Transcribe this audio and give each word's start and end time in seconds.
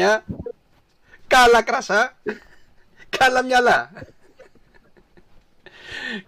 χρονιά. 0.00 0.24
Καλά 1.26 1.62
κρασά. 1.62 2.16
Καλά 3.08 3.42
μυαλά. 3.44 3.92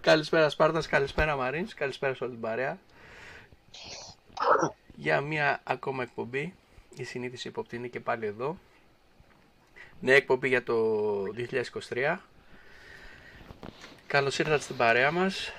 καλησπέρα 0.01 0.49
Σπάρτας, 0.49 0.87
καλησπέρα 0.87 1.35
Μαρίνς, 1.35 1.73
καλησπέρα 1.73 2.13
σε 2.13 2.23
όλη 2.23 2.33
την 2.33 2.41
παρέα. 2.41 2.77
Για 4.95 5.21
μία 5.21 5.59
ακόμα 5.63 6.03
εκπομπή, 6.03 6.53
η 6.95 7.03
συνήθιση 7.03 7.47
υποπτή 7.47 7.75
είναι 7.75 7.87
και 7.87 7.99
πάλι 7.99 8.25
εδώ. 8.25 8.57
Νέα 9.99 10.15
εκπομπή 10.15 10.47
για 10.47 10.63
το 10.63 11.23
2023. 11.23 12.19
Καλώς 14.07 14.39
ήρθατε 14.39 14.61
στην 14.61 14.77
παρέα 14.77 15.11
μας. 15.11 15.51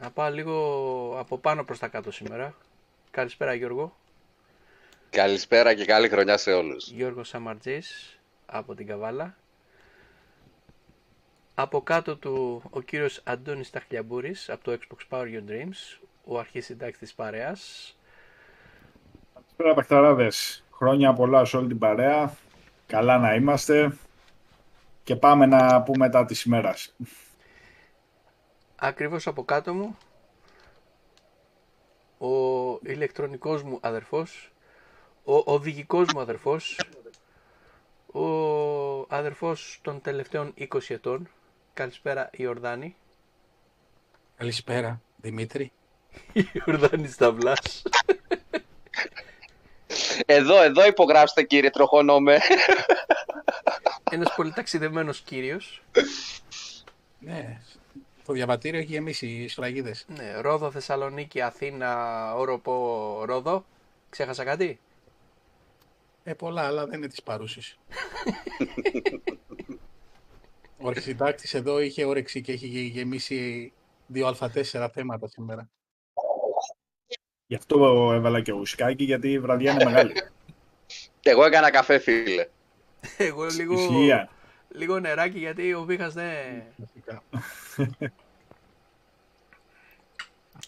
Να 0.00 0.10
πάω 0.10 0.30
λίγο 0.30 1.16
από 1.18 1.38
πάνω 1.38 1.64
προς 1.64 1.78
τα 1.78 1.88
κάτω 1.88 2.10
σήμερα. 2.10 2.54
Καλησπέρα 3.10 3.54
Γιώργο. 3.54 3.96
Καλησπέρα 5.10 5.74
και 5.74 5.84
καλή 5.84 6.08
χρονιά 6.08 6.36
σε 6.36 6.52
όλους. 6.52 6.90
Γιώργος 6.90 7.28
Σαμαρτζής 7.28 8.18
από 8.46 8.74
την 8.74 8.86
Καβάλα. 8.86 9.36
Από 11.54 11.82
κάτω 11.82 12.16
του 12.16 12.62
ο 12.70 12.80
κύριος 12.80 13.20
Αντώνης 13.24 13.70
Ταχλιαμπούρης 13.70 14.50
από 14.50 14.64
το 14.64 14.78
Xbox 14.80 15.16
Power 15.16 15.24
Your 15.24 15.50
Dreams, 15.50 16.06
ο 16.24 16.38
αρχισυντάκτης 16.38 16.98
της 16.98 17.14
παρέας. 17.14 17.96
Καλησπέρα 19.34 19.74
παιχταράδες. 19.74 20.64
Χρόνια 20.72 21.12
πολλά 21.12 21.44
σε 21.44 21.56
όλη 21.56 21.68
την 21.68 21.78
παρέα. 21.78 22.34
Καλά 22.86 23.18
να 23.18 23.34
είμαστε. 23.34 23.96
Και 25.04 25.16
πάμε 25.16 25.46
να 25.46 25.82
πούμε 25.82 26.10
τα 26.10 26.24
της 26.24 26.42
ημέρας. 26.42 26.94
Ακριβώς 28.76 29.26
από 29.26 29.44
κάτω 29.44 29.74
μου, 29.74 29.96
ο 32.18 32.28
ηλεκτρονικός 32.82 33.62
μου 33.62 33.78
αδερφός, 33.82 34.52
ο 35.28 35.42
οδηγικός 35.44 36.06
μου 36.14 36.20
αδερφός, 36.20 36.80
ο 38.12 38.26
αδερφός 39.08 39.78
των 39.82 40.00
τελευταίων 40.00 40.54
20 40.58 40.66
ετών. 40.88 41.28
Καλησπέρα 41.74 42.30
Ιορδάνη. 42.32 42.96
Καλησπέρα, 44.36 45.00
Δημήτρη. 45.16 45.72
Ιορδάνη 46.66 47.08
Σταυλάς. 47.08 47.82
Εδώ, 50.26 50.62
εδώ 50.62 50.86
υπογράψτε 50.86 51.42
κύριε 51.42 51.70
Τροχονόμε. 51.70 52.38
Ένας 54.10 54.34
πολύ 54.36 54.52
ταξιδεμένος 54.52 55.20
κύριος. 55.20 55.82
Ναι, 57.18 57.60
το 58.24 58.32
διαβατήριο 58.32 58.80
έχει 58.80 58.92
γεμίσει 58.92 59.48
σφραγίδες. 59.48 60.06
Ναι, 60.08 60.40
Ρόδο, 60.40 60.70
Θεσσαλονίκη, 60.70 61.40
Αθήνα, 61.40 62.34
Όροπο, 62.34 63.22
Ρόδο. 63.24 63.64
Ξέχασα 64.10 64.44
κάτι; 64.44 64.78
Ε, 66.28 66.34
πολλά, 66.34 66.66
αλλά 66.66 66.86
δεν 66.86 66.98
είναι 66.98 67.08
της 67.08 67.22
παρούσης. 67.22 67.78
Ο 70.80 70.88
αρχισυντάκτης 70.88 71.54
εδώ 71.54 71.80
είχε 71.80 72.04
όρεξη 72.04 72.40
και 72.40 72.52
έχει 72.52 72.66
γεμίσει 72.66 73.72
δύο 74.06 74.36
α4 74.38 74.88
θέματα 74.92 75.28
σήμερα. 75.28 75.68
Γι' 77.46 77.54
αυτό 77.54 78.10
έβαλα 78.12 78.40
και 78.40 78.52
ουσκάκι, 78.52 79.04
γιατί 79.04 79.32
η 79.32 79.38
βραδιά 79.38 79.72
είναι 79.72 79.84
μεγάλη. 79.84 80.12
Εγώ 81.22 81.44
έκανα 81.44 81.70
καφέ, 81.70 81.98
φίλε. 81.98 82.48
Εγώ 83.16 83.44
λίγο, 83.44 83.74
Ισχύα. 83.74 84.28
λίγο 84.68 84.98
νεράκι 84.98 85.38
γιατί 85.38 85.74
ο 85.74 85.84
Βίχας 85.84 86.14
δεν... 86.14 86.62
Βασικά. 86.76 87.22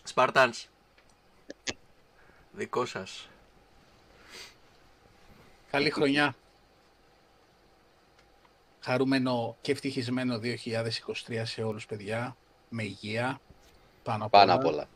Σπαρτάνς. 0.02 0.68
Δικό 2.52 2.84
σας. 2.84 3.29
Καλή 5.70 5.90
χρονιά. 5.90 6.36
Χαρούμενο 8.80 9.56
και 9.60 9.72
ευτυχισμένο 9.72 10.40
2023 10.42 11.42
σε 11.42 11.62
όλους, 11.62 11.86
παιδιά. 11.86 12.36
Με 12.68 12.82
υγεία. 12.82 13.40
Πάνω 14.02 14.24
απ' 14.24 14.30
Πάνω 14.30 14.52
όλα. 14.52 14.60
απ' 14.60 14.66
όλα. 14.66 14.88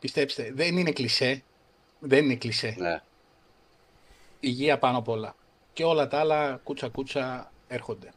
Πιστέψτε, 0.00 0.52
δεν 0.54 0.76
είναι 0.76 0.92
κλισέ. 0.92 1.42
Δεν 2.00 2.24
είναι 2.24 2.34
κλισέ. 2.36 2.74
Ναι. 2.78 3.02
Υγεία 4.40 4.78
πάνω 4.78 4.98
απ' 4.98 5.08
όλα. 5.08 5.36
Και 5.72 5.84
όλα 5.84 6.08
τα 6.08 6.18
άλλα 6.18 6.60
κούτσα 6.64 6.88
κούτσα 6.88 7.52
έρχονται. 7.68 8.12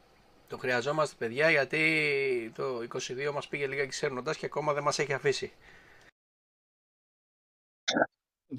Το 0.47 0.57
χρειαζόμαστε 0.57 1.15
παιδιά 1.17 1.49
γιατί 1.49 2.51
το 2.55 2.81
22 3.27 3.31
μας 3.33 3.47
πήγε 3.47 3.67
λίγα 3.67 3.85
ξέρνοντας 3.85 4.37
και 4.37 4.45
ακόμα 4.45 4.73
δεν 4.73 4.83
μας 4.83 4.99
έχει 4.99 5.13
αφήσει. 5.13 5.51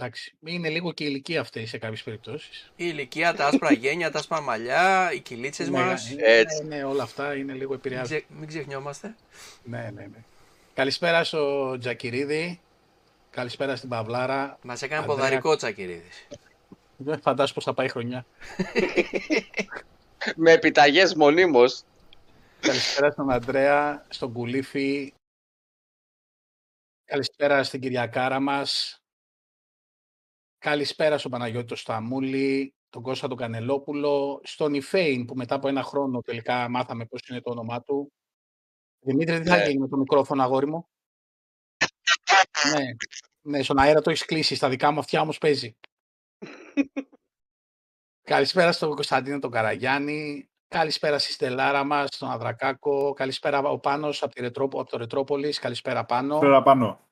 Εντάξει, 0.01 0.35
είναι 0.45 0.69
λίγο 0.69 0.93
και 0.93 1.05
η 1.05 1.07
ηλικία 1.11 1.41
αυτή 1.41 1.67
σε 1.67 1.79
κάποιες 1.79 2.03
περιπτώσεις. 2.03 2.73
Η 2.77 2.85
ηλικία, 2.87 3.35
τα 3.35 3.47
άσπρα 3.47 3.73
γένια, 3.73 4.11
τα 4.11 4.19
άσπρα 4.19 4.41
μαλλιά, 4.41 5.13
οι 5.13 5.21
κυλίτσες 5.21 5.69
Ναι, 5.69 5.79
μας. 5.79 6.11
ναι, 6.15 6.23
Έτσι. 6.23 6.65
Ναι, 6.65 6.85
όλα 6.85 7.03
αυτά 7.03 7.35
είναι 7.37 7.53
λίγο 7.53 7.69
Μην, 7.71 7.79
επηρεάζουν. 7.79 8.07
ξε- 8.17 8.25
μην 8.39 8.49
ξεχνιόμαστε. 8.49 9.15
Ναι, 9.65 9.91
ναι, 9.95 10.03
ναι. 10.03 10.19
Καλησπέρα 10.75 11.25
στο 11.25 11.77
Τζακυρίδη. 11.79 12.61
Καλησπέρα 13.31 13.77
στην 13.77 13.89
Παυλάρα. 13.89 14.59
Μας 14.63 14.83
έκανε 14.83 15.01
Ανδρέα. 15.01 15.17
ποδαρικό 15.17 15.57
τσακυρίδης. 15.57 16.27
Δεν 16.97 17.21
φαντάζομαι 17.21 17.55
πώς 17.55 17.65
θα 17.65 17.75
πάει 17.75 17.87
η 17.87 17.91
χρονιά. 17.91 18.27
Με 20.37 20.53
επιταγές 20.53 21.15
μονίμως. 21.15 21.83
Καλησπέρα 22.61 23.11
στον 23.11 23.31
Αντρέα, 23.31 24.07
στον 24.09 24.33
Κουλίφη. 24.33 25.13
Καλησπέρα 27.05 27.63
στην 27.63 27.81
Κυριακάρα 27.81 28.41
μας. 28.41 29.01
Καλησπέρα 30.59 31.19
στον 31.19 31.31
Παναγιώτη 31.31 31.67
το 31.67 31.77
Σταμούλη, 31.77 32.75
τον 32.89 33.03
Κώστα 33.03 33.29
τον 33.29 33.37
Κανελόπουλο, 33.37 34.41
στον 34.45 34.75
Ιφέιν 34.75 35.25
που 35.25 35.35
μετά 35.35 35.55
από 35.55 35.69
ένα 35.69 35.83
χρόνο 35.83 36.21
τελικά 36.21 36.69
μάθαμε 36.69 37.07
πώς 37.07 37.29
είναι 37.29 37.41
το 37.41 37.51
όνομά 37.51 37.83
του. 37.83 38.13
Δημήτρη, 39.01 39.41
τι 39.41 39.49
θα 39.49 39.57
Ναι. 39.57 39.65
γίνει 39.67 39.79
με 39.79 39.89
το 39.89 39.97
μικρόφωνο, 39.97 40.43
αγόρι 40.43 40.67
μου; 40.67 40.89
ναι, 42.75 42.85
ναι, 43.41 43.63
στον 43.63 43.79
αέρα 43.79 44.01
το 44.01 44.11
έχεις 44.11 44.25
κλείσει, 44.25 44.55
στα 44.55 44.69
δικά 44.69 44.91
μου 44.91 44.99
αυτιά 44.99 45.21
όμως 45.21 45.39
παίζει. 45.39 45.77
Καλησπέρα 48.23 48.73
στον 48.73 48.95
Κωνσταντίνο 48.95 49.39
τον 49.39 49.51
Καραγιάννη. 49.51 50.51
Καλησπέρα 50.69 51.19
στη 51.19 51.33
Στελάρα 51.33 51.85
μας, 51.85 52.09
στον 52.13 52.31
Αδρακάκο. 52.31 53.13
Καλησπέρα 53.13 53.59
ο 53.59 53.79
Πάνος 53.79 54.23
από, 54.23 54.35
τη 54.35 54.41
Ρετρόπο, 54.41 54.81
από 54.81 54.91
το 54.91 54.97
Ρετρόπολης. 54.97 55.59
Καλησπέρα 55.59 56.05
Πάνο. 56.05 56.39
Πέρα 56.39 56.63
πάνω. 56.63 57.07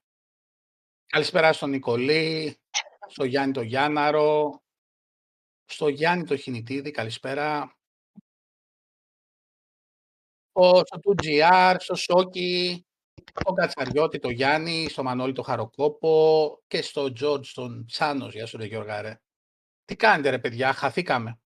Καλησπέρα 1.06 1.52
στον 1.52 1.70
Νικολή, 1.70 2.56
στο 3.08 3.24
Γιάννη 3.24 3.52
το 3.52 3.60
Γιάνναρο, 3.62 4.60
στο 5.64 5.88
Γιάννη 5.88 6.24
το 6.24 6.36
Χινιτίδη, 6.36 6.90
καλησπέρα. 6.90 7.76
Ο, 10.52 10.68
στο 10.78 10.98
2GR, 11.22 11.76
στο 11.78 11.94
Σόκι, 11.94 12.86
στον 13.40 13.54
Κατσαριώτη 13.54 14.18
το 14.18 14.30
Γιάννη, 14.30 14.88
στο 14.88 15.02
Μανώλη 15.02 15.32
το 15.32 15.42
Χαροκόπο 15.42 16.62
και 16.66 16.82
στο 16.82 17.12
Τζόρτζ 17.12 17.52
τον 17.52 17.86
Τσάνος. 17.86 18.34
Γεια 18.34 18.46
σου 18.46 18.56
ρε 18.56 18.64
Γιώργα 18.64 19.00
ρε. 19.02 19.20
Τι 19.84 19.96
κάνετε 19.96 20.30
ρε 20.30 20.38
παιδιά, 20.38 20.72
χαθήκαμε. 20.72 21.38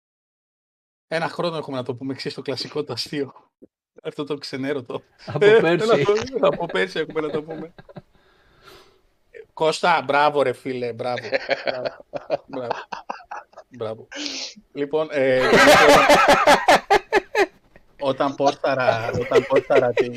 Ένα 1.07 1.27
χρόνο 1.29 1.57
έχουμε 1.57 1.77
να 1.77 1.83
το 1.83 1.95
πούμε 1.95 2.13
εξής 2.13 2.33
το 2.33 2.41
κλασικό 2.41 2.83
το 2.83 2.93
αστείο. 2.93 3.33
Αυτό 4.03 4.23
το 4.23 4.37
ξενέρωτο. 4.37 5.01
Από 5.25 5.45
Ε, 5.45 5.59
πέρσι. 5.59 5.85
έλα 5.89 6.03
το- 6.39 6.47
Από 6.47 6.65
πέρσι 6.65 6.99
έχουμε 6.99 7.21
να 7.21 7.29
το 7.29 7.43
πούμε. 7.43 7.73
Κώστα, 9.59 10.01
μπράβο 10.01 10.41
ρε 10.41 10.53
φίλε, 10.53 10.93
μπράβο. 10.93 11.27
Μπράβο. 11.65 12.05
Μπράβο. 12.47 12.73
Μπράβο. 13.69 14.07
Λοιπόν, 14.73 15.07
ε, 15.11 15.41
όταν 17.99 18.35
πόσταρα, 18.35 19.09
όταν 19.19 19.45
πόσταρα 19.47 19.93
τη, 19.93 20.09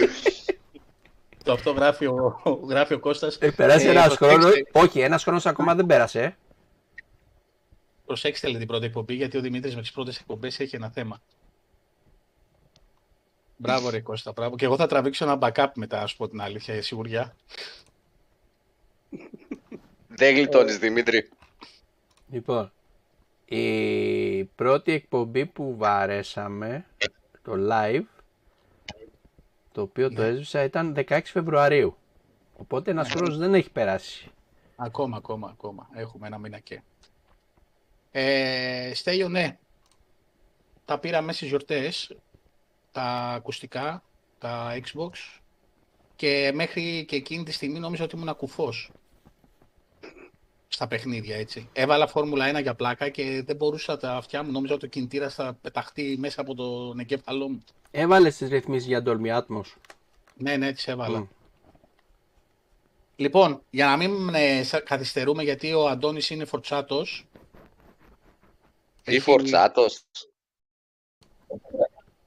το 1.45 1.53
αυτό 1.53 1.71
γράφει 1.71 2.07
ο, 2.07 2.41
γράφει 2.69 2.95
ο 2.95 2.99
Κώστας. 3.01 3.37
Έχει 3.41 3.55
περάσει 3.55 3.87
ε, 3.87 3.91
ένας 3.91 4.17
προσέξτε- 4.17 4.41
χρόνος. 4.43 4.63
Όχι, 4.73 5.01
ένας 5.01 5.23
χρόνος 5.23 5.47
ακόμα 5.47 5.75
δεν 5.75 5.87
πέρασε. 5.87 6.23
ε. 6.23 6.37
Προσέξτε 8.07 8.49
λέει, 8.49 8.59
την 8.59 8.67
πρώτη 8.67 8.85
εκπομπή, 8.87 9.15
γιατί 9.15 9.37
ο 9.37 9.41
Δημήτρης 9.41 9.75
με 9.75 9.81
τις 9.81 9.93
πρώτες 9.93 10.19
εκπομπές 10.19 10.61
έχει 10.61 10.77
ένα 10.77 10.91
θέμα. 10.91 11.21
Μπράβο 13.57 13.91
ρε 13.91 14.01
Κώστα, 14.01 14.33
μπράβο. 14.33 14.57
Και 14.57 14.65
εγώ 14.65 14.77
θα 14.77 14.87
τραβήξω 14.87 15.25
ένα 15.25 15.39
backup 15.41 15.71
μετά, 15.75 16.01
α 16.01 16.07
πω 16.17 16.29
την 16.29 16.41
αλήθεια, 16.41 16.75
για 16.75 16.83
σιγουριά. 16.83 17.37
Δεν 20.23 20.35
γλιτώνεις, 20.35 20.79
Δημήτρη. 20.79 21.29
Λοιπόν, 22.31 22.73
η 23.45 24.45
πρώτη 24.45 24.93
εκπομπή 24.93 25.47
που 25.47 25.77
βαρέσαμε, 25.77 26.87
το 27.43 27.53
live, 27.71 28.03
το 29.73 29.81
οποίο 29.83 30.13
το 30.13 30.23
Ναι. 30.23 30.29
έσβησα 30.29 30.63
ήταν 30.63 30.95
16 30.95 31.21
Φεβρουαρίου. 31.25 31.97
Οπότε 32.57 32.91
ένας 32.91 33.09
Ναι. 33.09 33.15
χρόνος 33.15 33.37
δεν 33.39 33.55
έχει 33.55 33.71
περάσει. 33.71 34.31
Ακόμα, 34.77 35.17
ακόμα, 35.17 35.49
ακόμα. 35.49 35.89
Έχουμε 35.95 36.27
ένα 36.27 36.39
μήνα 36.39 36.59
και. 36.59 36.83
Ε, 38.11 38.91
Στέλιο, 38.95 39.29
ναι. 39.29 39.59
Τα 40.85 40.99
πήραμε 40.99 41.33
στις 41.33 41.49
γιορτές, 41.49 42.17
τα 42.93 43.03
ακουστικά, 43.35 44.03
τα 44.39 44.75
Xbox 44.83 45.41
και 46.17 46.51
μέχρι 46.55 47.05
και 47.05 47.17
εκείνη 47.17 47.43
τη 47.45 47.53
στιγμή 47.53 47.79
νόμιζα 47.79 48.05
ότι 48.05 48.17
ήμουν 48.17 48.29
ακουφός. 48.29 48.91
Στα 50.75 50.87
παιχνίδια, 50.89 51.37
έτσι. 51.37 51.69
Έβαλα 51.73 52.07
Φόρμουλα 52.07 52.59
1 52.59 52.63
για 52.63 52.75
πλάκα 52.75 53.09
και 53.09 53.43
δεν 53.47 53.57
μπορούσα 53.57 53.97
τα 53.97 54.13
αυτιά 54.17 54.43
μου, 54.43 54.51
νόμιζα 54.51 54.75
ότι 54.75 54.85
ο 54.87 54.89
κινητήρας 54.89 55.35
θα 55.35 55.59
πεταχτεί 55.61 56.17
μέσα 56.19 56.41
από 56.41 56.55
τον 56.55 56.99
εγκέφαλό 56.99 57.49
μου. 57.49 57.65
Έβαλες 57.91 58.37
τις 58.37 58.49
ρυθμίσεις 58.49 58.87
για 58.87 59.03
Dolby 59.07 59.39
Atmos. 59.41 59.73
Ναι, 60.37 60.57
ναι, 60.57 60.73
τις 60.73 60.89
έβαλα. 60.89 61.19
Μμ. 61.19 61.27
Λοιπόν, 63.17 63.63
για 63.71 63.87
να 63.87 63.97
μην 63.97 64.35
ε, 64.35 64.63
σα- 64.63 64.81
καθυστερούμε, 64.81 65.43
γιατί 65.43 65.73
ο 65.73 65.89
Αντώνης 65.89 66.31
είναι 66.31 66.45
φορτσάτος. 66.45 67.27
Τι 69.03 69.11
Έχει- 69.15 69.21
φορτσάτος; 69.21 70.05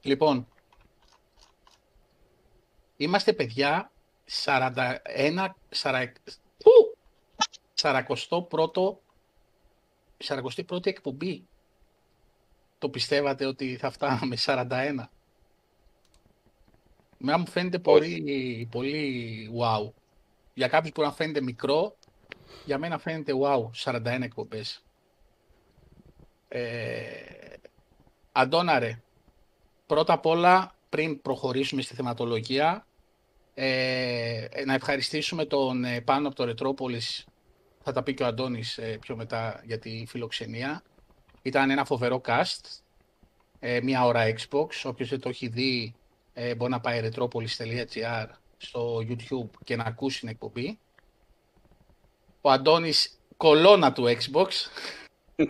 Λοιπόν, 0.02 0.48
είμαστε 2.96 3.32
παιδιά 3.32 3.90
41, 4.24 5.56
40, 5.70 6.04
ου, 6.26 6.45
41ο, 7.86 8.96
41η 10.24 10.86
εκπομπή. 10.86 11.46
Το 12.78 12.88
πιστεύατε 12.88 13.46
ότι 13.46 13.76
θα 13.76 13.90
φτάναμε 13.90 14.36
41. 14.38 15.08
Μένα 17.18 17.38
μου 17.38 17.48
φαίνεται 17.48 17.78
πολύ, 17.78 18.68
πολύ 18.70 19.50
wow. 19.60 19.90
Για 20.54 20.68
κάποιους 20.68 20.92
που 20.92 21.02
να 21.02 21.12
φαίνεται 21.12 21.40
μικρό, 21.40 21.96
για 22.64 22.78
μένα 22.78 22.98
φαίνεται 22.98 23.32
wow, 23.42 23.70
41 23.84 24.22
εκπομπές. 24.22 24.84
Ε, 26.48 27.36
Αντώναρε, 28.32 29.02
πρώτα 29.86 30.12
απ' 30.12 30.26
όλα, 30.26 30.74
πριν 30.88 31.22
προχωρήσουμε 31.22 31.82
στη 31.82 31.94
θεματολογία, 31.94 32.86
ε, 33.54 34.46
να 34.64 34.74
ευχαριστήσουμε 34.74 35.44
τον 35.44 35.84
ε, 35.84 36.00
Πάνο 36.00 36.26
από 36.26 36.36
το 36.36 36.44
Ρετρόπολης, 36.44 37.26
θα 37.86 37.92
τα 37.92 38.02
πει 38.02 38.14
και 38.14 38.22
ο 38.22 38.26
Αντώνης 38.26 38.78
ε, 38.78 38.98
πιο 39.00 39.16
μετά 39.16 39.62
για 39.64 39.78
τη 39.78 40.04
φιλοξενία. 40.06 40.82
Ήταν 41.42 41.70
ένα 41.70 41.84
φοβερό 41.84 42.20
cast, 42.26 42.80
ε, 43.58 43.80
μία 43.82 44.04
ώρα 44.04 44.24
Xbox, 44.28 44.68
όποιος 44.84 45.08
δεν 45.08 45.20
το 45.20 45.28
έχει 45.28 45.48
δει 45.48 45.94
ε, 46.32 46.54
μπορεί 46.54 46.70
να 46.70 46.80
πάει 46.80 47.00
retropolis.gr 47.02 48.26
στο 48.56 48.98
YouTube 48.98 49.50
και 49.64 49.76
να 49.76 49.84
ακούσει 49.84 50.18
την 50.18 50.28
εκπομπή. 50.28 50.78
Ο 52.40 52.50
Αντώνης 52.50 53.20
κολόνα 53.36 53.92
του 53.92 54.04
Xbox. 54.04 54.48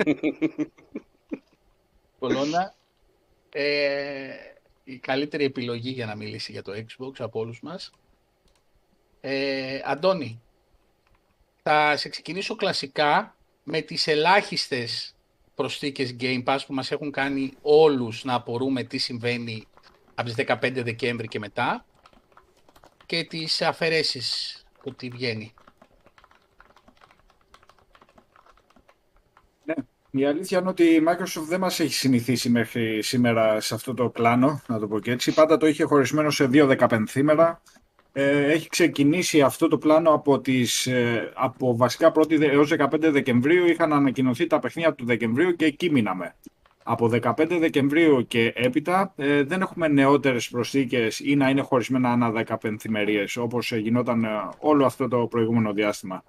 κολόνα. 2.19 2.75
Ε, 3.51 4.29
η 4.85 4.99
καλύτερη 4.99 5.45
επιλογή 5.45 5.91
για 5.91 6.07
να 6.07 6.15
μιλήσει 6.15 6.53
για 6.53 6.63
το 6.63 6.73
Xbox 6.73 7.13
από 7.19 7.41
όλους 7.41 7.61
μας. 7.61 7.91
Ε, 9.21 9.81
Αντώνη, 9.85 10.41
θα 11.69 11.97
σε 11.97 12.09
ξεκινήσω 12.09 12.57
κλασικά 12.57 13.37
με 13.63 13.81
τις 13.81 14.07
ελάχιστες 14.07 15.15
προσθήκες 15.55 16.17
Game 16.21 16.45
Pass 16.45 16.59
που 16.67 16.75
μας 16.75 16.91
έχουν 16.91 17.11
κάνει 17.11 17.53
όλους 17.63 18.25
να 18.25 18.35
απορούμε 18.35 18.83
τι 18.83 18.99
συμβαίνει 18.99 19.67
από 20.15 20.29
τις 20.29 20.47
15 20.47 20.83
Δεκέμβρη 20.83 21.29
και 21.29 21.39
μετά 21.39 21.85
και 23.07 23.25
τις 23.25 23.63
αφαιρέσεις 23.63 24.63
που 24.83 24.95
τι 24.95 25.09
βγαίνει. 25.09 25.55
Η 30.11 30.25
αλήθεια 30.25 30.59
είναι 30.59 30.69
ότι 30.69 30.85
η 30.85 31.05
Microsoft 31.09 31.47
δεν 31.49 31.61
μας 31.61 31.81
έχει 31.81 31.95
συνηθίσει 31.95 32.51
μέχρι 32.51 33.03
σήμερα 33.03 33.61
σε 33.61 33.75
αυτό 33.75 33.95
το 33.95 34.09
πλάνο, 34.09 34.63
να 34.67 34.79
το 34.79 34.89
πω 34.89 35.01
και 35.01 35.11
έτσι. 35.11 35.35
Πάντα 35.35 35.57
το 35.57 35.67
είχε 35.67 35.85
χωρισμένο 35.85 36.31
σε 36.31 36.47
δύο 36.47 36.67
δεκαπενθήμερα. 36.67 37.63
Ε, 38.19 38.53
έχει 38.53 38.69
ξεκινήσει 38.69 39.41
αυτό 39.43 39.69
το 39.69 39.79
πλάνο 39.79 40.11
από, 40.11 40.41
τις, 40.41 40.87
ε, 40.87 41.31
από 41.35 41.77
βασικά 41.77 42.13
1η 42.13 42.37
δε- 42.37 42.47
έως 42.51 42.69
15 42.69 43.11
Δεκεμβρίου. 43.11 43.67
Είχαν 43.67 43.93
ανακοινωθεί 43.93 44.47
τα 44.47 44.59
παιχνίδια 44.59 44.95
του 44.95 45.05
Δεκεμβρίου 45.05 45.57
και 45.57 45.65
εκεί 45.65 45.91
μείναμε. 45.91 46.35
Από 46.83 47.09
15 47.09 47.59
Δεκεμβρίου 47.59 48.27
και 48.27 48.53
έπειτα 48.57 49.13
ε, 49.17 49.43
δεν 49.43 49.61
έχουμε 49.61 49.89
νεότερες 49.89 50.49
προσθήκες 50.49 51.21
ή 51.21 51.37
να 51.37 51.49
είναι 51.49 51.61
χωρισμένα 51.61 52.11
ανά 52.11 52.31
δεκαπενθημερίες 52.31 53.37
όπως 53.37 53.73
ε, 53.73 53.77
γινόταν 53.79 54.25
ε, 54.25 54.29
όλο 54.59 54.85
αυτό 54.87 55.09
το 55.09 55.27
προηγούμενο 55.27 55.73
διάστημα. 55.73 56.25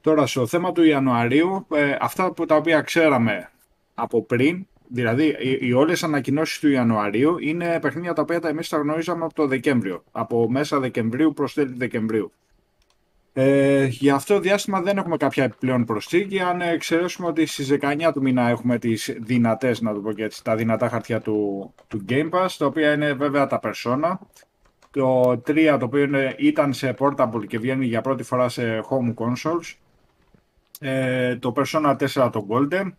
Τώρα, 0.00 0.26
στο 0.26 0.46
θέμα 0.46 0.72
του 0.72 0.82
Ιανουαρίου, 0.82 1.66
ε, 1.74 1.96
αυτά 2.00 2.32
που 2.32 2.44
τα 2.46 2.56
οποία 2.56 2.80
ξέραμε 2.80 3.50
από 3.94 4.22
πριν, 4.22 4.66
δηλαδή 4.88 5.36
οι, 5.40 5.58
οι 5.60 5.72
όλες 5.72 6.02
ανακοινώσεις 6.02 6.58
του 6.58 6.68
Ιανουαρίου 6.68 7.38
είναι 7.38 7.78
παιχνίδια 7.80 8.12
τα 8.12 8.22
οποία 8.22 8.40
τα 8.40 8.48
εμείς 8.48 8.68
τα 8.68 8.76
γνωρίζαμε 8.76 9.24
από 9.24 9.34
το 9.34 9.46
Δεκέμβριο, 9.46 10.04
από 10.12 10.50
μέσα 10.50 10.80
Δεκεμβρίου 10.80 11.32
προς 11.32 11.54
τέλη 11.54 11.74
Δεκεμβρίου. 11.76 12.32
Ε, 13.38 13.84
για 13.84 14.14
αυτό 14.14 14.34
το 14.34 14.40
διάστημα 14.40 14.80
δεν 14.80 14.98
έχουμε 14.98 15.16
κάποια 15.16 15.44
επιπλέον 15.44 15.84
προσθήκη, 15.84 16.40
αν 16.40 16.60
εξαιρέσουμε 16.60 17.28
ότι 17.28 17.46
στις 17.46 17.76
19 17.80 18.10
του 18.12 18.22
μήνα 18.22 18.48
έχουμε 18.48 18.78
τις 18.78 19.16
δυνατές, 19.20 19.80
να 19.80 19.94
το 19.94 20.00
πω 20.00 20.12
και 20.12 20.24
έτσι, 20.24 20.44
τα 20.44 20.56
δυνατά 20.56 20.88
χαρτιά 20.88 21.20
του, 21.20 21.72
του 21.88 22.04
Game 22.08 22.30
Pass, 22.30 22.46
τα 22.58 22.66
οποία 22.66 22.92
είναι 22.92 23.12
βέβαια 23.12 23.46
τα 23.46 23.60
Persona, 23.62 24.12
το 24.90 25.30
3 25.30 25.76
το 25.78 25.84
οποίο 25.84 26.02
είναι, 26.02 26.34
ήταν 26.38 26.72
σε 26.72 26.94
portable 26.98 27.46
και 27.46 27.58
βγαίνει 27.58 27.86
για 27.86 28.00
πρώτη 28.00 28.22
φορά 28.22 28.48
σε 28.48 28.84
home 28.90 29.14
consoles, 29.14 29.74
ε, 30.80 31.36
το 31.36 31.52
Persona 31.56 31.96
4 31.96 32.30
το 32.32 32.46
Golden 32.48 32.90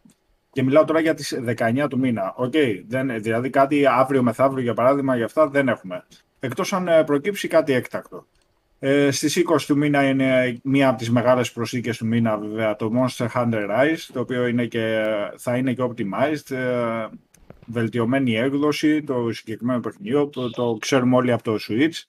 και 0.58 0.64
μιλάω 0.64 0.86
τώρα 0.86 1.00
για 1.00 1.14
τις 1.14 1.40
19 1.46 1.86
του 1.90 2.00
μήνα. 2.00 2.34
Οκ, 2.36 2.54
δεν, 2.88 3.22
δηλαδή 3.22 3.50
κάτι 3.50 3.86
αύριο 3.86 4.24
μεθαύριο 4.24 4.64
για 4.64 4.74
παράδειγμα 4.74 5.16
για 5.16 5.26
αυτά 5.26 5.48
δεν 5.48 5.68
έχουμε. 5.68 6.06
Εκτός 6.40 6.74
αν 6.74 6.88
ε, 6.88 7.04
προκύψει 7.04 7.48
κάτι 7.48 7.74
έκτακτο. 7.74 8.26
Ε, 8.80 9.12
στις 9.12 9.44
20 9.50 9.62
του 9.68 9.78
μήνα 9.78 10.10
είναι 10.10 10.60
μία 10.64 10.90
από 10.90 10.98
τις 10.98 11.10
μεγάλες 11.10 11.52
προσθήκες 11.52 11.98
του 11.98 12.06
μήνα 12.06 12.38
βέβαια 12.38 12.76
το 12.76 12.92
Monster 12.96 13.28
Hunter 13.36 13.70
Rise 13.70 13.98
το 14.14 14.20
οποίο 14.20 14.48
είναι 14.48 14.66
και, 14.66 15.04
θα 15.38 15.58
είναι 15.58 15.74
και 15.74 15.84
optimized 15.84 16.56
ε, 16.56 17.08
βελτιωμένη 17.66 18.36
έκδοση 18.36 19.04
το 19.04 19.32
συγκεκριμένο 19.32 19.80
παιχνιδιό 19.80 20.28
το, 20.28 20.50
το 20.50 20.78
ξέρουμε 20.80 21.16
όλοι 21.16 21.32
από 21.32 21.44
το 21.44 21.58
Switch 21.70 22.02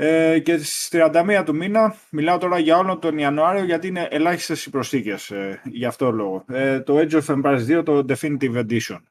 ε, 0.00 0.38
και 0.38 0.56
στις 0.58 0.88
31 0.92 1.42
του 1.44 1.56
μήνα, 1.56 1.96
μιλάω 2.10 2.38
τώρα 2.38 2.58
για 2.58 2.76
όλο 2.78 2.98
τον 2.98 3.18
Ιανουάριο 3.18 3.64
γιατί 3.64 3.86
είναι 3.86 4.08
ελάχιστες 4.10 4.64
οι 4.64 4.70
προσθήκες 4.70 5.30
ε, 5.30 5.60
γι' 5.64 5.84
αυτό 5.84 6.10
λόγο. 6.10 6.44
Ε, 6.48 6.80
το 6.80 6.96
Age 6.98 7.22
of 7.22 7.24
Empires 7.24 7.78
2, 7.78 7.84
το 7.84 8.04
Definitive 8.08 8.66
Edition. 8.66 9.02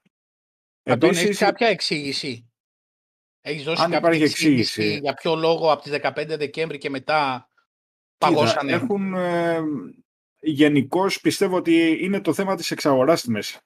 Αντώνη, 0.84 1.12
έχεις 1.12 1.24
Επίσης, 1.24 1.38
κάποια 1.40 1.68
εξήγηση; 1.68 2.52
Έχεις 3.42 3.64
δώσει 3.64 3.82
Αν 3.82 3.92
κάποια 3.92 4.08
υπάρχει 4.08 4.24
εξήγηση, 4.24 4.60
εξήγηση. 4.60 5.00
για 5.00 5.14
ποιο 5.14 5.36
λόγο 5.36 5.72
από 5.72 5.82
τις 5.82 5.92
15 5.92 6.38
Δεκέμβρη 6.38 6.78
και 6.78 6.90
μετά 6.90 7.50
κοίτα, 8.18 8.32
παγώσανε. 8.32 8.72
έχουν 8.72 9.14
ε, 9.14 9.60
γενικώς 10.40 11.22
πιστεύω 11.22 11.56
ότι 11.56 11.98
είναι 12.02 12.22
το 12.22 12.34
θέμα 12.34 12.56
της 12.56 12.72
εξαγοράς 12.72 13.20
στη 13.20 13.32
μέση. 13.32 13.60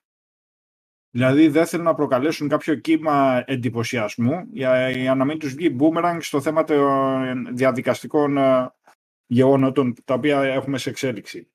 Δηλαδή 1.12 1.48
δεν 1.48 1.66
θέλουν 1.66 1.86
να 1.86 1.94
προκαλέσουν 1.94 2.48
κάποιο 2.48 2.75
κύμα 2.75 3.44
εντυπωσιασμού 3.46 4.46
για, 4.51 4.89
για 4.89 5.15
να 5.15 5.25
μην 5.25 5.39
τους 5.39 5.53
βγει 5.53 5.75
boomerang 5.80 6.18
στο 6.20 6.41
θέμα 6.41 6.63
των 6.63 7.56
διαδικαστικών 7.56 8.38
ε, 8.38 8.74
γεγονότων 9.25 9.94
τα 10.06 10.13
οποία 10.13 10.41
έχουμε 10.41 10.77
σε 10.77 10.89
εξέλιξη. 10.89 11.48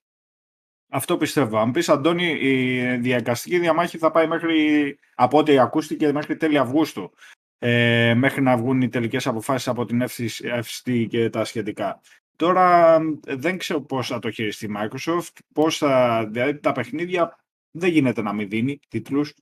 Αυτό 0.88 1.16
πιστεύω. 1.16 1.58
Αν 1.58 1.70
πεις 1.70 1.88
Αντώνη, 1.88 2.26
η 2.26 2.96
διαδικαστική 2.96 3.58
διαμάχη 3.58 3.98
θα 3.98 4.10
πάει 4.10 4.26
μέχρι, 4.26 4.98
από 5.14 5.38
ό,τι 5.38 5.58
ακούστηκε, 5.58 6.12
μέχρι 6.12 6.36
τέλη 6.36 6.58
Αυγούστου. 6.58 7.12
Ε, 7.58 8.14
μέχρι 8.14 8.42
να 8.42 8.56
βγουν 8.56 8.80
οι 8.80 8.88
τελικές 8.88 9.26
αποφάσεις 9.26 9.68
από 9.68 9.84
την 9.84 10.04
FCC 10.08 11.06
και 11.08 11.30
τα 11.30 11.44
σχετικά. 11.44 12.00
Τώρα 12.36 12.94
ε, 13.26 13.34
δεν 13.34 13.58
ξέρω 13.58 13.80
πώς 13.80 14.06
θα 14.06 14.18
το 14.18 14.30
χειριστεί 14.30 14.66
η 14.66 14.70
Microsoft, 14.76 15.38
πώς 15.54 15.78
θα, 15.78 16.24
δηλαδή 16.30 16.58
τα 16.58 16.72
παιχνίδια 16.72 17.38
δεν 17.78 17.90
γίνεται 17.90 18.22
να 18.22 18.32
μην 18.32 18.48
δίνει 18.48 18.80
τίτλους. 18.88 19.34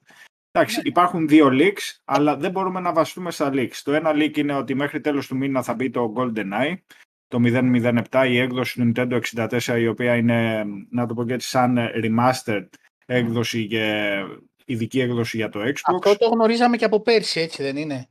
Εντάξει, 0.51 0.81
υπάρχουν 0.85 1.29
δύο 1.29 1.49
leaks, 1.53 1.99
αλλά 2.05 2.37
δεν 2.37 2.51
μπορούμε 2.51 2.81
να 2.81 2.93
βασιστούμε 2.93 3.31
στα 3.31 3.51
leaks. 3.55 3.77
Το 3.85 3.93
ένα 3.93 4.13
leak 4.15 4.37
είναι 4.37 4.55
ότι 4.55 4.75
μέχρι 4.75 5.01
τέλος 5.01 5.27
του 5.27 5.37
μήνα 5.37 5.63
θα 5.63 5.75
μπει 5.75 5.91
το 5.91 6.13
GoldenEye, 6.17 6.75
το 7.29 7.39
007, 8.11 8.27
η 8.29 8.39
έκδοση 8.39 8.81
του 8.81 8.93
Nintendo 8.95 9.21
64, 9.35 9.79
η 9.79 9.87
οποία 9.87 10.17
είναι, 10.17 10.65
να 10.91 11.07
το 11.07 11.15
πω 11.15 11.25
και 11.25 11.33
έτσι, 11.35 11.49
σαν 11.49 11.79
remastered 12.03 12.69
έκδοση 13.07 13.67
και 13.67 14.13
ειδική 14.65 15.01
έκδοση 15.01 15.37
για 15.37 15.49
το 15.49 15.61
Xbox. 15.61 15.95
Αυτό 15.95 16.17
το 16.17 16.29
γνωρίζαμε 16.29 16.77
και 16.77 16.85
από 16.85 17.01
πέρσι, 17.01 17.41
έτσι 17.41 17.63
δεν 17.63 17.77
είναι; 17.77 18.09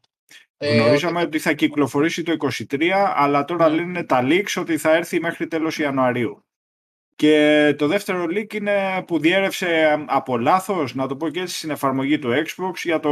Ε, 0.57 0.75
Γνωρίζαμε 0.75 1.21
ότι 1.21 1.39
θα 1.39 1.53
κυκλοφορήσει 1.53 2.23
το 2.23 2.31
23, 2.31 2.89
αλλά 3.15 3.45
τώρα 3.45 3.69
Ναι. 3.69 3.75
λένε 3.75 4.03
τα 4.03 4.21
leaks 4.23 4.53
ότι 4.55 4.77
θα 4.77 4.95
έρθει 4.95 5.19
μέχρι 5.19 5.47
τέλος 5.47 5.77
Ιανουαρίου. 5.77 6.45
Και 7.15 7.75
το 7.77 7.87
δεύτερο 7.87 8.25
leak 8.29 8.53
είναι 8.53 9.03
που 9.07 9.19
διέρευσε 9.19 10.03
από 10.07 10.37
λάθος, 10.37 10.95
να 10.95 11.07
το 11.07 11.15
πω 11.15 11.29
και 11.29 11.39
έτσι, 11.39 11.57
στην 11.57 11.69
εφαρμογή 11.69 12.19
του 12.19 12.29
Xbox 12.29 12.73
για 12.83 12.99
το 12.99 13.09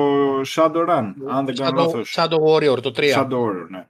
Shadowrun, 0.55 1.13
αν 1.27 1.45
δεν 1.45 1.55
σαν, 1.55 1.65
κάνω 1.65 1.75
το, 1.75 1.83
λάθος. 1.83 2.11
σαν 2.11 2.29
το 2.29 2.37
Warrior, 2.45 2.81
το 2.81 2.91
3. 2.95 3.13
Shadow 3.15 3.39
Warrior, 3.39 3.67
ναι. 3.69 3.85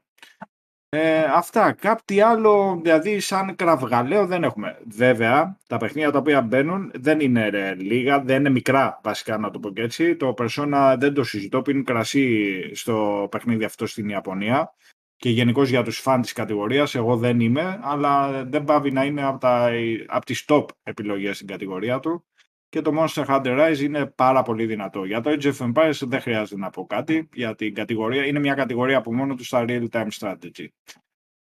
Ε, 0.93 1.23
αυτά. 1.23 1.71
Κάτι 1.71 2.21
άλλο, 2.21 2.79
δηλαδή 2.81 3.19
σαν 3.19 3.55
κραυγαλαίο 3.55 4.25
δεν 4.25 4.43
έχουμε. 4.43 4.77
Βέβαια, 4.87 5.57
τα 5.67 5.77
παιχνίδια 5.77 6.11
τα 6.11 6.17
οποία 6.17 6.41
μπαίνουν 6.41 6.91
δεν 6.93 7.19
είναι 7.19 7.49
ρε, 7.49 7.75
λίγα, 7.75 8.21
δεν 8.21 8.39
είναι 8.39 8.49
μικρά 8.49 8.99
βασικά 9.03 9.37
να 9.37 9.51
το 9.51 9.59
πω 9.59 9.69
και 9.69 9.81
έτσι. 9.81 10.15
Το 10.15 10.33
Persona 10.37 10.95
δεν 10.99 11.13
το 11.13 11.23
συζητώ, 11.23 11.61
πίνει 11.61 11.83
κρασί 11.83 12.75
στο 12.75 13.27
παιχνίδι 13.31 13.63
αυτό 13.63 13.85
στην 13.85 14.09
Ιαπωνία. 14.09 14.73
Και 15.21 15.29
γενικώς 15.29 15.69
για 15.69 15.83
τους 15.83 15.99
φαν 15.99 16.21
της 16.21 16.33
κατηγορίας. 16.33 16.95
Εγώ 16.95 17.17
δεν 17.17 17.39
είμαι, 17.39 17.79
αλλά 17.83 18.43
δεν 18.45 18.63
πάβει 18.63 18.91
να 18.91 19.05
είναι 19.05 19.23
από, 19.23 19.39
τα, 19.39 19.71
από 20.07 20.25
τις 20.25 20.45
top 20.47 20.65
επιλογές 20.83 21.35
στην 21.35 21.47
κατηγορία 21.47 21.99
του. 21.99 22.25
Και 22.69 22.81
το 22.81 22.91
Monster 22.97 23.25
Hunter 23.25 23.59
Rise 23.59 23.79
είναι 23.79 24.05
πάρα 24.05 24.41
πολύ 24.41 24.65
δυνατό. 24.65 25.03
Για 25.03 25.21
το 25.21 25.29
Age 25.29 25.53
of 25.53 25.71
Empires 25.71 25.99
δεν 26.01 26.21
χρειάζεται 26.21 26.59
να 26.59 26.69
πω 26.69 26.85
κάτι, 26.85 27.29
γιατί 27.33 27.65
η 27.65 27.71
κατηγορία 27.71 28.25
είναι 28.25 28.39
μια 28.39 28.53
κατηγορία 28.53 28.97
από 28.97 29.13
μόνο 29.13 29.35
του 29.35 29.43
στα 29.43 29.65
Real 29.67 29.87
Time 29.91 30.07
Strategy. 30.19 30.65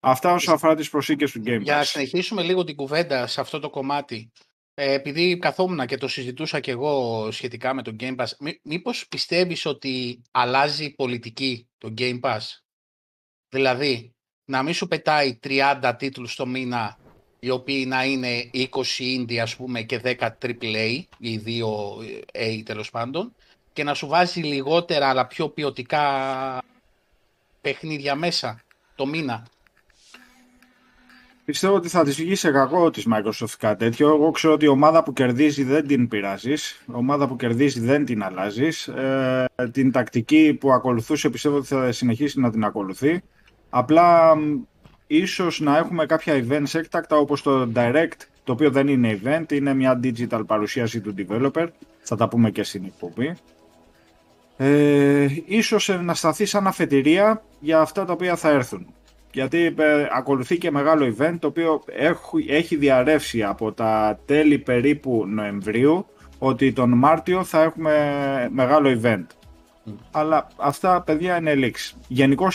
Αυτά 0.00 0.32
όσον 0.32 0.54
αφορά 0.54 0.74
τις 0.74 0.90
προσήκες 0.90 1.32
του 1.32 1.42
Game 1.46 1.58
Pass. 1.58 1.62
Για 1.62 1.76
να 1.76 1.84
συνεχίσουμε 1.84 2.42
λίγο 2.42 2.64
την 2.64 2.76
κουβέντα 2.76 3.26
σε 3.26 3.40
αυτό 3.40 3.58
το 3.58 3.70
κομμάτι, 3.70 4.32
ε, 4.74 4.92
επειδή 4.92 5.38
καθόμουν 5.38 5.86
και 5.86 5.96
το 5.96 6.08
συζητούσα 6.08 6.60
και 6.60 6.70
εγώ 6.70 7.28
σχετικά 7.30 7.74
με 7.74 7.82
το 7.82 7.96
Game 8.00 8.16
Pass, 8.16 8.28
μή, 8.38 8.60
μήπως 8.62 9.08
πιστεύεις 9.08 9.66
ότι 9.66 10.22
αλλάζει 10.30 10.84
η 10.84 10.94
πολιτική 10.94 11.68
το 11.78 11.94
Game 11.98 12.20
Pass; 12.20 12.63
Δηλαδή, 13.54 14.14
να 14.44 14.62
μην 14.62 14.74
σου 14.74 14.88
πετάει 14.88 15.38
30 15.42 15.92
τίτλους 15.98 16.34
το 16.34 16.46
μήνα, 16.46 16.98
οι 17.40 17.50
οποίοι 17.50 17.84
να 17.88 18.04
είναι 18.04 18.50
20 18.52 18.66
indie 18.98 19.36
ας 19.36 19.56
πούμε 19.56 19.82
και 19.82 20.00
10 20.04 20.30
AAA, 20.38 21.02
ή 21.18 21.38
2 21.38 22.00
A 22.32 22.62
τέλος 22.64 22.90
πάντων, 22.90 23.34
και 23.72 23.84
να 23.84 23.94
σου 23.94 24.06
βάζει 24.06 24.40
λιγότερα 24.40 25.08
αλλά 25.08 25.26
πιο 25.26 25.48
ποιοτικά 25.48 26.02
παιχνίδια 27.60 28.14
μέσα 28.14 28.60
το 28.94 29.06
μήνα. 29.06 29.46
Πιστεύω 31.44 31.74
ότι 31.74 31.88
θα 31.88 32.04
της 32.04 32.16
βγει 32.16 32.34
σε 32.34 32.50
κακό 32.50 32.90
της 32.90 33.06
Microsoft 33.12 33.54
κάτι 33.58 33.84
τέτοιο. 33.84 34.08
Εγώ 34.08 34.30
ξέρω 34.30 34.52
ότι 34.52 34.64
η 34.64 34.68
ομάδα 34.68 35.02
που 35.02 35.12
κερδίζει 35.12 35.64
δεν 35.64 35.86
την 35.86 36.08
πειράζεις. 36.08 36.82
Η 36.88 36.92
ομάδα 36.92 37.28
που 37.28 37.36
κερδίζει 37.36 37.80
δεν 37.80 38.04
την 38.04 38.22
αλλάζεις. 38.22 38.88
Ε, 38.88 39.46
την 39.72 39.92
τακτική 39.92 40.56
που 40.60 40.72
ακολουθούσε 40.72 41.30
πιστεύω 41.30 41.56
ότι 41.56 41.66
θα 41.66 41.92
συνεχίσει 41.92 42.40
να 42.40 42.50
την 42.50 42.64
ακολουθεί. 42.64 43.22
Απλά 43.76 44.36
ίσως 45.06 45.60
να 45.60 45.76
έχουμε 45.76 46.06
κάποια 46.06 46.44
events 46.44 46.74
έκτακτα 46.74 47.16
όπως 47.16 47.42
το 47.42 47.68
Direct, 47.74 48.20
το 48.44 48.52
οποίο 48.52 48.70
δεν 48.70 48.88
είναι 48.88 49.20
event, 49.22 49.52
είναι 49.52 49.74
μια 49.74 50.00
digital 50.02 50.42
παρουσίαση 50.46 51.00
του 51.00 51.14
developer. 51.18 51.66
Θα 52.00 52.16
τα 52.16 52.28
πούμε 52.28 52.50
και 52.50 52.62
στην 52.62 52.84
εκπομπή. 52.84 53.34
Ε, 54.56 55.26
ίσως 55.46 55.88
να 56.02 56.14
σταθεί 56.14 56.44
σαν 56.44 56.66
αφετηρία 56.66 57.42
για 57.60 57.80
αυτά 57.80 58.04
τα 58.04 58.12
οποία 58.12 58.36
θα 58.36 58.48
έρθουν 58.48 58.86
γιατί 59.32 59.74
ε, 59.78 60.06
ακολουθεί 60.12 60.58
και 60.58 60.70
μεγάλο 60.70 61.14
event 61.18 61.36
το 61.38 61.46
οποίο 61.46 61.82
έχει, 61.86 62.46
έχει 62.48 62.76
διαρρεύσει 62.76 63.42
από 63.42 63.72
τα 63.72 64.18
τέλη 64.26 64.58
περίπου 64.58 65.24
Νοεμβρίου 65.26 66.06
ότι 66.38 66.72
τον 66.72 66.90
Μάρτιο 66.90 67.44
θα 67.44 67.62
έχουμε 67.62 67.94
μεγάλο 68.52 69.00
event. 69.02 69.24
Αλλά 70.10 70.48
αυτά 70.56 71.02
παιδιά 71.02 71.36
είναι 71.36 71.54
leaks. 71.56 71.96
Γενικώ 72.08 72.48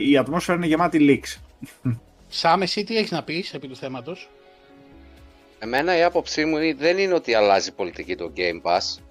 η 0.00 0.16
ατμόσφαιρα 0.16 0.56
είναι 0.56 0.66
γεμάτη 0.66 0.98
leaks. 1.00 1.60
Σάμε, 2.28 2.64
εσύ 2.64 2.84
τι 2.84 2.96
έχεις 2.96 3.10
να 3.10 3.22
πεις 3.22 3.54
επί 3.54 3.68
του 3.68 3.76
θέματος; 3.76 4.28
Εμένα 5.58 5.96
η 5.98 6.02
άποψή 6.02 6.44
μου 6.44 6.76
δεν 6.76 6.98
είναι 6.98 7.14
ότι 7.14 7.34
αλλάζει 7.34 7.72
πολιτική 7.72 8.16
το 8.16 8.32
Game 8.36 8.62
Pass. 8.62 9.02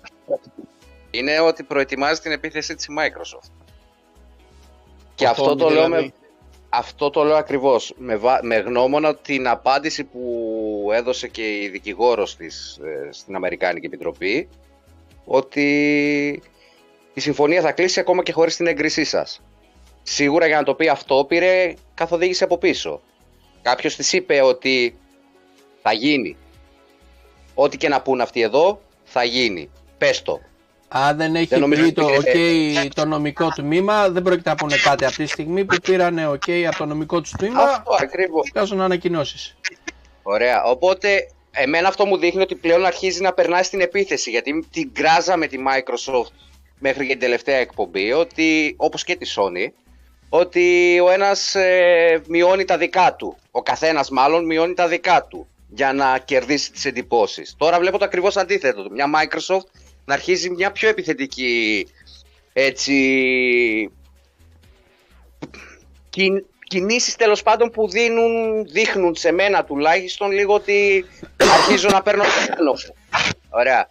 Είναι 1.12 1.40
ότι 1.40 1.64
προετοιμάζει 1.64 2.22
την 2.22 2.32
επίθεση 2.32 2.76
της 2.76 2.88
Microsoft. 2.90 3.52
Και 5.16 5.28
αυτό 5.28 5.56
το 5.56 5.70
λέω 5.70 5.88
με, 5.88 5.96
δηλαδή. 5.96 6.14
Αυτό 6.70 7.10
το 7.10 7.24
λέω 7.24 7.36
ακριβώς, 7.36 7.94
με, 7.98 8.20
με 8.42 8.56
γνώμονα 8.56 9.16
την 9.16 9.48
απάντηση 9.48 10.04
που 10.04 10.90
έδωσε 10.94 11.28
και 11.28 11.62
η 11.62 11.70
δικηγόρος 11.70 12.36
της 12.36 12.80
ε, 12.84 13.10
στην 13.12 13.36
Αμερικάνικη 13.36 13.86
Επιτροπή 13.86 14.50
ότι 15.26 16.42
η 17.20 17.22
συμφωνία 17.22 17.62
θα 17.62 17.72
κλείσει 17.72 18.00
ακόμα 18.00 18.24
και 18.24 18.32
χωρίς 18.32 18.56
την 18.56 18.68
έγκρισή 18.68 19.04
σας. 19.04 19.42
Σίγουρα 20.04 20.48
για 20.48 20.58
να 20.58 20.64
το 20.64 20.74
πει 20.74 20.88
αυτό 20.88 21.26
πήρε 21.28 21.74
καθοδήγηση 21.94 22.44
από 22.44 22.58
πίσω. 22.58 23.02
Κάποιος 23.62 23.96
της 23.96 24.14
είπε 24.14 24.42
ότι 24.42 24.98
θα 25.82 25.94
γίνει. 25.94 26.38
Ό,τι 27.54 27.78
και 27.78 27.90
να 27.90 28.02
πούν 28.02 28.22
αυτοί 28.22 28.42
εδώ 28.42 28.82
θα 29.04 29.24
γίνει. 29.24 29.70
Πες 29.98 30.22
το. 30.22 30.40
Αν 30.88 31.18
δεν 31.18 31.36
έχει 31.36 31.48
δεν 31.48 31.70
πει 31.70 31.92
το 31.92 32.08
OK 32.08 32.88
το 32.94 33.06
νομικό 33.06 33.50
τμήμα, 33.50 34.10
δεν 34.10 34.24
πρόκειται 34.24 34.50
να 34.50 34.56
πούνε 34.56 34.76
κάτι 34.84 35.06
από 35.06 35.16
τη 35.16 35.26
στιγμή 35.26 35.66
που 35.66 35.76
πήρανε 35.84 36.28
OK 36.28 36.64
από 36.68 36.78
το 36.78 36.86
νομικό 36.86 37.22
τους 37.22 37.32
τμήμα. 37.32 37.64
Αυτό 37.64 37.98
ακριβώς. 38.02 38.50
Βγάζουν 38.54 38.82
ανακοινώσεις. 38.82 39.56
Ωραία. 40.24 40.64
Οπότε, 40.64 41.32
εμένα 41.52 41.88
αυτό 41.88 42.06
μου 42.06 42.18
δείχνει 42.18 42.42
ότι 42.42 42.56
πλέον 42.56 42.86
αρχίζει 42.86 43.22
να 43.22 43.34
περνάει 43.34 43.64
στην 43.64 43.82
επίθεση. 43.82 44.30
Γιατί 44.30 44.68
την 44.72 44.94
κράζα 44.94 45.38
με 45.38 45.48
τη 45.48 45.58
Microsoft 45.68 46.49
μέχρι 46.80 47.06
και 47.06 47.12
την 47.12 47.20
τελευταία 47.20 47.58
εκπομπή, 47.58 48.12
ότι, 48.12 48.74
όπως 48.78 49.04
και 49.04 49.16
τη 49.16 49.34
Sony, 49.36 49.68
ότι 50.30 51.00
ο 51.00 51.10
ένας 51.10 51.56
ε, 51.56 52.22
μειώνει 52.28 52.66
τα 52.66 52.78
δικά 52.78 53.16
του. 53.16 53.38
Ο 53.52 53.62
καθένας 53.62 54.10
μάλλον 54.10 54.46
μειώνει 54.46 54.74
τα 54.74 54.88
δικά 54.88 55.26
του 55.30 55.48
για 55.68 55.94
να 55.94 56.20
κερδίσει 56.20 56.72
τις 56.72 56.86
εντυπώσεις. 56.86 57.56
Τώρα 57.58 57.80
βλέπω 57.80 57.98
το 57.98 58.06
ακριβώς 58.06 58.38
αντίθετο. 58.38 58.88
Μια 58.92 59.06
Microsoft 59.16 59.82
να 60.06 60.14
αρχίζει 60.14 60.50
μια 60.50 60.72
πιο 60.72 60.90
επιθετική 60.90 61.88
έτσι 62.54 62.94
κι, 66.10 66.46
κινήσεις 66.64 67.16
τέλος 67.16 67.44
πάντων 67.44 67.70
που 67.70 67.90
δίνουν, 67.90 68.66
δείχνουν 68.66 69.16
σε 69.16 69.32
μένα 69.32 69.64
τουλάχιστον 69.64 70.32
λίγο 70.32 70.54
ότι 70.54 71.06
αρχίζω 71.38 71.90
να 71.92 72.02
παίρνω 72.02 72.24
το 72.24 72.94
Ωραία. 73.50 73.90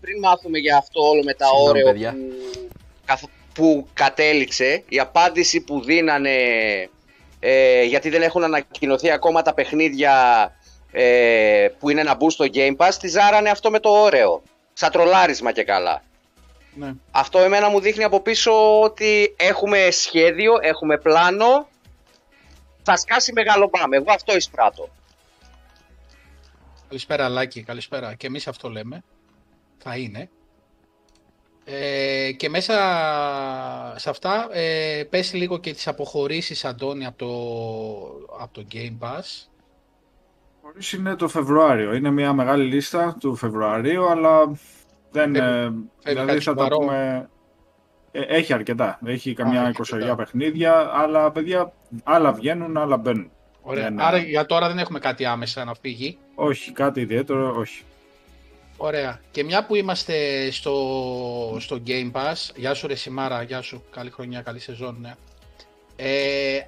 Πριν 0.00 0.18
μάθουμε 0.18 0.58
για 0.58 0.76
αυτό 0.76 1.08
όλο 1.08 1.22
με 1.22 1.34
τα 1.34 1.46
όρια 1.50 2.16
που, 3.06 3.28
που 3.54 3.88
κατέληξε, 3.92 4.82
η 4.88 4.98
απάντηση 4.98 5.60
που 5.60 5.80
δίνανε 5.80 6.36
ε, 7.40 7.82
γιατί 7.82 8.08
δεν 8.08 8.22
έχουν 8.22 8.44
ανακοινωθεί 8.44 9.10
ακόμα 9.10 9.42
τα 9.42 9.54
παιχνίδια 9.54 10.12
ε, 10.92 11.68
που 11.78 11.90
είναι 11.90 12.02
να 12.02 12.14
μπουν 12.14 12.30
στο 12.30 12.44
Game 12.52 12.76
Pass, 12.76 12.94
τη 13.00 13.08
ζάρανε 13.08 13.50
αυτό 13.50 13.70
με 13.70 13.80
το 13.80 13.88
όρεο 13.90 14.42
σαν 14.72 14.90
τρολάρισμα 14.90 15.52
και 15.52 15.64
καλά. 15.64 16.02
Ναι. 16.74 16.92
Αυτό 17.10 17.38
εμένα 17.38 17.68
μου 17.68 17.80
δείχνει 17.80 18.04
από 18.04 18.20
πίσω 18.20 18.80
ότι 18.80 19.34
έχουμε 19.38 19.88
σχέδιο, 19.90 20.52
έχουμε 20.60 20.98
πλάνο, 20.98 21.68
θα 22.82 22.96
σκάσει 22.96 23.32
μεγάλο 23.32 23.68
πάμε. 23.68 23.96
Εγώ 23.96 24.12
αυτό 24.12 24.36
εισπράττω. 24.36 24.88
Καλησπέρα 26.88 27.28
Λάκη, 27.28 27.62
καλησπέρα. 27.62 28.14
Και 28.14 28.26
εμείς 28.26 28.48
αυτό 28.48 28.68
λέμε. 28.68 29.04
Θα 29.78 29.96
είναι. 29.96 30.30
Ε, 31.64 32.32
και 32.32 32.48
μέσα 32.48 32.74
σε 33.96 34.10
αυτά 34.10 34.48
ε, 34.52 35.04
πες 35.10 35.32
λίγο 35.34 35.58
και 35.58 35.72
τις 35.72 35.88
αποχωρήσεις 35.88 36.64
Αντώνη 36.64 37.06
από 37.06 37.18
το, 37.18 38.42
από 38.42 38.54
το 38.54 38.64
Game 38.72 38.98
Pass. 39.00 39.48
Είναι 40.96 41.16
το 41.16 41.28
Φεβρουάριο. 41.28 41.94
Είναι 41.94 42.10
μια 42.10 42.32
μεγάλη 42.32 42.64
λίστα 42.64 43.16
του 43.20 43.34
Φεβρουαρίου, 43.36 44.08
αλλά 44.08 44.52
δεν. 45.10 45.34
Ε, 45.34 45.72
δηλαδή 46.04 46.40
θα 46.40 46.54
τα 46.54 46.68
πούμε. 46.68 47.28
Ε, 48.10 48.20
έχει 48.20 48.52
αρκετά. 48.52 48.98
Έχει 49.04 49.34
καμιά 49.34 49.68
εικοσαριά 49.68 50.14
παιχνίδια, 50.14 50.90
αλλά 50.94 51.30
παιδιά 51.30 51.72
άλλα 52.04 52.32
βγαίνουν, 52.32 52.76
άλλα 52.76 52.96
μπαίνουν. 52.96 53.30
Ωραία. 53.68 53.94
Άρα 53.96 54.18
για 54.18 54.46
τώρα 54.46 54.68
δεν 54.68 54.78
έχουμε 54.78 54.98
κάτι 54.98 55.24
άμεσα 55.24 55.64
να 55.64 55.74
φύγει. 55.74 56.18
Όχι, 56.34 56.72
κάτι 56.72 57.00
ιδιαίτερο, 57.00 57.56
όχι. 57.56 57.82
Ωραία. 58.76 59.20
Και 59.30 59.44
μια 59.44 59.66
που 59.66 59.74
είμαστε 59.74 60.48
στο, 60.50 61.56
στο 61.60 61.82
Game 61.86 62.12
Pass, 62.12 62.50
γεια 62.56 62.74
σου 62.74 62.86
ρε 62.86 62.94
Σιμάρα, 62.94 63.42
γεια 63.42 63.60
σου, 63.60 63.84
καλή 63.90 64.10
χρονιά, 64.10 64.40
καλή 64.40 64.58
σεζόν, 64.58 64.96
ναι. 65.00 65.14
Ε, 65.96 66.60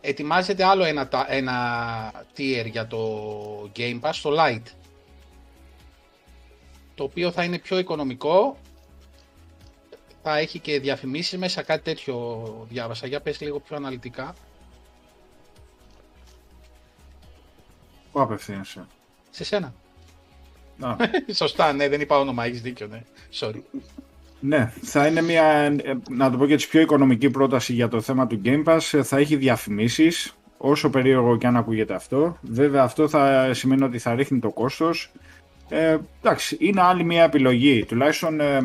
ετοιμάζεται 0.00 0.64
άλλο 0.64 0.84
ένα, 0.84 1.08
ένα 1.28 2.12
tier 2.36 2.66
για 2.70 2.86
το 2.86 3.00
Game 3.76 4.00
Pass, 4.00 4.14
το 4.22 4.30
Lite. 4.38 4.72
Το 6.94 7.04
οποίο 7.04 7.30
θα 7.30 7.44
είναι 7.44 7.58
πιο 7.58 7.78
οικονομικό, 7.78 8.56
θα 10.22 10.38
έχει 10.38 10.58
και 10.58 10.80
διαφημίσεις 10.80 11.38
μέσα, 11.38 11.62
κάτι 11.62 11.82
τέτοιο 11.82 12.66
διάβασα. 12.68 13.06
Για 13.06 13.20
πες 13.20 13.40
λίγο 13.40 13.60
πιο 13.60 13.76
αναλυτικά. 13.76 14.34
Πού 18.14 18.20
απευθύνεσαι; 18.20 18.86
Σε 19.30 19.44
σένα. 19.44 19.74
Σωστά, 21.32 21.72
ναι, 21.72 21.88
δεν 21.88 22.00
είπα 22.00 22.18
όνομα, 22.18 22.44
έχεις 22.44 22.60
δίκιο, 22.60 22.86
ναι. 22.86 23.02
Sorry. 23.40 23.60
Ναι, 24.40 24.72
θα 24.82 25.06
είναι 25.06 25.22
μια, 25.22 25.76
να 26.10 26.30
το 26.30 26.36
πω 26.36 26.46
και 26.46 26.56
πιο 26.56 26.80
οικονομική 26.80 27.30
πρόταση 27.30 27.72
για 27.72 27.88
το 27.88 28.00
θέμα 28.00 28.26
του 28.26 28.40
Game 28.44 28.64
Pass. 28.64 29.00
Θα 29.02 29.16
έχει 29.16 29.36
διαφημίσεις, 29.36 30.34
όσο 30.56 30.90
περίεργο 30.90 31.36
και 31.36 31.46
αν 31.46 31.56
ακούγεται 31.56 31.94
αυτό. 31.94 32.38
Βέβαια 32.40 32.82
αυτό 32.82 33.08
θα 33.08 33.54
σημαίνει 33.54 33.82
ότι 33.82 33.98
θα 33.98 34.14
ρίχνει 34.14 34.38
το 34.38 34.50
κόστος. 34.50 35.12
Ε, 35.68 35.96
εντάξει, 36.22 36.56
είναι 36.60 36.82
άλλη 36.82 37.04
μια 37.04 37.22
επιλογή. 37.22 37.84
Τουλάχιστον 37.84 38.40
ε, 38.40 38.60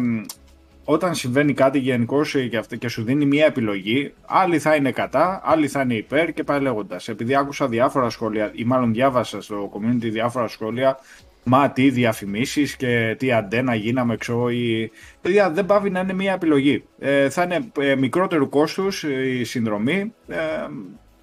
όταν 0.92 1.16
συμβαίνει 1.16 1.54
κάτι 1.54 1.80
γενικώ 1.80 2.22
και, 2.22 2.76
και 2.78 2.88
σου 2.88 3.04
δίνει 3.04 3.26
μια 3.26 3.46
επιλογή, 3.46 4.14
άλλοι 4.26 4.60
θα 4.60 4.76
είναι 4.76 4.92
κατά, 4.92 5.42
άλλοι 5.44 5.68
θα 5.68 5.82
είναι 5.82 5.94
υπέρ 5.94 6.34
και 6.34 6.44
πάει 6.44 6.60
λέγοντας. 6.60 7.08
Επειδή 7.08 7.36
άκουσα 7.36 7.68
διάφορα 7.68 8.10
σχόλια, 8.10 8.52
ή 8.54 8.64
μάλλον 8.64 8.94
διάβασα 8.94 9.42
στο 9.42 9.72
community 9.74 10.12
διάφορα 10.12 10.48
σχόλια 10.48 11.00
Μα 11.44 11.72
τι 11.72 11.90
διαφημίσεις 11.90 12.76
και 12.76 13.16
τι 13.18 13.32
αντένα 13.32 13.76
γίναμε, 13.76 14.18
ξέρω. 14.18 14.50
Η... 14.50 14.92
Παιδιά, 15.22 15.52
δεν 15.52 15.66
πάβει 15.66 15.90
να 15.90 16.00
είναι 16.00 16.14
μια 16.14 16.34
επιλογή. 16.34 16.84
Ε, 17.00 17.30
θα 17.30 17.44
είναι 17.44 17.72
ε, 17.80 17.96
μικρότερου 17.96 18.50
κόστους 18.50 19.04
η 19.04 19.44
συνδρομή. 19.44 20.14
Ε, 20.28 20.38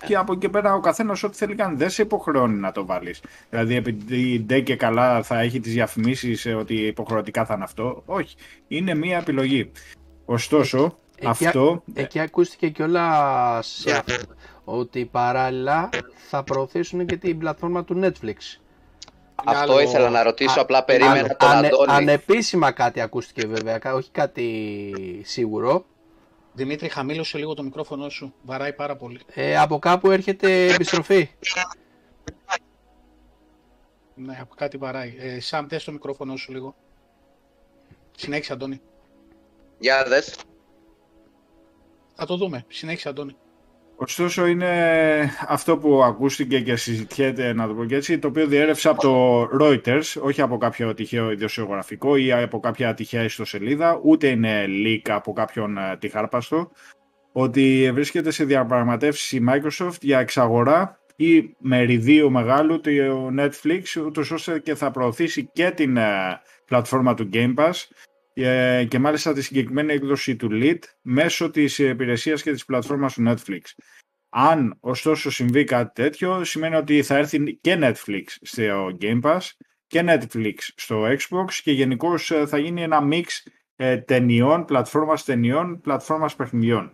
και 0.07 0.17
από 0.17 0.33
εκεί 0.33 0.49
πέρα 0.49 0.75
ο 0.75 0.81
καθένας 0.81 1.23
ό,τι 1.23 1.37
θέλει 1.37 1.55
κάνει. 1.55 1.77
Δεν 1.77 1.91
σε 1.91 2.03
υποχρεώνει 2.03 2.59
να 2.59 2.73
το 2.73 2.87
βάλεις. 2.87 3.21
Δηλαδή, 3.51 3.75
επειδή 3.77 4.41
ντε 4.41 4.61
και 4.61 4.77
καλά 4.77 5.23
θα 5.23 5.41
έχει 5.41 5.61
τις 5.61 5.73
διαφημίσεις 5.73 6.47
ότι 6.47 6.75
υποχρεωτικά 6.75 7.45
θα 7.45 7.55
είναι 7.55 7.65
αυτό. 7.65 8.03
Όχι. 8.07 8.37
Είναι 8.69 8.95
μία 8.95 9.19
επιλογή. 9.19 9.71
Ωστόσο, 10.25 10.99
Εκεί, 11.19 11.47
αυτό. 11.47 11.83
εκεί 11.95 12.21
ακούστηκε 12.21 12.69
κιόλας 12.69 13.85
ότι 14.65 15.05
παράλληλα 15.05 15.89
θα 16.29 16.43
προωθήσουν 16.43 17.07
και 17.07 17.17
την 17.17 17.39
πλατφόρμα 17.39 17.85
του 17.85 18.01
Netflix. 18.05 18.35
Αυτό 19.45 19.73
Άλλο- 19.73 19.81
ήθελα 19.81 20.11
να 20.11 20.23
ρωτήσω, 20.23 20.59
Α- 20.59 20.63
απλά 20.63 20.85
περίμενα 20.85 21.13
ανε- 21.21 21.37
τον 21.37 21.49
ανε- 21.49 21.67
Αντώνη. 21.73 21.93
Ανεπίσημα 21.93 22.71
κάτι 22.73 23.01
ακούστηκε 23.01 23.47
βέβαια, 23.47 23.79
κα- 23.79 23.95
όχι 23.95 24.11
κάτι 24.11 25.23
σίγουρο. 25.25 25.85
Δημήτρη, 26.57 26.89
χαμήλωσε 26.89 27.39
λίγο 27.39 27.55
το 27.55 27.63
μικρόφωνο 27.63 28.09
σου. 28.09 28.35
Βαράει 28.43 28.73
πάρα 28.73 28.97
πολύ. 28.97 29.21
Ε, 29.27 29.59
από 29.59 29.79
κάπου 29.79 30.11
έρχεται 30.11 30.67
επιστροφή. 30.75 31.31
Ναι, 34.15 34.39
από 34.41 34.55
κάτι 34.55 34.77
βαράει. 34.77 35.17
Ε, 35.19 35.41
Σαμ, 35.41 35.67
δες 35.67 35.85
το 35.85 35.93
μικρόφωνο 35.93 36.37
σου 36.37 36.53
λίγο. 36.53 36.75
Συνέχισε, 38.17 38.53
Αντώνη. 38.53 38.81
Για 39.79 40.05
δες. 40.05 40.39
Θα 42.15 42.27
το 42.27 42.37
δούμε. 42.37 42.65
Συνέχισε, 42.69 43.09
Αντώνη. 43.09 43.37
Ωστόσο 43.99 44.47
είναι 44.47 44.71
αυτό 45.49 45.79
που 45.79 46.03
ακούστηκε 46.03 46.61
και 46.61 46.77
συζητιέται, 46.77 47.53
να 47.53 47.67
το 47.67 47.75
πω 47.75 47.85
και 47.85 47.95
έτσι, 47.95 48.19
το 48.19 48.29
οποίο 48.29 48.47
διέρευσε 48.47 48.89
από 48.89 49.01
το 49.03 49.43
Reuters, 49.61 50.21
όχι 50.21 50.43
από 50.43 50.57
κάποιο 50.59 50.95
τυχαίο 50.95 51.31
ιδιοσιογραφικό 51.31 52.17
ή 52.17 52.33
από 52.33 52.61
κάποια 52.61 52.95
τυχαία 52.95 53.23
ιστοσελίδα, 53.23 54.01
ούτε 54.03 54.29
είναι 54.29 54.65
leak 54.69 55.11
από 55.11 55.33
κάποιον 55.33 55.79
ε, 55.79 55.97
τυχάρπαστο, 55.99 56.71
ότι 57.33 57.91
βρίσκεται 57.95 58.31
σε 58.31 58.45
διαπραγματεύσεις 58.45 59.33
η 59.33 59.45
Microsoft 59.49 60.01
για 60.01 60.19
εξαγορά 60.19 61.01
ή 61.17 61.55
μεριδίου 61.59 62.31
μεγάλου 62.31 62.81
του 62.81 62.91
Netflix, 63.39 63.83
ούτως 64.07 64.31
ώστε 64.31 64.59
και 64.59 64.75
θα 64.75 64.91
προωθήσει 64.91 65.51
και 65.53 65.71
την 65.71 65.97
ε, 65.97 66.41
πλατφόρμα 66.65 67.15
του 67.15 67.29
Game 67.33 67.55
Pass 67.55 67.73
ε, 67.73 68.16
και 68.89 68.99
μάλιστα 68.99 69.33
τη 69.33 69.43
συγκεκριμένη 69.43 69.93
έκδοση 69.93 70.37
του 70.37 70.49
Lite 70.53 70.83
μέσω 71.03 71.51
της 71.51 71.79
υπηρεσίας 71.79 72.43
και 72.43 72.53
της 72.53 72.65
πλατφόρμας 72.65 73.15
του 73.15 73.23
Netflix. 73.27 73.61
Αν 74.29 74.77
ωστόσο 74.81 75.31
συμβεί 75.31 75.65
κάτι 75.65 76.03
τέτοιο, 76.03 76.45
σημαίνει 76.45 76.75
ότι 76.75 77.03
θα 77.03 77.17
έρθει 77.17 77.59
και 77.61 77.79
Netflix 77.81 78.25
στο 78.41 78.63
Game 79.01 79.21
Pass 79.23 79.41
και 79.87 80.05
Netflix 80.07 80.55
στο 80.77 81.05
Xbox 81.05 81.53
και 81.63 81.73
γενικώς 81.73 82.31
ε, 82.31 82.47
θα 82.47 82.59
γίνει 82.59 82.83
ένα 82.83 83.09
mix 83.11 83.25
ε, 83.77 83.97
ταινιών, 83.97 84.65
πλατφόρμας 84.65 85.25
ταινιών, 85.25 85.81
πλατφόρμας 85.81 86.37
παιχνιδιών. 86.37 86.93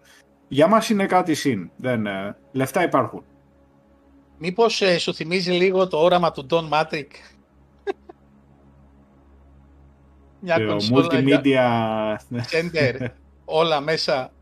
Για 0.49 0.67
μας 0.67 0.89
είναι 0.89 1.07
κάτι 1.07 1.35
συν. 1.35 1.71
Δεν, 1.77 2.07
ε, 2.07 2.37
λεφτά 2.53 2.83
υπάρχουν. 2.83 3.25
Μήπως 4.39 4.83
ε, 4.83 4.99
σου 4.99 5.15
θυμίζει 5.15 5.51
λίγο 5.51 5.89
το 5.89 5.99
όραμα 5.99 6.33
του 6.33 6.47
Don 6.51 6.69
Matrix; 6.69 7.07
Μια 10.43 10.59
Το 10.59 10.67
κονσόλα 10.67 11.21
για 11.21 11.41
multimedia... 11.41 12.41
center, 12.51 13.07
όλα 13.45 13.81
μέσα. 13.81 14.33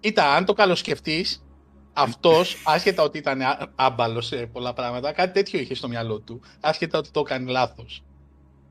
Κοίτα, 0.00 0.34
αν 0.34 0.44
το 0.44 0.52
καλοσκεφτείς, 0.52 1.44
αυτός, 1.92 2.56
άσχετα 2.74 3.02
ότι 3.02 3.18
ήταν 3.18 3.40
α- 3.42 3.68
άμπαλος 3.74 4.26
σε 4.26 4.36
πολλά 4.36 4.72
πράγματα, 4.72 5.12
κάτι 5.12 5.32
τέτοιο 5.32 5.58
είχε 5.60 5.74
στο 5.74 5.88
μυαλό 5.88 6.20
του, 6.20 6.40
άσχετα 6.60 6.98
ότι 6.98 7.10
το 7.10 7.20
έκανε 7.20 7.50
λάθος. 7.50 8.04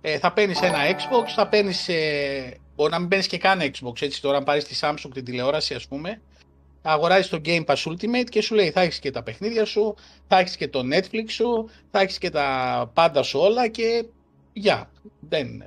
Ε, 0.02 0.18
θα 0.20 0.34
παίρνεις 0.34 0.62
ένα 0.62 0.78
Xbox, 0.92 1.30
θα 1.36 1.48
παίρνεις. 1.48 1.88
Ε, 1.90 2.58
μπορεί 2.75 2.92
να 2.92 3.00
μην 3.00 3.08
παίρνεις 3.08 3.28
και 3.28 3.38
καν 3.38 3.60
Xbox. 3.62 4.02
Έτσι 4.02 4.22
τώρα, 4.22 4.38
αν 4.38 4.44
πάρεις 4.44 4.63
τη 4.63 4.78
Samsung 4.82 5.10
την 5.13 5.24
τηλεόραση, 5.25 5.74
ας 5.74 5.88
πούμε, 5.88 6.22
αγοράζεις 6.82 7.30
το 7.30 7.42
Game 7.46 7.66
Pass 7.66 7.75
Ultimate 7.75 8.30
και 8.30 8.42
σου 8.42 8.56
λέει 8.56 8.72
θα 8.72 8.82
έχεις 8.82 9.00
και 9.00 9.12
τα 9.12 9.24
παιχνίδια 9.24 9.66
σου, 9.66 9.96
θα 10.28 10.40
έχεις 10.40 10.58
και 10.58 10.68
το 10.68 10.82
Netflix 10.92 11.25
σου, 11.28 11.70
θα 11.92 12.00
έχεις 12.00 12.18
και 12.18 12.30
τα 12.30 12.92
πάντα 12.94 13.24
σου 13.24 13.40
όλα 13.40 13.68
και 13.68 14.06
γεια. 14.54 14.90
Δεν, 15.20 15.63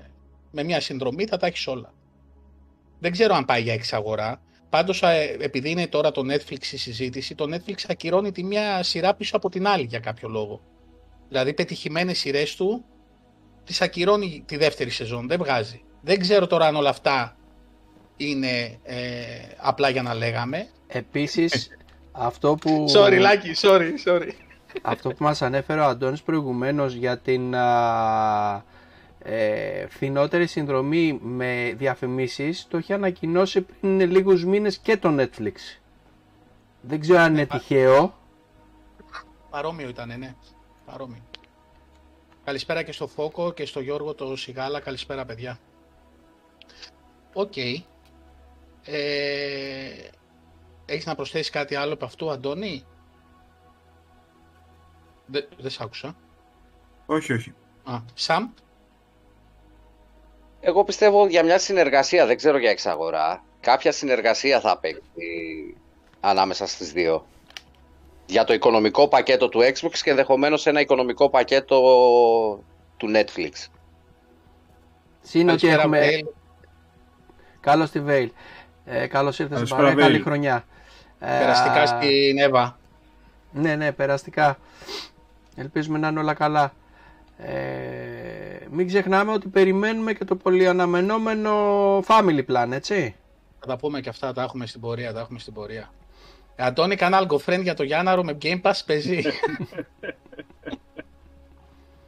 με 0.50 0.62
μια 0.62 0.80
συνδρομή 0.80 1.26
θα 1.26 1.36
τα 1.36 1.46
έχεις 1.46 1.66
όλα. 1.66 1.92
Δεν 2.98 3.12
ξέρω 3.12 3.34
αν 3.34 3.44
πάει 3.44 3.62
για 3.62 3.72
εξαγορά. 3.72 4.40
Πάντως, 4.70 5.02
επειδή 5.40 5.70
είναι 5.70 5.86
τώρα 5.86 6.12
το 6.12 6.22
Netflix 6.32 6.72
η 6.72 6.76
συζήτηση, 6.76 7.34
το 7.34 7.44
Netflix 7.54 7.74
ακυρώνει 7.88 8.32
τη 8.32 8.44
μία 8.44 8.82
σειρά 8.82 9.14
πίσω 9.14 9.36
από 9.36 9.48
την 9.48 9.66
άλλη 9.66 9.84
για 9.84 9.98
κάποιο 9.98 10.28
λόγο. 10.28 10.60
Δηλαδή, 11.28 11.54
πετυχημένες 11.54 12.18
σειρές 12.18 12.56
του 12.56 12.84
τις 13.64 13.80
ακυρώνει 13.80 14.42
τη 14.46 14.56
δεύτερη 14.56 14.90
σεζόν. 14.90 15.28
Δεν 15.28 15.38
βγάζει. 15.38 15.82
Δεν 16.00 16.20
ξέρω 16.20 16.46
τώρα 16.46 16.66
αν 16.66 16.76
όλα 16.76 16.90
αυτά 16.90 17.36
είναι 18.16 18.78
ε, 18.82 18.96
απλά 19.56 19.88
για 19.88 20.02
να 20.02 20.14
λέγαμε. 20.14 20.68
Επίσης, 20.86 21.68
αυτό 22.12 22.54
που... 22.54 22.86
Sorry, 22.94 23.20
Lucky, 23.20 23.68
sorry, 23.68 23.90
sorry. 24.04 24.30
Αυτό 24.82 25.08
που 25.08 25.24
μας 25.24 25.42
ανέφερε 25.42 25.80
ο 25.80 25.84
Αντώνης 25.84 26.22
προηγουμένως 26.22 26.94
για 26.94 27.18
την 27.18 27.54
α, 27.54 28.64
ε, 29.28 29.86
φθηνότερη 29.88 30.46
συνδρομή 30.46 31.18
με 31.22 31.72
διαφημίσεις 31.76 32.66
το 32.68 32.78
είχε 32.78 32.94
ανακοινώσει 32.94 33.60
πριν 33.62 34.00
λίγους 34.00 34.44
μήνες 34.44 34.78
και 34.78 34.96
το 34.96 35.14
Netflix. 35.18 35.52
Δεν 36.80 37.00
ξέρω 37.00 37.18
αν 37.18 37.32
είναι 37.32 37.46
τυχαίο. 37.46 38.14
Παρόμοιο 39.50 39.88
ήταν, 39.88 40.18
ναι. 40.18 40.34
Παρόμοιο. 40.84 41.22
Καλησπέρα 42.44 42.82
και 42.82 42.92
στο 42.92 43.06
Φόκο 43.06 43.52
και 43.52 43.66
στο 43.66 43.80
Γιώργο 43.80 44.14
το 44.14 44.36
Σιγάλα. 44.36 44.80
Καλησπέρα, 44.80 45.24
παιδιά. 45.24 45.58
Οκ. 47.32 47.56
Ε, 47.56 47.80
έχεις 50.86 51.06
να 51.06 51.14
προσθέσεις 51.14 51.50
κάτι 51.50 51.74
άλλο 51.74 51.92
από 51.92 52.04
αυτού, 52.04 52.30
Αντώνη; 52.30 52.84
Δεν, 55.26 55.48
δεν 55.58 55.70
σ' 55.70 55.80
άκουσα. 55.80 56.16
όχι, 57.06 57.32
όχι. 57.32 57.54
Α, 57.84 57.98
Σαμ; 58.14 58.48
Εγώ 60.60 60.84
πιστεύω 60.84 61.26
για 61.26 61.42
μια 61.42 61.58
συνεργασία, 61.58 62.26
δεν 62.26 62.36
ξέρω 62.36 62.58
για 62.58 62.70
εξαγορά. 62.70 63.44
Κάποια 63.60 63.92
συνεργασία 63.92 64.60
θα 64.60 64.78
παίξει 64.78 65.76
ανάμεσα 66.20 66.66
στις 66.66 66.92
δύο. 66.92 67.26
Για 68.26 68.44
το 68.44 68.52
οικονομικό 68.52 69.08
πακέτο 69.08 69.48
του 69.48 69.60
Xbox 69.60 69.98
και 70.02 70.10
ενδεχομένως 70.10 70.66
ένα 70.66 70.80
οικονομικό 70.80 71.30
πακέτο 71.30 71.78
του 72.96 73.08
Netflix. 73.14 73.66
Συν 75.22 75.48
ότι 75.48 75.66
Καλησπέρα, 75.66 75.74
έχουμε... 75.74 75.98
Βέιλ. 75.98 76.26
Καλώς 77.60 77.90
τη 77.90 78.00
Βέιλ. 78.00 78.30
Ε, 78.84 79.06
καλώς 79.06 79.38
ήρθες 79.38 79.58
στην 79.58 79.76
Καλησπέρα, 79.76 79.82
παρέα. 79.82 79.94
Καλή 79.94 80.12
Βέιλ. 80.12 80.24
χρονιά. 80.24 80.64
Ε, 81.18 81.38
Περαστικά 81.38 81.86
στην 81.86 82.38
Εύα. 82.38 82.78
Ναι, 83.52 83.76
ναι, 83.76 83.92
περαστικά. 83.92 84.58
Ελπίζουμε 85.56 85.98
να 85.98 86.08
είναι 86.08 86.20
όλα 86.20 86.34
καλά. 86.34 86.72
Ε, 87.38 88.15
μην 88.70 88.86
ξεχνάμε 88.86 89.32
ότι 89.32 89.48
περιμένουμε 89.48 90.12
και 90.12 90.24
το 90.24 90.36
πολυαναμενόμενο 90.36 91.52
family 91.98 92.44
plan, 92.48 92.68
έτσι. 92.72 93.14
Θα 93.60 93.66
τα 93.66 93.76
πούμε 93.76 94.00
και 94.00 94.08
αυτά, 94.08 94.32
τα 94.32 94.42
έχουμε 94.42 94.66
στην 94.66 94.80
πορεία, 94.80 95.12
τα 95.12 95.20
έχουμε 95.20 95.38
στην 95.38 95.52
πορεία. 95.52 95.92
Ε, 96.56 96.64
Αντώνη, 96.64 96.96
κανένα 96.96 97.26
algofriend 97.26 97.62
για 97.62 97.74
το 97.74 97.82
Γιάνναρο 97.82 98.24
με 98.24 98.38
Game 98.42 98.60
Pass 98.62 98.80
παίζει; 98.86 99.22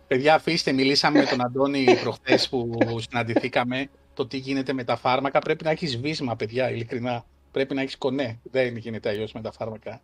Παιδιά, 0.09 0.35
αφήστε, 0.35 0.73
μιλήσαμε 0.73 1.19
με 1.19 1.25
τον 1.25 1.45
Αντώνη 1.45 1.99
προχθές 2.03 2.49
που 2.49 2.79
συναντηθήκαμε. 2.97 3.89
Το 4.15 4.27
τι 4.27 4.37
γίνεται 4.37 4.73
με 4.73 4.85
τα 4.85 4.97
φάρμακα 4.97 5.39
πρέπει 5.39 5.65
να 5.65 5.71
έχεις 5.71 5.99
βίσμα, 5.99 6.37
παιδιά, 6.37 6.71
ειλικρινά. 6.71 7.25
Πρέπει 7.51 7.75
να 7.75 7.81
έχεις 7.81 7.97
κονέ. 7.97 8.39
Δεν 8.43 8.77
γίνεται 8.77 9.09
αλλιώς 9.09 9.33
με 9.33 9.41
τα 9.41 9.53
φάρμακα. 9.53 10.01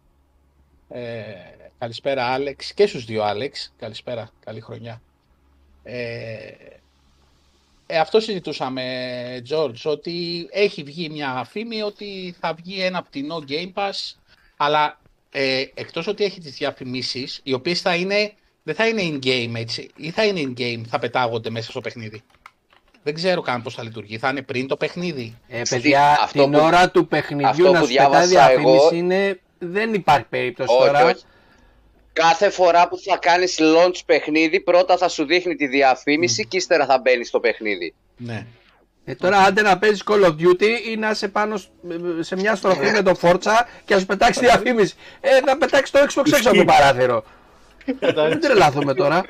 Ε, 0.88 1.22
καλησπέρα, 1.78 2.26
Άλεξ. 2.26 2.72
Και 2.72 2.86
στους 2.86 3.04
δύο, 3.04 3.22
Άλεξ. 3.22 3.72
Καλησπέρα. 3.76 4.30
Καλή 4.44 4.60
χρονιά. 4.60 5.02
Ε, 5.85 6.49
ε, 7.87 7.99
αυτό 7.99 8.20
συζητούσαμε, 8.20 8.83
George, 9.51 9.81
ότι 9.85 10.49
έχει 10.51 10.83
βγει 10.83 11.09
μια 11.09 11.47
φήμη 11.51 11.83
ότι 11.83 12.35
θα 12.40 12.55
βγει 12.55 12.81
ένα 12.83 13.03
πτηνό 13.03 13.44
Game 13.49 13.73
Pass, 13.75 14.14
αλλά 14.57 15.01
ε, 15.31 15.64
εκτός 15.75 16.07
ότι 16.07 16.25
έχει 16.25 16.40
τις 16.40 16.55
διαφημίσεις, 16.57 17.40
οι 17.42 17.53
οποίες 17.53 17.81
θα 17.81 17.94
είναι, 17.94 18.33
δεν 18.62 18.75
θα 18.75 18.87
είναι 18.88 19.03
in-game 19.03 19.53
έτσι, 19.55 19.90
ή 19.97 20.11
θα 20.11 20.25
είναι 20.25 20.40
in-game, 20.57 20.83
θα 20.88 20.99
πετάγονται 20.99 21.51
μέσα 21.51 21.70
στο 21.70 21.81
παιχνίδι. 21.81 22.23
Δεν 23.03 23.14
ξέρω 23.14 23.40
καν 23.40 23.62
πώς 23.62 23.75
θα 23.75 23.83
λειτουργεί. 23.83 24.18
Θα 24.18 24.29
είναι 24.29 24.42
πριν 24.42 24.66
το 24.68 24.77
παιχνίδι. 24.77 25.38
Ε, 25.49 25.64
Στη- 25.64 25.75
παιδιά, 25.77 26.11
αυτό 26.23 26.42
την 26.42 26.53
που- 26.53 26.59
ώρα 26.62 26.90
του 26.90 27.07
παιχνιδιού 27.09 27.49
αυτό 27.49 27.70
να 27.73 27.81
που 27.81 27.87
σου 27.87 27.92
πετάει 27.92 28.09
διάβασα 28.09 28.27
διαφήμιση 28.27 28.75
εγώ- 28.77 28.94
είναι... 28.94 29.40
Δεν 29.59 29.94
υπάρχει 29.94 30.27
περίπτωση 30.29 30.75
Όχι, 30.79 30.87
τώρα. 30.87 31.05
όχι. 31.05 31.23
Κάθε 32.14 32.50
φορά 32.50 32.88
που 32.88 32.98
θα 32.98 33.16
κάνεις 33.16 33.59
launch 33.61 33.98
παιχνίδι, 34.07 34.61
πρώτα 34.61 34.96
θα 34.96 35.09
σου 35.09 35.24
δείχνει 35.24 35.55
τη 35.55 35.66
διαφήμιση 35.66 36.46
και 36.46 36.57
ύστερα 36.57 36.87
θα 36.87 36.98
μπαίνεις 36.98 37.29
στο 37.29 37.40
παιχνίδι. 37.40 37.94
Ναι. 38.16 38.46
Ε, 39.05 39.14
τώρα 39.14 39.38
άντε 39.38 39.62
να 39.62 39.79
παίζεις 39.79 40.03
Call 40.11 40.24
of 40.24 40.29
Duty 40.31 40.68
ή 40.92 40.96
να 40.96 41.11
είσαι 41.11 41.29
πάνω 41.29 41.57
σ- 41.57 41.68
σε 42.20 42.37
μια 42.37 42.55
στροφή 42.55 42.90
με 42.90 43.03
το 43.03 43.18
Forza 43.22 43.53
και 43.85 43.94
να 43.94 44.00
σου 44.00 44.07
πετάξει 44.07 44.40
διαφήμιση. 44.40 44.94
Ε, 45.20 45.40
θα 45.40 45.57
πετάξει 45.59 45.92
το 45.92 45.98
Xbox 45.98 46.27
έξω 46.33 46.48
από 46.48 46.57
το 46.59 46.64
παράθυρο. 46.64 47.24
Δεν 48.14 48.40
τρελάθουμε 48.40 48.94
τώρα. 48.94 49.24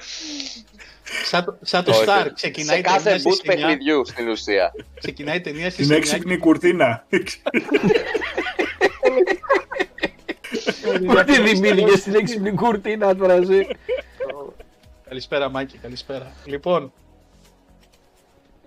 Σαν, 1.24 1.44
το- 1.44 1.58
σαν 1.62 1.84
το 1.84 1.90
Όχι. 1.90 2.04
Star, 2.06 2.26
ξεκινάει 2.34 2.74
Σε 2.74 2.78
η 2.78 2.82
κάθε 2.82 3.02
ταινία 3.02 3.18
στις 3.18 3.40
boot 3.40 3.50
9, 3.50 3.54
παιχνιδιού 3.54 4.06
στην 4.06 4.28
ουσία. 4.28 4.72
ξεκινάει 4.98 5.36
η 5.36 5.40
ταινία 5.40 5.70
στις 5.70 5.86
Την 5.86 5.96
9 5.96 5.98
έξυπνη 5.98 6.36
κουρτίνα. 6.38 7.06
Πού 11.06 11.24
τη 11.24 11.42
δημιούργησε 11.42 11.96
στην 11.96 12.14
έξυπνη 12.14 12.52
κουρτίνα 12.52 13.16
τώρα 13.16 13.32
εσύ. 13.32 13.66
Καλησπέρα 15.08 15.48
Μάκη, 15.48 15.78
καλησπέρα. 15.78 16.32
Λοιπόν, 16.44 16.92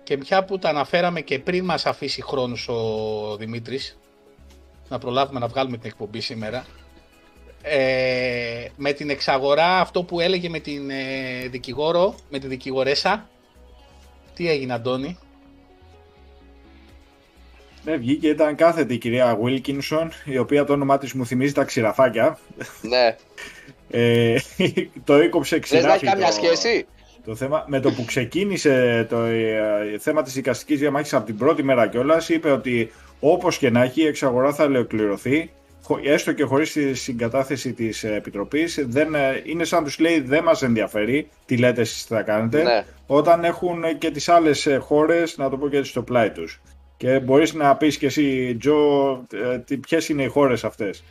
και 0.02 0.16
μια 0.16 0.44
που 0.44 0.58
τα 0.58 0.68
αναφέραμε 0.68 1.20
και 1.20 1.38
πριν 1.38 1.64
μας 1.64 1.86
αφήσει 1.86 2.22
χρόνος 2.22 2.68
ο 2.68 3.36
Δημήτρης, 3.36 3.98
να 4.88 4.98
προλάβουμε 4.98 5.40
να 5.40 5.46
βγάλουμε 5.46 5.76
την 5.76 5.90
εκπομπή 5.90 6.20
σήμερα, 6.20 6.66
ε, 7.62 8.68
με 8.76 8.92
την 8.92 9.10
εξαγορά 9.10 9.80
αυτό 9.80 10.02
που 10.02 10.20
έλεγε 10.20 10.48
με 10.48 10.58
την 10.58 10.90
ε, 10.90 11.48
δικηγόρο, 11.48 12.14
με 12.30 12.38
τη 12.38 12.46
δικηγορέσα, 12.46 13.28
τι 14.34 14.48
έγινε 14.48 14.72
Αντώνη, 14.72 15.18
Ναι, 17.88 17.96
βγήκε, 17.96 18.28
ήταν 18.28 18.54
κάθετη 18.54 18.94
η 18.94 18.98
κυρία 18.98 19.38
Wilkinson, 19.44 20.08
η 20.24 20.38
οποία 20.38 20.64
το 20.64 20.72
όνομά 20.72 20.98
της 20.98 21.12
μου 21.12 21.26
θυμίζει 21.26 21.52
τα 21.52 21.64
ξηραφάκια. 21.64 22.38
Ναι. 22.80 23.16
Ε, 23.90 24.36
το 25.04 25.14
έκοψε 25.14 25.54
Λες 25.54 25.70
να 25.70 25.76
ξηράφι 25.78 25.94
έχει 25.96 26.04
καμιά 26.04 26.26
το, 26.26 26.32
σχέση. 26.32 26.86
το 27.24 27.34
θέμα. 27.34 27.64
Με 27.68 27.80
το 27.80 27.90
που 27.90 28.04
ξεκίνησε 28.04 29.06
το 29.08 29.20
ε, 29.20 29.60
θέμα 29.98 30.22
της 30.22 30.32
δικαστικής 30.32 30.78
διαμάχης 30.78 31.14
από 31.14 31.26
την 31.26 31.36
πρώτη 31.36 31.62
μέρα 31.62 31.86
κιόλας, 31.88 32.28
είπε 32.28 32.50
ότι 32.50 32.90
όπως 33.20 33.58
και 33.58 33.70
να 33.70 33.82
έχει 33.82 34.02
η 34.02 34.06
εξαγορά 34.06 34.52
θα 34.52 34.64
ολοκληρωθεί, 34.64 35.50
χω- 35.82 36.00
έστω 36.06 36.32
και 36.32 36.44
χωρίς 36.44 36.72
τη 36.72 36.94
συγκατάθεση 36.94 37.72
της 37.72 38.04
ε, 38.04 38.14
Επιτροπής, 38.14 38.84
δεν, 38.88 39.14
ε, 39.14 39.42
είναι 39.44 39.64
σαν 39.64 39.84
τους 39.84 39.98
λέει 39.98 40.20
δεν 40.20 40.42
μας 40.42 40.62
ενδιαφέρει 40.62 41.28
τι 41.46 41.56
λέτε 41.56 41.80
εσείς 41.80 42.06
τι 42.06 42.14
θα 42.14 42.22
κάνετε, 42.22 42.62
Ναι. 42.62 42.84
όταν 43.06 43.44
έχουν 43.44 43.84
και 43.98 44.10
τις 44.10 44.28
άλλες 44.28 44.66
ε, 44.66 44.76
χώρες, 44.76 45.36
να 45.36 45.50
το 45.50 45.56
πω 45.56 45.68
και 45.68 45.76
έτσι, 45.76 45.90
στο 45.90 46.02
πλάι 46.02 46.30
τους. 46.30 46.60
Και 46.98 47.18
μπορείς 47.20 47.52
να 47.54 47.76
πεις 47.76 47.98
και 47.98 48.06
εσύ, 48.06 48.56
Τζο, 48.56 49.10
ε, 49.52 49.58
τι- 49.58 49.76
ποιες 49.76 50.08
είναι 50.08 50.22
οι 50.22 50.26
χώρες 50.28 50.64
αυτές; 50.64 51.02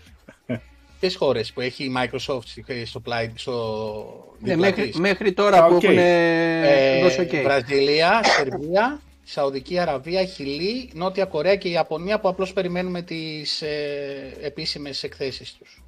ποιες 0.99 1.15
χώρες 1.15 1.53
που 1.53 1.61
έχει 1.61 1.83
η 1.83 1.93
Microsoft 1.97 2.41
στο 2.85 2.99
πλάι, 2.99 3.31
στο 3.35 4.35
Ναι, 4.39 4.53
δίπλα 4.53 4.67
μέχρι, 4.69 4.87
της; 4.89 4.99
μέχρι 4.99 5.33
τώρα 5.33 5.67
που 5.67 5.75
οκ. 5.75 5.83
έχουν 5.83 5.97
Ε, 5.97 7.01
δώσει 7.01 7.21
οκ. 7.21 7.29
Βραζιλία, 7.29 8.21
Σερβία, 8.23 9.01
Σαουδική 9.23 9.79
Αραβία, 9.79 10.25
Χιλή, 10.25 10.89
Νότια 10.93 11.25
Κορέα 11.25 11.55
και 11.55 11.67
η 11.67 11.71
Ιαπωνία 11.71 12.19
που 12.19 12.27
απλώς 12.27 12.53
περιμένουμε 12.53 13.01
τις 13.01 13.61
ε, 13.61 14.33
επίσημες 14.41 15.03
εκθέσεις 15.03 15.53
τους. 15.53 15.83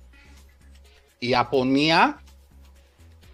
Η 1.20 1.30
Ιαπωνία 1.30 2.24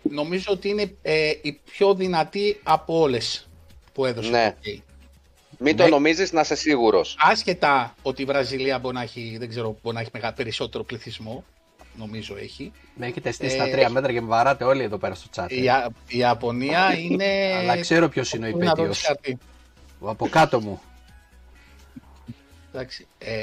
νομίζω 0.01 0.45
ότι 0.51 0.69
είναι 0.69 0.95
ε, 1.01 1.30
η 1.41 1.60
πιο 1.71 1.93
δυνατή 1.93 2.60
από 2.63 2.99
όλες 2.99 3.49
που 3.93 4.06
έδωσε 4.06 4.30
Ναι. 4.30 4.56
το 4.63 4.69
OK. 5.56 5.62
Μην 5.62 5.78
το 5.78 5.84
Ναι. 5.84 5.89
νομίζεις 5.89 6.32
να 6.32 6.41
είσαι 6.41 6.56
σίγουρος. 6.56 7.15
Άσχετα 7.20 7.96
ότι 8.02 8.22
η 8.22 8.26
Βραζιλία 8.26 8.80
μπορεί 8.80 8.96
να 8.96 9.02
έχει, 9.02 9.36
δεν 9.39 9.50
ξέρω, 9.50 9.78
μπορεί 9.84 9.96
να 9.96 10.02
έχει 10.02 10.10
μεγα, 10.13 10.34
περισσότερο 10.34 10.84
πληθυσμό, 10.84 11.44
νομίζω 11.98 12.36
έχει. 12.38 12.72
Με 12.96 13.06
έχετε 13.06 13.32
στήσει 13.32 13.56
Ε, 13.56 13.58
τα 13.58 13.70
τρία 13.70 13.89
μέτρα 13.89 14.12
και 14.12 14.22
με 14.22 14.28
βαράτε 14.28 14.63
όλοι 14.63 14.84
εδώ 14.84 14.98
πέρα 14.98 15.15
στο 15.15 15.28
chat. 15.36 15.46
ε. 15.50 15.56
Η, 15.56 15.62
Ια- 15.63 15.89
η 16.08 16.18
Ιαπωνία 16.18 16.94
είναι... 17.10 17.54
Αλλά 17.58 17.80
ξέρω 17.80 18.10
ποιος 18.10 18.34
είναι 18.34 18.48
ο 18.48 18.52
Πού 18.52 18.58
να 18.58 18.65
δω 18.65 18.74
τη 18.74 18.82
υπαίτιος. 18.82 19.01
χαρτί. 19.06 19.38
Ο 20.00 20.10
από 20.10 20.28
κάτω 20.28 20.62
μου. 20.62 20.82
Εντάξει. 22.74 23.08
Ε, 23.18 23.34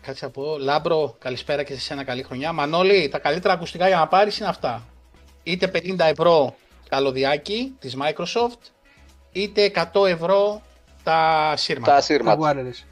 κάτσε 0.00 0.24
να 0.24 0.30
πω. 0.30 0.58
Λάμπρο, 0.58 1.16
καλησπέρα 1.18 1.62
και 1.62 1.74
σε 1.74 1.80
σένα 1.80 2.04
καλή 2.04 2.22
χρονιά. 2.22 2.52
Μανώλη, 2.52 3.08
τα 3.08 3.18
καλύτερα 3.18 3.54
ακουστικά 3.54 3.86
για 3.88 3.96
να 3.96 4.06
πάρεις 4.08 4.38
είναι 4.38 4.48
αυτά. 4.48 4.86
Είτε 5.42 5.70
50 5.74 5.96
ευρώ 5.98 6.54
καλωδιάκι 6.88 7.74
της 7.78 7.96
Microsoft, 8.00 8.70
είτε 9.32 9.70
100 9.92 10.06
ευρώ 10.08 10.62
τα 11.02 11.52
σύρματα. 11.56 11.90
Τα 11.90 11.96
Τα 11.96 12.02
σύρματα. 12.02 12.52
wireless. 12.56 12.84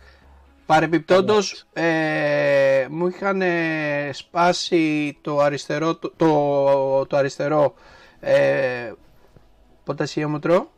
Παρεπιπτόντως, 0.66 1.64
ε, 1.72 2.86
μου 2.90 3.06
είχαν 3.06 3.42
ε, 3.42 4.10
σπάσει 4.12 5.18
το 5.20 5.38
αριστερό, 5.38 5.96
το, 5.96 6.12
το, 6.16 7.06
το 7.06 7.16
αριστερό 7.16 7.74
ε, 8.20 8.92
ποτασιόμετρο. 9.84 10.70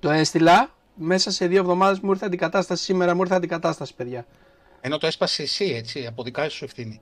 Το 0.00 0.10
έστειλα. 0.10 0.72
Μέσα 0.96 1.30
σε 1.30 1.46
δύο 1.46 1.60
εβδομάδες 1.60 2.00
μου 2.00 2.10
ήρθε 2.10 2.26
αντικατάσταση. 2.26 2.82
Σήμερα 2.82 3.14
μου 3.14 3.20
ήρθε 3.22 3.34
αντικατάσταση, 3.34 3.94
παιδιά. 3.94 4.26
Ενώ 4.80 4.98
το 4.98 5.06
έσπασε 5.06 5.42
εσύ, 5.42 5.64
έτσι, 5.64 6.06
από 6.06 6.22
δικά 6.22 6.48
σου 6.48 6.64
ευθύνη. 6.64 7.00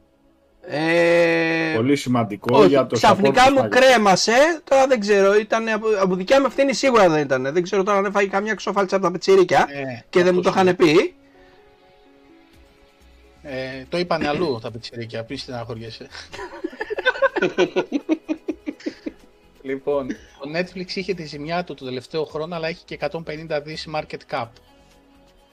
Ε, 0.67 1.73
Πολύ 1.77 1.97
σημαντικό 1.97 2.59
όχι, 2.59 2.69
για 2.69 2.87
το 2.87 2.95
ξαφνικά 2.95 3.45
support 3.45 3.53
μου 3.53 3.63
του 3.63 3.69
κρέμασε. 3.69 4.61
Τώρα 4.65 4.87
δεν 4.87 5.01
ξέρω. 5.01 5.35
Ήταν 5.35 5.69
από, 5.69 5.87
από 6.01 6.15
δικιά 6.15 6.41
μου 6.41 6.47
ευθύνη 6.47 6.73
σίγουρα 6.73 7.09
δεν 7.09 7.23
ήταν. 7.23 7.43
Δεν 7.53 7.63
ξέρω 7.63 7.83
τώρα 7.83 7.99
αν 7.99 8.05
έφαγε 8.05 8.29
καμιά 8.29 8.55
ξοφάλτσα 8.55 8.97
από 8.97 9.05
τα 9.05 9.11
πετσίρικα 9.11 9.67
Ε, 9.73 10.05
και 10.11 10.23
δεν 10.23 10.35
μου 10.35 10.41
το 10.41 10.49
αυτός 10.49 10.63
είχαν 10.63 10.77
πει. 10.77 11.15
Ε, 13.43 13.85
το 13.89 13.99
είπανε 13.99 14.29
αλλού 14.29 14.59
τα 14.63 14.71
πιτσιρίκια, 14.71 15.25
πεις 15.25 15.43
στεναχωριέσαι. 15.43 16.07
λοιπόν, 19.63 20.07
το 20.09 20.51
Netflix 20.55 20.91
είχε 20.95 21.15
τη 21.15 21.25
ζημιά 21.25 21.65
του 21.65 21.75
το 21.75 21.85
τελευταίο 21.85 22.25
χρόνο, 22.25 22.55
αλλά 22.55 22.69
έχει 22.69 22.85
και 22.85 22.99
150 23.11 23.61
δις 23.65 23.89
market 23.95 24.19
cap. 24.31 24.47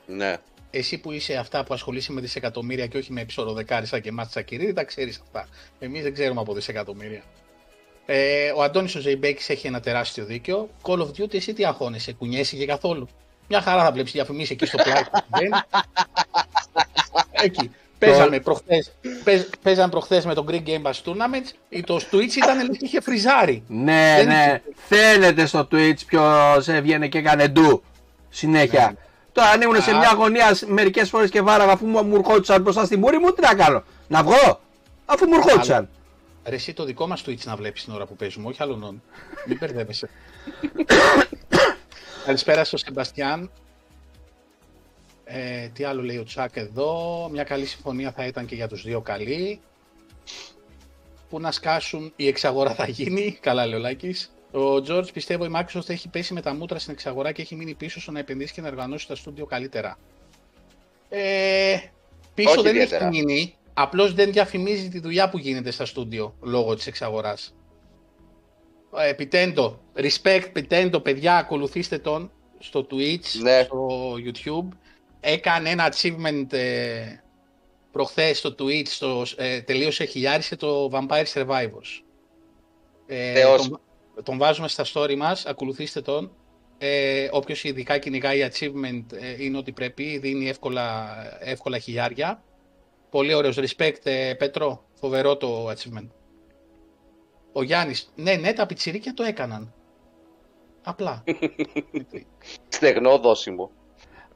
Ναι. 0.06 0.38
Εσύ 0.72 0.98
που 0.98 1.12
είσαι 1.12 1.36
αυτά 1.36 1.64
που 1.64 1.74
ασχολείσαι 1.74 2.12
με 2.12 2.22
δισεκατομμύρια 2.22 2.88
και 2.88 2.98
όχι 2.98 3.12
με 3.14 3.26
ψωροδεκάρισα 3.26 4.00
και 4.00 4.12
μάτσα 4.12 4.42
κυρίδη, 4.42 4.74
τα 4.74 4.84
ξέρεις 4.84 5.20
αυτά. 5.24 5.48
Εμείς 5.80 6.04
δεν 6.04 6.14
ξέρουμε 6.14 6.42
από 6.42 6.54
δισεκατομμύρια. 6.54 7.24
Ε, 8.06 8.52
ο 8.56 8.62
Αντώνης 8.64 8.96
ο 8.96 9.00
Ζεϊμπέκης 9.00 9.50
έχει 9.50 9.68
ένα 9.68 9.80
τεράστιο 9.80 10.26
δίκιο. 10.26 10.70
Call 10.82 10.98
of 11.00 11.08
Duty, 11.18 11.34
εσύ 11.34 11.54
τι 11.54 11.66
αγχώνεσαι, 11.66 12.14
κουνιέσαι 12.14 12.56
και 12.56 12.66
καθόλου; 12.66 13.08
Μια 13.48 13.62
χαρά 13.62 13.84
θα 13.84 13.92
βλέπεις 13.92 14.12
διαφημίσεις 14.12 14.50
εκεί 14.50 14.66
στο 14.66 14.78
πλάι. 14.84 15.02
Δεν. 15.28 15.52
εκεί. 17.32 17.72
Παίζαμε 18.00 18.40
προχθές, 18.40 18.92
παίζ- 19.24 19.56
παίζαμε 19.64 19.90
προχθές 19.90 20.26
με 20.26 20.34
το 20.34 20.46
Greek 20.50 20.64
Game 20.66 20.82
Pass 20.82 20.92
Tournament. 21.06 21.52
ή 21.70 21.82
Το 21.82 21.96
Twitch 22.12 22.36
ήταν 22.36 22.58
λες 22.58 22.78
και 22.78 22.86
είχε 22.86 23.02
φριζάρει. 23.02 23.64
Ναι, 23.68 24.14
Δεν 24.18 24.28
ναι. 24.28 24.62
Φαίνεται 24.88 25.46
στο 25.46 25.68
Twitch 25.72 26.06
ποιος 26.08 26.68
έβγαινε 26.68 27.08
και 27.08 27.18
έκανε 27.18 27.48
ντου. 27.48 27.84
Συνέχεια. 28.30 28.96
Ναι. 29.40 29.46
Τώρα 29.46 29.56
αν 29.56 29.62
ήμουν 29.62 29.82
σε 29.82 29.92
Α. 29.92 29.98
μια 29.98 30.14
γωνία 30.18 30.58
μερικές 30.68 31.10
φορές 31.10 31.30
και 31.30 31.42
βάραγα 31.42 31.72
αφού 31.72 31.86
μου 31.86 32.04
μου 32.04 32.16
ερχόντουσαν 32.16 32.62
μπροστά 32.62 32.86
στη 32.86 32.98
μούρη 32.98 33.18
μου, 33.18 33.32
τι 33.32 33.42
να 33.42 33.56
κάνω. 33.56 33.84
Να 34.08 34.24
βγω. 34.24 34.60
Αφού 35.06 35.28
μου 35.28 35.36
ερχόντουσαν. 35.36 35.90
Ρε 36.46 36.56
εσύ 36.56 36.74
το 36.74 36.84
δικό 36.84 37.08
μας 37.08 37.24
Twitch 37.26 37.44
να 37.44 37.56
βλέπεις 37.56 37.84
την 37.84 37.94
ώρα 37.94 38.06
που 38.06 38.16
παίζουμε, 38.16 38.48
όχι 38.48 38.64
άλλων. 38.64 39.02
Μην 39.46 39.58
μπερδεύεσαι. 39.60 40.10
Καλησπέρα 42.26 42.64
στο 42.64 42.78
Σεμπαστιάν. 42.78 43.52
Ε, 45.24 45.68
τι 45.68 45.84
άλλο 45.84 46.02
λέει 46.04 46.18
ο 46.18 46.24
Τσάκ 46.24 46.56
εδώ. 46.56 47.28
Μια 47.32 47.44
καλή 47.44 47.66
συμφωνία 47.66 48.12
θα 48.12 48.26
ήταν 48.26 48.46
και 48.46 48.56
για 48.56 48.68
τους 48.68 48.84
δύο 48.84 49.02
καλή. 49.02 49.62
Που 51.30 51.40
να 51.40 51.52
σκάσουν 51.52 52.14
η 52.16 52.28
εξαγορά 52.28 52.74
θα 52.74 52.88
γίνει. 52.88 53.38
Καλά 53.42 53.66
λέει 53.66 53.80
ο 53.80 53.82
Λάκης. 53.82 54.32
Ο 54.52 54.76
George 54.88 55.14
πιστεύω 55.14 55.46
η 55.46 55.50
Microsoft 55.56 55.90
έχει 55.90 56.10
πέσει 56.10 56.34
με 56.34 56.42
τα 56.42 56.54
μούτρα 56.54 56.80
στην 56.80 56.94
εξαγορά 56.94 57.32
και 57.32 57.42
έχει 57.42 57.56
μείνει 57.56 57.74
πίσω 57.74 58.02
στο 58.02 58.12
να 58.12 58.20
επενδύσει 58.20 58.54
και 58.54 58.62
να 58.62 58.68
οργανώσει 58.68 59.08
τα 59.08 59.16
στούντιο 59.16 59.46
καλύτερα. 59.46 59.98
Ε, 61.10 61.78
πίσω 62.34 62.50
Όχι 62.52 62.62
δεν 62.62 62.76
ιδιαίτερα. 62.76 63.08
έχει 63.08 63.18
μείνει. 63.18 63.56
Απλώς 63.74 64.14
δεν 64.14 64.32
διαφημίζει 64.32 64.90
τη 64.90 65.00
δουλειά 65.00 65.30
που 65.30 65.38
γίνεται 65.38 65.72
στα 65.72 65.86
στούντιο 65.86 66.36
λόγω 66.42 66.76
της 66.76 66.88
εξαγοράς. 66.88 67.54
Ε, 68.98 69.14
Πιτέντο, 69.14 69.80
respect 69.96 70.46
Πιτέντο, 70.54 71.00
παιδιά, 71.00 71.38
ακολουθήστε 71.38 71.98
τον 71.98 72.32
στο 72.60 72.88
Twitch, 72.92 73.40
Ναι. 73.42 73.62
στο 73.64 74.14
YouTube. 74.26 74.68
Έκανε 75.20 75.70
ένα 75.70 75.94
achievement 75.94 76.54
ε, 76.54 77.04
προχθές 77.92 78.38
στο 78.38 78.56
Twitch, 78.60 78.88
στο, 78.88 79.26
ε, 79.36 79.62
τελείωσε, 79.62 80.06
χιλιάρισε 80.06 80.56
το 80.56 80.90
Vampire 80.94 81.26
Survivors. 81.34 82.02
Ε, 83.08 83.34
Θεός. 83.34 83.68
τον, 83.68 83.80
τον 84.24 84.38
βάζουμε 84.38 84.68
στα 84.68 84.86
story 84.94 85.16
μας, 85.16 85.46
ακολουθήστε 85.46 86.02
τον. 86.02 86.32
Ε, 86.78 87.28
όποιος 87.32 87.64
ειδικά 87.64 87.98
κυνηγάει 87.98 88.50
achievement 88.52 89.04
ε, 89.14 89.44
είναι 89.44 89.58
ότι 89.58 89.72
πρέπει, 89.72 90.18
δίνει 90.18 90.50
εύκολα, 90.50 91.08
εύκολα 91.40 91.78
χιλιάρια. 91.78 92.44
Πολύ 93.10 93.34
ωραίος 93.34 93.58
respect, 93.60 94.04
ε, 94.04 94.34
Πέτρο, 94.34 94.84
φοβερό 94.94 95.38
το 95.38 95.70
achievement. 95.70 96.08
Ο 97.54 97.64
Γιάννης, 97.64 98.12
ναι, 98.16 98.34
ναι, 98.34 98.54
τα 98.54 98.66
πιτσιρίκια 98.66 99.14
το 99.14 99.24
έκαναν. 99.24 99.74
Απλά. 100.84 101.24
Στεγνό 102.68 103.18
δόσιμο. 103.18 103.72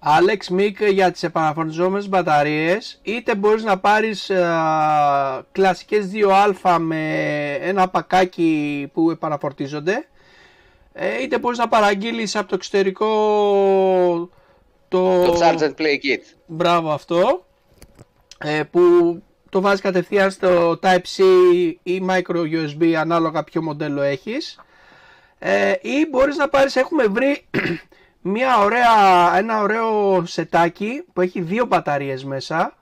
Alex 0.05 0.47
Μικ 0.49 0.83
για 0.83 1.11
τις 1.11 1.23
επαναφορτιζόμενες 1.23 2.09
μπαταρίες 2.09 2.99
είτε 3.03 3.35
μπορείς 3.35 3.63
να 3.63 3.79
πάρεις 3.79 4.29
α, 4.29 5.45
κλασικές 5.51 6.09
2α 6.13 6.77
με 6.79 7.53
ένα 7.61 7.89
πακάκι 7.89 8.89
που 8.93 9.11
επαναφορτίζονται 9.11 10.07
ε, 10.93 11.21
είτε 11.23 11.39
μπορείς 11.39 11.57
να 11.57 11.67
παραγγείλεις 11.67 12.35
από 12.35 12.47
το 12.47 12.55
εξωτερικό 12.55 13.07
το, 14.87 15.25
Το 15.25 15.39
Charge 15.41 15.59
and 15.59 15.73
Play 15.81 15.95
Kit. 16.03 16.21
μπράβο 16.45 16.91
αυτό 16.91 17.45
ε, 18.37 18.63
που 18.71 18.81
το 19.49 19.61
βάζεις 19.61 19.81
κατευθείαν 19.81 20.31
στο 20.31 20.79
Type-C 20.81 21.23
ή 21.83 22.01
Micro 22.09 22.35
USB 22.35 22.91
ανάλογα 22.93 23.43
ποιο 23.43 23.61
μοντέλο 23.61 24.01
έχεις 24.01 24.59
Ε, 25.39 25.73
ή 25.81 26.07
μπορείς 26.09 26.37
να 26.37 26.49
πάρεις, 26.49 26.75
έχουμε 26.75 27.03
βρει 27.07 27.45
μια 28.25 28.59
ωραία, 28.59 29.37
ένα 29.37 29.61
ωραίο 29.61 30.25
σετάκι 30.25 31.03
που 31.13 31.21
έχει 31.21 31.41
δύο 31.41 31.65
μπαταρίες 31.65 32.23
μέσα 32.23 32.75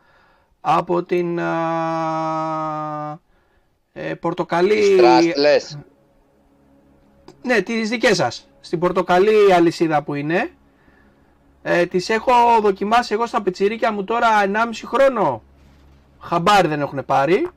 από 0.62 1.04
την 1.04 1.40
α, 1.40 3.20
ε, 3.94 4.14
πορτοκαλί... 4.14 5.00
Trust 5.00 5.34
λες. 5.38 5.78
Ναι, 7.42 7.62
τις 7.62 7.90
δικές 7.90 8.16
σας. 8.18 8.50
Στην 8.60 8.80
πορτοκαλί 8.80 9.54
αλυσίδα 9.54 10.04
που 10.04 10.14
είναι. 10.14 10.52
Ε, 11.62 11.86
τις 11.86 12.10
έχω 12.10 12.34
δοκιμάσει 12.62 13.14
εγώ 13.14 13.26
στα 13.26 13.42
πιτσιρίκια 13.42 13.92
μου 13.92 14.04
τώρα 14.04 14.28
1,5 14.46 14.50
χρόνο. 14.86 15.44
Χαμπάρι 16.20 16.68
δεν 16.68 16.82
έχουν 16.82 17.06
πάρει. 17.06 17.50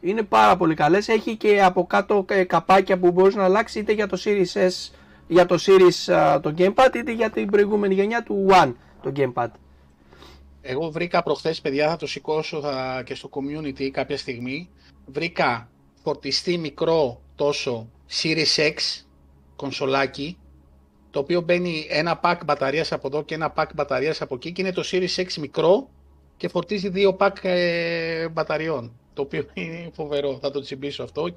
Είναι 0.00 0.22
πάρα 0.22 0.56
πολύ 0.56 0.74
καλές. 0.74 1.08
Έχει 1.08 1.36
και 1.36 1.62
από 1.62 1.86
κάτω 1.86 2.24
ε, 2.28 2.44
καπάκια 2.44 2.98
που 2.98 3.10
μπορείς 3.10 3.34
να 3.34 3.44
αλλάξεις 3.44 3.80
είτε 3.80 3.92
για 3.92 4.06
το 4.06 4.20
Series 4.24 4.52
S, 4.68 4.90
για 5.26 5.46
το 5.46 5.58
Series 5.66 6.12
α, 6.12 6.40
το 6.40 6.54
Gamepad 6.58 6.94
είτε 6.96 7.12
για 7.12 7.30
την 7.30 7.50
προηγούμενη 7.50 7.94
γενιά 7.94 8.22
του 8.22 8.46
One 8.50 8.72
το 9.02 9.12
Gamepad. 9.16 9.48
Εγώ 10.60 10.90
βρήκα 10.90 11.22
προχθές, 11.22 11.60
παιδιά, 11.60 11.88
θα 11.88 11.96
το 11.96 12.06
σηκώσω 12.06 12.60
θα, 12.60 13.02
και 13.06 13.14
στο 13.14 13.28
community 13.32 13.88
κάποια 13.88 14.16
στιγμή. 14.16 14.70
Βρήκα 15.06 15.68
φορτιστή 16.02 16.58
μικρό 16.58 17.20
τόσο 17.34 17.88
Series 18.22 18.56
X 18.56 19.04
κονσολάκι, 19.56 20.38
το 21.10 21.18
οποίο 21.18 21.40
μπαίνει 21.40 21.86
ένα 21.88 22.20
pack 22.22 22.36
μπαταρίας 22.44 22.92
από 22.92 23.06
εδώ 23.06 23.22
και 23.22 23.34
ένα 23.34 23.52
pack 23.56 23.68
μπαταρίας 23.74 24.20
από 24.20 24.34
εκεί 24.34 24.52
και 24.52 24.62
είναι 24.62 24.72
το 24.72 24.82
Series 24.84 25.14
X 25.16 25.32
μικρό 25.40 25.88
και 26.36 26.48
φορτίζει 26.48 26.88
δύο 26.88 27.16
pack 27.20 27.36
ε, 27.42 28.28
μπαταριών. 28.28 28.92
Το 29.14 29.22
οποίο 29.22 29.46
είναι 29.54 29.90
φοβερό, 29.92 30.38
θα 30.40 30.50
το 30.50 30.60
τσιμπήσω 30.60 31.02
αυτό, 31.02 31.22
29 31.22 31.32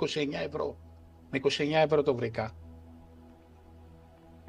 ευρώ. 0.46 0.78
Με 1.30 1.40
29 1.44 1.50
ευρώ 1.84 2.04
το 2.04 2.16
βρήκα. 2.16 2.56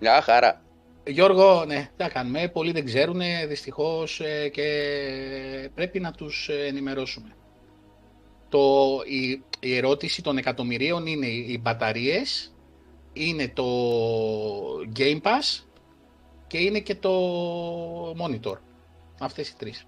Μια 0.01 0.21
χαρά. 0.21 0.63
Γιώργο, 1.07 1.65
ναι, 1.65 1.89
τι 1.97 2.03
θα 2.03 2.09
κάνουμε. 2.09 2.49
Πολλοί 2.49 2.73
δεν 2.73 2.85
ξέρουν 2.85 3.21
δυστυχώς 3.49 4.21
ε, 4.21 4.49
και 4.49 5.71
πρέπει 5.75 6.01
να 6.01 6.13
τους 6.13 6.49
ε, 6.49 6.67
ενημερώσουμε. 6.67 7.37
Το, 8.49 8.59
η, 9.07 9.43
η 9.61 9.77
ερώτηση 9.77 10.23
των 10.23 10.39
εκατομμυρίων 10.39 11.07
είναι 11.07 11.27
οι 11.27 11.59
μπαταρίες, 11.63 12.55
είναι 13.13 13.49
το 13.49 13.65
Game 14.97 15.21
Pass 15.23 15.65
και 16.47 16.59
είναι 16.59 16.81
και 16.81 16.95
το 16.95 17.13
Monitor. 18.11 18.57
Αυτές 19.21 19.49
οι 19.49 19.57
τρεις. 19.57 19.87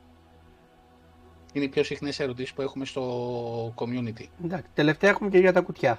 Είναι 1.52 1.64
οι 1.64 1.68
πιο 1.68 1.84
συχνές 1.84 2.20
ερωτήσεις 2.20 2.52
που 2.52 2.62
έχουμε 2.62 2.84
στο 2.84 3.74
community. 3.76 4.24
Εντάξει, 4.44 4.70
τελευταία 4.74 5.10
έχουμε 5.10 5.30
και 5.30 5.38
για 5.38 5.52
τα 5.52 5.60
κουτιά. 5.60 5.98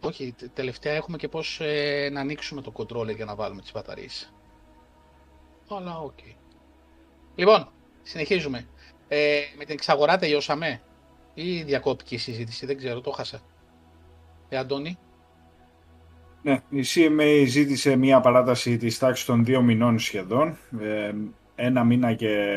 Όχι, 0.00 0.34
τε- 0.38 0.50
τελευταία 0.54 0.94
έχουμε 0.94 1.16
και 1.16 1.28
πώς 1.28 1.60
ε, 1.60 2.08
να 2.12 2.20
ανοίξουμε 2.20 2.60
το 2.62 2.72
controller 2.76 3.14
για 3.16 3.24
να 3.24 3.34
βάλουμε 3.34 3.60
τις 3.60 3.72
μπαταρίες. 3.72 4.32
Αλλά 5.68 5.98
οκ. 5.98 6.18
Λοιπόν, 7.34 7.68
συνεχίζουμε. 8.02 8.66
Ε, 9.08 9.40
με 9.58 9.64
την 9.64 9.74
εξαγορά 9.74 10.16
τελειώσαμε 10.18 10.80
ή 11.34 11.62
διακόπηκε 11.62 12.14
η 12.14 12.18
συζήτηση, 12.18 12.66
δεν 12.66 12.76
ξέρω, 12.76 13.00
το 13.00 13.10
'χασα. 13.10 13.40
Ε, 14.48 14.56
Αντώνη, 14.56 14.98
Ναι, 16.42 16.62
η 16.70 16.82
CMA 16.94 17.44
ζήτησε 17.46 17.96
μια 17.96 18.20
παράταση 18.20 18.76
της 18.76 18.98
τάξης 18.98 19.24
των 19.24 19.44
δύο 19.44 19.62
μηνών 19.62 19.98
σχεδόν, 19.98 20.58
ε, 20.80 21.12
ένα 21.54 21.84
μήνα 21.84 22.14
και 22.14 22.56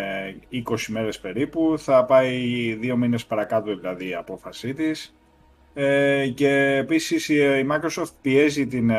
20 0.50 0.92
μέρες 0.92 1.20
περίπου. 1.20 1.74
Θα 1.78 2.06
πάει 2.06 2.74
δύο 2.74 2.96
μήνες 2.98 3.26
παρακάτω 3.26 3.76
δηλαδή 3.76 4.08
η 4.10 4.16
απόφασή 4.16 4.74
της. 4.74 5.14
Ε, 5.82 6.28
και 6.28 6.76
επίσης 6.76 7.30
η 7.30 7.36
η 7.36 7.68
Microsoft 7.72 8.12
πιέζει 8.22 8.68
την, 8.68 8.90
ε, 8.90 8.98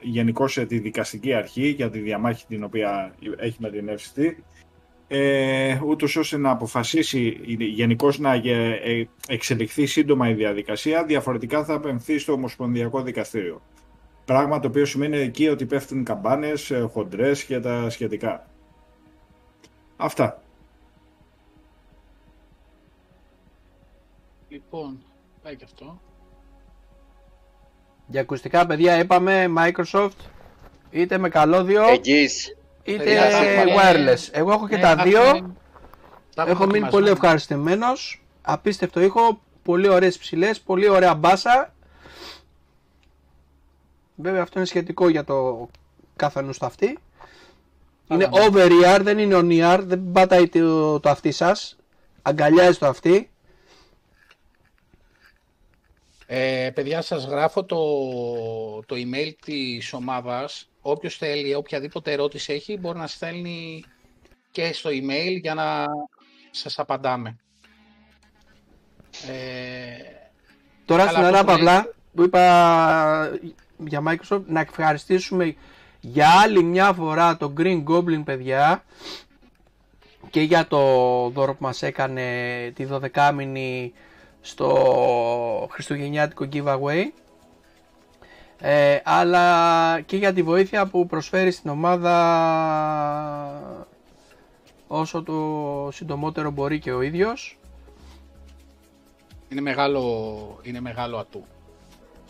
γενικώς 0.00 0.56
ε, 0.56 0.66
τη 0.66 0.78
δικαστική 0.78 1.34
αρχή 1.34 1.68
για 1.68 1.90
τη 1.90 1.98
διαμάχη 1.98 2.46
την 2.46 2.64
οποία 2.64 3.14
έχει 3.36 3.56
με 3.60 3.70
την 3.70 3.88
FCT 3.88 4.32
ε, 5.08 5.80
ούτως 5.86 6.16
ώστε 6.16 6.36
να 6.36 6.50
αποφασίσει 6.50 7.40
γενικώς 7.58 8.18
να 8.18 8.34
γε- 8.34 8.80
ε, 8.84 9.04
εξελιχθεί 9.28 9.86
σύντομα 9.86 10.28
η 10.28 10.34
διαδικασία, 10.34 11.04
διαφορετικά 11.04 11.64
θα 11.64 11.74
απεμφθεί 11.74 12.18
στο 12.18 12.32
Ομοσπονδιακό 12.32 13.02
Δικαστήριο. 13.02 13.62
Πράγμα 14.24 14.60
το 14.60 14.68
οποίο 14.68 14.84
σημαίνει 14.84 15.16
εκεί 15.16 15.48
ότι 15.48 15.66
πέφτουν 15.66 16.04
καμπάνες, 16.04 16.70
ε, 16.70 16.80
χοντρές 16.80 17.44
και 17.44 17.60
τα 17.60 17.90
σχετικά. 17.90 18.48
Αυτά. 19.96 20.42
λοιπόν, 24.54 24.98
πάει 25.44 25.56
και 25.56 25.64
αυτό. 25.64 26.00
Για 28.06 28.20
ακουστικά 28.20 28.66
παιδιά 28.66 28.98
είπαμε 28.98 29.46
Microsoft 29.58 30.08
είτε 30.90 31.18
με 31.18 31.28
καλώδιο 31.28 31.82
Εγγύης. 31.88 32.56
είτε 32.82 33.04
Παιδιά, 33.04 33.30
θα 33.30 33.36
έχουμε- 33.36 33.74
wireless. 33.82 34.28
Εγώ 34.32 34.52
έχω 34.52 34.68
και 34.68 34.76
Ναι, 34.76 34.82
τα 34.82 34.96
θα 34.96 35.02
δύο. 35.02 35.22
έχουμε- 35.22 35.54
θα 36.34 36.42
έχουμε 36.42 36.50
Έχω 36.50 36.58
μείνει 36.66 36.78
δοκιμασμένο. 36.78 36.90
πολύ 36.90 37.08
ευχαριστημένος. 37.10 38.22
Απίστευτο 38.42 39.00
ήχο, 39.00 39.40
πολύ 39.62 39.88
ωραίες 39.88 40.18
ψηλές, 40.18 40.60
πολύ 40.60 40.88
ωραία 40.88 41.14
μπάσα. 41.14 41.74
Βέβαια 44.16 44.42
αυτό 44.42 44.58
είναι 44.58 44.68
σχετικό 44.68 45.08
για 45.08 45.24
το 45.24 45.68
καθενό 46.16 46.52
στο 46.52 46.66
αυτή. 46.66 46.98
Είναι 48.08 48.26
ναι. 48.26 48.40
over 48.48 48.68
ear, 48.84 49.00
δεν 49.02 49.18
είναι 49.18 49.36
on 49.38 49.48
ear, 49.74 49.80
δεν 49.84 50.02
πατάει 50.12 50.48
το, 50.48 51.00
το 51.00 51.08
αυτί 51.10 51.30
σας. 51.32 51.76
Αγκαλιάζει 52.22 52.78
το 52.78 52.86
αυτί. 52.86 53.30
Ε, 56.26 56.70
παιδιά, 56.74 57.02
σας 57.02 57.24
γράφω 57.24 57.64
το, 57.64 57.78
το 58.86 58.96
email 58.98 59.32
της 59.44 59.92
ομάδας. 59.92 60.68
Όποιος 60.80 61.16
θέλει, 61.16 61.54
οποιαδήποτε 61.54 62.12
ερώτηση 62.12 62.52
έχει, 62.52 62.78
μπορεί 62.78 62.98
να 62.98 63.06
στέλνει 63.06 63.84
και 64.50 64.72
στο 64.72 64.90
email 64.90 65.40
για 65.40 65.54
να 65.54 65.86
σας 66.50 66.78
απαντάμε. 66.78 67.36
Ε, 69.28 70.14
Τώρα 70.84 71.04
Καλά, 71.04 71.18
στην 71.18 71.24
αυτό 71.24 71.44
που 71.44 71.50
ανάπαυλα 71.50 71.94
που 72.14 72.22
είπα 72.22 73.38
για 73.76 74.02
Microsoft 74.08 74.42
να 74.46 74.60
ευχαριστήσουμε 74.60 75.54
για 76.00 76.28
άλλη 76.28 76.62
μια 76.62 76.92
φορά 76.92 77.36
το 77.36 77.52
Green 77.58 77.84
Goblin 77.84 78.22
παιδιά 78.24 78.84
και 80.30 80.40
για 80.40 80.66
το 80.66 80.78
δώρο 81.28 81.52
που 81.54 81.64
μας 81.64 81.82
έκανε 81.82 82.22
τη 82.74 82.86
12 83.14 83.32
μήνη 83.34 83.92
στο 84.46 85.68
χριστουγεννιάτικο 85.70 86.48
giveaway 86.52 87.02
ε, 88.58 89.00
αλλά 89.04 90.00
και 90.00 90.16
για 90.16 90.32
τη 90.32 90.42
βοήθεια 90.42 90.86
που 90.86 91.06
προσφέρει 91.06 91.50
στην 91.50 91.70
ομάδα 91.70 92.14
όσο 94.86 95.22
το 95.22 95.88
συντομότερο 95.92 96.50
μπορεί 96.50 96.78
και 96.78 96.92
ο 96.92 97.00
ίδιος 97.00 97.58
είναι, 99.48 99.60
μεγάλο, 99.60 100.58
είναι 100.62 100.80
μεγάλο 100.80 101.18
ατού 101.18 101.44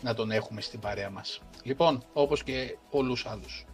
να 0.01 0.13
τον 0.13 0.31
έχουμε 0.31 0.61
στην 0.61 0.79
παρέα 0.79 1.09
μας. 1.09 1.41
Λοιπόν, 1.63 2.03
όπως 2.13 2.43
και 2.43 2.77
πολλούς 2.91 3.25
άλλους. 3.25 3.65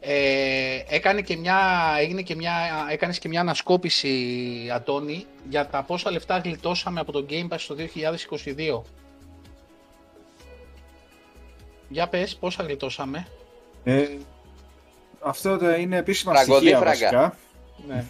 Ε, 0.00 0.82
έκανε 0.88 1.20
και 1.20 1.36
μια, 1.36 1.58
έγινε 1.98 2.22
και 2.22 2.34
μια, 2.34 2.52
έκανες 2.90 3.18
και 3.18 3.28
μια 3.28 3.40
ανασκόπηση, 3.40 4.70
Αντώνη, 4.74 5.24
για 5.48 5.66
τα 5.66 5.82
πόσα 5.82 6.10
λεφτά 6.10 6.38
γλιτώσαμε 6.38 7.00
από 7.00 7.12
το 7.12 7.26
Game 7.30 7.48
Pass 7.48 7.60
το 7.68 7.76
2022. 7.76 8.82
Για 11.88 12.08
πες, 12.08 12.36
πόσα 12.36 12.62
γλιτώσαμε. 12.62 13.26
Ε, 13.84 14.06
αυτό 15.20 15.56
τα 15.56 15.74
είναι 15.76 15.96
επίσημα 15.96 16.32
Φραγκοδί, 16.32 16.58
στοιχεία 16.58 16.78
φράγκα. 16.78 17.10
βασικά, 17.10 17.36
Ναι. 17.88 18.04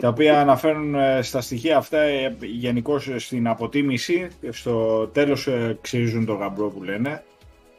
τα 0.00 0.08
οποία 0.08 0.40
αναφέρουν 0.40 0.94
ε, 0.94 1.22
στα 1.22 1.40
στοιχεία 1.40 1.76
αυτά 1.76 1.98
γενικώς 2.40 3.08
στην 3.16 3.48
αποτίμηση, 3.48 4.28
στο 4.50 5.06
τέλος 5.06 5.46
ε, 5.46 5.78
ξυρίζουν 5.80 6.26
το 6.26 6.34
γαμπρό 6.34 6.68
που 6.68 6.82
λένε. 6.82 7.24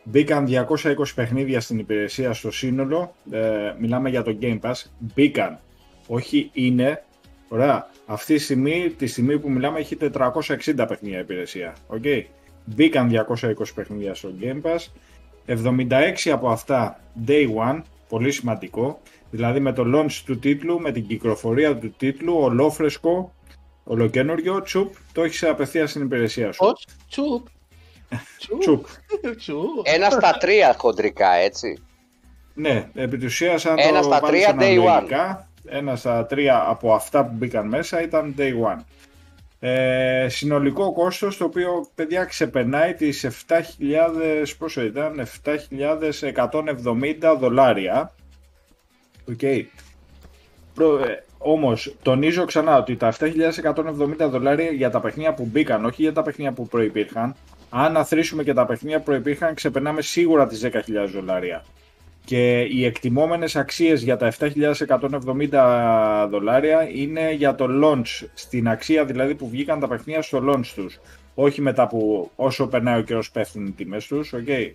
Μπήκαν 0.10 0.48
220 0.50 0.86
παιχνίδια 1.16 1.62
στην 1.62 1.80
υπηρεσία 1.80 2.34
στο 2.34 2.52
σύνολο, 2.52 3.16
ε, 3.32 3.74
μιλάμε 3.80 4.10
για 4.10 4.24
το 4.24 4.38
Game 4.42 4.60
Pass, 4.60 4.74
μπήκαν, 4.98 5.60
όχι 6.08 6.50
είναι, 6.54 7.04
ωραία, 7.48 7.90
αυτή 8.06 8.34
τη 8.34 8.40
στιγμή, 8.40 8.94
τη 8.98 9.08
στιγμή 9.08 9.40
που 9.40 9.50
μιλάμε 9.50 9.80
έχει 9.80 9.98
460 10.02 10.86
παιχνίδια 10.88 11.18
η 11.18 11.22
υπηρεσία, 11.22 11.76
okay. 11.90 12.24
Μπήκαν 12.66 13.26
220 13.30 13.50
παιχνίδια 13.76 14.14
στο 14.14 14.30
Game 14.42 14.62
Pass, 14.62 14.86
76 15.46 16.30
από 16.32 16.50
αυτά 16.50 17.00
Day 17.28 17.48
One, 17.56 17.82
πολύ 18.10 18.32
σημαντικό, 18.32 19.02
δηλαδή 19.32 19.60
με 19.60 19.74
το 19.74 19.84
launch 19.96 20.22
του 20.26 20.40
τίτλου, 20.40 20.80
με 20.80 20.92
την 20.92 21.08
κυκλοφορία 21.08 21.78
του 21.78 21.94
τίτλου, 21.98 22.38
ολόφρεσκο, 22.38 23.34
ολοκένουργιο, 23.84 24.62
τσουπ, 24.62 24.94
το 25.14 25.24
έχεις 25.24 25.44
απευθείας 25.44 25.90
στην 25.90 26.02
υπηρεσία 26.02 26.52
σου. 26.52 26.58
Πώς, 26.58 26.86
τσουπ, 27.10 27.48
τσουπ, 28.38 28.60
Τσουπ. 28.60 28.86
τσουπ. 29.38 29.82
Ένας 29.84 30.14
στα 30.14 30.32
τρία 30.32 30.76
χοντρικά, 30.78 31.32
έτσι. 31.32 31.82
Ναι, 32.54 32.90
επί 32.94 33.18
της 33.18 33.34
ουσίας, 33.34 33.66
αν 33.66 33.78
Ένας 33.78 34.06
το 34.06 34.12
στα 34.12 34.20
βάλεις 34.20 34.46
τρία, 34.46 34.56
day 34.60 34.80
one. 34.84 34.88
αναλογικά, 34.88 35.48
ένας 35.66 36.00
στα 36.00 36.26
τρία 36.26 36.64
από 36.68 36.94
αυτά 36.94 37.26
που 37.26 37.34
μπήκαν 37.34 37.68
μέσα 37.68 38.02
ήταν 38.02 38.36
day 38.38 38.52
one. 38.52 38.84
Ε, 39.60 40.28
συνολικό 40.30 40.94
κόστος 40.94 41.38
το 41.38 41.44
οποίο 41.46 41.88
παιδιά 41.96 42.24
ξεπερνάει 42.24 42.94
τις 42.94 43.26
7.000 43.48 44.56
πόσο 44.58 44.82
ήταν 44.82 45.28
7.170 45.44 47.38
δολάρια 47.40 48.14
OK 49.30 49.40
okay. 49.42 49.64
ε, 50.80 51.14
όμως 51.38 51.96
τονίζω 52.02 52.46
ξανά 52.46 52.78
ότι 52.78 52.96
τα 52.96 53.14
7.170 53.20 54.30
δολάρια 54.30 54.72
για 54.72 54.90
τα 54.90 55.00
παιχνίδια 55.00 55.34
που 55.34 55.46
μπήκαν 55.46 55.86
όχι 55.86 56.02
για 56.02 56.14
τα 56.14 56.22
παιχνίδια 56.22 56.54
που 56.54 56.68
προϋπήρχαν 56.68 57.36
αν 57.70 57.98
αθροίσουμε 57.98 58.44
και 58.44 58.54
τα 58.54 58.66
παιχνίδια 58.66 58.98
που 58.98 59.04
προϋπήρχαν 59.04 59.54
ξεπερνάμε 59.54 60.02
σίγουρα 60.02 60.48
τις 60.48 60.62
10.000 60.66 60.72
δολάρια 61.14 61.64
και 62.28 62.62
οι 62.62 62.86
εκτιμόμενες 62.86 63.56
αξίες 63.56 64.02
για 64.02 64.18
τα 64.18 64.34
7.170 64.40 66.28
δολάρια 66.30 66.90
είναι 66.94 67.32
για 67.32 67.56
το 67.56 67.68
launch, 67.84 68.28
στην 68.34 68.68
αξία 68.68 69.06
δηλαδή 69.06 69.36
που 69.36 69.50
βγήκαν 69.50 69.80
τα 69.80 69.88
παιχνίδια 69.88 70.22
στο 70.22 70.44
launch 70.48 70.66
τους. 70.76 71.00
Όχι 71.36 71.62
μετά 71.62 71.88
που 71.88 72.32
όσο 72.36 72.68
περνάει 72.68 73.00
ο 73.00 73.02
καιρός 73.02 73.32
πέφτουν 73.32 73.66
οι 73.66 73.72
τιμές 73.72 74.08
τους, 74.08 74.34
okay. 74.36 74.72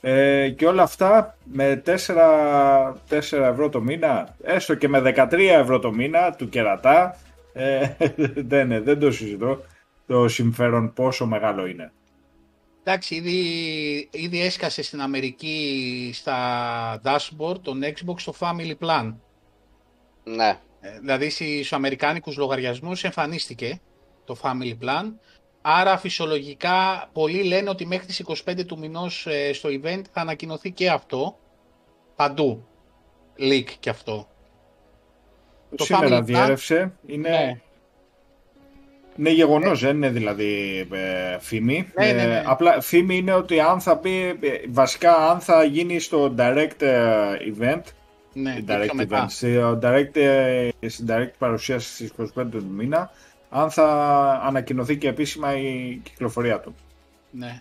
ε, 0.00 0.48
και 0.48 0.66
όλα 0.66 0.82
αυτά 0.82 1.36
με 1.44 1.82
4, 1.86 1.92
4 3.10 3.38
ευρώ 3.38 3.68
το 3.68 3.80
μήνα, 3.80 4.36
έστω 4.42 4.74
και 4.74 4.88
με 4.88 5.02
13 5.04 5.32
ευρώ 5.38 5.78
το 5.78 5.92
μήνα 5.92 6.32
του 6.32 6.48
κερατά, 6.48 7.16
ε, 7.52 7.88
δεν, 8.52 8.84
δεν 8.84 8.98
το 8.98 9.10
συζητώ 9.10 9.62
το 10.06 10.28
συμφέρον 10.28 10.92
πόσο 10.92 11.26
μεγάλο 11.26 11.66
είναι. 11.66 11.92
Εντάξει, 12.84 13.14
ήδη, 13.14 13.38
ήδη 14.10 14.40
έσκασε 14.40 14.82
στην 14.82 15.00
Αμερική 15.00 16.10
στα 16.14 17.00
dashboard 17.04 17.60
των 17.62 17.80
Xbox 17.82 18.20
το 18.24 18.34
Family 18.38 18.74
Plan. 18.80 19.14
Ναι. 20.24 20.60
Ε, 20.80 20.98
δηλαδή 20.98 21.30
στους 21.30 21.72
αμερικάνικους 21.72 22.36
λογαριασμούς 22.36 23.04
εμφανίστηκε 23.04 23.80
το 24.24 24.36
Family 24.42 24.76
Plan. 24.84 25.12
Άρα 25.60 25.98
φυσιολογικά 25.98 27.08
πολλοί 27.12 27.42
λένε 27.42 27.70
ότι 27.70 27.86
μέχρι 27.86 28.06
τις 28.06 28.24
25 28.46 28.66
του 28.66 28.78
μηνός 28.78 29.26
ε, 29.26 29.52
στο 29.52 29.68
event 29.72 30.02
θα 30.12 30.20
ανακοινωθεί 30.20 30.70
και 30.70 30.90
αυτό. 30.90 31.38
Παντού. 32.16 32.66
Leak 33.38 33.70
και 33.80 33.90
αυτό. 33.90 34.28
Το 35.76 35.84
Σήμερα 35.84 36.22
διέρευσε. 36.22 36.92
Είναι... 37.06 37.28
Ναι. 37.28 37.60
Είναι 39.16 39.30
γεγονός, 39.30 39.82
ε. 39.82 39.86
δεν 39.86 39.96
είναι 39.96 40.08
δηλαδή 40.08 40.80
ε, 40.92 41.38
φήμη. 41.38 41.92
Ναι, 41.98 42.06
ναι, 42.06 42.12
ναι. 42.12 42.34
Ε, 42.34 42.42
απλά 42.46 42.80
φήμη 42.80 43.16
είναι 43.16 43.32
ότι 43.32 43.60
αν 43.60 43.80
θα 43.80 43.96
πει, 43.96 44.38
ε, 44.40 44.60
βασικά 44.68 45.16
αν 45.16 45.40
θα 45.40 45.64
γίνει 45.64 45.98
στο 45.98 46.34
direct 46.38 46.82
event, 47.58 47.82
ναι, 48.32 48.58
direct 48.66 49.08
event 49.08 49.24
στο 49.28 49.78
direct, 49.82 50.18
στην 50.86 51.06
direct 51.08 51.32
παρουσίαση 51.38 51.94
στις 51.94 52.12
25 52.36 52.46
του 52.50 52.66
μήνα, 52.70 53.10
αν 53.50 53.70
θα 53.70 53.86
ανακοινωθεί 54.44 54.96
και 54.96 55.08
επίσημα 55.08 55.56
η 55.56 56.00
κυκλοφορία 56.02 56.60
του. 56.60 56.74
Ναι. 57.30 57.58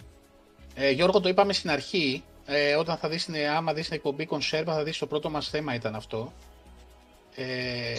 Ε, 0.76 0.92
Γιώργο, 0.92 1.20
το 1.20 1.30
είπαμε 1.30 1.54
στην 1.54 1.70
αρχή, 1.70 2.24
ε, 2.46 2.76
όταν 2.76 2.98
θα 2.98 3.10
δεις, 3.10 3.30
άμα 3.56 3.74
δεις 3.74 3.86
την 3.86 3.96
εκπομπή 3.96 4.26
κονσέρβα, 4.26 4.74
θα 4.74 4.84
δεις 4.84 4.98
το 4.98 5.06
πρώτο 5.06 5.30
μας 5.30 5.50
θέμα 5.50 5.76
ήταν 5.76 5.96
αυτό. 5.96 6.34
Ε, 7.36 7.94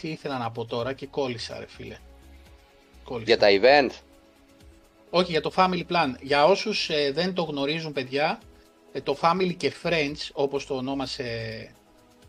τι 0.00 0.08
ήθελα 0.08 0.38
να 0.38 0.50
πω 0.50 0.64
τώρα 0.64 0.92
και 0.92 1.06
κόλλησα 1.06 1.58
ρε 1.58 1.66
φίλε. 1.66 1.96
Κόλλησα. 3.04 3.34
Για 3.34 3.38
τα 3.38 3.46
event. 3.50 3.90
Όχι, 5.10 5.30
για 5.30 5.40
το 5.40 5.52
Family 5.56 5.84
Plan. 5.88 6.14
Για 6.20 6.44
όσους 6.44 6.90
ε, 6.90 7.12
δεν 7.12 7.34
το 7.34 7.42
γνωρίζουν 7.42 7.92
παιδιά, 7.92 8.40
ε, 8.92 9.00
το 9.00 9.18
Family 9.20 9.54
και 9.56 9.72
Friends, 9.82 10.30
όπως 10.32 10.66
το 10.66 10.74
ονόμασε 10.74 11.24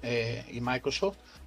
ε, 0.01 0.09
η 0.47 0.63
Microsoft, 0.67 1.39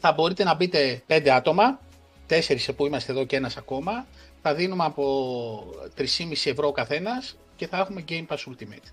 θα 0.00 0.12
μπορείτε 0.12 0.44
να 0.44 0.54
μπείτε 0.54 1.02
πέντε 1.06 1.30
άτομα, 1.30 1.80
τέσσερις 2.26 2.70
που 2.76 2.86
είμαστε 2.86 3.12
εδώ 3.12 3.24
και 3.24 3.36
ένας 3.36 3.56
ακόμα, 3.56 4.06
θα 4.42 4.54
δίνουμε 4.54 4.84
από 4.84 5.74
3,5 5.96 6.04
ευρώ 6.44 6.68
ο 6.68 6.72
καθένας 6.72 7.36
και 7.56 7.66
θα 7.66 7.78
έχουμε 7.78 8.04
Game 8.08 8.26
Pass 8.26 8.36
Ultimate. 8.36 8.88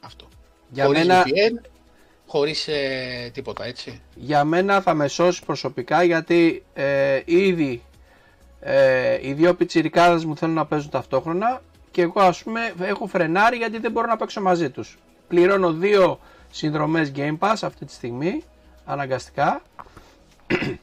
Αυτό. 0.00 0.28
Για 0.70 0.84
Χωρίς 0.84 1.06
μένα, 1.06 1.24
VPN, 1.26 1.68
χωρίς 2.28 2.68
ε, 2.68 3.30
τίποτα, 3.32 3.64
έτσι. 3.64 4.00
Για 4.14 4.44
μένα 4.44 4.80
θα 4.80 4.94
με 4.94 5.08
σώσει 5.08 5.44
προσωπικά 5.44 6.02
γιατί 6.02 6.64
ε, 6.74 7.20
ήδη 7.24 7.82
ε, 8.60 9.18
οι 9.28 9.32
δύο 9.32 9.54
πιτσιρικάδες 9.54 10.24
μου 10.24 10.36
θέλουν 10.36 10.54
να 10.54 10.66
παίζουν 10.66 10.90
ταυτόχρονα 10.90 11.62
και 11.90 12.02
εγώ 12.02 12.20
ας 12.20 12.42
πούμε 12.42 12.72
έχω 12.80 13.06
φρενάρει 13.06 13.56
γιατί 13.56 13.78
δεν 13.78 13.92
μπορώ 13.92 14.06
να 14.06 14.16
παίξω 14.16 14.40
μαζί 14.40 14.70
τους. 14.70 14.98
Πληρώνω 15.28 15.72
δύο 15.72 16.18
συνδρομές 16.50 17.12
Game 17.16 17.38
Pass 17.38 17.56
αυτή 17.62 17.84
τη 17.84 17.92
στιγμή, 17.92 18.42
αναγκαστικά. 18.84 19.62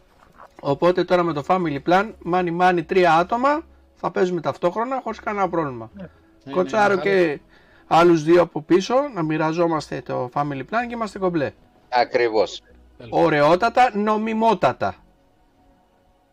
Οπότε 0.59 1.03
τώρα 1.03 1.23
με 1.23 1.33
το 1.33 1.43
Family 1.47 1.79
Plan, 1.87 2.11
μάνι 2.23 2.51
μάνι 2.51 2.83
τρία 2.83 3.13
άτομα, 3.13 3.65
θα 3.95 4.11
παίζουμε 4.11 4.41
ταυτόχρονα 4.41 5.01
χωρίς 5.03 5.19
κανένα 5.19 5.49
πρόβλημα. 5.49 5.89
Ναι, 5.93 6.07
ναι 6.43 6.51
Κοτσάρω 6.51 6.95
ναι, 6.95 7.01
και 7.01 7.39
άλλους 7.87 8.23
δύο 8.23 8.41
από 8.41 8.61
πίσω, 8.61 8.95
να 9.13 9.23
μοιραζόμαστε 9.23 10.01
το 10.01 10.29
family 10.33 10.59
plan 10.59 10.85
και 10.87 10.93
είμαστε 10.93 11.19
κομπλέ. 11.19 11.51
Ακριβώς. 11.89 12.61
Ωραιότατα, 13.09 13.91
νομιμότατα. 13.97 14.95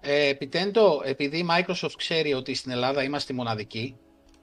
Ε, 0.00 0.28
επιτέντο, 0.28 1.00
επειδή 1.04 1.38
η 1.38 1.46
Microsoft 1.50 1.92
ξέρει 1.96 2.34
ότι 2.34 2.54
στην 2.54 2.72
Ελλάδα 2.72 3.02
είμαστε 3.02 3.32
μοναδικοί, 3.32 3.96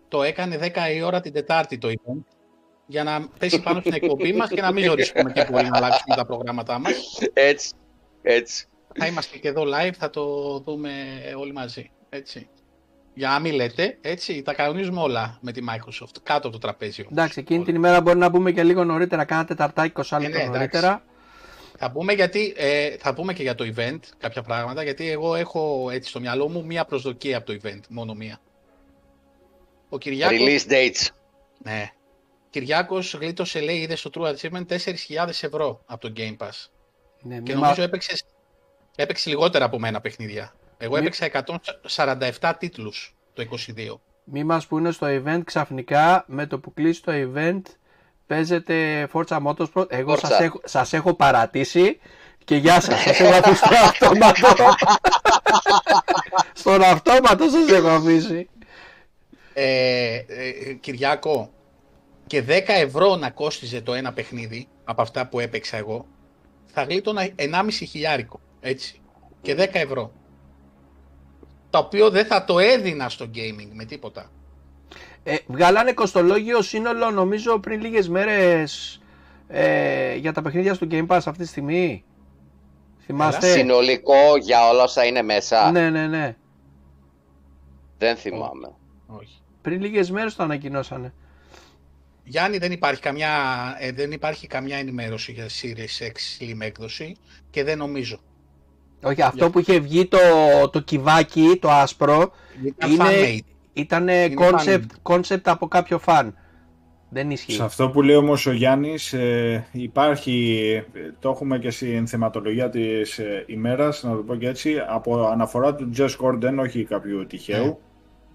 το 0.07 0.23
έκανε 0.23 0.57
10 0.61 0.95
η 0.95 1.01
ώρα 1.01 1.19
την 1.19 1.33
Τετάρτη 1.33 1.77
το 1.77 1.87
event, 1.87 2.23
για 2.85 3.03
να 3.03 3.27
πέσει 3.39 3.61
πάνω 3.61 3.79
στην 3.79 3.93
εκπομπή 3.93 4.33
μας 4.33 4.49
και 4.49 4.61
να 4.61 4.71
μην 4.71 4.83
ζοριστούμε 4.83 5.31
και 5.31 5.47
πολύ 5.51 5.69
να 5.69 5.77
αλλάξουμε 5.77 6.15
τα 6.15 6.25
προγράμματά 6.25 6.79
μας. 6.79 7.19
Έτσι, 7.33 7.73
έτσι. 8.21 8.67
Θα 8.93 9.07
είμαστε 9.07 9.37
και 9.37 9.47
εδώ 9.47 9.63
live, 9.63 9.93
θα 9.97 10.09
το 10.09 10.23
δούμε 10.59 10.91
όλοι 11.37 11.53
μαζί, 11.53 11.91
έτσι. 12.09 12.49
Για 13.19 13.29
να 13.29 13.39
μην 13.39 13.53
λέτε, 13.53 13.97
έτσι, 14.01 14.41
τα 14.41 14.53
κανονίζουμε 14.53 15.01
όλα 15.01 15.37
με 15.41 15.51
τη 15.51 15.61
Microsoft, 15.69 16.15
κάτω 16.23 16.47
από 16.47 16.49
το 16.49 16.57
τραπέζι. 16.57 17.05
Εντάξει, 17.11 17.39
εκείνη 17.39 17.63
την 17.63 17.75
ημέρα 17.75 18.01
μπορεί 18.01 18.17
να 18.17 18.31
πούμε 18.31 18.51
και 18.51 18.63
λίγο 18.63 18.83
νωρίτερα, 18.83 19.25
κάνα 19.25 19.45
τεταρτάκι, 19.45 19.93
20 19.95 20.17
λεπτά 20.21 20.37
ναι, 20.37 20.43
νωρίτερα. 20.43 21.03
Θα 21.77 21.91
πούμε, 21.91 22.13
γιατί, 22.13 22.53
ε, 22.57 22.89
θα 22.89 23.13
πούμε 23.13 23.33
και 23.33 23.41
για 23.41 23.55
το 23.55 23.73
event 23.75 23.99
κάποια 24.17 24.41
πράγματα, 24.41 24.83
γιατί 24.83 25.09
εγώ 25.09 25.35
έχω 25.35 25.89
έτσι 25.91 26.09
στο 26.09 26.19
μυαλό 26.19 26.49
μου 26.49 26.65
μία 26.65 26.85
προσδοκία 26.85 27.37
από 27.37 27.45
το 27.45 27.59
event, 27.63 27.79
μόνο 27.89 28.13
μία. 28.13 28.39
Ο 29.89 29.97
Κυριάκος... 29.97 30.37
Release 30.39 30.71
dates. 30.71 31.07
Ναι. 31.63 31.91
Κυριάκος 32.49 33.13
γλίτωσε, 33.13 33.59
λέει, 33.59 33.77
είδες 33.77 33.99
στο 33.99 34.09
True 34.13 34.35
Achievement 34.35 34.65
4.000 34.67 34.77
ευρώ 35.27 35.81
από 35.85 36.01
το 36.01 36.13
Game 36.17 36.37
Pass. 36.37 36.67
Ναι, 37.21 37.39
και 37.39 37.53
νομίζω 37.53 37.73
μα... 37.77 37.83
έπαιξε, 37.83 38.17
έπαιξε 38.95 39.29
λιγότερα 39.29 39.65
από 39.65 39.79
μένα 39.79 40.01
παιχνίδια. 40.01 40.53
Εγώ 40.81 40.93
Μη... 40.93 40.99
έπαιξα 40.99 41.29
147 42.39 42.53
τίτλους 42.59 43.15
το 43.33 43.43
22. 43.51 43.99
Μη 44.23 44.43
μας 44.43 44.67
πούνε 44.67 44.91
στο 44.91 45.07
event 45.09 45.41
ξαφνικά 45.43 46.23
με 46.27 46.45
το 46.45 46.59
που 46.59 46.73
κλείσει 46.73 47.03
το 47.03 47.11
event 47.15 47.61
παίζετε 48.27 49.07
Forza 49.13 49.39
Motorsport. 49.45 49.91
Εγώ 49.91 50.17
σας 50.17 50.39
έχω, 50.39 50.61
σας 50.63 50.93
έχω 50.93 51.13
παρατήσει 51.13 51.99
και 52.43 52.55
γεια 52.55 52.81
σας, 52.81 53.01
σας 53.01 53.19
έχω 53.19 53.33
αφήσει 53.33 53.55
στο 53.55 53.75
αυτόματο. 53.75 54.47
Στον 56.53 56.81
αυτόματο 56.81 57.49
σας 57.49 57.69
έχω 57.69 57.87
αφήσει. 57.87 58.49
Ε, 59.53 60.15
ε, 60.27 60.73
Κυριάκο, 60.73 61.51
και 62.27 62.43
10 62.47 62.61
ευρώ 62.65 63.15
να 63.15 63.29
κόστιζε 63.29 63.81
το 63.81 63.93
ένα 63.93 64.13
παιχνίδι 64.13 64.67
από 64.83 65.01
αυτά 65.01 65.27
που 65.27 65.39
έπαιξα 65.39 65.77
εγώ, 65.77 66.07
θα 66.65 66.83
γλίτωνα 66.83 67.29
1,5 67.35 67.69
χιλιάρικο, 67.71 68.39
έτσι. 68.59 69.01
Και 69.41 69.55
10 69.57 69.67
ευρώ 69.71 70.11
το 71.69 71.77
οποίο 71.77 72.09
δεν 72.09 72.25
θα 72.25 72.45
το 72.45 72.59
έδινα 72.59 73.09
στο 73.09 73.25
gaming 73.35 73.69
με 73.73 73.85
τίποτα. 73.85 74.31
Ε, 75.23 75.35
βγάλανε 75.47 75.93
κοστολόγιο 75.93 76.61
σύνολο 76.61 77.09
νομίζω 77.09 77.59
πριν 77.59 77.81
λίγες 77.81 78.09
μέρες 78.09 79.01
ε, 79.47 80.15
για 80.15 80.33
τα 80.33 80.41
παιχνίδια 80.41 80.73
στο 80.73 80.87
Game 80.91 81.07
Pass 81.07 81.21
αυτή 81.25 81.37
τη 81.37 81.47
στιγμή. 81.47 82.03
Θυμάστε; 83.05 83.51
Συνολικό 83.51 84.37
για 84.41 84.69
όλα 84.69 84.83
όσα 84.83 85.05
είναι 85.05 85.21
μέσα. 85.21 85.71
Ναι, 85.71 85.89
ναι, 85.89 86.07
ναι. 86.07 86.35
Δεν 87.97 88.15
θυμάμαι. 88.15 88.71
Όχι. 89.07 89.41
Πριν 89.61 89.81
λίγες 89.81 90.11
μέρες 90.11 90.35
το 90.35 90.43
ανακοινώσανε. 90.43 91.13
Γιάννη, 92.23 92.57
δεν 92.57 92.71
υπάρχει 92.71 93.01
καμιά, 93.01 93.29
ε, 93.79 93.91
δεν 93.91 94.11
υπάρχει 94.11 94.47
καμιά 94.47 94.77
ενημέρωση 94.77 95.31
για 95.31 95.45
Series 95.45 96.05
X 96.05 96.13
Slim 96.39 96.57
έκδοση 96.59 97.15
και 97.49 97.63
δεν 97.63 97.77
νομίζω. 97.77 98.19
Όχι, 99.03 99.21
αυτό 99.21 99.49
που 99.49 99.59
είχε 99.59 99.79
βγει 99.79 100.05
το, 100.05 100.17
το 100.71 100.79
κυβάκι, 100.79 101.57
το 101.61 101.69
άσπρο, 101.69 102.31
είναι, 102.63 103.43
ήταν 103.73 104.07
concept, 104.39 104.85
concept 105.03 105.41
από 105.43 105.67
κάποιο 105.67 105.99
φαν. 105.99 106.35
Δεν 107.09 107.31
ισχύει. 107.31 107.51
Σε 107.51 107.63
αυτό 107.63 107.89
που 107.89 108.01
λέει 108.01 108.15
όμως 108.15 108.45
ο 108.45 108.51
Γιάννης 108.51 109.13
ε, 109.13 109.67
υπάρχει, 109.71 110.83
το 111.19 111.29
έχουμε 111.29 111.59
και 111.59 111.69
στην 111.69 112.07
θεματολογία 112.07 112.69
της 112.69 113.19
ε, 113.19 113.43
ημέρας, 113.47 114.03
να 114.03 114.15
το 114.15 114.21
πω 114.21 114.35
και 114.35 114.47
έτσι, 114.47 114.75
από 114.87 115.27
αναφορά 115.27 115.75
του 115.75 115.89
Jez 115.97 116.15
Corden, 116.21 116.57
όχι 116.59 116.83
κάποιου 116.83 117.25
τυχαίου, 117.27 117.65
ναι. 117.65 117.75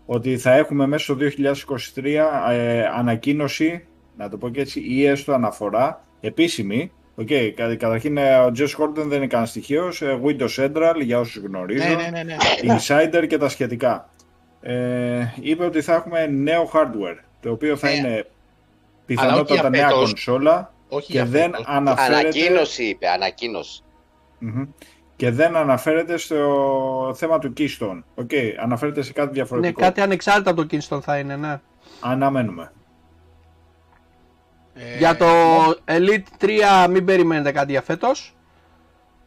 ότι 0.06 0.38
θα 0.38 0.52
έχουμε 0.54 0.86
μέσα 0.86 1.04
στο 1.04 1.16
2023 1.94 2.04
ε, 2.50 2.84
ανακοίνωση, 2.84 3.86
να 4.16 4.28
το 4.28 4.36
πω 4.36 4.48
και 4.48 4.60
έτσι, 4.60 4.80
ή 4.80 5.06
έστω 5.06 5.32
αναφορά 5.32 6.04
επίσημη, 6.20 6.92
Οκ, 7.16 7.26
κα- 7.54 7.76
καταρχήν 7.76 8.16
ε, 8.16 8.36
ο 8.38 8.52
Jez 8.56 8.62
Corden 8.82 8.94
δεν 8.94 9.16
είναι 9.16 9.26
κανένα 9.26 9.48
τυχαίος. 9.48 10.02
Windows 10.24 10.48
Central, 10.56 10.94
για 11.02 11.18
όσους 11.18 11.42
γνωρίζουν. 11.42 11.88
Ναι, 11.88 11.94
ναι, 11.94 12.08
ναι, 12.10 12.22
ναι. 12.22 12.76
Insider 12.78 13.26
και 13.28 13.38
τα 13.38 13.48
σχετικά. 13.48 14.08
Ε, 14.60 15.26
είπε 15.40 15.64
ότι 15.64 15.80
θα 15.82 15.94
έχουμε 15.94 16.26
νέο 16.26 16.70
hardware, 16.72 17.18
το 17.40 17.50
οποίο 17.50 17.76
θα 17.76 17.88
Ναι. 17.88 17.94
είναι 17.94 18.26
πιθανότατα 19.06 19.54
για 19.54 19.68
νέα 19.68 19.86
φέτος. 19.88 20.04
κονσόλα 20.04 20.72
Όχι 20.88 21.06
και 21.06 21.12
για 21.12 21.24
δεν 21.26 21.50
φέτος. 21.50 21.64
αναφέρεται, 21.68 22.18
Ανακοίνωση 22.20 22.84
είπε, 22.84 23.08
ανακοίνωση. 23.08 23.82
Μμμ. 24.38 24.62
και 25.16 25.30
δεν 25.30 25.56
αναφέρεται 25.56 26.16
στο 26.16 27.14
θέμα 27.16 27.38
του 27.38 27.52
Keystone. 27.58 28.02
OK, 28.14 28.30
αναφέρεται 28.62 29.02
σε 29.02 29.12
κάτι 29.12 29.26
Ναι, 29.28 29.32
διαφορετικό. 29.34 29.80
κάτι 29.80 30.00
ανεξάρτητα 30.00 30.50
από 30.50 30.66
το 30.66 30.76
Keystone 30.76 31.00
θα 31.02 31.18
είναι, 31.18 31.36
ναι. 31.36 31.60
Αναμένουμε. 32.00 32.72
Ε, 34.74 34.98
Για 34.98 35.16
το 35.16 35.26
Elite 35.84 36.44
3 36.44 36.86
μην 36.90 37.04
περιμένετε 37.04 37.52
κάτι 37.52 37.70
για 37.72 37.82
φέτος. 37.82 38.36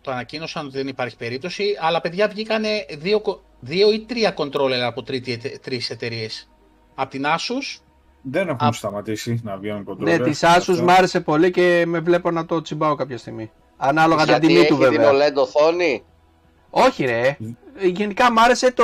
Το 0.01 0.11
ανακοίνωσαν 0.11 0.65
ότι 0.65 0.77
δεν 0.77 0.87
υπάρχει 0.87 1.17
περίπτωση, 1.17 1.77
αλλά 1.81 2.01
παιδιά 2.01 2.27
βγήκανε 2.27 2.85
δύο, 2.97 3.19
κο- 3.19 3.41
δύο 3.59 3.91
ή 3.91 3.99
τρία 4.07 4.33
controller 4.37 4.79
από 4.85 5.03
τρίτη, 5.03 5.59
τρεις 5.63 5.89
εταιρείες. 5.89 6.49
Από 6.95 7.09
την 7.09 7.23
Asus, 7.25 7.79
Δεν 8.21 8.47
έχουν 8.47 8.67
Α- 8.67 8.71
σταματήσει 8.71 9.41
να 9.43 9.57
βγαίνουν 9.57 9.85
controller. 9.89 9.97
Ναι, 9.97 10.19
της 10.19 10.39
Asus 10.43 10.47
Αυτό. 10.57 10.83
μ' 10.83 10.89
άρεσε 10.89 11.19
πολύ 11.19 11.51
και 11.51 11.83
με 11.87 11.99
βλέπω 11.99 12.31
να 12.31 12.45
το 12.45 12.61
τσιμπάω 12.61 12.95
κάποια 12.95 13.17
στιγμή. 13.17 13.51
Ανάλογα 13.77 14.21
την 14.21 14.29
Γιατί 14.31 14.47
τιμή 14.47 14.59
έχει 14.59 14.67
του 14.67 14.77
την 14.77 14.89
βέβαια. 14.89 15.11
OLED 15.11 15.33
οθόνη; 15.35 16.03
Όχι 16.69 17.05
ρε. 17.05 17.37
Γενικά 17.81 18.31
μ' 18.31 18.39
άρεσε 18.39 18.71
το, 18.71 18.83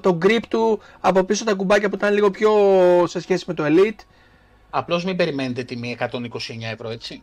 το 0.00 0.18
grip 0.22 0.42
του 0.48 0.80
από 1.00 1.24
πίσω 1.24 1.44
τα 1.44 1.54
κουμπάκια 1.54 1.88
που 1.88 1.94
ήταν 1.94 2.14
λίγο 2.14 2.30
πιο 2.30 2.50
σε 3.06 3.20
σχέση 3.20 3.44
με 3.46 3.54
το 3.54 3.64
Elite. 3.66 4.00
Απλώς 4.70 5.04
μην 5.04 5.16
περιμένετε 5.16 5.62
τιμή 5.62 5.96
129 6.00 6.06
ευρώ, 6.72 6.88
έτσι. 6.88 7.22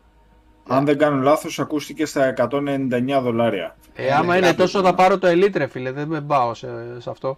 Αν 0.67 0.85
δεν 0.85 0.97
κάνω 0.97 1.21
λάθος, 1.21 1.59
ακούστηκε 1.59 2.05
στα 2.05 2.33
199 2.37 3.19
δολάρια. 3.21 3.75
Ε, 3.93 4.11
άμα 4.11 4.31
ναι, 4.31 4.37
είναι 4.37 4.45
κάπου 4.45 4.57
τόσο 4.57 4.79
εκεί. 4.79 4.87
θα 4.87 4.93
πάρω 4.93 5.17
το 5.17 5.27
Elite 5.27 5.55
ρε 5.55 5.67
φίλε, 5.67 5.91
δεν 5.91 6.07
με 6.07 6.21
πάω 6.21 6.53
σε, 6.53 6.67
σε 6.97 7.09
αυτό. 7.09 7.37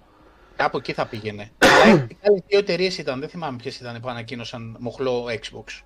Κάπου 0.56 0.78
εκεί 0.78 0.94
θα 0.94 1.06
πήγαινε. 1.06 1.52
Αλλά 1.84 1.94
οι 1.94 2.18
άλλες 2.28 2.42
δύο 2.48 2.60
εταιρείες 2.60 2.98
ήταν, 2.98 3.20
δεν 3.20 3.30
θυμάμαι 3.30 3.58
ποιες 3.62 3.80
ήταν 3.80 4.00
που 4.02 4.10
ανακοίνωσαν 4.10 4.76
μοχλό 4.80 5.26
Xbox. 5.30 5.84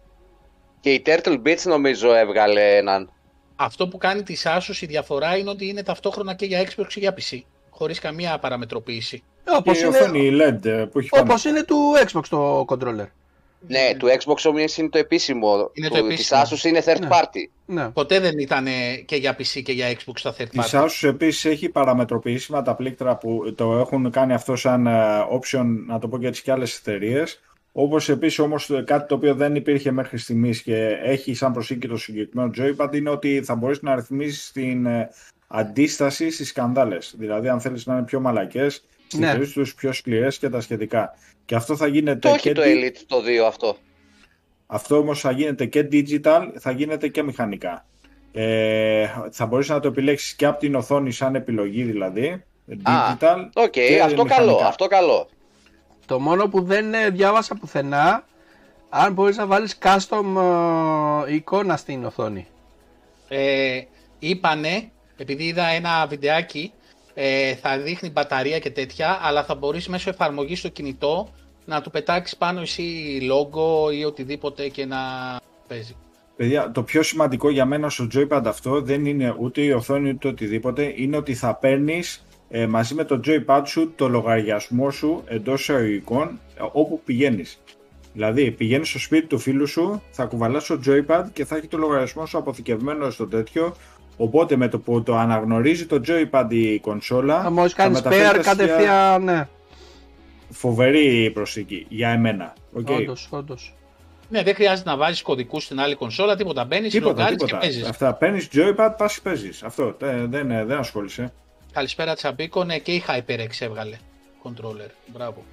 Και 0.80 0.94
η 0.94 1.02
Turtle 1.06 1.42
Beach 1.46 1.62
νομίζω 1.64 2.14
έβγαλε 2.14 2.78
έναν. 2.78 3.12
Αυτό 3.56 3.88
που 3.88 3.98
κάνει 3.98 4.24
τη 4.24 4.36
Asus 4.44 4.82
η 4.82 4.86
διαφορά 4.86 5.38
είναι 5.38 5.50
ότι 5.50 5.68
είναι 5.68 5.84
ταυτόχρονα 5.84 6.34
και 6.34 6.46
για 6.46 6.64
Xbox 6.64 6.86
και 6.88 7.00
για 7.00 7.16
PC. 7.18 7.40
Χωρίς 7.70 8.00
καμία 8.00 8.40
παραμετροποίηση. 8.40 9.24
Όπως 9.58 9.78
και 9.78 9.86
η 9.86 9.90
είναι, 9.90 9.98
οθόνη 9.98 10.30
LED 10.32 10.66
ε, 10.66 10.86
που 10.92 11.00
έχει 11.00 11.10
πάνω. 11.10 11.24
όπως 11.24 11.46
είναι 11.46 11.64
του 11.64 11.78
Xbox 12.08 12.24
το 12.30 12.66
controller. 12.68 13.08
Ναι, 13.68 13.96
του 13.98 14.08
Xbox 14.08 14.36
όμως 14.46 14.78
είναι 14.78 14.90
το 14.90 14.98
επίσημο. 14.98 15.70
Είναι 15.74 15.88
του, 15.88 15.94
το 15.96 16.08
Της 16.08 16.32
επίσημο. 16.32 16.42
Asus 16.44 16.64
είναι 16.64 16.82
third 16.86 17.00
Ναι. 17.00 17.08
party. 17.12 17.50
Ναι. 17.66 17.90
Ποτέ 17.90 18.20
δεν 18.20 18.38
ήταν 18.38 18.66
και 19.06 19.16
για 19.16 19.36
PC 19.38 19.62
και 19.64 19.72
για 19.72 19.92
Xbox 19.92 20.20
τα 20.22 20.36
third 20.38 20.48
Της 20.50 20.72
party. 20.74 20.84
Asus 20.84 21.08
επίσης 21.08 21.46
έχει 21.46 21.70
παραμετροποιήσιμα 21.70 22.62
τα 22.62 22.76
πλήκτρα 22.76 23.18
που 23.18 23.54
το 23.58 23.78
έχουν 23.78 24.12
κάνει 24.12 24.34
αυτό 24.34 24.56
σαν 24.56 24.88
ε, 24.88 24.92
option, 25.40 25.66
να 25.88 26.00
το 26.00 26.08
πω 26.08 26.18
και 26.20 26.28
έτσι 26.28 26.42
και 26.42 26.52
άλλες 26.52 26.78
εταιρείες. 26.78 27.40
Όπως 27.72 28.10
επίσης 28.10 28.40
όμως 28.40 28.66
το- 28.66 28.84
κάτι 28.84 29.08
το 29.08 29.16
οποίο 29.16 29.36
δεν 29.36 29.56
υπήρχε 29.56 29.92
μέχρι 29.92 30.18
στιγμής 30.18 30.62
και 30.62 30.88
έχει 31.04 31.34
σαν 31.34 31.54
προσήκη 31.54 31.88
το 31.88 31.98
συγκεκριμένο 31.98 32.52
joypad 32.58 32.96
είναι 32.96 33.10
ότι 33.10 33.42
θα 33.46 33.56
μπορείς 33.56 33.82
να 33.82 33.96
ρυθμίσεις 33.96 34.52
την 34.52 34.86
ε, 34.86 35.10
αντίσταση 35.48 36.32
στις 36.32 36.48
σκανδάλες. 36.48 37.14
Δηλαδή 37.18 37.48
αν 37.50 37.60
θέλεις 37.62 37.86
να 37.86 37.94
είναι 37.94 38.04
πιο 38.04 38.20
μαλακές, 38.20 38.84
στη 39.08 39.20
Ναι. 39.22 39.28
χρήση 39.32 39.54
τους 39.54 39.74
πιο 39.76 39.92
σκληρές 39.94 40.38
και 40.38 40.50
τα 40.50 40.62
σχετικά. 40.62 41.14
Και 41.46 41.56
αυτό 41.56 41.76
θα 41.76 41.88
γίνεται 41.88 42.20
Το 42.20 42.28
έχει 42.30 42.40
και 42.40 42.52
το 42.54 42.62
di- 42.62 42.66
Elite 42.66 42.98
το 43.08 43.18
2 43.26 43.48
αυτό. 43.48 43.76
αυτό 44.68 44.98
όμως 44.98 45.20
θα 45.20 45.32
γίνεται 45.32 45.66
και 45.66 45.88
digital, 45.92 46.48
θα 46.60 46.72
γίνεται 46.72 47.08
και 47.08 47.24
μηχανικά. 47.24 47.86
Ε, 48.34 49.08
θα 49.32 49.46
μπορείς 49.46 49.70
να 49.70 49.80
το 49.80 49.88
επιλέξεις 49.88 50.34
και 50.34 50.46
από 50.46 50.60
την 50.60 50.76
οθόνη 50.76 51.12
σαν 51.12 51.36
επιλογή 51.36 51.84
δηλαδή, 51.84 52.44
digital. 52.70 53.38
OK, 53.54 53.70
και 53.70 54.02
αυτό 54.04 54.24
μηχανικά. 54.24 54.36
καλό, 54.36 54.56
αυτό 54.66 54.88
καλό. 54.88 55.28
Το 56.06 56.20
μόνο 56.20 56.48
που 56.48 56.62
δεν 56.64 56.94
ε, 56.94 57.10
διάβασα 57.10 57.56
πουθενά, 57.56 58.26
αν 58.90 59.14
μπορείς 59.14 59.38
να 59.38 59.46
βάλεις 59.46 59.78
custom 59.82 60.24
ε, 61.28 61.34
εικόνα 61.34 61.78
στην 61.78 62.06
οθόνη. 62.06 62.48
Ε, 63.28 63.82
είπανε, 64.20 64.92
επειδή 65.18 65.44
είδα 65.44 65.66
ένα 65.68 66.08
βιντεάκι, 66.08 66.74
ε, 67.14 67.56
θα 67.56 67.78
δείχνει 67.78 68.10
μπαταρία 68.10 68.60
και 68.60 68.70
τέτοια, 68.70 69.20
αλλά 69.22 69.44
θα 69.44 69.56
μπορείς 69.56 69.88
μέσω 69.88 70.10
εφαρμογής 70.10 70.60
στο 70.60 70.70
κινητό 70.70 71.30
να 71.66 71.82
του 71.82 71.92
πετάξεις 71.92 72.38
πάνω 72.38 72.62
εσύ 72.62 72.84
logo 73.22 73.94
ή 73.94 74.04
οτιδήποτε 74.04 74.68
και 74.68 74.86
να 74.86 74.98
παίζει. 75.68 75.96
Παιδιά, 76.36 76.72
το 76.72 76.84
πιο 76.84 77.04
σημαντικό 77.04 77.50
για 77.50 77.66
μένα 77.66 77.90
στο 77.90 78.08
joypad 78.14 78.42
αυτό 78.46 78.82
δεν 78.82 79.06
είναι 79.06 79.36
ούτε 79.40 79.62
η 79.62 79.72
οθόνη 79.72 80.10
ούτε 80.10 80.28
οτιδήποτε, 80.28 80.94
είναι 80.96 81.18
ότι 81.18 81.34
θα 81.34 81.56
παίρνεις 81.56 82.26
ε, 82.50 82.68
μαζί 82.68 82.94
με 82.94 83.04
το 83.04 83.20
joypad 83.26 83.62
σου 83.66 83.94
το 83.96 84.08
λογαριασμό 84.08 84.92
σου 84.92 85.24
εντός 85.26 85.62
εισαγωγικών 85.62 86.40
ε, 86.58 86.62
όπου 86.72 87.02
πηγαίνεις. 87.06 87.60
Δηλαδή, 88.14 88.52
πηγαίνεις 88.52 88.90
στο 88.90 89.00
σπίτι 89.00 89.28
του 89.28 89.40
φίλου 89.40 89.68
σου, 89.68 90.02
θα 90.12 90.26
κουβαλάς 90.26 90.66
το 90.66 90.80
joypad 90.86 91.24
και 91.34 91.46
θα 91.46 91.56
έχει 91.56 91.68
το 91.68 91.78
λογαριασμό 91.78 92.26
σου 92.26 92.38
αποθηκευμένο 92.38 93.10
στο 93.10 93.28
τέτοιο. 93.28 93.76
Οπότε 94.18 94.56
με 94.56 94.68
το 94.68 94.80
που 94.80 95.04
το 95.04 95.16
αναγνωρίζει 95.16 95.86
το 95.86 96.02
joypad 96.08 96.46
η 96.50 96.80
κονσόλα, 96.80 97.40
Αν 97.40 97.54
μόλις 97.54 97.74
κάνεις 97.74 98.02
μεταφέρεις 98.02 98.30
pair 98.30 98.34
τα 98.34 98.42
στοιχεία- 98.54 98.66
κατευθείαν, 98.66 99.24
ναι. 99.24 99.48
Φοβερή 100.50 101.32
προσθήκη 101.34 101.86
για 101.90 102.10
εμένα. 102.10 102.54
Οκ. 102.74 102.90
Όντως, 102.90 103.28
όντως. 103.32 103.74
Ναι, 104.30 104.44
δεν 104.44 104.56
χρειάζεται 104.56 104.90
να 104.90 104.98
βάζεις 104.98 105.22
κωδικούς 105.22 105.64
στην 105.64 105.80
άλλη 105.80 105.96
κονσόλα, 105.96 106.36
τίποτα. 106.36 106.64
Μπαίνεις, 106.66 106.92
Τίποτα, 106.92 107.12
λογάρεις 107.14 107.38
και 107.38 107.46
τίποτα. 107.46 107.62
παίζεις. 107.66 107.88
Αυτά 107.88 108.14
παίρνεις 108.14 108.50
joypad, 108.54 108.94
πας 108.98 109.20
παίζεις. 109.22 109.64
Αυτό 109.64 109.96
δεν, 110.00 110.30
δεν, 110.32 110.48
δεν 110.48 110.78
ασχολείσαι. 110.78 111.34
Καλησπέρα 111.72 112.16
Τσαμπίκο, 112.16 112.64
ναι 112.64 112.78
και 112.78 112.92
η 112.94 113.04
HyperX 113.08 113.50
έβγαλε 113.60 113.98
controller. 114.44 114.90
Μπράβο. 115.14 115.44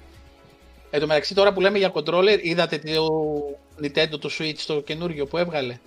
Εν 0.89 0.99
τω 0.99 1.07
μεταξύ 1.07 1.35
τώρα 1.35 1.53
που 1.53 1.61
λέμε 1.61 1.77
για 1.77 1.91
controller, 1.93 2.39
είδατε 2.41 2.77
το 2.77 3.07
Nintendo 3.83 4.19
το 4.19 4.29
Switch 4.39 4.59
το 4.67 4.81
καινούργιο 4.81 5.25
που 5.25 5.37
έβγαλε; 5.37 5.77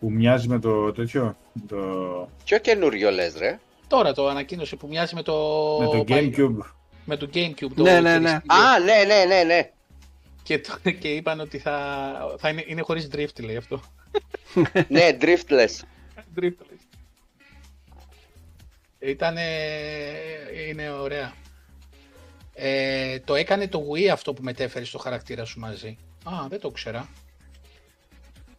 Που 0.00 0.10
μοιάζει 0.12 0.48
με 0.48 0.58
το 0.58 0.92
τέτοιο. 0.92 1.36
Το... 1.68 1.76
Ποιο 2.44 2.58
καινούριο 2.58 3.10
λες 3.10 3.36
ρε. 3.36 3.58
Τώρα 3.86 4.12
το 4.12 4.28
ανακοίνωσε 4.28 4.76
που 4.76 4.86
μοιάζει 4.86 5.14
με 5.14 5.22
το, 5.22 5.34
Με 5.80 5.86
το 5.86 6.04
Gamecube. 6.08 6.66
με 7.04 7.16
το 7.16 7.28
Gamecube. 7.34 7.72
Το 7.74 7.82
Ναι, 7.82 8.00
ναι, 8.00 8.18
ναι. 8.18 8.28
χειριστήριο. 8.28 8.64
Α, 8.66 8.78
ναι, 8.78 9.04
ναι, 9.06 9.24
ναι, 9.24 9.42
ναι. 9.42 9.70
Και, 10.42 10.58
το- 10.58 10.90
και 10.90 11.08
είπαν 11.14 11.40
ότι 11.40 11.58
θα, 11.58 12.12
θα 12.38 12.48
είναι, 12.48 12.64
είναι 12.66 12.80
χωρίς 12.82 13.08
drift 13.14 13.40
λέει 13.42 13.56
αυτό. 13.56 13.80
ναι, 14.88 15.16
driftless. 15.20 15.82
Driftless. 16.40 16.78
Ήτανε, 18.98 19.42
είναι 20.68 20.90
ωραία. 20.90 21.32
Ε, 22.54 23.18
το 23.20 23.34
έκανε 23.34 23.68
το 23.68 23.82
Wii 23.94 24.06
αυτό 24.06 24.32
που 24.32 24.42
μετέφερε 24.42 24.84
στο 24.84 24.98
χαρακτήρα 24.98 25.44
σου 25.44 25.58
μαζί. 25.60 25.96
Α, 26.24 26.32
δεν 26.48 26.60
το 26.60 26.70
ξέρα. 26.70 27.08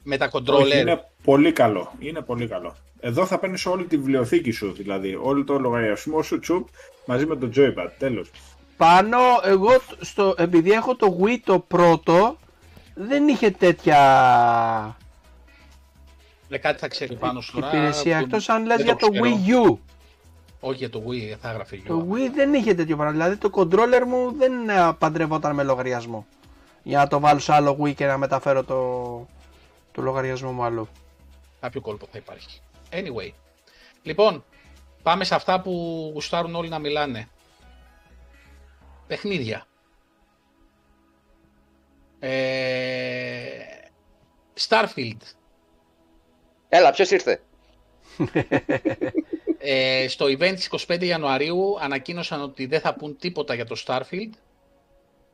Με 0.04 0.18
τα 0.18 0.30
Όχι, 0.32 0.38
controller. 0.48 0.80
είναι 0.82 1.04
πολύ 1.24 1.52
καλό. 1.52 1.92
Είναι 2.00 2.22
πολύ 2.22 2.48
καλό. 2.48 2.76
Εδώ 3.00 3.26
θα 3.26 3.40
παίρνεις 3.40 3.66
όλη 3.66 3.84
τη 3.86 3.98
βιβλιοθήκη 3.98 4.52
σου, 4.52 4.72
δηλαδή. 4.72 5.16
Όλο 5.22 5.44
το 5.44 5.60
λογαριασμό 5.60 6.22
σου 6.22 6.40
τσουπ 6.40 6.68
μαζί 7.06 7.26
με 7.26 7.36
το 7.36 7.50
joypad. 7.56 7.90
Τέλος. 7.98 8.32
Πάνω, 8.78 9.18
εγώ 9.46 9.70
στο, 10.00 10.34
επειδή 10.38 10.72
έχω 10.72 10.96
το 10.96 11.18
Wii 11.24 11.38
το 11.44 11.60
πρώτο, 11.60 12.38
δεν 12.94 13.28
είχε 13.28 13.52
τέτοια 13.52 13.98
Ε, 16.50 16.58
κάτι 16.58 16.80
θα 16.80 16.88
ξέρεις 16.88 17.18
πάνω 17.18 17.42
σου 17.42 17.52
τώρα. 17.54 17.68
υπηρεσία. 17.68 18.18
που 18.18 18.24
Εκτός 18.24 18.50
αν 18.50 18.66
λες 18.66 18.76
δεν 18.78 18.86
για 18.86 18.96
το 18.96 19.10
ξέρω. 19.10 19.26
Wii 19.26 19.70
U. 19.72 19.78
Όχι 20.60 20.78
για 20.78 20.90
το 20.90 21.04
Wii, 21.08 21.36
θα 21.42 21.50
έγραφε 21.50 21.76
Το 21.88 21.94
γιο. 21.94 22.08
Wii 22.12 22.32
δεν 22.36 22.54
είχε 22.54 22.74
τέτοιο 22.74 22.96
πράγμα. 22.96 23.14
Δηλαδή 23.14 23.36
το 23.38 23.50
controller 23.54 24.04
μου 24.08 24.34
δεν 24.38 24.70
ε, 24.70 24.92
παντρευόταν 24.98 25.56
με 25.56 25.64
λογαριασμό. 25.64 26.26
Για 26.84 26.98
να 26.98 27.08
το 27.08 27.20
βάλω 27.20 27.40
σε 27.40 27.54
άλλο 27.54 27.78
Wii 27.84 27.94
και 27.96 28.06
να 28.06 28.18
μεταφέρω 28.18 28.64
το, 28.64 28.78
το 29.92 30.02
λογαριασμό 30.02 30.52
μου 30.52 30.64
αλλού. 30.64 30.88
Κάποιο 31.60 31.82
κόλπο 31.82 32.08
θα 32.12 32.18
υπάρχει. 32.18 32.62
Anyway. 32.92 33.32
Λοιπόν, 34.04 34.46
πάμε 35.04 35.24
σε 35.24 35.36
αυτά 35.36 35.62
που 35.62 35.72
γουστάρουν 36.14 36.56
όλοι 36.56 36.70
να 36.70 36.80
μιλάνε. 36.80 37.28
Παιχνίδια. 39.08 39.66
Ε, 42.20 43.52
Starfield. 44.68 45.22
Έλα, 46.70 46.92
ποιος 46.92 47.12
ήρθε; 47.12 47.42
Ε, 49.64 50.08
στο 50.08 50.26
event 50.26 50.54
της 50.56 50.70
25 50.88 51.04
Ιανουαρίου 51.04 51.80
ανακοίνωσαν 51.80 52.42
ότι 52.42 52.66
δεν 52.66 52.80
θα 52.80 52.94
πούν 52.94 53.18
τίποτα 53.18 53.54
για 53.54 53.66
το 53.66 53.84
Starfield 53.86 54.30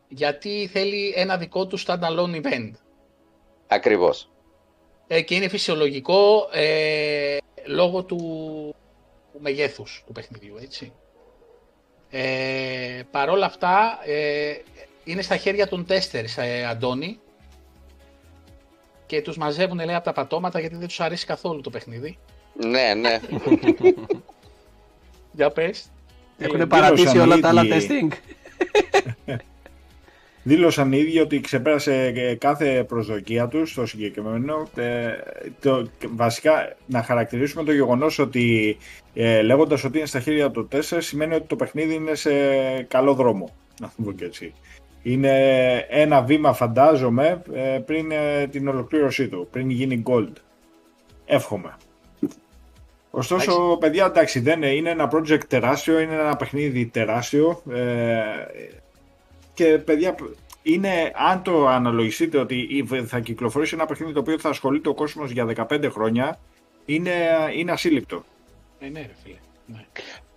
γιατί 0.08 0.70
θέλει 0.72 1.14
ένα 1.16 1.38
δικό 1.38 1.68
του 1.68 1.80
standalone 1.80 2.42
event. 2.42 2.72
Ακριβώς. 3.68 4.30
Ε, 5.08 5.22
και 5.22 5.36
είναι 5.36 5.48
φυσιολογικό 5.48 6.50
ε, 6.52 7.38
λόγω 7.66 8.04
του, 8.04 8.18
του 9.32 9.40
μεγέθους 9.42 10.04
του 10.06 10.12
παιχνιδιού, 10.12 10.56
έτσι. 10.62 10.92
Ε, 12.10 13.02
Παρ' 13.12 13.30
όλα 13.30 13.46
αυτά, 13.46 14.00
ε, 14.06 14.54
είναι 15.04 15.22
στα 15.22 15.38
χέρια 15.38 15.68
των 15.68 15.86
τέστερς, 15.86 16.38
ε, 16.38 16.66
Αντώνη. 16.66 17.20
και 19.06 19.22
τους 19.22 19.38
μαζεύουν 19.38 19.78
λέει 19.78 19.96
από 19.96 20.06
τα 20.06 20.14
πατώματα 20.14 20.60
γιατί 20.60 20.76
δεν 20.76 20.88
τους 20.88 21.00
αρέσει 21.00 21.26
καθόλου 21.26 21.62
το 21.62 21.70
παιχνίδι. 21.70 22.18
Ναι, 22.54 22.94
ναι. 22.94 23.20
Για 25.32 25.50
πες. 25.50 25.92
Έχουν 26.38 26.68
παρατήσει 26.68 27.18
όλα 27.18 27.40
τα 27.40 27.48
άλλα 27.48 27.64
ίδιοι. 27.64 28.10
testing. 28.10 28.14
Δήλωσαν 30.48 30.92
οι 30.92 30.98
ίδιοι 30.98 31.20
ότι 31.20 31.40
ξεπέρασε 31.40 32.14
ε, 32.16 32.36
κάθε 32.36 32.84
προσδοκία 32.84 33.48
τους 33.48 33.72
στο 33.72 33.86
συγκεκριμένο. 33.86 34.68
Ε, 34.76 35.12
το, 35.62 35.88
βασικά 36.16 36.76
να 36.86 37.04
χαρακτηρίσουμε 37.04 37.64
το 37.64 37.72
γεγονός 37.72 38.20
ότι 38.20 38.78
ε, 39.14 39.42
λέγοντας 39.42 39.84
ότι 39.84 39.98
είναι 39.98 40.08
στα 40.08 40.20
χέρια 40.20 40.52
του 40.52 40.68
4 40.72 40.80
σημαίνει 40.82 41.36
ότι 41.36 41.48
το 41.48 41.56
παιχνίδι 41.56 41.94
είναι 41.94 42.16
σε 42.16 42.32
καλό 42.88 43.14
δρόμο. 43.14 43.56
Να 43.82 43.88
το 43.88 44.04
πω 44.04 44.12
και 44.12 44.26
έτσι. 44.26 44.54
Είναι 45.04 45.32
ένα 45.90 46.22
βήμα 46.22 46.54
φαντάζομαι 46.54 47.42
ε, 47.54 47.80
πριν 47.86 48.12
ε, 48.12 48.48
την 48.48 48.68
ολοκλήρωσή 48.68 49.28
του, 49.28 49.48
πριν 49.52 49.70
γίνει 49.70 50.04
gold. 50.06 50.34
Εύχομαι. 51.26 51.78
Ωστόσο, 53.12 53.78
παιδιά, 53.80 54.06
εντάξει, 54.06 54.40
δεν 54.40 54.58
είναι, 54.58 54.72
είναι 54.76 54.90
ένα 54.90 55.12
project 55.14 55.44
τεράστιο, 55.48 56.00
είναι 56.00 56.14
ένα 56.14 56.36
παιχνίδι 56.36 56.86
τεράστιο 56.86 57.62
ε, 57.74 58.22
και 59.58 59.78
παιδιά, 59.78 60.16
είναι, 60.62 61.12
αν 61.16 61.44
το 61.44 61.68
αναλογιστείτε 61.68 62.38
ότι 62.38 62.88
θα 63.08 63.20
κυκλοφορήσει 63.20 63.76
ένα 63.76 63.86
παιχνίδι 63.86 64.14
το 64.14 64.20
οποίο 64.20 64.40
θα 64.40 64.50
ασχολείται 64.50 64.90
ο 64.90 64.94
κόσμος 64.94 65.32
για 65.32 65.68
15 65.70 65.90
χρόνια, 65.92 66.40
είναι, 66.86 67.12
είναι 67.54 67.72
ασύλληπτο. 67.72 68.24
Ε, 68.80 68.88
ναι, 68.88 69.00
ρε 69.00 69.16
φίλε. 69.24 69.36
Ναι. 69.66 69.86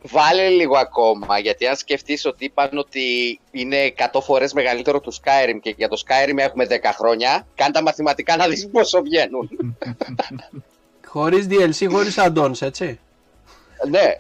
Βάλε 0.03 0.49
λίγο 0.49 0.77
ακόμα, 0.77 1.39
γιατί 1.39 1.67
αν 1.67 1.77
σκεφτείς 1.77 2.25
ότι 2.25 2.45
είπαν 2.45 2.79
ότι 2.79 3.01
είναι 3.51 3.95
100 4.13 4.21
φορές 4.23 4.53
μεγαλύτερο 4.53 5.01
του 5.01 5.13
Skyrim 5.15 5.59
και 5.63 5.75
για 5.77 5.89
το 5.89 6.03
Skyrim 6.07 6.37
έχουμε 6.37 6.67
10 6.71 6.73
χρόνια, 6.99 7.47
κάνε 7.55 7.73
τα 7.73 7.83
μαθηματικά 7.83 8.37
να 8.37 8.49
δεις 8.49 8.69
πόσο 8.69 9.03
βγαίνουν. 9.03 9.51
Χωρίς 11.07 11.47
DLC, 11.51 11.87
χωρίς 11.91 12.17
add-ons, 12.19 12.63
έτσι. 12.63 13.01
ναι, 13.89 14.17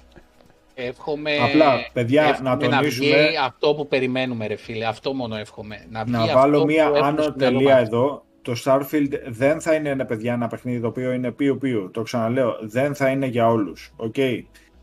Εύχομαι, 0.87 1.31
Απλά, 1.43 1.72
παιδιά, 1.93 2.22
εύχομαι 2.24 2.49
να 2.51 2.57
τονίσουμε- 2.57 3.16
βγει 3.16 3.37
αυτό 3.45 3.74
που 3.74 3.87
περιμένουμε, 3.89 4.47
ρε 4.47 4.57
φίλε. 4.57 4.85
Αυτό 4.87 5.12
μόνο 5.14 5.37
εύχομαι. 5.37 5.87
Να, 5.91 6.03
βγει 6.05 6.12
Να 6.12 6.22
αυτό 6.22 6.39
βάλω 6.39 6.59
που 6.61 6.66
μία 6.66 6.83
έχουμε 6.83 6.99
άνω 6.99 7.22
στο 7.22 7.35
μυαλό 7.37 7.57
τελεία 7.59 7.74
μας. 7.74 7.87
εδώ. 7.87 8.24
Το 8.43 8.53
Starfield 8.64 9.12
δεν 9.28 9.61
θα 9.61 9.74
είναι 9.74 9.89
ένα 9.89 10.05
παιδιά 10.05 10.33
ένα 10.33 10.47
παιχνίδι 10.47 10.81
το 10.81 10.87
οποίο 10.87 11.12
είναι 11.12 11.31
πιου 11.31 11.59
πιου. 11.59 11.91
Το 11.93 12.03
ξαναλέω, 12.03 12.57
δεν 12.61 12.95
θα 12.95 13.09
είναι 13.09 13.26
για 13.26 13.47
όλους. 13.49 13.95
Okay. 14.07 14.43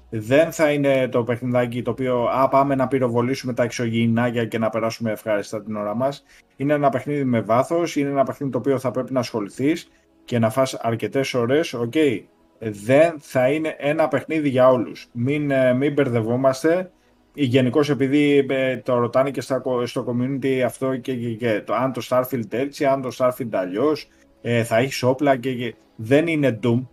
Δεν 0.09 0.51
θα 0.51 0.71
είναι 0.71 1.07
το 1.07 1.23
παιχνιδάκι 1.23 1.81
το 1.81 1.91
οποίο 1.91 2.23
α, 2.23 2.47
πάμε 2.49 2.75
να 2.75 2.87
πυροβολήσουμε 2.87 3.53
τα 3.53 3.63
εξωγηινάκια 3.63 4.45
και 4.45 4.57
να 4.57 4.69
περάσουμε 4.69 5.11
ευχάριστα 5.11 5.63
την 5.63 5.75
ώρα 5.75 5.95
μας. 5.95 6.23
Είναι 6.55 6.73
ένα 6.73 6.89
παιχνίδι 6.89 7.23
με 7.23 7.41
βάθος, 7.41 7.95
είναι 7.95 8.09
ένα 8.09 8.23
παιχνίδι 8.23 8.51
το 8.51 8.57
οποίο 8.57 8.79
θα 8.79 8.91
πρέπει 8.91 9.13
να 9.13 9.19
ασχοληθείς 9.19 9.87
και 10.25 10.39
να 10.39 10.49
φας 10.49 10.73
αρκετές 10.73 11.33
ώρες. 11.33 11.75
Okay. 11.89 12.21
Δεν 12.59 13.15
θα 13.19 13.49
είναι 13.49 13.75
ένα 13.77 14.07
παιχνίδι 14.07 14.49
για 14.49 14.69
όλους. 14.69 15.07
Μην, 15.11 15.51
ε, 15.51 15.73
μην 15.73 15.93
μπερδευόμαστε. 15.93 16.91
Γενικώς 17.33 17.89
επειδή 17.89 18.45
ε, 18.49 18.77
το 18.77 18.97
ρωτάνε 18.97 19.31
και 19.31 19.41
στα, 19.41 19.61
στο 19.83 20.05
community 20.07 20.59
αυτό 20.65 20.95
και, 20.97 21.15
και, 21.15 21.29
και 21.29 21.61
το, 21.65 21.73
αν 21.73 21.93
το 21.93 22.01
Starfield 22.09 22.53
έτσι, 22.53 22.85
αν 22.85 23.01
το 23.01 23.09
Starfield 23.17 23.49
αλλιώς, 23.51 24.07
ε, 24.41 24.63
θα 24.63 24.77
έχεις 24.77 25.03
όπλα 25.03 25.37
και, 25.37 25.53
και 25.53 25.75
δεν 25.95 26.27
είναι 26.27 26.59
Doom. 26.63 26.85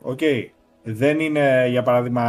OK. 0.00 0.20
Δεν 0.82 1.20
είναι 1.20 1.66
για 1.68 1.82
παράδειγμα 1.82 2.22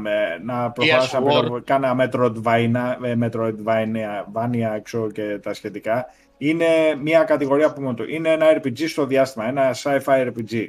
με- 0.00 0.38
να 0.44 0.70
προχωράς 0.70 1.14
War. 1.14 1.50
να 1.50 1.60
κάνα 1.60 1.96
Metroidvania, 1.98 2.96
ε, 3.04 3.14
Metroidvania 3.20 4.78
ξέρω 4.82 5.10
και 5.10 5.38
τα 5.42 5.54
σχετικά. 5.54 6.06
Είναι 6.38 6.66
μια 7.02 7.24
κατηγορία 7.24 7.66
από 7.66 7.80
μόνο 7.80 7.94
του. 7.94 8.04
Είναι 8.08 8.28
ένα 8.28 8.46
RPG 8.56 8.88
στο 8.88 9.06
διάστημα, 9.06 9.48
ένα 9.48 9.74
sci-fi 9.74 10.26
RPG. 10.26 10.66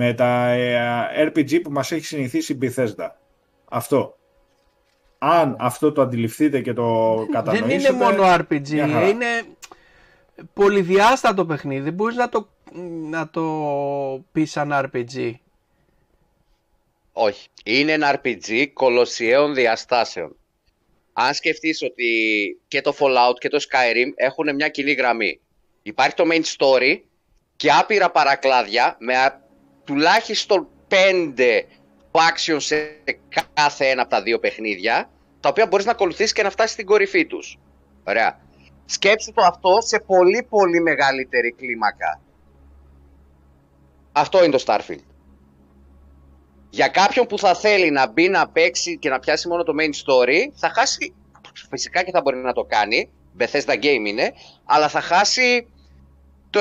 Με 0.00 0.14
τα 0.14 0.48
ε, 0.50 1.26
RPG 1.26 1.62
που 1.62 1.70
μας 1.70 1.92
έχει 1.92 2.04
συνηθίσει 2.04 2.52
η 2.52 2.58
Bethesda. 2.62 3.08
Αυτό. 3.64 4.16
Αν 5.18 5.56
αυτό 5.58 5.92
το 5.92 6.02
αντιληφθείτε 6.02 6.60
και 6.60 6.72
το 6.72 7.14
Δεν 7.18 7.30
κατανοήσετε... 7.30 7.74
είναι 7.74 7.90
μόνο 8.04 8.34
RPG, 8.34 8.68
μια 8.70 8.88
χαρά. 8.88 9.08
είναι 9.08 9.26
πολυδιάστατο 10.54 11.44
παιχνίδι. 11.46 11.90
Μπορείς 11.90 12.16
να 12.16 12.28
το, 12.28 12.48
να 13.10 13.28
το 13.30 13.44
πεις 14.32 14.50
σαν 14.50 14.72
RPG. 14.74 15.32
όχι. 17.12 17.48
Είναι 17.64 17.92
ένα 17.92 18.20
RPG 18.20 18.66
κολοσιαίων 18.72 19.54
διαστάσεων. 19.54 20.36
Αν 21.12 21.34
σκεφτείς 21.34 21.82
ότι 21.82 22.10
και 22.68 22.80
το 22.80 22.94
Fallout 22.98 23.38
και 23.38 23.48
το 23.48 23.58
Skyrim 23.70 24.08
έχουν 24.14 24.54
μια 24.54 24.68
κοινή 24.68 24.92
γραμμή. 24.92 25.40
Υπάρχει 25.82 26.14
το 26.14 26.24
main 26.32 26.42
story 26.56 27.00
και 27.56 27.70
άπειρα 27.72 28.10
παρακλάδια 28.10 28.96
με 29.00 29.16
α- 29.16 29.46
τουλάχιστον 29.88 30.68
πέντε 30.88 31.66
faction 32.10 32.56
σε 32.58 33.00
κάθε 33.54 33.86
ένα 33.86 34.02
από 34.02 34.10
τα 34.10 34.22
δύο 34.22 34.38
παιχνίδια, 34.38 35.10
τα 35.40 35.48
οποία 35.48 35.66
μπορείς 35.66 35.84
να 35.84 35.90
ακολουθήσεις 35.90 36.32
και 36.32 36.42
να 36.42 36.50
φτάσεις 36.50 36.72
στην 36.72 36.86
κορυφή 36.86 37.26
τους. 37.26 37.58
Ωραία. 38.04 38.40
Σκέψου 38.84 39.32
το 39.32 39.42
αυτό 39.42 39.78
σε 39.80 39.98
πολύ 39.98 40.46
πολύ 40.48 40.80
μεγαλύτερη 40.80 41.52
κλίμακα. 41.52 42.20
Αυτό 44.12 44.44
είναι 44.44 44.56
το 44.56 44.62
Starfield. 44.66 45.04
Για 46.70 46.88
κάποιον 46.88 47.26
που 47.26 47.38
θα 47.38 47.54
θέλει 47.54 47.90
να 47.90 48.06
μπει 48.06 48.28
να 48.28 48.48
παίξει 48.48 48.98
και 48.98 49.08
να 49.08 49.18
πιάσει 49.18 49.48
μόνο 49.48 49.62
το 49.62 49.72
main 49.80 49.90
story, 50.04 50.38
θα 50.54 50.68
χάσει, 50.68 51.14
φυσικά 51.70 52.02
και 52.02 52.10
θα 52.10 52.20
μπορεί 52.20 52.36
να 52.36 52.52
το 52.52 52.64
κάνει, 52.64 53.10
Bethesda 53.38 53.74
Game 53.82 54.06
είναι, 54.06 54.32
αλλά 54.64 54.88
θα 54.88 55.00
χάσει 55.00 55.66
το 56.50 56.60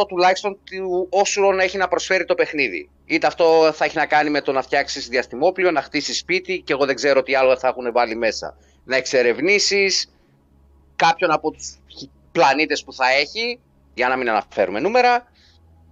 90% 0.00 0.08
τουλάχιστον 0.08 0.58
του 0.64 1.06
όσου 1.10 1.52
να 1.52 1.62
έχει 1.62 1.76
να 1.76 1.88
προσφέρει 1.88 2.24
το 2.24 2.34
παιχνίδι. 2.34 2.90
Είτε 3.04 3.26
αυτό 3.26 3.70
θα 3.74 3.84
έχει 3.84 3.96
να 3.96 4.06
κάνει 4.06 4.30
με 4.30 4.40
το 4.40 4.52
να 4.52 4.62
φτιάξεις 4.62 5.08
διαστημόπλιο, 5.08 5.70
να 5.70 5.82
χτίσεις 5.82 6.18
σπίτι 6.18 6.60
και 6.60 6.72
εγώ 6.72 6.86
δεν 6.86 6.94
ξέρω 6.94 7.22
τι 7.22 7.34
άλλο 7.34 7.58
θα 7.58 7.68
έχουν 7.68 7.92
βάλει 7.92 8.16
μέσα. 8.16 8.56
Να 8.84 8.96
εξερευνήσεις 8.96 10.12
κάποιον 10.96 11.30
από 11.30 11.50
τους 11.50 11.78
πλανήτες 12.32 12.84
που 12.84 12.92
θα 12.92 13.10
έχει, 13.10 13.60
για 13.94 14.08
να 14.08 14.16
μην 14.16 14.28
αναφέρουμε 14.28 14.80
νούμερα. 14.80 15.28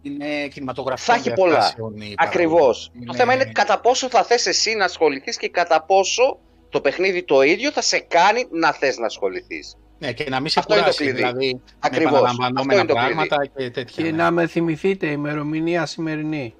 Είναι 0.02 0.48
κινηματογραφικό. 0.48 1.12
Θα 1.12 1.18
έχει 1.18 1.32
πολλά. 1.32 1.74
Ακριβώς. 2.16 2.92
Το 3.06 3.14
θέμα 3.14 3.34
είναι 3.34 3.44
κατά 3.44 3.80
πόσο 3.80 4.08
θα 4.08 4.24
θες 4.24 4.46
εσύ 4.46 4.74
να 4.74 4.84
ασχοληθείς 4.84 5.36
και 5.36 5.48
κατά 5.48 5.82
πόσο 5.82 6.38
το 6.68 6.80
παιχνίδι 6.80 7.22
το 7.22 7.42
ίδιο 7.42 7.72
θα 7.72 7.82
σε 7.82 7.98
κάνει 7.98 8.46
να 8.50 8.72
θες 8.72 8.98
να 8.98 9.06
ασχοληθείς. 9.06 9.76
Ναι, 9.98 10.12
και 10.12 10.26
να 10.30 10.40
μην 10.40 10.50
σε 10.50 10.58
Αυτό 10.58 10.74
είναι 10.74 10.82
το 10.82 10.90
κουράσει. 10.90 11.04
κλειδί. 11.04 11.16
Δηλαδή, 11.22 11.60
Ακριβώς. 11.78 12.12
με 12.12 12.18
Αυτό 12.18 12.28
επαναλαμβανόμενα 12.34 12.80
είναι 12.80 12.88
το 12.92 12.94
κλειδί. 12.94 13.14
πράγματα 13.14 13.46
και 13.46 13.70
τέτοια. 13.70 14.04
Και 14.04 14.10
ναι. 14.10 14.16
να 14.16 14.30
με 14.30 14.46
θυμηθείτε 14.46 15.06
η 15.06 15.10
ημερομηνία 15.12 15.86
σημερινή. 15.86 16.54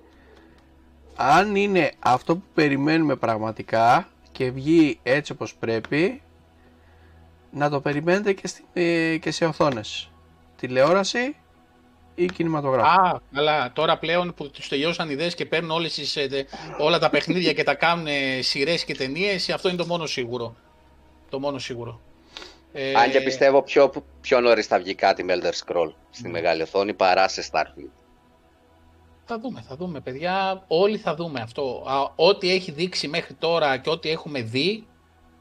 Αν 1.16 1.56
είναι 1.56 1.90
αυτό 1.98 2.36
που 2.36 2.42
περιμένουμε 2.54 3.16
πραγματικά 3.16 4.08
και 4.32 4.50
βγει 4.50 4.98
έτσι 5.02 5.32
όπως 5.32 5.54
πρέπει, 5.54 6.22
να 7.50 7.70
το 7.70 7.80
περιμένετε 7.80 8.32
και, 8.32 8.46
στη, 8.46 8.64
ε, 8.72 9.16
και 9.16 9.30
σε 9.30 9.44
οθόνες. 9.44 10.10
Τηλεόραση 10.56 11.36
ή 12.14 12.26
κινηματογράφο. 12.26 13.00
Α, 13.00 13.20
καλά. 13.32 13.72
Τώρα 13.72 13.98
πλέον 13.98 14.34
που 14.34 14.50
τους 14.50 14.68
τελειώσαν 14.68 15.10
ιδέες 15.10 15.34
και 15.34 15.46
παίρνουν 15.46 15.70
όλες 15.70 15.94
τις, 15.94 16.16
ε, 16.16 16.26
τε- 16.26 16.48
όλα 16.78 16.98
τα 16.98 17.10
παιχνίδια 17.10 17.52
και 17.52 17.62
τα 17.62 17.74
κάνουν 17.74 18.06
σειρές 18.40 18.84
και 18.84 18.94
ταινίες, 18.94 19.48
αυτό 19.50 19.68
είναι 19.68 19.76
το 19.78 19.86
μόνο 19.86 20.06
σίγουρο. 20.06 20.56
Το 21.30 21.38
μόνο 21.40 21.58
σίγουρο. 21.58 22.00
Ε, 22.72 22.94
Αν 22.94 23.10
και 23.10 23.20
πιστεύω 23.20 23.62
πιο, 23.62 23.92
πιο 24.20 24.40
νωρίς 24.40 24.66
θα 24.66 24.78
βγει 24.78 24.94
κάτι 24.94 25.24
με 25.24 25.38
Elder 25.40 25.52
Scroll 25.66 25.92
στη 26.10 26.28
μεγάλη 26.28 26.62
οθόνη 26.62 26.94
παρά 26.94 27.28
σε 27.28 27.48
Starfield. 27.52 27.92
Θα 29.24 29.38
δούμε, 29.38 29.60
θα 29.68 29.76
δούμε, 29.76 30.00
παιδιά. 30.00 30.64
Όλοι 30.68 30.96
θα 30.98 31.14
δούμε 31.14 31.40
αυτό. 31.40 31.84
Α, 31.86 32.12
ό,τι 32.16 32.50
έχει 32.50 32.70
δείξει 32.70 33.08
μέχρι 33.08 33.34
τώρα 33.34 33.76
και 33.76 33.90
ό,τι 33.90 34.10
έχουμε 34.10 34.40
δει, 34.42 34.86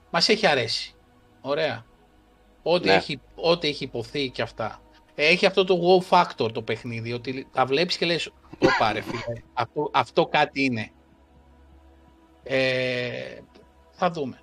μας 0.10 0.30
έχει 0.30 0.48
αρέσει. 0.48 0.94
Ωραία. 1.42 1.86
Ό,τι, 2.64 2.88
Ναι. 2.88 2.94
έχει, 2.94 3.22
ό,τι 3.36 3.68
έχει 3.68 3.84
υποθεί 3.84 4.30
και 4.30 4.42
αυτά. 4.42 4.82
Έχει 5.16 5.46
αυτό 5.46 5.64
το 5.64 5.80
wow 5.82 6.10
factor 6.10 6.52
το 6.54 6.62
παιχνίδι, 6.62 7.14
ότι 7.14 7.48
τα 7.54 7.66
βλέπεις 7.66 7.98
και 7.98 8.06
λες, 8.06 8.32
το 8.60 8.68
πάρε 8.80 9.02
φίλε, 9.02 9.42
αυτό, 9.54 9.90
αυτό 9.94 10.26
κάτι 10.26 10.64
είναι. 10.64 10.92
Ε, 12.44 13.38
θα 13.92 14.12
δούμε. 14.12 14.40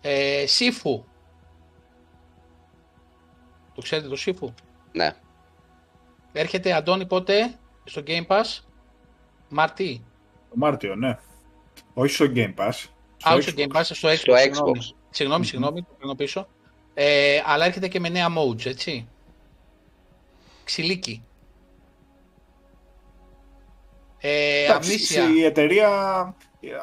Ε, 0.00 0.44
Σύφου. 0.46 1.04
Το 3.76 3.82
ξέρετε 3.82 4.08
το 4.08 4.16
Σύφου. 4.16 4.54
Ναι. 4.92 5.14
Έρχεται 6.32 6.72
Αντώνη 6.72 7.06
πότε; 7.06 7.54
Στο 7.84 8.02
Game 8.06 8.26
Pass; 8.26 8.44
Μαρτί. 9.48 10.04
Το 10.48 10.54
Μάρτιο, 10.56 10.94
ναι. 10.94 11.18
Όχι 11.94 12.14
στο 12.14 12.26
Game 12.34 12.54
Pass. 12.54 12.72
Α, 13.28 13.34
όχι 13.34 13.42
στο 13.50 13.52
Xbox. 13.56 13.60
Game 13.62 13.76
Pass, 13.76 13.82
στο 13.84 14.08
Xbox. 14.08 14.16
Στο 14.16 14.36
συγγνώμη. 14.36 14.78
Xbox. 14.80 14.94
Συγγνώμη, 15.10 15.44
συγγνώμη, 15.44 15.82
το 15.82 15.94
παίρνω 15.98 16.14
πίσω. 16.14 16.48
Ε, 16.94 17.42
αλλά 17.44 17.64
έρχεται 17.64 17.88
και 17.88 18.00
με 18.00 18.08
νέα 18.08 18.28
modes, 18.38 18.66
έτσι. 18.66 19.08
Ξυλίκι. 20.64 21.24
Ε, 24.18 24.64
Εντάξει, 24.64 24.90
αμνήσια. 24.90 25.30
η 25.30 25.44
εταιρεία 25.44 25.90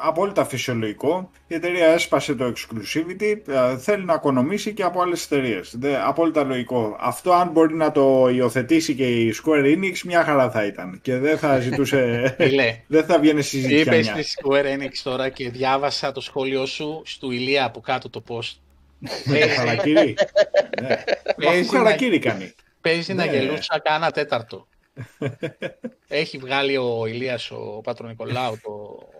απόλυτα 0.00 0.44
φυσιολογικό. 0.44 1.30
Η 1.46 1.54
εταιρεία 1.54 1.86
έσπασε 1.86 2.34
το 2.34 2.52
exclusivity, 2.56 3.36
ε, 3.48 3.78
θέλει 3.78 4.04
να 4.04 4.14
οικονομήσει 4.14 4.72
και 4.74 4.82
από 4.82 5.00
άλλες 5.00 5.24
εταιρείες. 5.24 5.78
Απόλυτα 6.06 6.42
λογικό. 6.42 6.96
Αυτό 7.00 7.32
αν 7.32 7.48
μπορεί 7.48 7.74
να 7.74 7.92
το 7.92 8.28
υιοθετήσει 8.28 8.94
και 8.94 9.06
η 9.06 9.34
Square 9.44 9.64
Enix, 9.64 9.98
μια 10.04 10.24
χαρά 10.24 10.50
θα 10.50 10.64
ήταν. 10.64 10.98
Και 11.02 11.18
δεν 11.18 11.38
θα 11.38 11.58
ζητούσε... 11.58 12.34
δεν 12.86 13.04
θα 13.04 13.18
βγαίνει 13.18 13.42
συζήτηση. 13.42 13.80
Είπες 13.80 14.06
στη 14.06 14.24
Square 14.42 14.78
Enix 14.78 14.92
τώρα 15.02 15.28
και 15.28 15.50
διάβασα 15.50 16.12
το 16.12 16.20
σχόλιο 16.20 16.66
σου 16.66 17.02
στο 17.04 17.30
Ηλία 17.30 17.64
από 17.64 17.80
κάτω 17.80 18.10
το 18.10 18.22
post. 18.28 18.58
Χαρακύρι. 19.56 20.16
ναι. 21.36 21.62
χαρακύρι 21.70 22.18
κάνει. 22.18 22.54
Παίζει 22.80 23.14
να 23.14 23.24
ναι. 23.24 23.36
γελούσα 23.36 23.80
κάνα 23.84 24.10
τέταρτο. 24.10 24.66
Έχει 26.08 26.38
βγάλει 26.38 26.76
ο 26.76 27.06
Ηλίας, 27.06 27.50
ο 27.50 27.80
Πάτρος 27.84 28.08
Νικολάου, 28.08 28.60
το, 28.62 28.70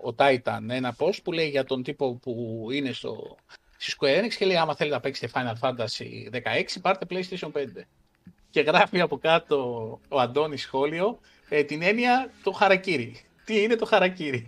ο 0.09 0.15
Titan, 0.17 0.61
ένα 0.69 0.97
post 0.99 1.23
που 1.25 1.33
λέει 1.33 1.49
για 1.49 1.65
τον 1.65 1.83
τύπο 1.83 2.15
που 2.15 2.67
είναι 2.73 2.93
στο, 2.93 3.37
στη 3.77 3.97
Square 3.99 4.25
Enix 4.25 4.33
και 4.39 4.45
λέει 4.45 4.57
άμα 4.57 4.75
θέλετε 4.75 4.95
να 4.95 5.01
παίξετε 5.01 5.33
Final 5.35 5.69
Fantasy 5.69 6.33
16 6.33 6.41
πάρτε 6.83 7.07
PlayStation 7.11 7.53
5. 7.53 7.65
Και 8.51 8.61
γράφει 8.61 9.01
από 9.01 9.19
κάτω 9.19 9.59
ο 10.09 10.21
Αντώνης 10.21 10.63
σχόλιο 10.63 11.19
ε, 11.49 11.65
την 11.65 11.83
έννοια 11.83 12.31
το 12.43 12.53
χαρακύρι. 12.53 13.25
Τι 13.45 13.63
είναι 13.63 13.77
το 13.77 13.87
χαρακύρι. 13.87 14.47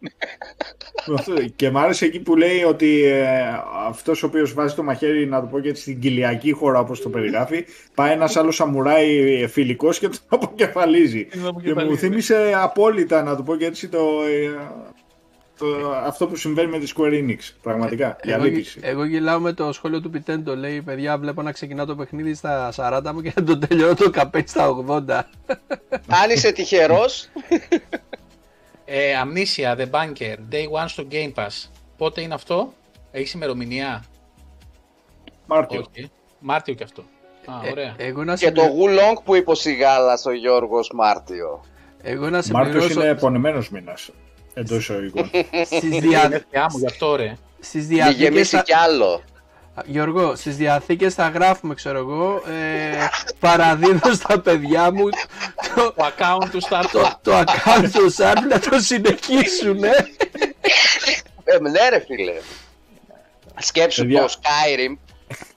και 1.56 1.70
μ' 1.70 1.78
άρεσε 1.78 2.04
εκεί 2.04 2.20
που 2.20 2.36
λέει 2.36 2.62
ότι 2.62 3.04
ε, 3.04 3.32
αυτός 3.86 4.22
ο 4.22 4.26
οποίος 4.26 4.52
βάζει 4.52 4.74
το 4.74 4.82
μαχαίρι, 4.82 5.26
να 5.26 5.40
το 5.40 5.46
πω 5.46 5.60
και 5.60 5.74
στην 5.74 6.00
κοιλιακή 6.00 6.52
χώρα 6.52 6.78
όπως 6.78 7.00
το 7.02 7.08
περιγράφει, 7.08 7.64
πάει 7.94 8.12
ένας 8.12 8.36
άλλος 8.36 8.54
σαμουράι 8.54 9.46
φιλικός 9.46 9.98
και 9.98 10.08
τον 10.14 10.18
αποκεφαλίζει. 10.28 11.26
και 11.62 11.74
μου 11.74 11.96
θύμισε 11.96 12.52
απόλυτα, 12.56 13.22
να 13.22 13.36
το 13.36 13.42
πω 13.42 13.56
και 13.56 13.64
έτσι, 13.64 13.88
το, 13.88 13.98
ε, 14.28 14.50
το, 15.58 15.92
αυτό 16.04 16.26
που 16.26 16.36
συμβαίνει 16.36 16.70
με 16.70 16.78
τη 16.78 16.92
Square 16.96 17.12
Enix. 17.12 17.38
Πραγματικά. 17.62 18.16
Ε, 18.20 18.32
εγώ, 18.32 18.44
εγώ 18.80 19.04
γελάω 19.04 19.40
με 19.40 19.52
το 19.52 19.72
σχόλιο 19.72 20.00
του 20.00 20.10
Πιτέντο. 20.10 20.56
Λέει: 20.56 20.82
Παιδιά, 20.82 21.18
βλέπω 21.18 21.42
να 21.42 21.52
ξεκινά 21.52 21.86
το 21.86 21.96
παιχνίδι 21.96 22.34
στα 22.34 22.72
40 22.76 23.10
μου 23.14 23.20
και 23.20 23.32
να 23.36 23.44
το 23.44 23.58
τελειώνω 23.58 23.94
το 23.94 24.10
καπέτσι 24.10 24.54
στα 24.54 24.84
80. 24.86 25.00
Αν 26.06 26.30
είσαι 26.30 26.52
τυχερός. 26.52 27.28
Ε, 28.90 29.12
Amnesia, 29.24 29.76
The 29.76 29.90
Bunker, 29.90 30.36
Day 30.52 30.82
One 30.82 30.84
στο 30.86 31.06
Game 31.10 31.32
Pass. 31.34 31.68
Πότε 31.96 32.20
είναι 32.20 32.34
αυτό, 32.34 32.72
έχεις 33.10 33.32
ημερομηνία; 33.32 34.04
Μάρτιο. 35.46 35.86
Okay. 35.94 36.04
Μάρτιο 36.38 36.74
και 36.74 36.84
αυτό. 36.84 37.04
Α, 37.46 37.66
ε, 37.66 37.70
ωραία. 37.70 37.94
Ε, 37.96 38.06
εγώ 38.06 38.24
να 38.24 38.36
και 38.36 38.52
το 38.52 38.62
Wulong 38.62 39.22
που 39.24 39.34
είπε 39.34 39.50
ο 39.50 39.54
Σιγάλας 39.54 40.26
ο 40.26 40.32
Γιώργος 40.32 40.90
Μάρτιο. 40.94 41.60
Εγώ 42.02 42.30
να 42.30 42.42
Μάρτιος 42.50 42.90
είναι 42.90 43.08
επωνυμένος 43.08 43.70
μήνας. 43.70 44.10
Εντός 44.54 44.78
εισαγωγικών. 44.78 45.30
Στις 45.64 45.98
διαδικέ 45.98 46.64
μου, 46.70 46.78
γι' 46.78 46.86
αυτό 46.86 47.16
ρε. 47.16 47.36
Στις 47.60 47.86
διαθήκες... 47.86 48.62
κι 48.64 48.74
άλλο. 48.74 49.22
Γιώργο, 49.86 50.36
στις 50.36 50.56
διαθήκες 50.56 51.14
θα 51.14 51.28
γράφουμε, 51.28 51.74
ξέρω 51.74 51.98
εγώ, 51.98 52.42
ε, 52.46 53.08
παραδίδω 53.40 54.12
στα 54.14 54.40
παιδιά 54.40 54.92
μου 54.92 55.08
το, 55.74 55.92
το 55.92 56.12
account 56.16 56.48
του 56.50 56.62
Starfield. 56.62 56.90
Το, 56.92 57.18
το 57.22 57.38
account 57.38 57.88
του 57.92 58.14
Starfield 58.16 58.48
να 58.48 58.58
το 58.60 58.78
συνεχίσουν, 58.78 59.84
ε. 59.84 59.90
ε 61.44 61.58
ναι 61.70 61.88
ρε 61.88 61.98
φίλε. 61.98 62.32
Σκέψου 63.58 64.06
το 64.06 64.24
Skyrim 64.24 64.96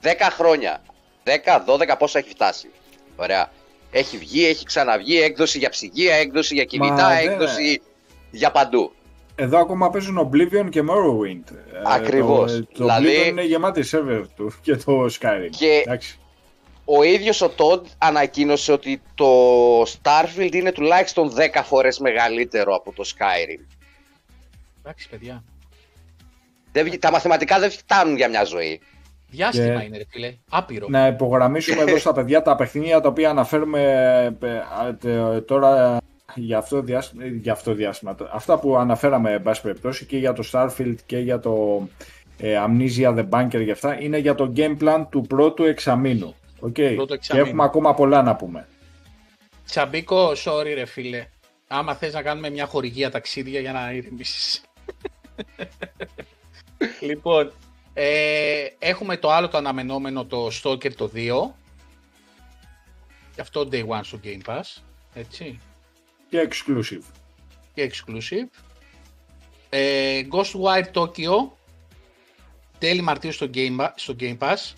10 0.02 0.08
χρόνια. 0.32 0.82
10, 1.24 1.30
12 1.66 1.94
πόσα 1.98 2.18
έχει 2.18 2.28
φτάσει. 2.28 2.70
Ωραία. 3.16 3.50
Έχει 3.90 4.18
βγει, 4.18 4.46
έχει 4.46 4.64
ξαναβγεί, 4.64 5.20
έκδοση 5.22 5.58
για 5.58 5.68
ψυγεία, 5.68 6.14
έκδοση 6.14 6.54
για 6.54 6.64
κινητά, 6.64 7.04
Μα, 7.04 7.18
έκδοση 7.18 7.82
για 8.30 8.50
παντού. 8.50 8.92
Εδώ 9.34 9.58
ακόμα 9.58 9.90
παίζουν 9.90 10.30
Oblivion 10.30 10.68
και 10.70 10.82
Morrowind. 10.82 11.56
Ακριβώς. 11.84 12.52
Ε, 12.52 12.58
το, 12.58 12.64
το 12.64 12.84
δηλαδή... 12.84 13.06
Oblivion 13.06 13.26
είναι 13.26 13.44
γεμάτη 13.44 13.82
server 13.90 14.24
του 14.36 14.52
και 14.62 14.76
το 14.76 15.04
Skyrim. 15.04 15.50
Και 15.50 15.84
ο 16.84 17.02
ίδιος 17.02 17.40
ο 17.40 17.52
Todd 17.56 17.82
ανακοίνωσε 17.98 18.72
ότι 18.72 19.02
το 19.14 19.26
Starfield 19.82 20.52
είναι 20.52 20.72
τουλάχιστον 20.72 21.32
10 21.36 21.60
φορές 21.64 21.98
μεγαλύτερο 21.98 22.74
από 22.74 22.92
το 22.92 23.02
Skyrim. 23.06 23.66
Εντάξει 24.80 25.08
παιδιά. 25.08 25.44
Δεν, 26.72 27.00
τα 27.00 27.10
μαθηματικά 27.10 27.58
δεν 27.58 27.70
φτάνουν 27.70 28.16
για 28.16 28.28
μια 28.28 28.44
ζωή. 28.44 28.80
Διάστημα 29.30 29.80
και... 29.80 29.84
είναι 29.84 29.96
ρε 29.96 30.04
φίλε, 30.08 30.34
άπειρο. 30.50 30.86
Να 30.90 31.06
υπογραμμίσουμε 31.06 31.82
εδώ 31.82 31.98
στα 31.98 32.12
παιδιά 32.12 32.42
τα 32.42 32.56
παιχνίδια 32.56 33.00
τα 33.00 33.08
οποία 33.08 33.30
αναφέρουμε 33.30 33.82
ε, 35.02 35.40
τώρα 35.40 36.00
για 36.34 36.58
αυτό, 36.58 36.80
διάστημα, 36.80 37.24
για 37.26 37.52
αυτό 37.52 37.74
διάστημα. 37.74 38.16
Αυτά 38.32 38.58
που 38.58 38.76
αναφέραμε, 38.76 39.32
εν 39.32 39.42
πάση 39.42 39.62
περιπτώσει, 39.62 40.06
και 40.06 40.16
για 40.16 40.32
το 40.32 40.44
Starfield 40.52 40.96
και 41.06 41.18
για 41.18 41.38
το 41.38 41.86
ε, 42.38 42.64
Amnesia 42.66 43.14
The 43.16 43.28
Bunker 43.28 43.64
και 43.64 43.70
αυτά, 43.70 44.00
είναι 44.02 44.18
για 44.18 44.34
το 44.34 44.52
game 44.56 44.76
plan 44.80 45.06
του 45.10 45.20
πρώτου 45.20 45.64
εξαμήνου. 45.64 46.34
Okay. 46.60 46.96
Και 47.20 47.38
έχουμε 47.38 47.64
ακόμα 47.64 47.94
πολλά 47.94 48.22
να 48.22 48.36
πούμε. 48.36 48.66
Τσαμπίκο, 49.66 50.30
sorry 50.30 50.72
ρε 50.74 50.84
φίλε. 50.84 51.26
Άμα 51.68 51.94
θες 51.94 52.12
να 52.12 52.22
κάνουμε 52.22 52.50
μια 52.50 52.66
χορηγία 52.66 53.10
ταξίδια 53.10 53.60
για 53.60 53.72
να 53.72 53.92
ηρεμήσεις. 53.92 54.62
λοιπόν, 57.08 57.52
ε, 57.94 58.66
έχουμε 58.78 59.16
το 59.16 59.30
άλλο 59.30 59.48
το 59.48 59.56
αναμενόμενο, 59.56 60.24
το 60.24 60.48
Stalker 60.62 60.92
το 60.94 61.10
2. 61.14 61.50
Και 63.34 63.40
αυτό 63.40 63.68
day 63.72 63.86
one 63.86 64.00
στο 64.02 64.20
Game 64.24 64.40
Pass. 64.46 64.82
Έτσι. 65.14 65.60
Και 66.32 66.48
exclusive. 66.50 67.02
Και 67.74 67.90
exclusive. 67.92 68.48
Ε, 69.70 70.22
Ghostwire 70.30 70.92
Tokyo. 70.92 71.50
Τέλη 72.78 73.00
Μαρτίου 73.00 73.32
στο 73.32 73.50
Game, 73.54 73.88
στο 73.94 74.14
Game 74.20 74.38
Pass. 74.38 74.72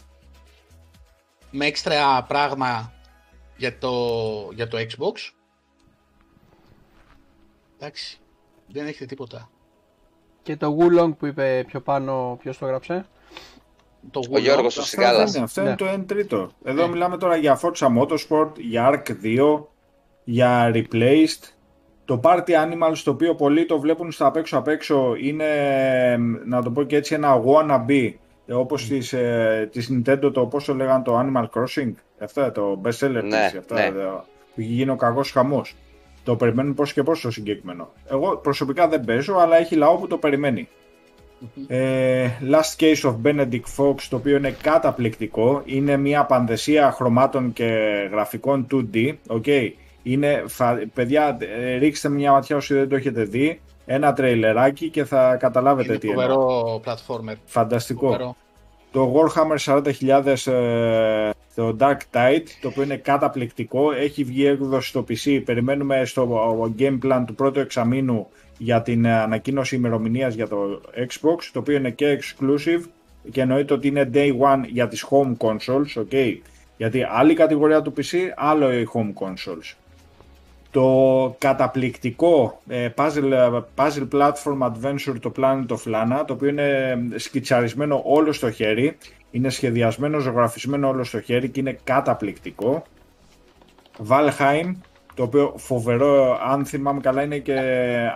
Με 1.51 1.67
έξτρα 1.67 2.23
πράγμα 2.23 2.93
για 3.57 3.79
το, 3.79 3.93
για 4.55 4.69
το 4.69 4.79
Xbox. 4.79 5.33
Εντάξει. 7.79 8.19
Δεν 8.67 8.87
έχετε 8.87 9.07
τίποτα. 9.07 9.51
Και 10.43 10.57
το 10.57 10.77
Wulong 10.79 11.17
που 11.19 11.27
είπε 11.27 11.65
πιο 11.67 11.81
πάνω, 11.81 12.39
ποιος 12.43 12.59
το 12.59 12.67
γράψε; 12.67 13.07
Το 14.11 14.21
ο 14.31 14.39
Γιώργος 14.39 14.77
ο 14.77 14.83
Σιγάλας. 14.83 15.37
Αυτό 15.37 15.61
είναι, 15.61 15.77
το 15.77 15.93
1 15.93 16.05
τρίτο. 16.07 16.51
Εδώ 16.65 16.83
ναι. 16.83 16.89
μιλάμε 16.89 17.19
τώρα 17.19 17.37
για 17.37 17.61
Forza 17.61 17.99
Motorsport, 17.99 18.53
για 18.57 18.91
Ark 18.93 19.17
2, 19.23 19.65
για 20.25 20.71
Replaced. 20.75 21.53
Το 22.05 22.21
Party 22.25 22.51
Animals, 22.51 22.97
το 23.05 23.11
οποίο 23.11 23.35
πολλοί 23.35 23.67
το 23.67 23.81
βλέπουν 23.81 24.13
στα 24.13 24.27
απ' 24.27 24.37
έξω 24.37 24.59
απ' 24.59 24.69
έξω, 24.69 25.15
είναι, 25.21 25.47
να 26.45 26.63
το 26.63 26.71
πω 26.71 26.83
και 26.83 26.97
έτσι, 26.97 27.15
ένα 27.15 27.43
wannabe, 27.45 28.13
όπως 28.53 28.85
mm. 28.85 28.89
της, 28.89 29.13
ε, 29.13 29.69
της 29.73 29.91
Nintendo, 29.93 30.31
το 30.33 30.47
πόσο 30.47 30.75
λέγαν 30.75 31.03
το 31.03 31.21
Animal 31.21 31.45
Crossing, 31.45 31.93
αυτά, 32.19 32.53
το 32.53 32.81
best 32.85 33.07
seller 33.07 33.11
ναι, 33.11 33.21
της, 33.21 33.59
αυτά, 33.59 33.75
ναι. 33.75 33.91
που 34.55 34.61
γίνει 34.61 34.91
ο 34.91 34.97
κακός 34.97 35.31
χαμός. 35.31 35.77
Το 36.25 36.37
περιμένουν 36.37 36.75
πώς 36.75 36.93
και 36.93 37.03
πώς 37.03 37.21
το 37.21 37.31
συγκεκριμένο. 37.31 37.93
Εγώ 38.11 38.37
προσωπικά 38.37 38.89
δεν 38.89 39.05
παίζω, 39.05 39.37
αλλά 39.37 39.57
έχει 39.57 39.75
λαό 39.75 39.97
που 39.97 40.07
το 40.07 40.17
περιμένει. 40.17 40.69
Ε, 41.67 42.29
Last 42.51 42.83
Case 42.83 43.11
of 43.11 43.17
Benedict 43.25 43.77
Fox, 43.77 43.95
το 44.09 44.17
οποίο 44.17 44.37
είναι 44.37 44.57
καταπληκτικό. 44.63 45.63
Είναι 45.65 45.97
μια 45.97 46.25
πανδεσία 46.25 46.91
χρωμάτων 46.91 47.53
και 47.53 47.65
γραφικών 48.11 48.67
2D. 48.71 49.15
Okay. 49.27 49.71
Είναι, 50.07 50.45
παιδιά, 50.95 51.37
ε, 51.41 51.77
ρίξτε 51.77 52.09
μια 52.09 52.33
ματιά 52.33 52.57
όσοι 52.57 52.75
δεν 52.75 52.89
το 52.89 52.97
έχετε 52.97 53.23
δει. 53.23 53.61
Ένα 53.87 54.13
τρέιλεράκι 54.13 54.89
και 54.89 55.05
θα 55.05 55.37
καταλάβετε 55.37 55.89
είναι 55.89 55.99
τι 55.99 56.09
είναι. 56.09 56.23
Είναι 56.23 56.35
platformer. 56.85 57.35
Φανταστικό. 57.45 58.37
Το 58.93 59.15
Warhammer 59.15 59.83
40.000 60.03 60.53
ε, 60.53 61.31
το 61.55 61.77
Dark 61.81 61.99
Tide, 62.13 62.47
το 62.61 62.69
οποίο 62.69 62.83
είναι 62.83 62.97
καταπληκτικό. 62.97 63.93
Έχει 63.93 64.25
βγει 64.25 64.47
έκδοση 64.47 64.89
στο 64.89 65.05
PC. 65.09 65.43
Περιμένουμε 65.45 66.05
στο 66.05 66.75
game 66.79 66.99
plan 67.05 67.23
του 67.27 67.35
πρώτου 67.35 67.61
εξαμήνου 67.61 68.29
για 68.59 68.83
την 68.83 69.07
ανακοίνωση 69.07 69.77
ημερομηνίας 69.77 70.35
για 70.35 70.49
το 70.49 70.81
Xbox, 70.97 71.49
το 71.53 71.59
οποίο 71.59 71.77
είναι 71.77 71.91
και 71.91 72.19
exclusive 72.21 72.83
και 73.31 73.41
εννοείται 73.41 73.75
ότι 73.75 73.89
είναι 73.89 74.11
day 74.15 74.31
one 74.39 74.63
για 74.67 74.89
τις 74.89 75.07
home 75.11 75.37
consoles, 75.37 76.03
okay. 76.03 76.39
Γιατί 76.77 77.07
άλλη 77.11 77.35
κατηγορία 77.35 77.83
του 77.83 77.93
PC, 77.97 78.17
άλλο 78.37 78.73
οι 78.73 78.89
home 78.95 79.27
consoles 79.27 79.84
το 80.75 81.37
καταπληκτικό 81.39 82.61
ε, 82.69 82.89
puzzle, 82.97 83.63
puzzle 83.77 84.09
platform 84.13 84.59
adventure 84.61 85.17
το 85.21 85.33
Planet 85.37 85.67
of 85.69 85.93
Lana, 85.95 86.25
το 86.27 86.33
οποίο 86.33 86.49
είναι 86.49 86.99
σκιτσαρισμένο 87.17 88.03
όλο 88.05 88.33
στο 88.33 88.51
χέρι, 88.51 88.97
είναι 89.31 89.49
σχεδιασμένο, 89.49 90.19
ζωγραφισμένο 90.19 90.89
όλο 90.89 91.05
στο 91.05 91.21
χέρι 91.21 91.49
και 91.49 91.61
είναι 91.61 91.79
καταπληκτικό. 91.85 92.83
Valheim, 94.09 94.75
το 95.15 95.23
οποίο 95.23 95.55
φοβερό, 95.57 96.39
αν 96.51 96.65
θυμάμαι 96.65 97.01
καλά, 97.01 97.23
είναι 97.23 97.39
και 97.39 97.59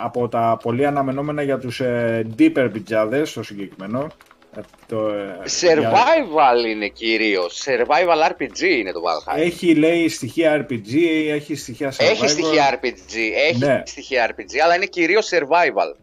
από 0.02 0.28
τα 0.28 0.59
πολύ 0.62 0.86
αναμενόμενα 0.86 1.42
για 1.42 1.59
τους 1.59 1.80
ε, 1.80 2.26
deeper 2.38 2.68
πιτζάδες, 2.72 3.32
το 3.32 3.42
συγκεκριμένο. 3.42 4.06
Το, 4.86 5.09
ε, 5.09 5.38
Survival 5.61 6.61
για... 6.61 6.70
είναι 6.70 6.88
κυρίως. 6.88 7.64
Survival 7.66 8.30
RPG 8.30 8.61
είναι 8.62 8.92
το 8.92 9.01
Valheim. 9.01 9.38
Έχει 9.38 9.74
λέει 9.74 10.09
στοιχεία 10.09 10.66
RPG, 10.66 10.94
έχει 11.28 11.55
στοιχεία 11.55 11.92
survival. 11.92 12.11
Έχει 12.11 12.28
στοιχεία 12.28 12.80
RPG, 12.80 13.14
έχει 13.49 13.59
ναι. 13.59 13.82
στοιχεία 13.86 14.30
RPG, 14.30 14.59
αλλά 14.64 14.74
είναι 14.76 14.86
κυρίως 14.86 15.30
survival. 15.32 15.96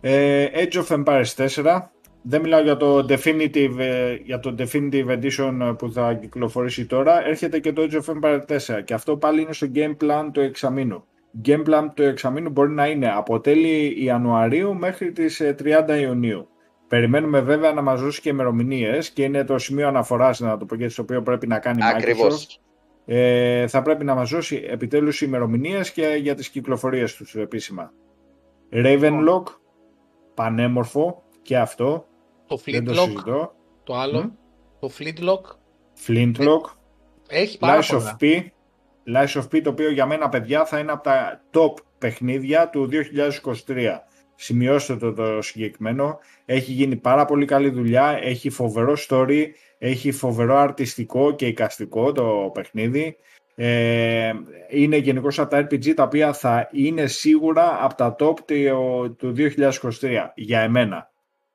Ε, 0.00 0.46
Age 0.54 0.84
of 0.84 1.04
Empires 1.04 1.46
4. 1.62 1.78
Δεν 2.22 2.40
μιλάω 2.40 2.60
για 2.60 2.76
το, 2.76 3.06
definitive, 3.08 3.78
ε, 3.78 4.14
για 4.14 4.40
το 4.40 4.54
Definitive 4.58 5.06
Edition 5.06 5.74
που 5.78 5.92
θα 5.92 6.14
κυκλοφορήσει 6.14 6.86
τώρα. 6.86 7.26
Έρχεται 7.26 7.58
και 7.58 7.72
το 7.72 7.88
Age 7.90 7.94
of 7.94 8.14
Empires 8.14 8.40
4 8.76 8.82
και 8.84 8.94
αυτό 8.94 9.16
πάλι 9.16 9.40
είναι 9.40 9.52
στο 9.52 9.66
game 9.74 9.96
plan 10.04 10.28
του 10.32 10.40
εξαμήνου. 10.40 11.04
Game 11.46 11.64
plan 11.68 11.86
του 11.94 12.02
εξαμήνου 12.02 12.50
μπορεί 12.50 12.70
να 12.70 12.86
είναι 12.86 13.12
από 13.12 13.40
τέλη 13.40 14.04
Ιανουαρίου 14.04 14.74
μέχρι 14.74 15.12
τις 15.12 15.42
30 15.88 15.98
Ιουνίου. 16.00 16.48
Περιμένουμε 16.94 17.40
βέβαια 17.40 17.72
να 17.72 17.82
μας 17.82 18.00
δώσει 18.00 18.20
και 18.20 18.28
ημερομηνίες 18.28 19.10
και 19.10 19.22
είναι 19.22 19.44
το 19.44 19.58
σημείο 19.58 19.88
αναφοράς, 19.88 20.40
να 20.40 20.56
το 20.56 20.64
πω 20.64 20.76
και 20.76 20.88
στο 20.88 21.02
οποίο 21.02 21.22
πρέπει 21.22 21.46
να 21.46 21.58
κάνει 21.58 21.84
Ακριβώς. 21.84 22.46
Microsoft. 22.46 22.60
Ε, 23.04 23.66
θα 23.66 23.82
πρέπει 23.82 24.04
να 24.04 24.14
μας 24.14 24.30
δώσει 24.30 24.64
επιτέλους 24.68 25.20
ημερομηνίες 25.20 25.90
και 25.92 26.06
για 26.06 26.34
τις 26.34 26.48
κυκλοφορίες 26.48 27.14
τους 27.14 27.34
επίσημα. 27.34 27.92
Ravenlock, 28.72 29.42
πανέμορφο 30.34 31.22
και 31.42 31.58
αυτό. 31.58 32.06
Το 32.46 32.60
Δεν 32.64 32.84
το 32.84 32.92
Flintlock, 32.92 33.04
συζητώ. 33.04 33.54
το 33.84 33.94
άλλο. 33.94 34.22
Μμ. 34.22 34.30
Το 34.80 34.90
Flintlock. 34.98 35.56
Flintlock, 36.06 36.76
Έχει 37.28 37.58
πάρα 37.58 37.80
Lies 37.80 37.94
of 37.94 37.98
πολλά. 37.98 38.16
P. 38.20 38.24
Lies 39.14 39.40
of 39.42 39.44
P 39.56 39.60
το 39.62 39.70
οποίο 39.70 39.90
για 39.90 40.06
μένα 40.06 40.28
παιδιά 40.28 40.64
θα 40.64 40.78
είναι 40.78 40.92
από 40.92 41.02
τα 41.02 41.42
top 41.50 41.72
παιχνίδια 41.98 42.68
του 42.70 42.88
2023. 43.66 44.04
Σημειώστε 44.36 44.96
το 44.96 45.12
το 45.12 45.42
συγκεκριμένο. 45.42 46.18
Έχει 46.44 46.72
γίνει 46.72 46.96
πάρα 46.96 47.24
πολύ 47.24 47.44
καλή 47.46 47.68
δουλειά. 47.70 48.18
Έχει 48.22 48.50
φοβερό 48.50 48.96
story. 49.08 49.44
Έχει 49.78 50.12
φοβερό 50.12 50.56
αρτιστικό 50.56 51.34
και 51.34 51.46
εικαστικό 51.46 52.12
το 52.12 52.50
παιχνίδι. 52.54 53.16
Ε, 53.56 54.32
είναι 54.70 54.96
γενικώς 54.96 55.38
από 55.38 55.50
τα 55.50 55.58
RPG 55.70 55.94
τα 55.94 56.02
οποία 56.02 56.32
θα 56.32 56.68
είναι 56.72 57.06
σίγουρα 57.06 57.84
από 57.84 57.94
τα 57.94 58.16
top 58.18 58.34
του- 58.46 59.14
του 59.18 59.32
2023 59.32 60.32
για 60.34 60.60
εμένα. 60.60 61.10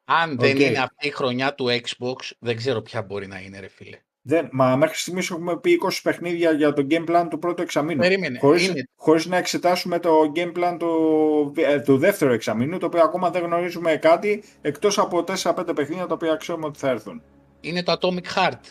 Αν 0.05 0.37
δεν 0.39 0.55
Οκ. 0.55 0.59
είναι 0.59 0.77
αυτή 0.79 1.07
η 1.07 1.11
χρονιά 1.11 1.53
του 1.55 1.65
Xbox, 1.67 2.31
δεν 2.39 2.55
ξέρω 2.55 2.81
ποια 2.81 3.01
μπορεί 3.01 3.27
να 3.27 3.39
είναι, 3.39 3.59
ρε 3.59 3.67
φίλε. 3.67 3.97
Δεν, 4.21 4.49
μα 4.51 4.75
μέχρι 4.75 4.97
στιγμής 4.97 5.29
έχουμε 5.29 5.59
πει 5.59 5.79
20 5.83 5.99
παιχνίδια 6.03 6.51
για 6.51 6.73
το 6.73 6.87
game 6.89 7.09
plan 7.09 7.27
του 7.29 7.39
πρώτου 7.39 7.61
εξαμήνου. 7.61 7.99
Περίμενε. 8.01 8.39
Χωρίς, 8.39 8.67
Είναι, 8.67 8.89
χωρίς 8.95 9.25
να 9.25 9.37
εξετάσουμε 9.37 9.99
το 9.99 10.31
game 10.35 10.57
plan 10.57 10.75
του, 10.79 11.53
ε, 11.55 11.79
του 11.79 11.97
δεύτερου 11.97 12.31
εξαμήνου, 12.31 12.77
το 12.77 12.85
οποίο 12.85 13.01
ακόμα 13.01 13.29
δεν 13.29 13.43
γνωρίζουμε 13.43 13.95
κάτι, 13.95 14.43
εκτός 14.61 14.97
από 14.97 15.23
4-5 15.23 15.75
παιχνίδια 15.75 16.05
τα 16.05 16.13
οποία 16.13 16.35
ξέρουμε 16.35 16.65
ότι 16.65 16.79
θα 16.79 16.89
έρθουν. 16.89 17.21
είναι 17.61 17.83
το 17.83 17.97
Atomic 18.01 18.37
Heart 18.37 18.61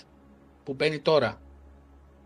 που 0.64 0.74
μπαίνει 0.74 0.98
τώρα. 0.98 1.40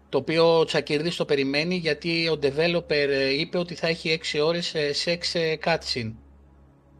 Το 0.08 0.18
οποίο 0.18 0.58
ο 0.58 0.64
Τσακυρδής 0.64 1.16
το 1.16 1.24
περιμένει 1.24 1.74
γιατί 1.74 2.28
ο 2.28 2.38
developer 2.42 2.90
ε, 2.90 3.40
είπε 3.40 3.58
ότι 3.58 3.74
θα 3.74 3.86
έχει 3.86 4.20
6 4.32 4.40
ώρες 4.44 4.74
ε, 4.74 4.90
sex 5.04 5.18
ε, 5.32 5.54
cutscene 5.64 6.12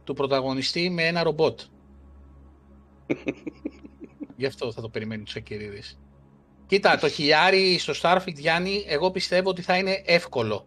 του 0.04 0.14
πρωταγωνιστή 0.14 0.90
με 0.90 1.06
ένα 1.06 1.22
ρομπότ. 1.22 1.60
Γι' 4.36 4.46
αυτό 4.46 4.72
θα 4.72 4.80
το 4.80 4.88
περιμένει 4.88 5.20
ο 5.20 5.24
Τσακυρίδης. 5.24 6.01
Κοίτα, 6.72 6.98
το 6.98 7.08
χιλιάρι 7.08 7.78
στο 7.78 7.92
Starfield, 8.02 8.34
Γιάννη, 8.34 8.84
εγώ 8.88 9.10
πιστεύω 9.10 9.50
ότι 9.50 9.62
θα 9.62 9.76
είναι 9.76 10.02
εύκολο. 10.06 10.66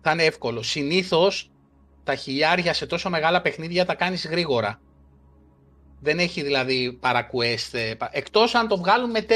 Θα 0.00 0.12
είναι 0.12 0.24
εύκολο. 0.24 0.62
Συνήθως 0.62 1.50
τα 2.04 2.14
χιλιάρια 2.14 2.72
σε 2.72 2.86
τόσο 2.86 3.10
μεγάλα 3.10 3.40
παιχνίδια 3.40 3.84
τα 3.84 3.94
κάνεις 3.94 4.26
γρήγορα. 4.26 4.80
Δεν 6.00 6.18
έχει 6.18 6.42
δηλαδή 6.42 6.98
παρακουέστ. 7.00 7.74
ε, 7.74 7.94
πα- 7.94 8.10
Εκτός 8.12 8.54
αν 8.54 8.68
το 8.68 8.76
βγάλουν 8.76 9.10
με 9.10 9.20
4.000 9.28 9.32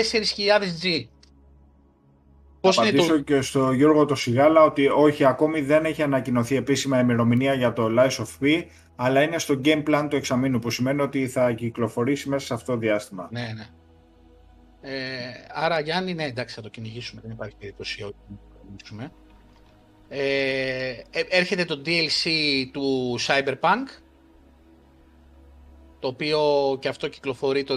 G. 0.83 1.07
Πώς 2.61 2.77
θα 2.77 2.83
είναι 2.87 2.91
απαντήσω 2.91 3.15
το... 3.17 3.21
και 3.21 3.41
στο 3.41 3.73
Γιώργο 3.73 4.05
το 4.05 4.15
Σιγάλα 4.15 4.63
ότι 4.63 4.87
όχι, 4.89 5.25
ακόμη 5.25 5.61
δεν 5.61 5.85
έχει 5.85 6.03
ανακοινωθεί 6.03 6.57
επίσημα 6.57 7.01
ημερομηνία 7.01 7.55
για 7.55 7.73
το 7.73 7.87
Lies 7.99 8.25
of 8.25 8.45
P, 8.45 8.65
αλλά 8.97 9.23
είναι 9.23 9.39
στο 9.39 9.61
game 9.65 9.83
plan 9.89 10.07
του 10.11 10.17
εξαμήνου, 10.17 10.59
που 10.59 10.71
σημαίνει 10.71 11.01
ότι 11.01 11.29
θα 11.29 11.53
κυκλοφορήσει 11.53 12.29
μέσα 12.29 12.47
σε 12.47 12.55
αυτό 12.55 12.73
το 12.73 12.79
διάστημα. 12.79 13.29
Ναι, 13.33 13.53
ναι. 13.57 13.67
Ε, 14.89 15.47
άρα 15.53 15.81
Γιάννη, 15.81 16.15
ναι, 16.15 16.25
εντάξει, 16.25 16.55
θα 16.55 16.61
το 16.63 16.69
κυνηγήσουμε. 16.69 17.21
Δεν 17.21 17.31
υπάρχει 17.31 17.57
περίπτωση 17.59 18.03
όχι 18.03 18.15
να 18.29 18.37
το 18.37 18.57
κυνηγήσουμε. 18.61 19.13
Ε, 20.09 20.89
ε, 21.11 21.21
έρχεται 21.29 21.65
το 21.65 21.83
DLC 21.87 22.29
του 22.73 23.17
Cyberpunk, 23.27 24.01
το 25.99 26.09
οποίο 26.09 26.41
και 26.81 26.89
αυτό 26.89 27.09
κυκλοφορεί 27.09 27.65
το 27.65 27.77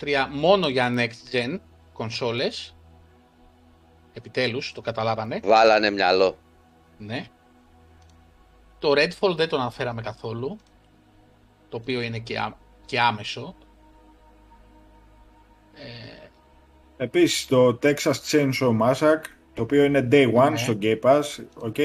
2023 0.00 0.28
μόνο 0.30 0.68
για 0.68 0.94
next 0.96 1.34
gen 1.34 1.58
κονσόλες. 1.92 2.76
Επιτέλους, 4.12 4.72
το 4.72 4.80
καταλάβανε. 4.80 5.40
Βάλανε 5.44 5.90
μυαλό. 5.90 6.38
Ναι. 6.98 7.26
Το 8.78 8.90
Redfall 8.90 9.36
δεν 9.36 9.48
το 9.48 9.56
αναφέραμε 9.56 10.02
καθόλου. 10.02 10.56
Το 11.68 11.76
οποίο 11.76 12.00
είναι 12.00 12.18
και, 12.18 12.38
ά- 12.38 12.56
και 12.86 13.00
άμεσο. 13.00 13.54
Ε, 15.86 17.04
Επίσης 17.04 17.46
το 17.46 17.78
Texas 17.82 18.12
Chainsaw 18.30 18.78
Massacre, 18.82 19.24
το 19.54 19.62
οποίο 19.62 19.84
είναι 19.84 20.08
Day 20.12 20.32
One 20.34 20.50
Ναι. 20.50 20.56
στο 20.56 20.78
Game 20.82 20.98
Pass, 21.02 21.22
OK. 21.54 21.76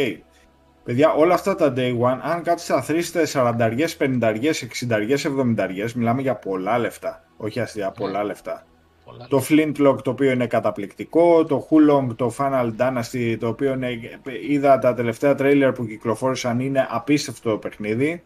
Παιδιά, 0.84 1.14
όλα 1.14 1.34
αυτά 1.34 1.56
τα 1.56 1.74
Day 1.76 2.00
One, 2.00 2.20
αν 2.22 2.43
κάτσετε 2.43 2.74
να 2.74 2.82
αθροίσετε 2.82 3.26
40, 3.26 3.96
50, 3.98 4.34
60, 4.52 5.26
70, 5.26 5.93
μιλάμε 5.96 6.22
για 6.22 6.36
πολλά 6.36 6.78
λεφτά. 6.78 7.24
Όχι 7.38 7.60
αστεία, 7.60 7.91
πολλά 7.91 8.24
λεφτά. 8.24 8.66
πολλά 9.06 9.28
Το 9.28 9.43
Flintlock 9.50 9.98
το 10.04 10.10
οποίο 10.10 10.32
είναι 10.32 10.48
καταπληκτικό, 10.48 11.46
το 11.46 11.68
Wo 11.70 11.80
Long, 11.80 12.08
το 12.16 12.36
Fallen 12.38 12.72
Dynasty 12.78 13.38
το 13.39 13.48
οποίο 13.48 13.74
είναι, 13.74 14.00
είδα 14.50 14.80
τα 14.80 14.93
τελευταία 14.93 15.36
τρέιλερ 15.36 15.72
που 15.72 15.86
κυκλοφόρησαν 15.86 16.60
είναι 16.60 16.88
απίστευτο 16.89 17.50
το 17.50 17.58
παιχνίδι 17.58 18.24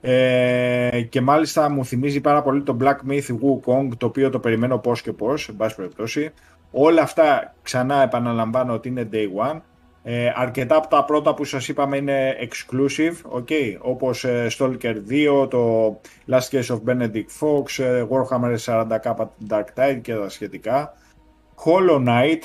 ε, 0.00 1.02
και 1.08 1.20
μάλιστα 1.20 1.70
μου 1.70 1.84
θυμίζει 1.84 2.20
πάρα 2.20 2.42
πολύ 2.42 2.62
το 2.62 2.76
Black 2.80 2.96
Myth 3.10 3.28
Wukong 3.28 3.88
το 3.96 4.06
οποίο 4.06 4.30
το 4.30 4.38
περιμένω 4.38 4.78
πώς 4.78 5.02
και 5.02 5.12
πώς, 5.12 5.48
εν 5.48 5.56
πάση 5.56 5.76
περιπτώσει. 5.76 6.32
Όλα 6.70 7.02
αυτά 7.02 7.54
ξανά 7.62 8.02
επαναλαμβάνω 8.02 8.72
ότι 8.72 8.88
είναι 8.88 9.08
Day 9.12 9.26
One. 9.50 9.60
Ε, 10.02 10.32
αρκετά 10.34 10.76
από 10.76 10.88
τα 10.88 11.04
πρώτα 11.04 11.34
που 11.34 11.44
σας 11.44 11.68
είπαμε 11.68 11.96
είναι 11.96 12.36
exclusive, 12.40 13.40
okay, 13.40 13.76
όπως 13.80 14.24
ε, 14.24 14.46
Stalker 14.58 14.94
2, 15.42 15.50
το 15.50 15.90
Last 16.28 16.48
Case 16.50 16.76
of 16.76 16.80
Benedict 16.86 17.30
Fox, 17.40 17.84
ε, 17.84 18.06
Warhammer 18.10 18.56
40k 18.64 19.12
Dark 19.48 19.64
Tide 19.74 19.98
και 20.02 20.14
τα 20.14 20.28
σχετικά. 20.28 20.94
Hollow 21.64 22.08
Knight, 22.08 22.42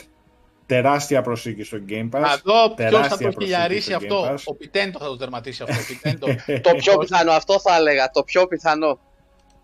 τεράστια 0.75 1.21
προσήκη 1.21 1.63
στο 1.63 1.77
Game 1.89 2.09
Pass. 2.09 2.19
Να 2.19 2.35
δω 2.43 2.69
ποιος 2.69 2.69
θα 2.69 2.75
τεράστια 2.75 3.09
το 3.09 3.17
προσθήκη 3.17 3.43
χιλιαρίσει 3.43 3.81
στο 3.81 3.91
Game 3.91 4.03
αυτό. 4.03 4.33
Pass. 4.33 4.37
Ο 4.45 4.55
Πιτέντο 4.55 4.99
θα 4.99 5.05
το 5.05 5.17
τερματίσει 5.17 5.63
αυτό. 5.63 5.75
Ο 5.75 5.85
Πιτέντο. 5.87 6.27
Το 6.61 6.75
πιο 6.75 6.97
πιθανό, 6.97 7.31
αυτό 7.31 7.59
θα 7.59 7.75
έλεγα. 7.75 8.09
Το 8.09 8.23
πιο 8.23 8.47
πιθανό. 8.47 8.99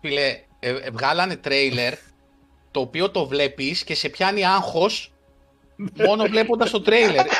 Φίλε, 0.00 0.26
ε, 0.58 0.68
ε, 0.68 0.90
βγάλανε 0.90 1.36
τρέιλερ 1.36 1.94
το 2.70 2.80
οποίο 2.80 3.10
το 3.10 3.26
βλέπεις 3.26 3.84
και 3.84 3.94
σε 3.94 4.08
πιάνει 4.08 4.46
άγχος 4.46 5.12
μόνο 6.06 6.24
βλέποντας 6.24 6.70
το 6.70 6.80
τρέιλερ. 6.80 7.26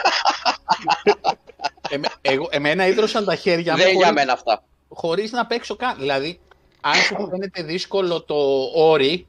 Εμέ- 1.90 2.12
εγώ, 2.20 2.48
εμένα 2.50 2.86
ίδρωσαν 2.86 3.24
τα 3.24 3.34
χέρια 3.34 3.72
μου 3.72 3.78
Δεν 3.78 3.88
είναι 3.88 3.96
για 3.96 4.06
χωρίς, 4.06 4.20
μένα 4.20 4.32
αυτά. 4.32 4.62
χωρίς 4.88 5.32
να 5.32 5.46
παίξω 5.46 5.76
καν. 5.76 5.96
Δηλαδή, 5.98 6.40
αν 6.80 6.94
σου 6.94 7.28
φαίνεται 7.30 7.62
δύσκολο 7.62 8.22
το 8.22 8.34
όρι, 8.74 9.26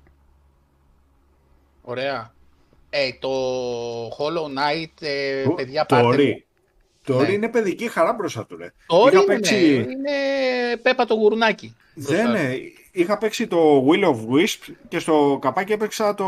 ωραία, 1.81 2.33
ε, 2.93 3.09
το 3.19 3.29
Hollow 4.07 4.45
Knight, 4.45 4.91
ε, 5.01 5.43
Το- 5.43 5.51
παιδιά, 5.51 5.85
το 5.85 5.95
πάρτε 5.95 6.07
όρι. 6.07 6.27
μου. 6.27 6.43
Το 7.05 7.13
Ναι. 7.13 7.21
όρι 7.21 7.33
είναι 7.33 7.49
παιδική 7.49 7.87
χαρά 7.87 8.13
μπροστά 8.13 8.45
του, 8.45 8.57
ρε. 8.57 8.73
Το 8.87 8.95
όρι 8.97 9.13
Είχα 9.15 9.23
είναι, 9.23 9.33
παίξει- 9.33 9.61
είναι 9.91 10.11
πέπα 10.81 11.05
το 11.05 11.13
γουρνάκι. 11.13 11.75
Δεν 11.95 12.25
μπροστά. 12.27 12.39
είναι. 12.53 12.57
Είχα 12.91 13.17
παίξει 13.17 13.47
το 13.47 13.85
Will 13.89 14.03
of 14.05 14.15
Wisp 14.15 14.73
και 14.87 14.99
στο 14.99 15.37
καπάκι 15.41 15.71
έπαιξα 15.71 16.13
το 16.13 16.25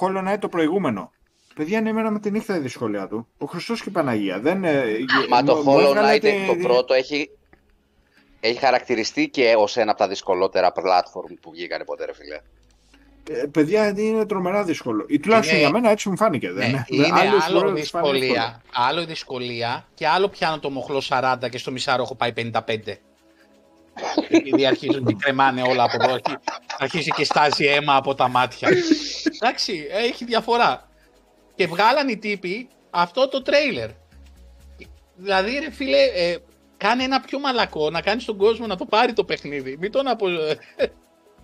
Hollow 0.00 0.28
Knight 0.32 0.38
το 0.40 0.48
προηγούμενο. 0.48 1.12
Παιδιά, 1.54 1.78
είναι 1.78 1.88
εμένα 1.88 2.10
με 2.10 2.18
τη 2.20 2.30
νύχτα 2.30 2.56
η 2.56 2.58
δυσκολία 2.58 3.08
του. 3.08 3.26
Ο 3.38 3.46
Χριστός 3.46 3.82
και 3.82 3.88
η 3.88 3.92
Παναγία. 3.92 4.40
Δεν, 4.40 4.64
ε, 4.64 4.84
Μα 5.28 5.40
μου- 5.40 5.46
το 5.46 5.54
μου 5.56 5.74
Hollow 5.76 5.80
έβγαλε 5.86 6.16
Knight 6.16 6.20
τη- 6.20 6.46
το 6.46 6.54
πρώτο 6.62 6.94
έχει, 6.94 7.30
έχει 8.40 8.58
χαρακτηριστεί 8.58 9.28
και 9.28 9.54
ως 9.58 9.76
ένα 9.76 9.90
από 9.90 10.00
τα 10.00 10.08
δυσκολότερα 10.08 10.72
platform 10.76 11.34
που 11.40 11.50
βγήκανε 11.50 11.84
ποτέ, 11.84 12.04
ρε 12.04 12.14
φίλε. 12.14 12.40
Ε, 13.30 13.46
παιδιά, 13.46 13.88
είναι 13.96 14.26
τρομερά 14.26 14.64
δύσκολο. 14.64 15.04
Ή 15.08 15.20
τουλάχιστον 15.20 15.56
Είναι- 15.58 15.66
για 15.68 15.74
μένα 15.80 15.90
έτσι 15.90 16.08
μου 16.08 16.16
φάνηκε. 16.16 16.48
Ναι, 16.48 16.54
δεν 16.54 16.68
είναι 16.88 17.08
Άλλες 17.12 17.44
άλλο 17.44 17.58
φορές 17.58 17.80
τις 17.80 17.90
φάνηκε 17.90 18.08
εύκολο. 18.10 18.12
δυσκολία, 18.12 18.62
άλλο 18.72 19.00
η 19.00 19.04
δυσκολία 19.04 19.86
και 19.94 20.08
άλλο 20.08 20.28
πιάνω 20.28 20.58
το 20.58 20.70
μοχλό 20.70 21.00
40 21.08 21.48
και 21.50 21.58
στο 21.58 21.70
μισάρο 21.70 22.02
έχω 22.02 22.14
πάει 22.14 22.32
55. 22.32 22.98
Επειδή 24.28 24.66
αρχίζουν 24.66 25.04
και 25.04 25.16
κρεμάνε 25.18 25.62
όλα 25.62 25.82
από 25.84 25.96
εδώ, 26.02 26.12
αρχι- 26.12 26.38
αρχίζει 26.78 27.10
και 27.10 27.24
στάζει 27.24 27.64
αίμα 27.66 27.96
από 27.96 28.14
τα 28.14 28.28
μάτια. 28.28 28.68
Εντάξει, 29.40 29.86
έχει 29.90 30.24
διαφορά. 30.24 30.88
Και 31.54 31.66
βγάλαν 31.66 32.08
οι 32.08 32.16
τύποι 32.16 32.68
αυτό 32.90 33.28
το 33.28 33.42
τρέιλερ. 33.42 33.88
Δηλαδή, 35.16 35.58
ρε 35.58 35.70
φίλε, 35.70 36.02
ε, 36.14 36.36
κάνε 36.76 37.02
ένα 37.04 37.20
πιο 37.20 37.38
μαλακό, 37.38 37.90
να 37.90 38.00
κάνει 38.00 38.22
τον 38.22 38.36
κόσμο 38.36 38.66
να 38.66 38.76
το 38.76 38.84
πάρει 38.84 39.12
το 39.12 39.24
παιχνίδι. 39.24 39.76
Μην 39.80 39.90
τον 39.90 40.08
απο... 40.08 40.26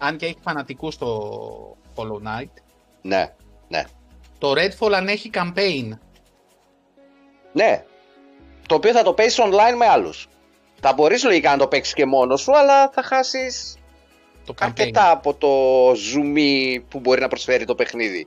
Αν 0.03 0.17
και 0.17 0.27
έχει 0.27 0.37
φανατικούς 0.43 0.95
στο 0.95 1.77
Hollow 1.97 2.27
Knight. 2.27 2.51
Ναι, 3.03 3.33
ναι. 3.69 3.85
Το 4.39 4.51
Redfall 4.53 4.93
αν 4.93 5.09
έχει 5.09 5.31
campaign. 5.35 5.89
Ναι. 7.53 7.85
Το 8.69 8.75
οποίο 8.75 8.93
θα 8.93 9.03
το 9.03 9.13
παίζει 9.13 9.43
online 9.45 9.77
με 9.77 9.87
άλλους. 9.87 10.29
Θα 10.81 10.93
μπορείς 10.93 11.25
λογικά 11.25 11.51
να 11.51 11.57
το 11.57 11.69
παίξεις 11.69 11.95
και 11.95 12.07
μόνος 12.07 12.41
σου, 12.41 12.57
αλλά 12.57 12.91
θα 12.91 13.03
χάσεις 13.03 13.77
Το 14.47 14.55
campaign. 14.59 14.65
αρκετά 14.65 15.11
από 15.11 15.35
το 15.35 15.49
zoom 15.91 16.37
που 16.89 17.01
μπορεί 17.01 17.21
να 17.21 17.29
προσφέρει 17.29 17.65
το 17.65 17.75
παιχνίδι. 17.75 18.27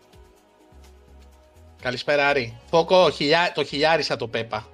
Καλησπέρα, 1.81 2.27
Άρη. 2.27 2.57
Φόκο, 2.69 3.09
χιλιά... 3.09 3.51
το 3.55 3.63
χιλιάρισα 3.63 4.15
το 4.15 4.27
Πέπα. 4.27 4.67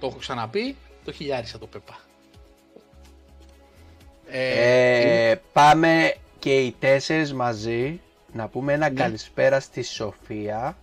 Το 0.00 0.06
έχω 0.06 0.16
ξαναπεί, 0.18 0.76
το 1.04 1.12
χιλιάρισα 1.12 1.58
το 1.58 1.66
Πέπα. 1.66 1.96
Ε, 4.26 5.30
Ε, 5.30 5.40
πάμε 5.52 6.14
και 6.42 6.60
οι 6.60 6.74
τέσσερις 6.78 7.32
μαζί 7.34 8.00
να 8.32 8.48
πούμε 8.48 8.72
ένα 8.72 8.88
Ναι. 8.90 9.00
καλησπέρα 9.00 9.60
στη 9.60 9.82
Σοφία 9.82 10.76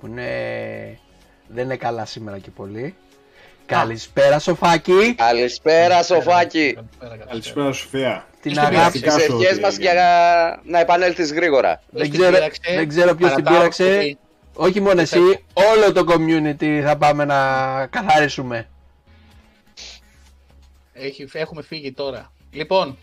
που 0.00 0.06
είναι... 0.06 0.28
δεν 1.48 1.64
είναι 1.64 1.76
καλά 1.76 2.04
σήμερα 2.04 2.38
και 2.38 2.50
πολύ. 2.50 2.94
Καλησπέρα 3.66 4.38
Σοφάκη, 4.38 5.14
Καλησπέρα, 5.14 6.02
Σοφάκη. 6.02 6.72
Καλησπέρα, 6.98 7.24
Καλησπέρα, 7.26 7.72
Σοφία. 7.72 8.26
την 8.42 8.50
στην 8.50 8.64
αγάπη. 8.64 8.90
Τις 8.90 8.90
Φυσικά 8.90 9.10
σου 9.10 9.32
ευχές 9.36 9.52
ότι 9.52 9.60
μας 9.60 9.72
έγινε. 9.78 9.92
για 9.92 10.60
να 10.64 10.78
επανέλθεις 10.80 11.32
γρήγορα. 11.32 11.76
Ποιος 11.90 12.02
Δεν 12.02 12.10
την 12.10 12.20
ξέρω, 12.20 12.34
πείραξε; 12.36 12.60
δεν 12.74 12.88
ξέρω 12.88 13.14
ποιος 13.14 13.32
την 13.34 13.44
Παρατάω, 13.44 13.58
πείραξε. 13.58 13.96
ότι- 13.98 14.18
Όχι 14.54 14.80
μόνο 14.80 15.00
εσύ, 15.00 15.18
όλο 15.52 15.92
το 15.92 16.04
community 16.12 16.80
θα 16.84 16.96
πάμε 16.96 17.24
να 17.24 17.40
καθαρίσουμε. 17.86 18.68
Έχει, 20.92 21.28
έχουμε 21.32 21.62
φύγει 21.62 21.92
τώρα. 21.92 22.32
Λοιπόν, 22.50 22.98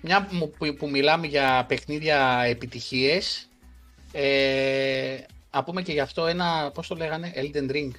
μια 0.00 0.26
που, 0.26 0.50
που, 0.58 0.74
που 0.74 0.90
μιλάμε 0.90 1.26
για 1.26 1.64
παιχνίδια 1.68 2.42
επιτυχίες, 2.46 3.48
ε, 4.12 5.18
να 5.50 5.64
πούμε 5.64 5.82
και 5.82 5.92
γι' 5.92 6.00
αυτό 6.00 6.26
ένα, 6.26 6.70
πώς 6.74 6.86
το 6.86 6.94
λέγανε, 6.94 7.32
Elden 7.36 7.70
Ring. 7.70 7.90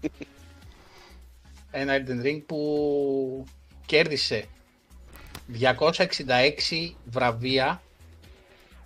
ένα 1.72 1.94
Elden 1.98 2.26
Ring 2.26 2.42
που 2.46 3.46
κέρδισε 3.86 4.46
266 5.60 6.92
βραβεία 7.06 7.82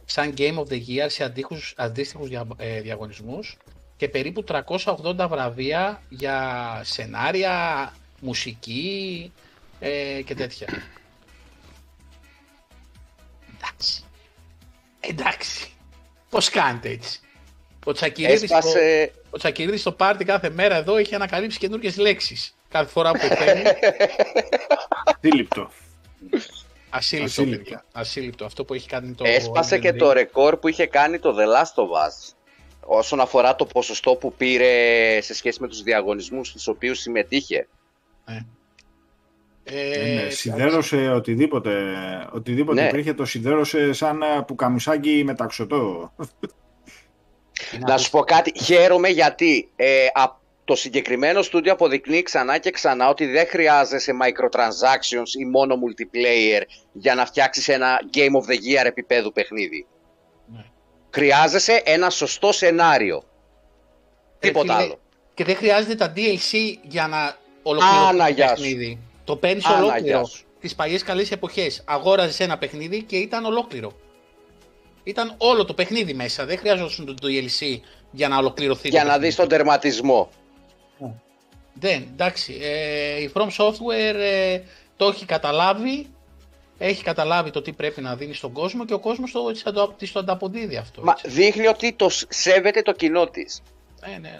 σαν 0.06 0.34
Game 0.38 0.56
of 0.56 0.68
the 0.68 0.82
Year 0.88 1.06
σε 1.08 1.24
αντίστοιχους, 1.24 1.74
αντίστοιχους 1.78 2.28
δια, 2.28 2.48
ε, 2.58 2.82
διαγωνισμούς 2.82 3.58
και 3.98 4.10
περίπου 4.10 4.44
380 4.44 5.28
βραβεία 5.30 6.02
για 6.10 6.82
σενάρια, 6.84 7.94
μουσική 8.22 9.32
ε, 9.80 10.22
και 10.22 10.36
τέτοια. 10.36 10.68
Εντάξει. 13.56 14.04
Εντάξει. 15.00 15.72
Πώς 16.30 16.50
κάνετε 16.50 16.90
έτσι; 16.90 17.20
Ο 17.86 17.92
Τσακυρίδης, 17.92 18.50
στο, 18.50 18.58
Έσπασε... 18.58 19.12
ο 19.30 19.38
Τσακυρίδης 19.38 19.82
στο 19.82 19.92
πάρτι 19.92 20.26
κάθε 20.26 20.50
μέρα 20.50 20.76
εδώ 20.76 20.98
έχει 20.98 21.16
ανακαλύψει 21.16 21.58
καινούργιες 21.58 21.98
λέξεις. 21.98 22.56
Κάθε 22.70 22.90
φορά 22.92 23.12
που 23.12 23.28
παίρνει. 23.28 23.64
Αντίληπτο. 25.06 25.72
Ασύλληπτο, 26.90 27.32
Ασύλληπτο. 27.32 27.64
παιδιά. 27.64 27.86
Ασύλληπτο. 27.92 28.46
Αυτό 28.46 28.66
που 28.66 28.74
έχει 28.74 28.88
κάνει 28.88 29.14
το. 29.14 29.24
Έσπασε 29.28 29.76
Elden 29.76 29.82
και 29.82 29.90
Ring. 29.90 29.98
το 29.98 30.12
ρεκόρ 30.12 30.58
που 30.58 30.68
είχε 30.68 30.86
κάνει 30.86 31.20
το 31.20 31.36
The 31.38 31.46
Last 31.56 31.84
of 31.84 32.08
Us 32.08 32.34
όσον 32.80 33.20
αφορά 33.20 33.56
το 33.56 33.66
ποσοστό 33.66 34.16
που 34.16 34.34
πήρε 34.34 35.22
σε 35.22 35.34
σχέση 35.34 35.62
με 35.62 35.68
τους 35.68 35.82
διαγωνισμούς 35.82 36.48
στους 36.48 36.68
οποίους 36.68 37.00
συμμετείχε. 37.00 37.68
Ε, 38.26 38.40
Ε, 39.70 39.98
ναι, 39.98 40.12
εντάξει. 40.12 40.38
σιδέρωσε 40.38 41.10
οτιδήποτε, 41.10 41.72
οτιδήποτε 42.32 42.82
Ναι. 42.82 42.88
υπήρχε, 42.88 43.14
το 43.14 43.26
σιδέρωσε 43.26 43.94
σαν 43.94 44.22
ε, 44.22 44.44
πουκαμισάκι 44.48 45.22
μεταξωτό. 45.26 46.12
Τι 47.72 47.78
Να 47.80 47.98
σου 47.98 48.10
πω 48.10 48.20
κάτι, 48.20 48.60
χαίρομαι 48.64 49.08
γιατί 49.10 49.70
ε, 49.76 50.06
α- 50.14 50.40
το 50.66 50.76
συγκεκριμένο 50.76 51.42
στούντιο 51.42 51.72
αποδεικνύει 51.74 52.22
ξανά 52.22 52.58
και 52.58 52.72
ξανά 52.72 53.10
ότι 53.10 53.26
δεν 53.26 53.48
χρειάζεσαι 53.48 54.12
microtransactions 54.24 55.40
ή 55.40 55.46
μόνο 55.46 55.76
multiplayer 55.76 56.62
για 56.92 57.16
να 57.16 57.26
φτιάξεις 57.26 57.68
ένα 57.68 58.00
Game 58.14 58.20
of 58.42 58.52
the 58.52 58.56
Year 58.56 58.86
επίπεδου 58.86 59.32
παιχνίδι. 59.32 59.88
Ναι. 60.54 60.64
Χρειάζεσαι 61.10 61.82
ένα 61.86 62.10
σωστό 62.10 62.52
σενάριο. 62.52 63.24
Τίποτα 64.40 64.74
φίλε, 64.74 64.86
άλλο. 64.86 65.00
Και 65.34 65.44
δεν 65.44 65.56
χρειάζεται 65.56 65.96
τα 65.96 66.14
DLC 66.16 66.58
για 66.82 67.08
να 67.08 67.36
ολοκληρωθεί 67.64 68.08
Άνα, 68.08 68.26
το 68.26 68.34
γεια 68.34 68.48
σου. 68.48 68.54
παιχνίδι. 68.54 69.00
Το 69.28 69.36
παίρνει 69.36 69.62
Άνα, 69.66 69.78
ολόκληρο. 69.78 70.06
γεια 70.06 70.24
σου. 70.24 70.44
Τις 70.60 70.76
παλιές 70.76 71.04
καλές 71.04 71.32
εποχές. 71.32 71.82
Αγόραζες 71.86 72.40
ένα 72.40 72.58
παιχνίδι 72.58 73.04
και 73.04 73.18
ήταν 73.18 73.46
ολόκληρο. 73.46 73.92
Ήταν 75.04 75.34
όλο 75.38 75.66
το 75.66 75.74
παιχνίδι 75.74 76.14
μέσα. 76.14 76.46
Δεν 76.46 76.58
χρειάζονταν 76.58 77.06
το 77.06 77.28
DLC 77.28 77.80
για 78.12 78.28
να 78.28 78.38
ολοκληρωθεί. 78.38 78.90
Για 78.90 79.00
το 79.00 79.06
να 79.06 79.12
παιχνίδι. 79.12 79.28
δεις 79.30 79.38
τον 79.38 79.48
τερματισμό. 79.48 80.30
Δεν, 81.74 82.08
εντάξει. 82.12 82.58
Ε, 82.62 83.22
η 83.22 83.32
From 83.34 83.48
Software 83.58 84.16
ε, 84.16 84.60
το 84.98 85.08
έχει 85.08 85.26
καταλάβει. 85.26 86.08
Έχει 86.78 87.04
καταλάβει 87.04 87.50
το 87.50 87.62
τι 87.62 87.72
πρέπει 87.74 88.02
να 88.02 88.16
δίνει 88.16 88.34
στον 88.34 88.52
κόσμο 88.52 88.86
και 88.86 88.94
ο 88.94 89.00
κόσμος 89.00 89.32
το, 89.32 89.52
της 89.52 89.64
το, 89.64 89.94
της 89.98 90.12
το 90.12 90.20
ανταποδίδει 90.20 90.78
αυτό. 90.78 91.02
Μα 91.04 91.12
έτσι. 91.12 91.30
δείχνει 91.30 91.68
ότι 91.68 91.94
το 91.94 92.10
σ- 92.10 92.34
σέβεται 92.34 92.82
το 92.82 92.92
κοινό 92.92 93.28
της. 93.28 93.62
Ε, 94.16 94.18
ναι. 94.20 94.40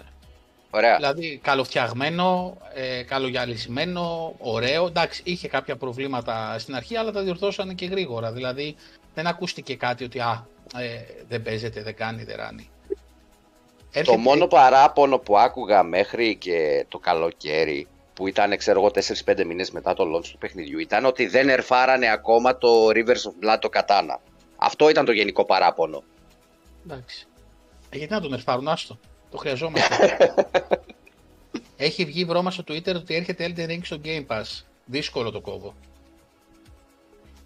Ωραία. 0.70 0.96
Δηλαδή 0.96 1.38
καλοφτιαγμένο, 1.42 2.56
ε, 2.74 3.02
καλογιαλισμένο, 3.02 4.34
ωραίο. 4.38 4.86
Εντάξει, 4.86 5.20
είχε 5.24 5.48
κάποια 5.48 5.76
προβλήματα 5.76 6.58
στην 6.58 6.74
αρχή, 6.74 6.96
αλλά 6.96 7.10
τα 7.10 7.22
διορθώσανε 7.22 7.74
και 7.74 7.86
γρήγορα. 7.86 8.32
Δηλαδή 8.32 8.76
δεν 9.14 9.26
ακούστηκε 9.26 9.76
κάτι 9.76 10.04
ότι 10.04 10.20
α, 10.20 10.46
ε, 10.78 11.04
δεν 11.28 11.42
παίζεται, 11.42 11.82
δεν 11.82 11.94
κάνει, 11.94 12.24
δεν 12.24 12.36
ράνει. 12.36 12.70
Το 12.88 13.98
Έρχεται- 14.00 14.18
μόνο 14.20 14.46
παράπονο 14.46 15.18
που 15.18 15.38
άκουγα 15.38 15.82
μέχρι 15.82 16.36
και 16.36 16.84
το 16.88 16.98
καλοκαίρι, 16.98 17.86
που 18.14 18.26
ήταν 18.28 18.56
ξέρω 18.56 18.80
εγώ 18.80 18.90
4-5 18.90 19.44
μήνες 19.44 19.70
μετά 19.70 19.94
το 19.94 20.16
launch 20.16 20.26
του 20.26 20.38
παιχνιδιού, 20.38 20.78
ήταν 20.78 21.04
ότι 21.04 21.26
δεν 21.26 21.48
ερφάρανε 21.48 22.10
ακόμα 22.10 22.58
το 22.58 22.86
Rivers 22.88 22.98
of 23.08 23.46
Blood 23.54 23.58
το 23.60 23.68
κατάνα. 23.68 24.20
Αυτό 24.56 24.88
ήταν 24.88 25.04
το 25.04 25.12
γενικό 25.12 25.44
παράπονο. 25.44 26.02
Εντάξει. 26.86 27.26
Ε, 27.90 27.96
γιατί 27.96 28.12
να 28.12 28.20
τον 28.20 28.32
ερφάρουν, 28.32 28.68
άστο. 28.68 28.98
Το 29.30 29.36
χρειαζόμαστε. 29.36 30.34
Έχει 31.76 32.04
βγει 32.04 32.24
βρώμα 32.24 32.50
στο 32.50 32.64
Twitter 32.68 32.94
ότι 32.94 33.14
έρχεται 33.14 33.52
Elden 33.56 33.70
Ring 33.70 33.80
στο 33.82 34.00
Game 34.04 34.26
Pass. 34.26 34.62
Δύσκολο 34.84 35.30
το 35.30 35.40
κόβω. 35.40 35.74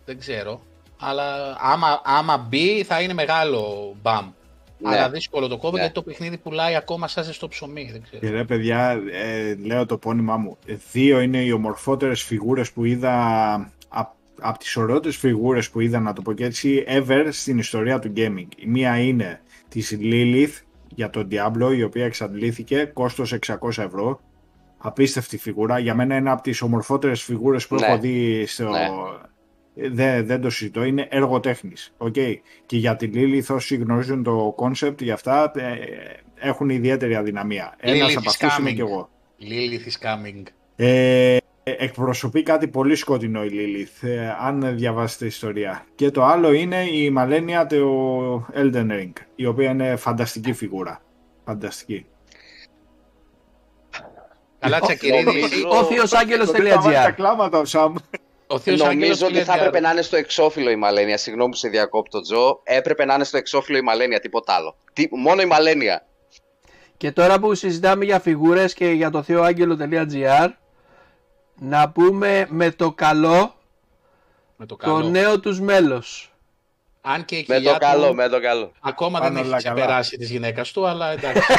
Δεν 0.05 0.19
ξέρω. 0.19 0.63
Αλλά 0.99 1.57
άμα, 1.61 2.01
άμα 2.05 2.37
μπει 2.37 2.83
θα 2.85 3.01
είναι 3.01 3.13
μεγάλο 3.13 3.95
μπαμ. 4.03 4.31
Ναι. 4.79 4.89
Αλλά 4.89 5.11
δύσκολο 5.11 5.49
το 5.49 5.57
κόβω 5.57 5.73
Ναι. 5.73 5.79
γιατί 5.79 5.95
το 5.95 6.03
παιχνίδι 6.03 6.37
πουλάει 6.37 6.75
ακόμα 6.75 7.09
σαν 7.09 7.25
ζεστό 7.25 7.49
ψωμί. 7.49 7.89
Δεν 7.93 8.03
ξέρω. 8.03 8.21
Και 8.21 8.31
ρε 8.31 8.45
παιδιά, 8.45 9.03
ε, 9.13 9.55
λέω 9.55 9.87
το 9.87 9.97
πόνημά 9.97 10.37
μου. 10.37 10.57
Ε, 10.67 10.77
Δύο 10.93 11.21
είναι 11.21 11.39
οι 11.43 11.51
ομορφότερες 11.53 12.23
φιγούρες 12.23 12.73
που 12.73 12.85
είδα 12.85 13.73
από 13.89 14.15
απ 14.41 14.59
τις 14.59 14.77
ωραιότερες 14.77 15.17
φιγούρες 15.17 15.71
που 15.71 15.81
είδα, 15.81 16.01
να 16.01 16.13
το 16.13 16.23
πω 16.23 16.33
και 16.33 16.45
έτσι, 16.45 16.85
ever 16.89 17.29
στην 17.31 17.59
ιστορία 17.59 17.99
του 17.99 18.13
gaming. 18.17 18.47
Η 18.57 18.67
μία 18.67 18.99
είναι 18.99 19.41
της 19.69 19.97
Lilith 20.01 20.61
για 20.95 21.11
τον 21.11 21.29
Diablo, 21.31 21.75
η 21.77 21.83
οποία 21.83 22.05
εξαντλήθηκε, 22.05 22.85
κόστος 22.93 23.33
600 23.47 23.83
ευρώ. 23.83 24.21
Απίστευτη 24.79 25.39
φιγούρα. 25.39 25.79
Για 25.79 25.95
μένα 25.95 26.17
είναι 26.17 26.31
από 26.31 26.43
τις 26.43 26.63
ομορφότερες 26.63 27.23
φιγούρες 27.23 27.67
που 27.67 27.75
Ναι. 27.75 27.87
έχω 27.87 27.99
δει 27.99 28.45
στο... 28.47 28.65
Ναι. 28.69 28.79
Ε, 29.75 29.89
Δεν, 29.89 30.27
δεν 30.27 30.41
το 30.41 30.51
συζητώ, 30.51 30.85
είναι 30.85 31.07
έργο 31.11 31.41
τέχνης. 31.41 31.95
Okay. 31.99 32.35
Και 32.67 32.77
για 32.77 32.97
τη 32.97 33.11
Lilith 33.15 33.55
όσοι 33.55 33.77
γνωρίζουν 33.77 34.23
το 34.23 34.55
concept 34.59 35.03
για 35.03 35.15
αυτά 35.15 35.53
ε, 35.55 35.75
έχουν 36.35 36.69
ιδιαίτερη 36.69 37.15
αδυναμία. 37.15 37.75
Ένας 37.79 38.11
Lilith 38.13 38.17
από 38.17 38.31
is 38.31 38.35
αυτούς 38.41 38.57
είμαι 38.59 38.71
coming. 38.71 38.75
και 38.75 38.81
εγώ. 38.81 39.09
Lilith 39.41 39.89
is 39.89 40.07
coming. 40.07 40.43
Ε, 40.77 41.37
εκπροσωπεί 41.65 42.43
κάτι 42.43 42.69
πολύ 42.69 42.95
σκοτεινό 42.95 43.45
η 43.45 43.51
Lilith, 43.53 44.09
ε, 44.09 44.29
αν 44.41 44.77
διαβάσετε 44.77 45.27
ιστορία. 45.27 45.87
Και 45.95 46.11
το 46.11 46.25
άλλο 46.25 46.53
είναι 46.53 46.85
η 46.91 47.11
Μαλένια 47.11 47.67
του 47.67 48.47
Elden 48.55 48.91
Ring, 48.91 49.13
η 49.35 49.47
οποία 49.47 49.71
είναι 49.71 49.97
φανταστική 49.97 50.53
φιγούρα. 50.53 51.03
Φανταστική. 51.45 52.07
Καλά, 54.59 54.81
Τσακυρίδη. 54.81 55.25
νομίζω- 55.25 55.69
Ο 55.69 55.85
Θείος 55.85 56.13
Άγγελος.gr 56.13 56.93
τα 57.05 57.11
κλάματα 57.11 57.59
ο 57.59 57.65
Σαμ. 57.65 57.95
Ο 58.47 58.59
Θείος 58.59 58.81
Άγγελος 58.81 59.01
Νομίζω 59.21 59.27
ότι 59.27 59.45
θα 59.45 59.57
λέει, 59.57 59.65
έπρεπε 59.67 59.81
να 59.87 59.91
είναι 59.93 60.03
στο 60.03 60.17
εξώφυλλο 60.17 60.71
η 60.71 60.77
Μαλένια. 60.77 61.17
Συγγνώμη 61.17 61.51
που 61.51 61.57
σε 61.57 61.69
διακόπτω, 61.69 62.21
Τζο. 62.21 62.61
Έπρεπε 62.65 63.05
να 63.05 63.15
είναι 63.15 63.25
στο 63.25 63.37
εξώφυλλο 63.37 63.79
η 63.79 63.83
Μαλένια, 63.83 64.21
τίποτα 64.21 64.53
άλλο. 64.53 64.77
Τι, 64.93 65.07
μόνο 65.11 65.43
η 65.43 65.47
Μαλένια. 65.47 66.07
Και 66.97 67.13
τώρα 67.13 67.39
που 67.39 67.55
συζητάμε 67.55 68.05
για 68.05 68.21
φιγούρες 68.21 68.75
και 68.75 68.87
για 68.87 69.11
το 69.11 69.23
θεοάγγελο.gr 69.23 70.49
να 71.65 71.91
πούμε 71.91 72.47
με 72.51 72.71
το 72.71 72.93
καλό 72.93 73.55
Με 74.57 74.67
το 74.67 74.77
το 74.77 74.87
καλό. 74.87 75.09
νέο 75.09 75.41
τους 75.41 75.61
μέλος. 75.61 76.33
Αν 77.01 77.25
και 77.25 77.37
η 77.37 77.45
Με 77.49 77.55
κοιλιά 77.57 77.73
το 77.73 77.79
καλό, 77.79 78.09
του 78.09 78.15
με 78.15 78.29
το 78.29 78.41
καλό. 78.41 78.73
ακόμα 78.81 79.19
Πάνε 79.19 79.31
δεν 79.31 79.39
έχει 79.43 79.49
όλα 79.53 79.63
καλά. 79.63 79.75
ξεπεράσει 79.75 80.17
της 80.17 80.31
γυναίκας 80.31 80.73
του, 80.73 80.87
αλλά 80.87 81.11
εντάξει. 81.11 81.43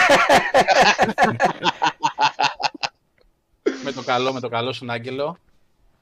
με 3.84 3.92
το 3.92 4.02
καλό, 4.04 4.34
με 4.34 4.40
το 4.40 4.50
καλό 4.50 4.74
στον 4.74 4.90
Άγγελο. 4.90 5.38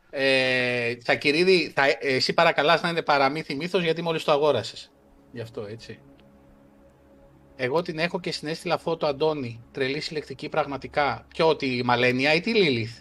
Ε, 0.09 0.95
Τσακυρίδη, 0.95 1.71
θα, 1.75 1.83
εσύ 1.99 2.33
παρακαλάς 2.33 2.81
να 2.81 2.89
είναι 2.89 3.01
παραμύθι 3.01 3.55
μύθος 3.55 3.83
γιατί 3.83 4.01
μόλις 4.01 4.23
το 4.23 4.31
αγόρασες. 4.31 4.91
Γι' 5.31 5.41
αυτό, 5.41 5.65
έτσι. 5.65 5.99
Εγώ 7.55 7.81
την 7.81 7.99
έχω 7.99 8.19
και 8.19 8.31
στην 8.31 8.47
έστειλα 8.47 8.77
φώτο 8.77 9.05
Αντώνη. 9.07 9.61
Τρελή 9.71 9.99
συλλεκτική 9.99 10.49
πραγματικά. 10.49 11.25
Ποιο, 11.27 11.55
τη 11.55 11.83
Μαλένια 11.83 12.33
ή 12.33 12.39
τη 12.39 12.53
Λίλιθ. 12.53 12.97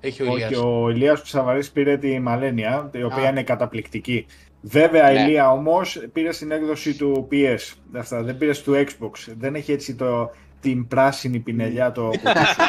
Έχει 0.00 0.22
ο 0.22 0.24
Ηλίας. 0.26 0.50
Όχι, 0.50 0.60
ο 0.66 0.88
Ηλίας 0.90 1.22
Ψαβαρής 1.22 1.70
πήρε 1.70 1.96
τη 1.96 2.18
Μαλένια, 2.20 2.90
η 2.94 3.02
οποία 3.02 3.24
Α. 3.26 3.28
είναι 3.28 3.42
καταπληκτική. 3.42 4.26
Βέβαια, 4.62 5.10
Ναι. 5.12 5.18
η 5.20 5.24
Ηλία 5.26 5.50
όμως 5.52 6.02
πήρε 6.12 6.32
στην 6.32 6.50
έκδοση 6.50 6.94
του 6.96 7.28
PS. 7.32 7.74
Αυτά, 7.96 8.22
δεν 8.22 8.38
πήρε 8.38 8.52
του 8.52 8.74
Xbox. 8.86 9.32
Δεν 9.38 9.54
έχει 9.54 9.72
έτσι 9.72 9.94
το, 9.94 10.30
την 10.60 10.88
πράσινη 10.88 11.38
πινελιά 11.38 11.92
το 11.92 12.02
κουτί 12.22 12.46
σου. 12.46 12.62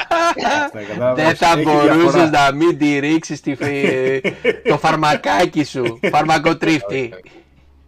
Αυτά, 0.64 0.82
κατάλαβες; 0.88 1.24
Δεν 1.26 1.36
θα 1.36 1.52
Έχει 1.52 1.62
μπορούσες 1.64 2.12
διαφορά. 2.12 2.30
να 2.30 2.52
μην 2.56 2.78
τη 2.78 3.00
ρίξεις 3.00 3.42
το 4.70 4.78
φαρμακάκι 4.78 5.64
σου. 5.64 6.00
Φαρμακοτρίφτη. 6.14 7.14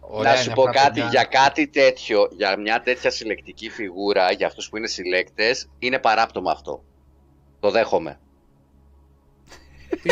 Ωραία 0.00 0.32
να 0.32 0.38
σου 0.38 0.44
είναι 0.44 0.54
πω 0.54 0.62
αυτά, 0.68 0.80
κάτι, 0.82 1.00
παιδιά. 1.00 1.08
για 1.10 1.24
κάτι 1.24 1.66
τέτοιο, 1.66 2.28
για 2.36 2.58
μια 2.58 2.80
τέτοια 2.84 3.10
συλλεκτική 3.10 3.70
φιγούρα, 3.70 4.30
για 4.32 4.46
αυτούς 4.46 4.68
που 4.68 4.76
είναι 4.76 4.86
συλλέκτες, 4.86 5.68
είναι 5.78 5.98
παράπτωμα 5.98 6.50
αυτό. 6.50 6.84
Το 7.60 7.70
δέχομαι. 7.70 8.18
Τι, 10.02 10.08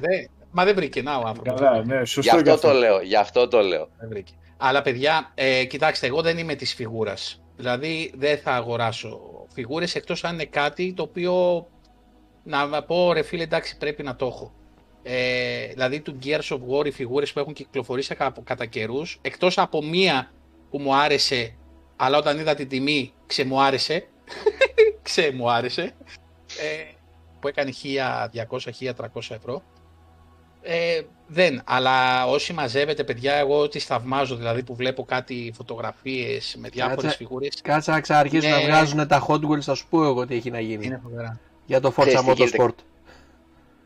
δε- 0.00 0.24
Μα 0.56 0.64
δεν 0.64 0.74
βρήκε 0.74 1.02
να 1.02 1.16
ο 1.16 1.26
άνθρωπος. 1.26 1.60
Καλά, 1.60 1.84
ναι, 1.84 1.98
Γι' 1.98 2.04
σωστό 2.04 2.36
αυτό 2.36 2.54
και 2.54 2.60
το 2.60 2.72
λέω, 2.72 3.00
γι' 3.00 3.16
αυτό 3.16 3.48
το 3.48 3.60
λέω. 3.60 3.88
Δεν 3.98 4.08
βρήκε. 4.08 4.32
Αλλά 4.56 4.82
παιδιά, 4.82 5.30
ε, 5.34 5.64
κοιτάξτε, 5.64 6.06
εγώ 6.06 6.22
δεν 6.22 6.38
είμαι 6.38 6.54
της 6.54 6.74
φιγούρας. 6.74 7.42
Δηλαδή 7.56 8.12
δεν 8.16 8.38
θα 8.38 8.52
αγοράσω 8.54 9.20
φιγούρες 9.52 9.94
εκτός 9.94 10.24
αν 10.24 10.34
είναι 10.34 10.44
κάτι 10.44 10.92
το 10.96 11.02
οποίο 11.02 11.66
να 12.44 12.82
πω 12.82 13.12
ρε 13.12 13.22
φίλε 13.22 13.42
εντάξει 13.42 13.76
πρέπει 13.76 14.02
να 14.02 14.16
το 14.16 14.26
έχω. 14.26 14.52
Ε, 15.02 15.66
δηλαδή 15.66 16.00
του 16.00 16.18
Gears 16.24 16.48
of 16.48 16.58
War 16.80 16.86
οι 16.86 16.90
φιγούρες 16.90 17.32
που 17.32 17.38
έχουν 17.38 17.52
κυκλοφορήσει 17.52 18.14
κα- 18.14 18.34
κατά 18.44 18.66
καιρούς, 18.66 19.18
εκτός 19.22 19.58
από 19.58 19.82
μία 19.84 20.30
που 20.70 20.78
μου 20.78 20.94
άρεσε, 20.94 21.54
αλλά 21.96 22.18
όταν 22.18 22.38
είδα 22.38 22.54
την 22.54 22.68
τιμή 22.68 23.12
ξεμου 23.26 23.60
άρεσε, 23.62 24.06
ξεμου 25.02 25.50
άρεσε, 25.50 25.82
ε, 26.60 26.93
που 27.44 27.50
έκανε 27.50 27.72
1200-1300 29.12 29.36
ευρώ, 29.36 29.62
ε, 30.62 31.00
δεν, 31.26 31.62
αλλά 31.64 32.26
όσοι 32.26 32.52
μαζεύετε 32.52 33.04
παιδιά, 33.04 33.34
εγώ 33.34 33.68
τις 33.68 33.84
θαυμάζω, 33.84 34.36
δηλαδή 34.36 34.62
που 34.62 34.74
βλέπω 34.74 35.04
κάτι 35.04 35.52
φωτογραφίες 35.56 36.56
με 36.58 36.68
διάφορες 36.68 37.02
Κάτσε. 37.02 37.16
φιγούρες, 37.16 37.60
Κάτσε 37.62 37.90
να 37.90 38.00
ξαναρχίσουν 38.00 38.50
να 38.50 38.56
Ναι. 38.56 38.64
βγάζουν 38.64 39.06
τα 39.06 39.26
Hot 39.28 39.40
Wheels, 39.40 39.60
θα 39.60 39.74
σου 39.74 39.86
πω 39.90 40.04
εγώ 40.04 40.26
τι 40.26 40.34
έχει 40.34 40.50
να 40.50 40.60
γίνει. 40.60 40.86
είναι 40.86 41.00
φοβερά. 41.02 41.40
Για 41.66 41.80
το 41.80 41.90
Ξέρεις 41.90 42.18
Forza 42.20 42.24
τι 42.24 42.32
γίνεται. 42.32 42.56
Motorsport. 42.64 42.74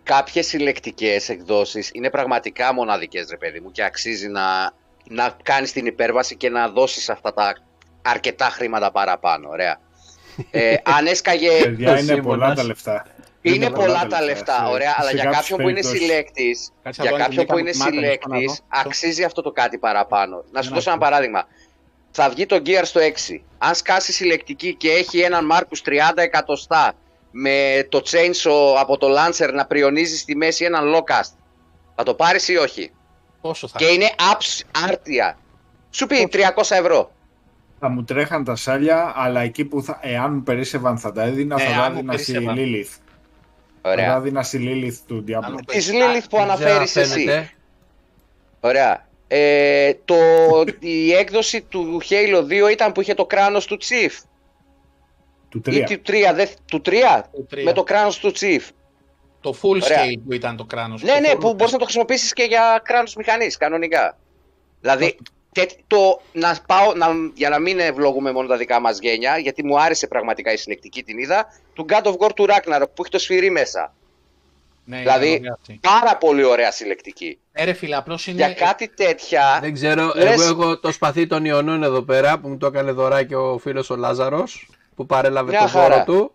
Κάποιες 0.03 0.47
συλλεκτικές 0.47 1.29
εκδόσεις 1.29 1.91
είναι 1.95 2.11
πραγματικά 2.11 2.75
μοναδικές, 2.75 3.27
ρε 3.31 3.37
παιδί 3.37 3.61
μου, 3.61 3.71
και 3.71 3.85
αξίζει 3.85 4.29
να, 4.29 4.73
να 5.09 5.37
κάνεις 5.43 5.73
την 5.73 5.87
υπέρβαση 5.87 6.37
και 6.37 6.49
να 6.49 6.69
δώσεις 6.69 7.11
αυτά 7.11 7.33
τα 7.35 7.55
αρκετά 8.03 8.45
χρήματα 8.45 8.91
παραπάνω, 8.91 9.49
ωραία. 9.49 9.81
Ε, 10.51 10.75
αν 10.97 11.07
έσκαγε... 11.07 11.49
Παιδιά, 11.63 11.91
είναι 11.91 11.99
Σύμφωνας. 12.01 12.25
πολλά 12.27 12.55
τα 12.55 12.65
λεφτά. 12.65 13.07
Είναι 13.43 13.71
πολλά 13.71 14.07
τα 14.07 14.23
λεφτά, 14.23 14.55
σε- 14.57 14.73
ωραία, 14.73 14.95
αλλά 14.97 15.09
σε 15.09 15.15
για 15.15 15.25
κάποιες 15.25 15.41
κάποιον 15.41 15.59
που 15.61 15.69
είναι 15.69 15.81
περιπτώσεις. 15.81 16.01
συλλέκτης, 16.07 16.71
Κάτσε 16.83 17.03
για 17.03 17.11
να 17.11 17.17
δω 17.17 17.23
αν 17.25 17.29
κάποιον 17.31 17.47
που 17.47 17.55
την 17.55 17.67
είναι 17.67 17.71
έκανα 17.71 17.85
μάτα, 17.85 18.01
να 18.31 18.37
συλλέκτης, 18.39 18.59
δω. 18.59 18.81
αξίζει 18.81 19.25
αυτό 19.25 19.43
το 19.43 19.51
κάτι 19.53 19.79
παραπάνω. 19.79 20.45
Να 20.53 20.63
σου 20.63 20.69
Δεν 20.69 20.75
δώσω 20.75 20.91
ένα 20.91 20.99
ακούω. 20.99 21.09
παράδειγμα. 21.11 21.45
Θα 22.11 22.29
βγει 22.29 22.47
το 22.47 22.63
Gear 22.67 22.81
στο 22.85 23.01
6. 23.01 23.43
Αν 23.59 23.75
σκάσει 23.75 24.13
συλλεκτική 24.13 24.75
και 24.75 24.91
έχει 24.91 25.21
έναν 25.21 25.49
Marcus 25.53 25.83
30 25.85 26.23
εκατοστά 26.23 26.93
με 27.31 27.87
το 27.89 28.03
chainsaw 28.11 28.77
από 28.79 28.97
το 28.99 29.07
Lancer 29.19 29.51
να 29.55 29.67
πριονίζεις 29.67 30.21
στη 30.21 30.37
μέση 30.37 30.65
έναν 30.65 30.95
Locust, 30.95 31.33
θα 31.95 32.03
το 32.03 32.15
πάρεις 32.15 32.49
ή 32.49 32.57
όχι; 32.57 32.91
Πόσο 33.41 33.69
θα 33.69 33.79
Και 33.79 33.85
είναι; 33.87 34.11
apps 34.33 34.61
άρτια. 34.89 35.39
Σου 35.91 36.07
πει 36.07 36.29
300 36.33 36.77
ευρώ. 36.77 37.13
Θα 37.81 37.89
μου 37.89 38.05
τρέχαν 38.05 38.45
τα 38.45 38.57
σάλια, 38.57 39.13
αλλά 39.17 39.41
εκεί 39.41 39.65
που 39.65 39.83
θα, 39.83 39.99
εάν 40.03 40.35
μου 40.35 40.43
περίσσευαν 40.43 40.99
θα 40.99 41.13
τα 41.13 41.23
έδινα, 41.23 41.57
Ναι, 41.57 41.63
θα 41.63 41.71
τα 41.73 41.83
αν 41.83 41.93
μου 41.93 41.99
έδινα 41.99 42.17
στη 42.17 42.33
περίσσευαν. 42.33 42.57
Lilith. 42.59 42.99
Θα 43.83 43.89
τα 43.89 43.91
Ωραία. 43.91 44.17
έδινα 44.17 44.43
στη 44.43 44.59
Lilith 44.63 45.03
του 45.07 45.15
Αν 45.17 45.25
Diablo. 45.29 45.51
μου 45.53 45.59
Της 45.67 45.89
Α, 45.89 45.93
Lilith 45.93 45.97
που 45.97 46.03
Δεν 46.13 46.21
ξέρω 46.29 46.43
αν 46.43 46.51
αναφέρεις 46.51 46.97
εσύ. 46.97 47.13
φαίνεται. 47.25 47.51
Ωραία. 48.61 49.07
Ε, 49.29 49.93
το, 50.05 50.15
η 50.79 51.13
έκδοση 51.13 51.61
του 51.63 52.01
Halo 52.09 52.43
2 52.67 52.71
ήταν 52.71 52.93
που 52.93 53.01
είχε 53.01 53.15
το 53.15 53.27
κράνος 53.27 53.67
του 53.67 53.79
Chief; 53.81 54.23
Του 55.49 55.59
Ή 55.67 55.85
3. 55.89 55.99
του 56.03 56.03
3, 56.13 56.33
δε, 56.35 56.47
του 56.65 56.83
3 56.85 57.23
Το 57.33 57.43
τρία. 57.49 57.65
με 57.65 57.73
το 57.73 57.83
κράνος 57.83 58.19
του 58.19 58.33
Chief. 58.41 58.61
Το 59.41 59.55
full 59.63 59.83
Ωραία. 59.83 60.05
scale 60.05 60.21
που 60.27 60.33
ήταν 60.33 60.57
το 60.57 60.65
κράνος. 60.65 61.03
Ναι, 61.03 61.13
το 61.13 61.21
ναι, 61.21 61.31
full- 61.33 61.41
που 61.41 61.55
μπορείς 61.55 61.73
να 61.73 61.79
το 61.79 61.85
χρησιμοποιήσεις 61.85 62.33
και 62.33 62.43
για 62.43 62.81
κράνος 62.85 63.15
μηχανής, 63.15 63.57
κανονικά. 63.57 64.19
Δηλαδή, 64.81 65.05
τε- 65.05 65.19
το, 65.87 66.21
να 66.33 66.59
πάω, 66.67 66.95
να, 66.95 67.07
για 67.35 67.49
να 67.49 67.59
μην 67.59 67.79
ευλογούμε 67.79 68.33
μόνο 68.33 68.49
τα 68.49 68.57
δικά 68.57 68.81
μας 68.81 68.99
γένια, 68.99 69.39
γιατί 69.39 69.65
μου 69.65 69.81
άρεσε 69.81 70.07
πραγματικά 70.07 70.53
η 70.53 70.57
συλλεκτική 70.57 71.03
την 71.03 71.19
είδα, 71.19 71.47
του 71.75 71.87
God 71.89 72.03
of 72.03 72.13
War 72.19 72.31
του 72.35 72.47
Ragnarok 72.49 72.87
που 72.95 73.03
έχει 73.03 73.11
το 73.11 73.19
σφυρί 73.19 73.51
μέσα. 73.51 73.95
Ναι, 74.85 74.99
δηλαδή- 74.99 75.29
είναι 75.29 75.37
ωραία 75.39 75.57
αυτή. 75.61 75.79
Πάρα 75.83 76.17
πολύ 76.17 76.45
ωραία 76.45 76.71
συλλεκτική. 76.71 77.39
Ε, 77.53 77.65
ρε 77.65 77.73
φίλε, 77.73 77.97
απλώς 77.97 78.27
είναι... 78.27 78.37
Για 78.37 78.53
κάτι 78.55 78.89
τέτοια, 78.89 79.59
Δεν 79.63 79.73
ξέρω, 79.75 80.13
Λες- 80.15 80.41
εγώ 80.49 80.63
έχω 80.63 80.79
το 80.79 80.93
σπαθί 80.93 81.27
των 81.27 81.45
Ιωνών 81.45 81.83
εδώ 81.83 82.03
πέρα 82.03 82.39
που 82.39 82.49
μου 82.49 82.57
το 82.57 82.67
έκανε 82.67 82.93
δωράκι 82.93 83.35
ο 83.35 83.59
φίλος 83.63 83.91
ο 83.91 83.97
Λάζαρος 83.97 84.69
που 84.97 85.07
παρέλαβε 85.07 85.51
Μια 85.51 85.61
το 85.61 85.67
δώρο 85.67 85.89
χαρά. 85.89 86.05
του. 86.05 86.35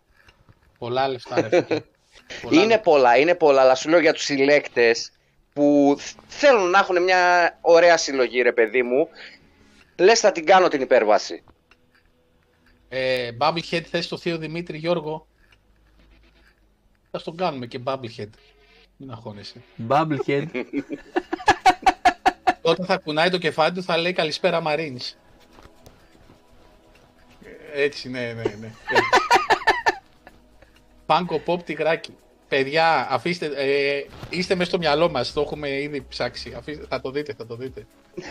Πολλά 0.78 1.08
λεφτά, 1.08 1.42
ρε 1.42 1.62
φίλε. 1.68 1.82
Πολλά 2.42 2.64
είναι 2.64 2.78
πολλά, 2.78 3.18
είναι 3.18 3.36
πολλά, 3.36 3.62
αλλά 3.62 3.76
σου 3.76 3.90
λέω 3.90 4.00
για 4.00 4.14
τους 4.14 4.24
συλλέκτες 4.24 5.12
που 5.54 5.96
θ- 6.00 6.20
θέλουν 6.28 6.70
να 6.70 6.80
έχουν 6.80 7.04
μια 7.04 7.58
ωραία 7.62 7.98
συλλογή, 7.98 8.42
ρε 8.42 8.52
παιδί 8.52 8.84
μου, 8.84 9.10
λες 9.98 10.20
θα 10.20 10.32
την 10.32 10.46
κάνω 10.46 10.68
την 10.68 10.82
υπέρβαση. 10.82 11.44
Ε, 12.90 13.30
Bubblehead 13.40 13.82
θες 13.82 14.08
το 14.08 14.18
θείο 14.18 14.38
Δημήτρη 14.38 14.78
Γιώργο; 14.78 15.28
Θα 17.12 17.22
τον 17.22 17.38
κάνουμε 17.38 17.66
και 17.68 17.80
Bubblehead. 17.84 18.30
Μην 18.98 19.12
αγχώνεσαι. 19.12 19.62
Bubblehead. 19.88 20.46
Όταν 22.62 22.86
θα 22.86 22.98
κουνάει 22.98 23.30
το 23.30 23.38
κεφάλι 23.38 23.74
του 23.74 23.84
θα 23.84 23.98
λέει 23.98 24.14
καλησπέρα 24.14 24.62
Marines. 24.66 25.14
Ε, 27.74 27.84
Έτσι, 27.84 28.10
ναι, 28.10 28.34
ναι, 28.34 28.44
ναι. 28.44 28.72
Πάνκο 31.06 31.42
Pop 31.48 31.64
τυγράκι. 31.64 32.16
Παιδιά, 32.54 33.08
αφήστε, 33.10 33.46
ε, 33.46 34.06
είστε 34.30 34.56
μέσα 34.56 34.70
στο 34.70 34.78
μυαλό 34.78 35.10
μας, 35.10 35.34
το 35.34 35.42
έχουμε 35.42 35.82
ήδη 35.82 36.06
ψάξει. 36.10 36.54
Αφήστε, 36.58 36.86
θα 36.90 37.02
το 37.02 37.12
δείτε, 37.12 37.34
θα 37.38 37.46
το 37.46 37.56
δείτε. 37.56 37.86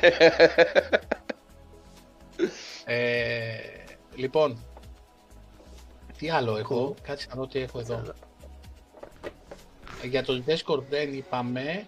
ε, 2.85 2.97
λοιπόν, 4.15 4.59
τι 6.19 6.31
άλλο 6.31 6.57
έχω, 6.57 6.95
κάτσε 7.03 7.27
να 7.31 7.35
δω 7.35 7.47
τι 7.47 7.59
έχω 7.59 7.79
εδώ. 7.79 8.03
Ε, 10.03 10.07
Για 10.07 10.23
το 10.23 10.43
Discord 10.47 10.83
δεν 10.91 11.13
είπαμε. 11.13 11.87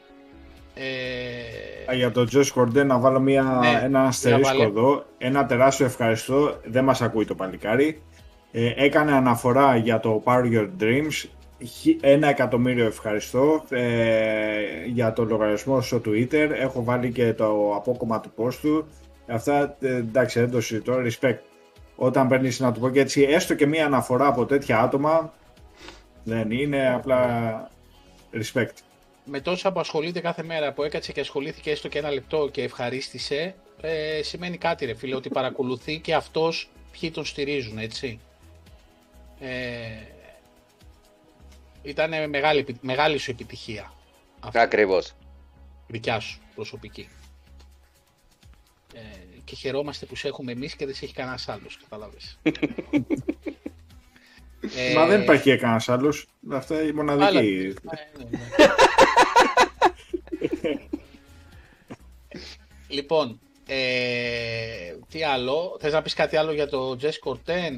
Ε, 0.74 1.95
Για 1.95 2.11
το 2.11 2.26
Josh 2.32 2.53
Corden 2.55 2.85
να 2.87 2.99
βάλω 2.99 3.20
μια, 3.20 3.43
Ναι, 3.43 3.80
ένα 3.82 4.03
αστερίσκο 4.03 4.49
βάλε. 4.49 4.64
εδώ. 4.64 5.05
Ένα 5.18 5.47
τεράστιο 5.47 5.87
ευχαριστώ. 5.87 6.61
Δεν 6.64 6.85
μας 6.85 7.03
ακούει 7.03 7.24
το 7.24 7.35
παλικάρι. 7.35 8.03
Ε, 8.53 8.72
έκανε 8.76 9.12
αναφορά 9.12 9.76
για 9.76 10.01
το 10.01 10.22
Power 10.24 10.53
Your 10.53 10.68
Dreams. 10.80 11.28
Χι- 11.62 11.98
Ένα 12.05 12.28
εκατομμύριο 12.28 12.84
ευχαριστώ 12.86 13.64
ε, 13.70 14.84
για 14.86 15.12
το 15.12 15.24
λογαριασμό 15.24 15.80
στο 15.80 16.00
Twitter. 16.07 16.50
Έχω 16.55 16.84
βάλει 16.84 17.12
και 17.12 17.32
το 17.32 17.74
απόκομμα 17.76 18.20
του 18.20 18.30
post 18.36 18.55
του. 18.55 18.86
Αυτά 19.26 19.76
ε, 19.80 19.94
εντάξει 19.94 20.40
δεν 20.40 20.50
το 20.50 20.61
συζητώ. 20.61 20.94
Respect. 20.96 21.38
Όταν 21.96 22.28
παίρνεις 22.28 22.61
να 22.61 22.72
του 22.72 22.80
πω 22.80 22.90
και 22.90 23.00
έτσι 23.00 23.22
έστω 23.22 23.55
και 23.55 23.66
μία 23.66 23.86
αναφορά 23.86 24.26
από 24.26 24.46
τέτοια 24.46 24.80
άτομα 24.80 25.32
δεν 26.24 26.50
είναι 26.50 26.94
απλά 26.94 27.70
respect. 28.32 28.72
με 29.24 29.40
τόσα 29.40 29.72
που 29.72 29.80
ασχολείται 29.80 30.20
κάθε 30.20 30.42
μέρα, 30.42 30.72
που 30.72 30.82
έκατσε 30.82 31.12
και 31.12 31.20
ασχολήθηκε 31.20 31.70
έστω 31.70 31.88
και 31.88 31.98
ένα 31.98 32.11
λεπτό 32.11 32.48
και 32.52 32.62
ευχαρίστησε, 32.62 33.55
ε, 33.80 34.22
σημαίνει 34.22 34.57
κάτι 34.59 34.84
ρε 34.86 34.94
φίλε, 34.94 35.14
ότι 35.14 35.28
παρακολουθεί 35.28 35.98
και 35.98 36.14
αυτός 36.14 36.70
ποιοι 37.00 37.11
τον 37.11 37.24
στηρίζουν, 37.24 37.78
έτσι. 37.78 38.20
Ε, 39.40 39.48
ήταν 41.85 42.28
μεγάλη, 42.30 42.59
επι- 42.61 42.82
μεγάλη 42.82 43.18
σου 43.18 43.30
επιτυχία. 43.30 43.93
Αυτή, 44.41 44.59
Ακριβώς. 44.59 45.12
δικιά 45.87 46.20
σου, 46.20 46.41
προσωπική. 46.55 47.09
Ε, 48.95 49.01
και 49.45 49.55
χαιρόμαστε 49.55 50.07
που 50.07 50.16
σε 50.16 50.28
έχουμε 50.28 50.53
εμείς 50.53 50.74
και 50.76 50.87
δεν 50.87 50.95
σε 50.95 51.05
έχει 51.05 51.14
κανένας 51.14 51.49
άλλος, 51.49 51.78
κατάλαβες. 51.82 52.39
ε, 54.76 54.95
Μα 54.95 55.07
δεν 55.07 55.22
υπάρχει 55.22 55.57
κανένας 55.57 55.89
άλλος. 55.89 56.26
Αυτά 56.51 56.74
η 56.74 56.78
άλλα- 56.78 56.95
μοναδική. 56.95 57.74
Ναι, 57.82 58.09
ναι, 58.18 58.24
ναι. 58.30 58.39
λοιπόν, 62.89 63.41
ε, 63.66 64.95
τι 65.09 65.24
άλλο, 65.24 65.76
θες 65.80 65.93
να 65.93 66.03
πεις 66.03 66.14
κάτι 66.14 66.37
άλλο 66.37 66.53
για 66.53 66.68
το 66.68 66.97
Jess 67.01 67.30
Corten, 67.30 67.76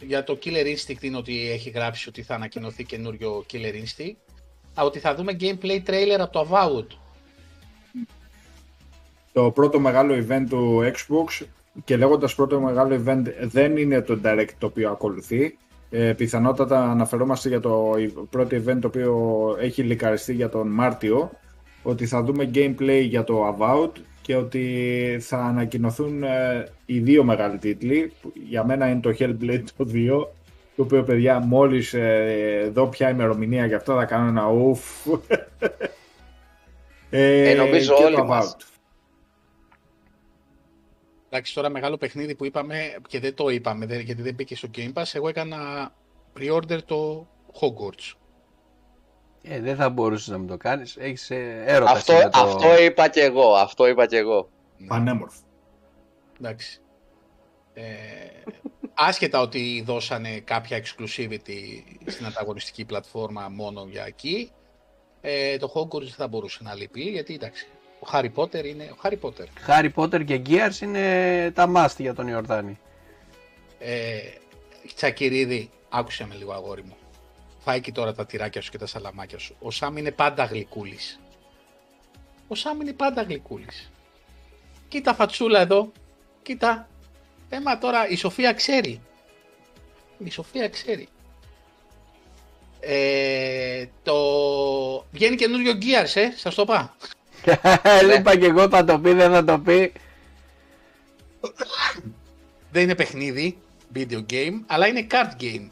για 0.00 0.24
το 0.24 0.38
Killer 0.44 0.66
Instinct 0.66 1.02
είναι 1.02 1.16
ότι 1.16 1.50
έχει 1.50 1.70
γράψει 1.70 2.08
ότι 2.08 2.22
θα 2.22 2.34
ανακοινωθεί 2.34 2.84
καινούριο 2.84 3.44
Killer 3.52 3.74
Instinct, 3.74 4.16
Α, 4.74 4.84
ότι 4.84 4.98
θα 4.98 5.14
δούμε 5.14 5.36
gameplay 5.40 5.82
trailer 5.86 6.18
από 6.18 6.32
το 6.32 6.48
Avowed. 6.50 6.86
Το 9.32 9.50
πρώτο 9.50 9.80
μεγάλο 9.80 10.14
event 10.14 10.44
του 10.48 10.92
Xbox 10.94 11.46
και 11.84 11.96
λέγοντας 11.96 12.34
πρώτο 12.34 12.60
μεγάλο 12.60 13.02
event 13.06 13.22
δεν 13.42 13.76
είναι 13.76 14.00
το 14.00 14.20
Direct 14.24 14.50
το 14.58 14.66
οποίο 14.66 14.90
ακολουθεί. 14.90 15.58
Ε, 15.90 16.12
πιθανότατα 16.12 16.90
αναφερόμαστε 16.90 17.48
για 17.48 17.60
το 17.60 17.94
πρώτο 18.30 18.56
event 18.56 18.78
το 18.80 18.86
οποίο 18.86 19.56
έχει 19.60 19.82
λικαριστεί 19.82 20.34
για 20.34 20.48
τον 20.48 20.68
Μάρτιο 20.68 21.30
ότι 21.82 22.06
θα 22.06 22.22
δούμε 22.22 22.50
gameplay 22.54 23.04
για 23.08 23.24
το 23.24 23.56
Avowed 23.56 23.92
και 24.30 24.36
ότι 24.36 25.18
θα 25.20 25.38
ανακοινωθούν 25.38 26.22
ε, 26.22 26.68
οι 26.86 26.98
δύο 26.98 27.24
μεγάλοι 27.24 27.58
τίτλοι. 27.58 28.12
Για 28.48 28.64
μένα 28.64 28.88
είναι 28.88 29.00
το 29.00 29.14
Hellblade 29.18 29.64
το 29.76 29.88
2, 29.92 30.26
το 30.76 30.82
οποίο 30.82 31.02
παιδιά 31.02 31.38
μόλις 31.40 31.94
ε, 31.94 32.70
δω 32.72 32.86
πια 32.86 33.10
ημερομηνία 33.10 33.66
γι' 33.66 33.74
αυτό 33.74 33.94
θα 33.94 34.04
κάνω 34.04 34.28
ένα 34.28 34.48
ουφ. 34.50 35.06
ε, 37.10 37.54
νομίζω 37.54 37.94
και 37.96 38.04
όλοι 38.04 38.16
το 38.16 38.24
μας. 38.24 38.56
Avowed. 38.56 38.64
Εντάξει, 41.28 41.54
τώρα 41.54 41.68
μεγάλο 41.68 41.96
παιχνίδι 41.96 42.34
που 42.34 42.44
είπαμε 42.44 42.96
και 43.08 43.20
δεν 43.20 43.34
το 43.34 43.48
είπαμε 43.48 43.86
δεν- 43.86 44.00
γιατί 44.00 44.22
δεν 44.22 44.34
μπήκε 44.34 44.56
στο 44.56 44.68
Game 44.76 44.92
Pass. 44.92 45.10
Εγώ 45.12 45.28
έκανα 45.28 45.92
pre-order 46.38 46.78
το 46.84 47.26
Hogwarts. 47.60 48.14
Ε, 49.42 49.60
δεν 49.60 49.76
θα 49.76 49.90
μπορούσες 49.90 50.28
να 50.28 50.38
μου 50.38 50.46
το 50.46 50.56
κάνεις. 50.56 50.96
Έχεις 50.96 51.30
έρωτα. 51.30 51.90
Αυτό, 51.90 52.12
εσύ 52.12 52.24
με 52.24 52.30
το... 52.30 52.40
αυτό 52.40 52.82
είπα 52.82 53.08
και 53.08 53.20
εγώ. 53.20 53.54
Αυτό 53.54 53.86
είπα 53.86 54.06
και 54.06 54.16
εγώ. 54.16 54.48
Πανέμορφο. 54.86 55.40
Εντάξει. 56.40 56.80
Ε, 57.74 57.82
άσχετα 58.94 59.40
ότι 59.40 59.82
δώσανε 59.86 60.40
κάποια 60.40 60.82
exclusivity 60.82 61.82
στην 62.06 62.26
ανταγωνιστική 62.26 62.84
πλατφόρμα 62.84 63.48
μόνο 63.48 63.86
για 63.90 64.04
εκεί, 64.06 64.50
ε, 65.20 65.56
το 65.56 65.72
Hogwarts 65.74 66.02
δεν 66.02 66.14
θα 66.16 66.28
μπορούσε 66.28 66.58
να 66.62 66.74
λείπει, 66.74 67.00
γιατί 67.00 67.34
εντάξει, 67.34 67.66
ο 68.00 68.08
Harry 68.12 68.30
Potter 68.34 68.64
είναι 68.64 68.84
ο 68.84 68.96
Harry 69.02 69.18
Potter. 69.20 69.46
Harry 69.68 69.90
Potter 69.94 70.24
και 70.24 70.40
Gears 70.46 70.80
είναι 70.82 71.50
τα 71.54 71.66
μάστη 71.66 72.02
για 72.02 72.14
τον 72.14 72.28
Ιορδάνη. 72.28 72.78
Ε, 73.78 74.18
Τσακυρίδη, 74.94 75.70
άκουσε 75.88 76.26
με 76.26 76.34
λίγο 76.34 76.52
αγόρι 76.52 76.82
μου. 76.82 76.96
Φάει 77.60 77.80
και 77.80 77.92
τώρα 77.92 78.14
τα 78.14 78.26
τυράκια 78.26 78.60
σου 78.60 78.70
και 78.70 78.78
τα 78.78 78.86
σαλαμάκια 78.86 79.38
σου. 79.38 79.56
Ο 79.60 79.70
Σάμ 79.70 79.96
είναι 79.96 80.10
πάντα 80.10 80.44
γλυκούλης. 80.44 81.20
Ο 82.48 82.54
Σάμ 82.54 82.80
είναι 82.80 82.92
πάντα 82.92 83.22
γλυκούλης. 83.22 83.90
Κοίτα 84.88 85.14
φατσούλα 85.14 85.60
εδώ. 85.60 85.92
Κοίτα. 86.42 86.88
Έμα 87.48 87.78
τώρα 87.78 88.08
η 88.08 88.16
Σοφία 88.16 88.52
ξέρει. 88.52 89.00
Η 90.18 90.30
Σοφία 90.30 90.68
ξέρει. 90.68 91.08
Ε, 92.80 93.84
το... 94.02 94.14
Βγαίνει 95.12 95.36
καινούριο 95.36 95.72
Gears, 95.72 96.14
ε, 96.14 96.30
σας 96.36 96.54
το 96.54 96.62
είπα. 96.62 96.96
Είπα 98.18 98.36
και 98.36 98.46
εγώ 98.46 98.68
θα 98.68 98.84
το 98.84 98.98
πει, 98.98 99.12
δεν 99.12 99.30
θα 99.30 99.44
το 99.44 99.58
πει. 99.58 99.92
Δεν 102.70 102.82
είναι 102.82 102.94
παιχνίδι, 102.94 103.58
video 103.94 104.24
game, 104.30 104.60
αλλά 104.66 104.86
είναι 104.86 105.06
card 105.10 105.42
game. 105.42 105.68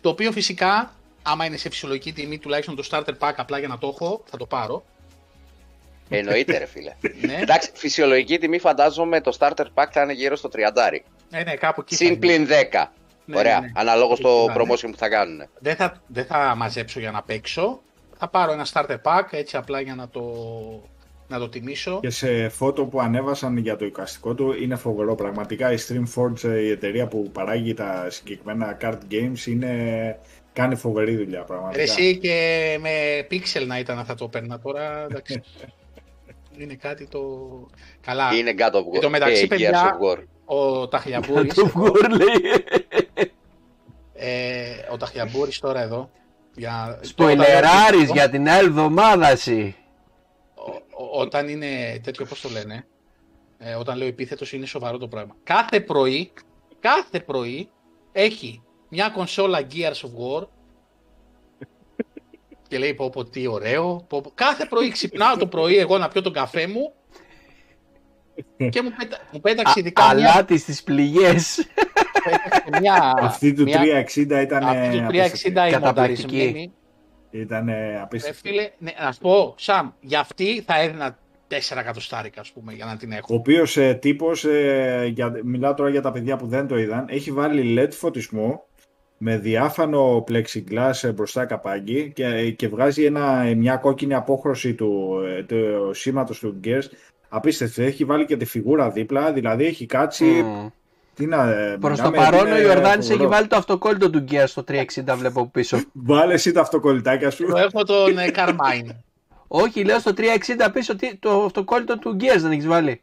Το 0.00 0.08
οποίο 0.08 0.32
φυσικά, 0.32 0.92
άμα 1.22 1.44
είναι 1.44 1.56
σε 1.56 1.68
φυσιολογική 1.68 2.12
τιμή, 2.12 2.38
τουλάχιστον 2.38 2.76
το 2.76 2.88
starter 2.90 3.18
pack 3.18 3.32
απλά 3.36 3.58
για 3.58 3.68
να 3.68 3.78
το 3.78 3.88
έχω, 3.94 4.22
θα 4.30 4.36
το 4.36 4.46
πάρω. 4.46 4.84
Εννοείται, 6.08 6.58
ρε 6.58 6.66
φίλε. 6.66 6.92
Ναι, 7.26 7.38
Εντάξει, 7.40 7.70
φυσιολογική 7.74 8.38
τιμή 8.38 8.58
φαντάζομαι 8.58 9.20
το 9.20 9.36
starter 9.38 9.64
pack 9.74 9.86
θα 9.90 10.02
είναι 10.02 10.12
γύρω 10.12 10.36
στο 10.36 10.48
30. 10.52 10.58
ναι, 11.30 11.42
ναι 11.42 11.54
κάπου 11.56 11.80
εκεί. 11.80 11.94
θα 11.94 12.04
Συν 12.04 12.06
είναι. 12.12 12.16
πλην 12.16 12.48
10. 12.72 12.84
Ναι, 13.24 13.38
Ωραία. 13.38 13.60
ναι, 13.60 13.66
ναι. 13.66 13.72
Αναλόγως 13.74 14.18
Εκεί 14.18 14.28
το 14.28 14.44
θα 14.46 14.52
είναι. 14.52 14.64
promotion 14.74 14.88
που 14.90 14.96
θα 14.96 15.08
κάνουν. 15.08 15.42
Δεν 15.58 15.76
θα, 15.76 16.02
δεν 16.06 16.24
θα 16.26 16.54
μαζέψω 16.56 17.00
για 17.00 17.10
να 17.10 17.22
παίξω. 17.22 17.80
Θα 18.18 18.28
πάρω 18.28 18.52
ένα 18.52 18.66
starter 18.72 18.96
pack 19.02 19.22
έτσι 19.30 19.56
απλά 19.56 19.80
για 19.80 19.94
να 19.94 20.08
το, 20.08 20.20
να 21.28 21.38
το 21.38 21.48
τιμήσω. 21.48 21.98
Και 22.00 22.10
σε 22.10 22.48
φώτο 22.48 22.84
που 22.84 23.00
ανέβασαν 23.00 23.56
για 23.56 23.76
το 23.76 23.84
εικαστικό 23.84 24.34
του 24.34 24.52
είναι 24.62 24.76
φοβερό. 24.76 25.14
Πραγματικά 25.14 25.72
η 25.72 25.76
Streamforge, 25.88 26.42
η 26.62 26.70
εταιρεία 26.70 27.06
που 27.06 27.30
παράγει 27.32 27.74
τα 27.74 28.06
συγκεκριμένα 28.10 28.76
card 28.80 28.98
games, 29.10 29.46
είναι... 29.46 30.18
κάνει 30.52 30.74
φοβερή 30.74 31.16
δουλειά. 31.16 31.42
Πραγματικά. 31.42 31.84
Ρε 31.84 31.90
Εσύ 31.90 32.18
και 32.18 32.76
με 32.80 32.90
pixel 33.30 33.66
να 33.66 33.78
ήταν 33.78 34.04
θα 34.04 34.14
το 34.14 34.28
παίρνα 34.28 34.58
τώρα. 34.60 35.06
Εντάξει. 35.10 35.42
είναι 36.58 36.74
κάτι 36.74 37.06
το. 37.06 37.20
Καλά. 38.00 38.34
Είναι 38.34 38.54
God 38.58 38.72
of 38.74 38.78
War. 38.78 38.94
Εν 38.94 39.00
τω 39.00 39.10
μεταξύ, 39.10 39.40
και 39.40 39.46
παιδιά, 39.46 39.70
Gears 39.72 39.86
of 39.86 40.18
War. 40.18 40.22
Ο 40.44 40.88
Ταχιαμπούρης, 40.88 41.54
Το 41.54 41.66
βγουρ 41.66 42.08
λέει. 42.10 42.64
ε, 44.14 44.66
ο 44.92 44.96
Ταχιαμπούρης 44.96 45.58
τώρα 45.58 45.82
εδώ. 45.82 46.10
Για, 46.54 46.98
Σποιλεράρεις 47.02 48.02
όταν- 48.02 48.14
για 48.16 48.30
την 48.30 48.48
άλλη 48.48 48.66
εβδομάδα 48.68 49.30
εσύ. 49.30 49.74
Ο- 50.68 51.04
ο- 51.04 51.20
όταν 51.20 51.48
είναι 51.48 52.00
τέτοιο, 52.02 52.24
πώς 52.26 52.40
το 52.40 52.48
λένε, 52.48 52.86
ε, 53.58 53.74
όταν 53.74 53.96
λέω 53.98 54.08
επίθετος 54.08 54.52
είναι 54.52 54.66
σοβαρό 54.66 54.98
το 54.98 55.08
πράγμα. 55.08 55.36
Κάθε 55.42 55.80
πρωί, 55.80 56.32
κάθε 56.80 57.20
πρωί 57.20 57.68
έχει 58.12 58.62
μια 58.88 59.08
κονσόλα 59.08 59.66
Gears 59.72 60.00
of 60.06 60.10
War 60.40 60.46
και 62.68 62.78
λέει 62.78 62.94
πω 62.94 63.10
πω 63.10 63.24
τι 63.24 63.46
ωραίο. 63.46 64.04
Πω, 64.08 64.20
πω. 64.20 64.30
Κάθε 64.34 64.64
πρωί 64.66 64.88
ξυπνάω 64.90 65.36
το 65.36 65.46
πρωί 65.46 65.76
εγώ 65.76 65.98
να 65.98 66.08
πιω 66.08 66.22
τον 66.22 66.32
καφέ 66.32 66.66
μου 66.66 66.92
και 68.70 68.82
μου, 68.82 68.90
πέτα, 68.98 69.18
μου 69.32 69.40
πέταξε 69.40 69.80
ειδικά 69.80 70.14
μια, 70.14 70.30
Αλάτι 70.32 70.58
στις 70.58 70.82
πληγές. 70.82 71.66
πέταξε 72.24 72.64
μια, 72.80 73.12
Αυτή 73.16 73.52
του 73.52 73.62
μια, 73.62 73.80
360 73.80 74.40
ήταν 74.42 74.64
αυτή 74.64 74.98
του 75.00 75.06
360 75.06 75.68
η 75.68 75.70
Καταπληκτική. 75.70 75.82
μονταρισμένη. 75.86 76.72
Ήταν 77.30 77.66
Ρε 77.66 78.00
απίστευτη. 78.02 78.48
φίλε, 78.48 78.70
ναι, 78.78 78.90
να 79.04 79.12
σου 79.12 79.20
πω, 79.20 79.54
Σαμ, 79.58 79.90
για 80.00 80.20
αυτή 80.20 80.62
θα 80.66 80.80
έδινα 80.80 81.18
4 81.48 81.54
εκατοστάρικα, 81.78 82.40
ας 82.40 82.50
πούμε, 82.52 82.72
για 82.72 82.84
να 82.84 82.96
την 82.96 83.12
Ο 83.12 83.14
έχω. 83.16 83.34
οποίος 83.34 83.76
ε, 83.76 83.94
τύπος, 83.94 84.44
ε, 84.44 85.10
για, 85.14 85.32
μιλάω 85.44 85.74
τώρα 85.74 85.90
για 85.90 86.00
τα 86.02 86.12
παιδιά 86.12 86.36
που 86.36 86.46
δεν 86.46 86.66
το 86.66 86.78
είδαν, 86.78 87.04
έχει 87.08 87.32
βάλει 87.32 87.76
LED 87.78 87.92
φωτισμό 87.92 88.62
με 89.18 89.38
διάφανο 89.38 90.24
plexiglass 90.28 90.92
ε, 91.02 91.12
μπροστά 91.12 91.44
καπάκι 91.44 92.12
και, 92.14 92.50
και 92.50 92.68
βγάζει 92.68 93.04
ένα, 93.04 93.52
μια 93.56 93.76
κόκκινη 93.76 94.14
απόχρωση 94.14 94.74
του, 94.74 95.20
ε, 95.38 95.42
του 95.42 95.90
σήματος 95.94 96.38
του 96.38 96.60
Gears. 96.64 96.84
Απίστευτο, 97.28 97.82
έχει 97.82 98.04
βάλει 98.04 98.24
και 98.24 98.36
τη 98.36 98.44
φιγούρα 98.44 98.90
δίπλα, 98.90 99.32
δηλαδή 99.32 99.64
έχει 99.64 99.86
κάτσει. 99.86 100.24
Μμ. 100.24 100.66
Τι 101.18 101.26
να, 101.26 101.50
ε, 101.50 101.76
Προς 101.80 102.00
το 102.00 102.10
μιλάμε, 102.10 102.30
παρόν 102.30 102.46
είναι 102.46 102.56
ο 102.56 102.60
Ιορδάνης 102.60 103.04
έχει 103.04 103.12
φοβερό. 103.12 103.28
βάλει 103.30 103.46
το 103.46 103.56
αυτοκόλλητο 103.56 104.10
του 104.10 104.24
Gear 104.30 104.44
στο 104.46 104.64
360 104.68 105.16
βλέπω 105.16 105.46
πίσω. 105.46 105.80
Βάλε 105.92 106.34
εσύ 106.34 106.52
τα 106.52 106.60
αυτοκολλητάκια 106.60 107.30
σου. 107.30 107.46
Το 107.46 107.56
έχω 107.56 107.84
τον 107.84 108.18
ε, 108.18 108.30
Carmine. 108.34 108.94
Όχι, 109.48 109.84
λέω 109.84 109.98
στο 109.98 110.12
360 110.16 110.22
πίσω 110.72 110.96
τι- 110.96 111.16
το 111.16 111.44
αυτοκόλλητο 111.44 111.98
του 111.98 112.16
Gears 112.20 112.38
δεν 112.38 112.50
έχεις 112.50 112.66
βάλει. 112.66 113.00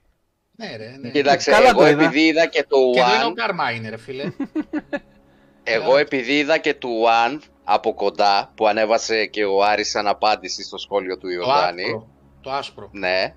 ναι, 0.55 0.76
ρε, 0.78 0.97
ναι. 1.01 1.09
Κοίταξε, 1.09 1.51
Καλά 1.51 1.70
εγώ 1.70 1.80
το 1.80 1.88
είδα. 1.88 2.03
επειδή 2.03 2.20
είδα 2.28 2.45
και 2.45 2.66
το 2.70 2.78
Και 2.93 2.99
εδώ 2.99 3.13
είναι 3.16 3.24
ο 3.24 3.34
One, 3.36 3.39
Carmine, 3.39 3.89
ρε 3.89 3.97
φίλε. 3.97 4.24
εγώ 5.63 5.97
επειδή 5.97 6.34
είδα 6.38 6.57
και 6.57 6.74
του 6.74 6.89
One 7.05 7.39
από 7.63 7.93
κοντά 7.93 8.51
που 8.55 8.68
ανέβασε 8.68 9.26
και 9.26 9.45
ο 9.45 9.63
Άρης 9.63 9.89
σαν 9.89 10.07
απάντηση 10.07 10.63
στο 10.63 10.78
σχόλιο 10.78 11.18
του 11.18 11.28
το 11.28 11.30
Ιορδάνη. 11.34 11.82
άσπρο. 11.84 12.07
Το 12.41 12.51
άσπρο. 12.51 12.89
Ναι. 12.91 13.34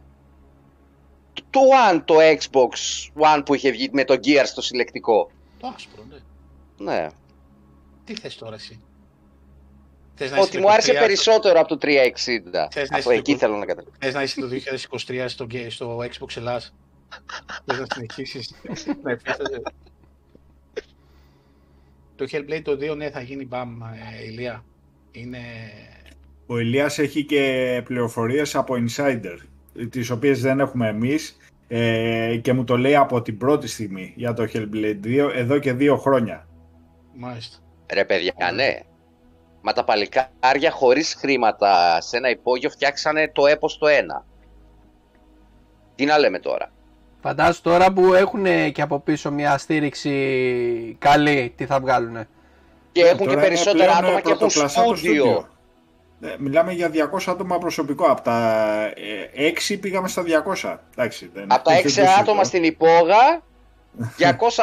Το- 1.51 1.61
Το 1.61 1.61
One, 1.93 2.03
το 2.05 2.15
Xbox 2.21 2.73
One 3.37 3.43
που 3.45 3.55
είχε 3.55 3.71
βγει 3.71 3.89
με 3.93 4.05
το 4.05 4.15
Gear 4.15 4.43
στο 4.45 4.63
συλλεκτικό. 4.63 5.31
Το 5.61 5.73
άσπρο, 5.75 6.05
ναι. 6.09 6.17
Ναι. 6.93 7.07
Τι 8.05 8.15
θες 8.15 8.37
τώρα 8.37 8.55
εσύ; 8.55 8.81
Θες 10.15 10.31
να 10.31 10.37
είσαι 10.37 10.47
Ότι 10.47 10.57
το 10.57 10.63
μου 10.63 10.71
άρεσε 10.73 10.93
23 10.93 10.99
περισσότερο 10.99 11.61
από 11.61 11.69
το 11.69 11.79
360. 11.79 12.69
Θες 12.71 12.91
να 12.91 12.97
Αυτό 12.97 13.11
είσαι 13.11 13.19
εκεί 13.21 13.33
το- 13.33 13.39
θέλω 13.39 13.57
να 13.57 13.65
καταλήξω. 13.67 13.97
Θες 14.01 14.15
να 14.15 14.23
είσαι 14.23 14.41
το 14.41 14.47
2023 14.49 15.29
στο, 15.29 15.45
γκέ- 15.47 15.71
στο 15.71 15.99
Xbox 15.99 16.37
Ελλάς; 16.37 16.75
Θες 17.65 17.79
να 17.79 17.87
συνεχίσεις; 17.95 18.55
Να 19.03 19.11
επίθεσαι. 19.11 19.63
Το 22.17 22.27
Hellblade 22.31 22.63
το 22.63 22.73
2, 22.73 22.97
ναι, 22.97 23.11
θα 23.11 23.21
γίνει 23.21 23.45
μπαμ, 23.47 23.83
ε, 23.83 24.25
Ηλία. 24.25 24.65
Είναι... 25.13 25.39
Ο 26.47 26.59
Ηλίας 26.59 26.99
έχει 26.99 27.25
και 27.25 27.83
πληροφορίες 27.85 28.55
από 28.55 28.75
insider, 28.75 29.37
τις 29.91 30.11
οποίες 30.11 30.41
δεν 30.41 30.61
έχουμε 30.61 30.89
εμείς 30.89 31.37
ε, 31.69 32.37
και 32.43 32.53
μου 32.53 32.65
το 32.65 32.77
λέει 32.77 32.97
από 32.97 33.23
την 33.23 33.39
πρώτη 33.39 33.69
στιγμή 33.69 34.13
για 34.17 34.33
το 34.33 34.49
Hellblade 34.53 35.05
2 35.05 35.31
εδώ 35.35 35.59
και 35.59 35.73
δύο 35.73 35.97
χρόνια. 35.97 36.47
Μάλιστα. 37.15 37.59
Ρε 37.93 38.05
παιδιά, 38.05 38.35
ναι. 38.55 38.81
Μα 39.61 39.73
τα 39.73 39.85
παλικάρια 39.85 40.71
χωρίς 40.71 41.15
χρήματα 41.15 42.01
σε 42.01 42.17
ένα 42.17 42.31
υπόγειο 42.31 42.71
φτιάξανε 42.71 43.31
το 43.35 43.47
έπος 43.47 43.79
το 43.79 43.87
ένα. 43.87 44.25
Τι 45.95 46.05
να 46.05 46.19
λέμε 46.19 46.39
τώρα. 46.39 46.71
Φαντάσου 47.21 47.63
τώρα 47.63 47.93
που 47.93 48.15
έχουν 48.15 48.73
και 48.73 48.83
από 48.83 49.01
πίσω 49.01 49.31
μια 49.31 49.59
στήριξη 49.59 50.97
καλή, 50.99 51.53
τι 51.57 51.67
θα 51.67 51.81
βγάλουνε. 51.81 52.29
Και 52.93 53.03
Ναι, 53.03 53.09
έχουν 53.09 53.27
τώρα 53.27 53.31
και 53.31 53.37
είναι 53.37 53.49
περισσότερα 53.49 53.85
πλέον 53.85 54.05
άτομα 54.05 54.21
και 54.21 54.29
έχουν 54.29 54.39
πρωτοκλασσά 54.39 54.83
το 54.83 54.97
στούντιο. 54.97 55.49
Ε, 56.21 56.35
Μιλάμε 56.39 56.73
για 56.73 56.91
200 56.91 57.19
άτομα 57.27 57.59
προσωπικό. 57.59 58.05
Από 58.07 58.21
τα 58.21 58.65
ε, 59.35 59.53
6 59.71 59.77
πήγαμε 59.81 60.09
στα 60.09 60.23
200. 60.63 60.77
Εντάξει, 60.97 61.31
δεν, 61.35 61.45
Από 61.53 61.65
τα 61.65 61.71
δεν 61.73 61.81
6 61.81 61.83
το 61.83 61.89
συζητώ. 61.89 62.11
άτομα 62.21 62.45
στην 62.45 62.65
υπόγα, 62.65 63.43
200 64.19 64.23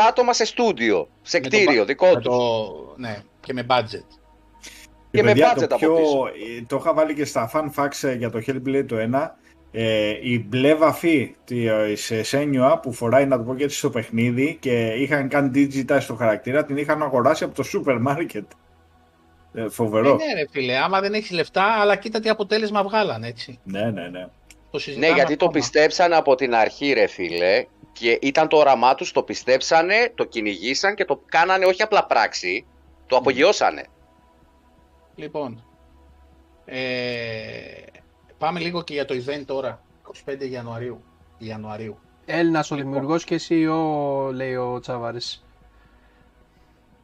άτομα 0.10 0.34
σε 0.34 0.46
στούντιο, 0.46 1.08
σε 1.22 1.38
Με 1.40 1.44
το 1.44 1.50
κτίριο 1.58 1.80
μπα- 1.80 1.86
δικό 1.86 2.06
με 2.08 2.14
τους. 2.16 2.24
το, 2.24 2.94
ναι, 2.98 3.18
και 3.40 3.54
με 3.54 3.66
budget. 3.70 4.18
Και 5.12 5.24
με 5.24 5.30
παιδιά, 5.32 5.54
budget 5.54 5.58
το, 5.60 5.66
από 5.66 5.78
πιο, 5.78 5.94
πίσω. 5.96 6.26
ε, 6.60 6.64
το 6.68 6.78
είχα 6.80 6.94
βάλει 6.94 7.14
και 7.14 7.26
στα 7.26 7.52
fun 7.54 7.66
facts 7.84 8.08
ε, 8.08 8.14
για 8.14 8.30
το 8.30 8.40
Hellblade 8.48 8.86
το 8.88 8.96
1. 9.14 9.30
Ε, 9.72 10.10
η 10.22 10.46
μπλε 10.50 10.76
βαφή 10.76 11.36
της 11.44 12.12
Σένιουα 12.22 12.80
που 12.80 12.94
φοράει 12.94 13.26
να 13.26 13.38
το 13.38 13.44
πω 13.44 13.56
και 13.56 13.64
έτσι 13.64 13.78
στο 13.78 13.90
παιχνίδι 13.90 14.58
και 14.60 14.86
είχαν 14.88 15.28
κάνει 15.30 15.52
digitize 15.56 15.98
στο 16.02 16.16
χαρακτήρα 16.16 16.66
την 16.66 16.78
είχαν 16.78 17.02
αγοράσει 17.04 17.44
από 17.44 17.56
το 17.56 17.64
σούπερ 17.64 18.00
μάρκετ. 18.00 18.46
Ε, 19.56 19.70
φοβερό. 19.70 20.10
Ε, 20.10 20.12
ναι, 20.14 20.34
ρε 20.42 20.48
φίλε, 20.52 20.78
άμα 20.78 21.00
δεν 21.02 21.14
έχεις 21.14 21.32
λεφτά, 21.32 21.64
αλλά 21.64 21.96
κοίτα 21.96 22.20
τι 22.20 22.30
αποτέλεσμα 22.30 22.84
βγάλαν, 22.84 23.24
έτσι. 23.24 23.60
Ναι, 23.64 23.82
ναι, 23.92 24.08
ναι. 24.08 24.22
Το 24.22 24.28
Ναι, 24.72 24.80
συζητάμε 24.80 25.14
γιατί 25.14 25.36
το 25.36 25.46
ακόμα. 25.46 25.52
πιστέψανε 25.60 26.16
από 26.16 26.36
την 26.36 26.56
αρχή, 26.56 26.94
ρε 26.94 27.08
φίλε. 27.08 27.66
Και 27.94 28.18
ήταν 28.22 28.48
το 28.48 28.58
όραμά 28.58 28.96
τους, 28.96 29.12
το 29.12 29.24
πιστέψανε, 29.24 30.12
το 30.16 30.24
κυνηγήσαν 30.24 30.96
και 30.96 31.06
το 31.06 31.22
κάνανε 31.26 31.66
όχι 31.66 31.82
απλά 31.82 32.06
πράξη, 32.06 32.66
το 33.08 33.16
απογειώσανε. 33.18 33.84
Λοιπόν, 35.16 35.64
ε, 36.66 36.78
πάμε 38.38 38.60
λίγο 38.60 38.82
και 38.84 38.94
για 38.94 39.06
το 39.06 39.16
event 39.26 39.44
τώρα, 39.46 39.82
25 40.26 40.48
Ιανουαρίου. 40.52 41.04
Ιανουαρίου. 41.38 41.98
Έλληνας 42.26 42.72
ο 42.72 42.76
δημιουργός 42.76 43.24
και 43.24 43.40
CEO, 43.50 44.32
λέει 44.34 44.56
ο 44.56 44.80
Τσάβαρη. 44.80 45.20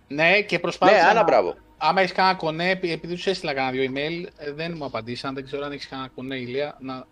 Ναι, 0.08 0.42
και 0.42 0.56
Ναι, 0.56 0.62
προσπάθησα 0.62 1.04
άνα 1.06 1.14
να- 1.14 1.24
μπράβο. 1.24 1.56
Άμα 1.84 2.02
έχεις 2.02 2.14
κανένα 2.14 2.36
κονέ, 2.36 2.70
επει- 2.70 2.92
επειδή 2.92 3.14
τους 3.14 3.28
έστειλα 3.28 3.54
κανένα 3.54 3.72
δύο 3.72 3.92
email, 3.92 4.28
ε, 4.38 4.52
δεν 4.52 4.74
μου 4.78 4.86
απαντήσαν. 4.86 5.34
Δεν 5.34 5.46
ξέρω 5.46 5.66
αν 5.66 5.72
έχεις 5.72 5.88
κανένα 5.88 6.10
κονέ, 6.16 6.36
ηλία, 6.36 6.78
να... 6.80 7.08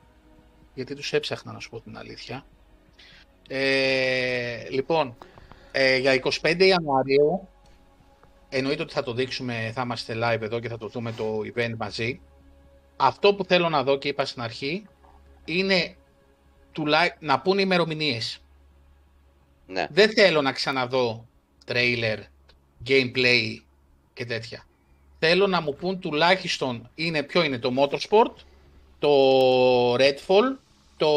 γιατί 0.74 0.96
τους 0.96 1.14
έψαχνα 1.14 1.52
να 1.52 1.60
σου 1.60 1.70
πω 1.70 1.82
την 1.82 1.98
αλήθεια. 1.98 2.46
Ε, 3.48 4.70
λοιπόν, 4.70 5.18
ε, 5.72 5.98
για 5.98 6.22
25 6.42 6.58
Ιανουαρίου, 6.60 7.48
εννοείται 8.50 8.82
ότι 8.82 8.94
θα 8.94 9.04
το 9.04 9.14
δείξουμε, 9.14 9.72
θα 9.74 9.82
είμαστε 9.82 10.14
live 10.24 10.42
εδώ 10.42 10.60
και 10.60 10.70
θα 10.70 10.78
το 10.78 10.88
δούμε 10.88 11.12
το 11.12 11.40
event 11.56 11.74
μαζί. 11.78 12.22
Αυτό 12.98 13.36
που 13.36 13.44
θέλω 13.44 13.70
να 13.70 13.84
δω 13.84 13.98
και 13.98 14.08
είπα 14.08 14.26
στην 14.26 14.42
αρχή, 14.42 14.86
είναι 15.46 15.96
τουλάχιστον 16.72 17.28
να 17.28 17.42
πούνε 17.42 17.62
ημερομηνίες. 17.62 18.42
Ναι. 19.68 19.88
Δεν 19.90 20.10
θέλω 20.10 20.42
να 20.42 20.52
ξαναδώ 20.52 21.28
trailer, 21.68 22.18
gameplay 22.88 23.58
και 24.20 24.26
τέτοια. 24.26 24.64
Θέλω 25.20 25.48
να 25.48 25.62
μου 25.62 25.76
πούν 25.76 26.00
τουλάχιστον 26.00 26.90
είναι, 26.96 27.24
ποιο 27.24 27.44
είναι 27.44 27.58
το 27.60 27.72
Motorsport, 27.78 28.34
το 29.00 29.10
Redfall, 29.94 30.58
το 30.98 31.08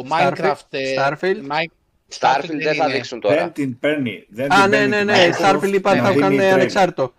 Minecraft. 0.00 0.60
ε, 0.70 0.94
Starfield. 0.98 1.36
Mi- 1.50 1.72
Starfield 2.18 2.58
δεν 2.62 2.74
θα 2.74 2.84
είναι. 2.84 2.92
δείξουν 2.94 3.20
τώρα. 3.20 3.34
Δεν 3.36 3.52
την 3.52 3.78
παίρνει. 3.78 4.26
Δεν 4.28 4.52
Α, 4.52 4.60
την 4.60 4.70
ναι, 4.70 4.76
παίρνει 4.76 4.88
ναι, 4.88 4.96
την 4.98 5.06
ναι. 5.06 5.30
Microsoft 5.30 5.54
Starfield 5.60 5.72
είπαν 5.74 5.96
να 5.96 6.02
θα 6.02 6.08
το 6.08 6.12
δίνει 6.14 6.20
κάνουν 6.20 6.38
trailer. 6.40 6.52
ανεξάρτητο. 6.52 7.14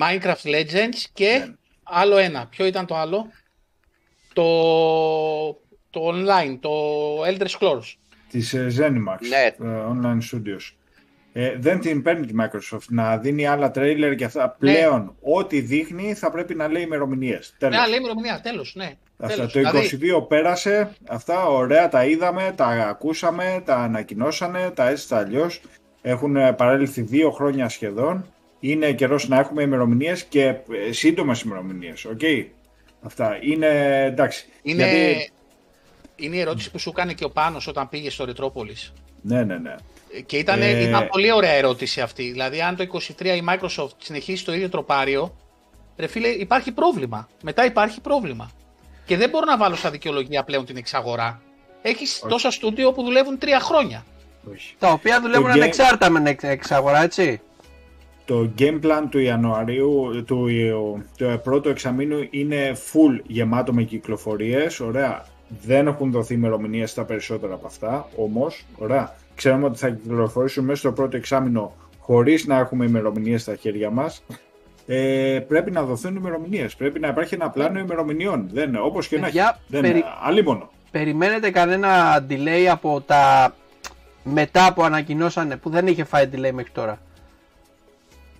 Minecraft 0.00 0.42
Legends 0.54 1.04
και 1.12 1.42
Ναι. 1.46 1.54
άλλο 1.82 2.16
ένα. 2.16 2.46
Ποιο 2.46 2.66
ήταν 2.66 2.86
το 2.86 2.96
άλλο; 2.96 3.26
Το, 4.32 4.42
το 5.90 6.00
online, 6.12 6.58
το 6.60 6.70
Elder 7.24 7.46
Scrolls. 7.58 7.94
Της 8.30 8.54
ε, 8.54 8.66
Zenimax, 8.78 9.18
Ναι. 9.28 9.44
ε, 9.46 9.54
Online 9.92 10.18
Studios. 10.32 10.74
Ε, 11.38 11.56
δεν 11.58 11.80
την 11.80 12.02
παίρνει 12.02 12.26
τη 12.26 12.34
Microsoft 12.40 12.86
να 12.88 13.16
δίνει 13.16 13.46
άλλα 13.46 13.70
τρέιλερ 13.70 14.14
και 14.14 14.24
αυτά. 14.24 14.56
Πλέον, 14.58 15.14
ό,τι 15.20 15.60
δείχνει 15.60 16.14
θα 16.14 16.30
πρέπει 16.30 16.54
να 16.54 16.68
λέει 16.68 16.82
ημερομηνίες. 16.82 17.54
Ναι, 17.58 17.68
λέει 17.68 17.98
ημερομηνία, 17.98 18.40
τέλος, 18.42 18.74
ναι. 18.74 18.92
Αυτά, 19.18 19.46
τέλος. 19.46 19.52
το 19.52 19.60
22 19.60 19.98
Δηλαδή, 19.98 20.26
πέρασε, 20.28 20.90
αυτά 21.08 21.46
ωραία 21.46 21.88
τα 21.88 22.04
είδαμε, 22.04 22.52
τα 22.56 22.66
ακούσαμε, 22.66 23.62
τα 23.64 23.76
ανακοινώσανε, 23.76 24.70
τα 24.74 24.88
έτσι 24.88 25.08
τα 25.08 25.18
αλλιώς. 25.18 25.60
Έχουν 26.02 26.36
ε, 26.36 26.52
παρέλθει 26.52 27.00
δύο 27.02 27.30
χρόνια 27.30 27.68
σχεδόν. 27.68 28.26
Είναι 28.60 28.92
καιρός 28.92 29.28
να 29.28 29.38
έχουμε 29.38 29.62
ημερομηνίες 29.62 30.24
και 30.24 30.54
σύντομες 30.90 31.40
ημερομηνίες. 31.40 32.06
Okay. 32.18 32.46
Αυτά 33.02 33.38
είναι 33.40 34.02
εντάξει. 34.04 34.46
είναι, 34.62 34.88
Γιατί- 34.88 35.30
είναι 36.16 36.36
η 36.36 36.40
ερώτηση 36.40 36.70
που 36.70 36.78
σου 36.78 36.88
έκανε 36.88 37.12
και 37.12 37.24
ο 37.24 37.30
Πάνος 37.30 37.66
όταν 37.66 37.88
πήγε 37.88 38.10
στο 38.10 38.24
Retropolis. 38.28 38.92
Ναι, 39.22 39.44
ναι, 39.44 39.58
ναι. 39.58 39.74
Και 40.26 40.36
ήταν, 40.38 40.62
Ε, 40.62 40.82
ήταν 40.82 41.06
πολύ 41.08 41.32
ωραία 41.32 41.50
ερώτηση 41.52 42.00
αυτή. 42.00 42.30
Δηλαδή, 42.30 42.60
αν 42.60 42.76
το 42.76 42.82
23 42.82 43.36
η 43.36 43.42
Microsoft 43.48 43.90
συνεχίσει 43.98 44.44
το 44.44 44.52
ίδιο 44.54 44.68
τροπάριο, 44.68 45.36
ρε 45.96 46.06
φίλε, 46.06 46.28
υπάρχει 46.28 46.72
πρόβλημα. 46.72 47.28
Μετά 47.42 47.64
υπάρχει 47.64 48.00
πρόβλημα. 48.00 48.50
Και 49.06 49.16
δεν 49.16 49.28
μπορώ 49.30 49.44
να 49.44 49.56
βάλω 49.56 49.74
σαν 49.76 49.90
δικαιολογία 49.90 50.44
πλέον 50.44 50.64
την 50.64 50.76
εξαγορά. 50.76 51.40
Έχεις 51.82 52.14
Όχι. 52.22 52.28
τόσα 52.28 52.50
στούντιο 52.50 52.92
που 52.92 53.02
δουλεύουν 53.02 53.38
τρία 53.38 53.60
χρόνια. 53.60 54.04
Όχι. 54.52 54.74
Τα 54.78 54.88
οποία 54.90 55.20
δουλεύουν 55.20 55.50
game- 55.50 55.54
ανεξάρτητα 55.54 56.10
με 56.10 56.18
την 56.18 56.26
εξ- 56.26 56.44
εξαγορά, 56.44 57.02
έτσι. 57.02 57.40
Το 58.24 58.50
game 58.58 58.80
plan 58.82 59.02
του 59.10 59.18
Ιανουαρίου, 59.18 60.24
του, 60.26 60.46
του 61.16 61.40
πρώτου 61.42 61.68
εξαμήνου 61.68 62.26
είναι 62.30 62.76
full 62.92 63.20
γεμάτο 63.26 63.72
με 63.72 63.82
κυκλοφορίες, 63.82 64.80
ωραία. 64.80 65.26
Δεν 65.62 65.86
έχουν 65.86 66.10
δοθεί 66.10 66.34
ημερομηνίες 66.34 66.90
στα 66.90 67.04
περισσότερα 67.04 67.54
από 67.54 67.66
αυτά, 67.66 68.08
όμως, 68.16 68.64
ωραία. 68.78 69.14
Ξέρουμε 69.36 69.64
ότι 69.66 69.78
θα 69.78 69.88
κυκλοφορήσουν 69.88 70.64
μέσα 70.64 70.78
στο 70.78 70.92
πρώτο 70.92 71.16
εξάμηνο 71.16 71.74
χωρίς 72.00 72.46
να 72.46 72.58
έχουμε 72.58 72.84
ημερομηνίες 72.84 73.42
στα 73.42 73.56
χέρια 73.56 73.90
μας. 73.90 74.22
Ε, 74.86 75.38
πρέπει 75.48 75.70
να 75.70 75.82
δοθούν 75.82 76.16
ημερομηνίες. 76.16 76.76
Πρέπει 76.76 77.00
να 77.00 77.08
υπάρχει 77.08 77.34
ένα 77.34 77.50
πλάνο 77.50 77.78
ημερομηνιών. 77.78 78.48
Δεν, 78.52 78.76
όπως 78.76 79.08
και 79.08 79.18
να 79.18 79.26
έχει. 79.26 79.36
Παιδιά, 79.36 79.58
Δεν, 79.68 79.80
περι- 79.80 80.04
αλίμονο. 80.22 80.70
Περιμένετε 80.90 81.50
κανένα 81.50 82.24
delay 82.30 82.64
από 82.70 83.00
τα 83.00 83.54
μετά 84.24 84.72
που 84.72 84.82
ανακοινώσανε, 84.82 85.56
που 85.56 85.70
δεν 85.70 85.86
είχε 85.86 86.04
φάει 86.04 86.28
delay 86.32 86.50
μέχρι 86.52 86.70
τώρα; 86.72 86.98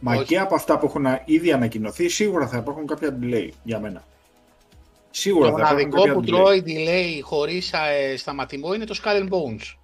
Μα 0.00 0.14
Όχι. 0.14 0.24
και 0.24 0.38
από 0.38 0.54
αυτά 0.54 0.78
που 0.78 0.86
έχουν 0.86 1.06
ήδη 1.24 1.52
ανακοινωθεί, 1.52 2.08
σίγουρα 2.08 2.46
θα 2.48 2.56
υπάρχουν 2.56 2.86
κάποια 2.86 3.18
delay 3.22 3.48
για 3.62 3.80
μένα. 3.80 4.02
Σίγουρα 5.10 5.50
Το 5.50 5.56
θα 5.56 5.62
υπάρχουν 5.62 5.88
μοναδικό 5.88 6.02
κάποια 6.02 6.14
που 6.14 6.20
delay. 6.20 6.44
τρώει 6.44 6.62
delay 6.66 7.22
χωρίς 7.22 7.72
ε, 7.72 8.16
σταματημό 8.16 8.74
είναι 8.74 8.84
το 8.84 9.00
Skull 9.04 9.22
and 9.22 9.28
Bones. 9.28 9.74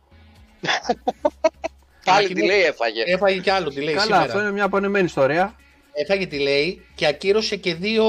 Πάλι 2.04 2.18
Ανακοινώ- 2.18 2.40
τι 2.40 2.46
λέει 2.46 2.60
έφαγε. 2.62 3.02
Έφαγε 3.06 3.40
κι 3.40 3.50
άλλο 3.50 3.68
delay 3.68 3.84
Καλά, 3.84 4.00
σήμερα. 4.00 4.22
αυτό 4.22 4.40
είναι 4.40 4.52
μια 4.52 4.64
απονεμένη 4.64 5.04
ιστορία. 5.04 5.54
Έφαγε 5.92 6.28
delay 6.30 6.76
και 6.94 7.06
ακύρωσε 7.06 7.56
και 7.56 7.74
δύο 7.74 8.04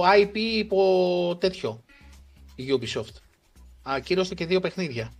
IP 0.00 0.36
υπό 0.36 1.36
τέτοιο. 1.40 1.82
Η 2.56 2.64
Ubisoft. 2.80 3.14
Ακύρωσε 3.82 4.34
και 4.34 4.46
δύο 4.46 4.60
παιχνίδια. 4.60 5.12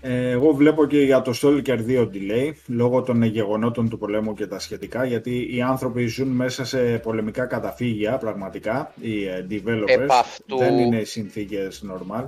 Ε, 0.00 0.30
Εγώ 0.30 0.52
βλέπω 0.52 0.86
και 0.86 0.98
για 1.00 1.22
το 1.22 1.32
Stalker 1.42 1.78
2 1.88 2.10
delay 2.12 2.52
λόγω 2.66 3.02
των 3.02 3.22
γεγονότων 3.22 3.88
του 3.88 3.98
πολέμου 3.98 4.34
και 4.34 4.46
τα 4.46 4.58
σχετικά 4.58 5.04
γιατί 5.04 5.56
οι 5.56 5.62
άνθρωποι 5.62 6.06
ζουν 6.06 6.28
μέσα 6.28 6.64
σε 6.64 6.98
πολεμικά 6.98 7.46
καταφύγια 7.46 8.18
πραγματικά 8.18 8.92
οι 9.00 9.24
ε, 9.26 9.46
developers 9.50 9.84
Επ' 9.88 10.12
αυτού- 10.12 10.58
δεν 10.58 10.78
είναι 10.78 11.02
συνθήκες 11.04 11.84
normal 11.92 12.24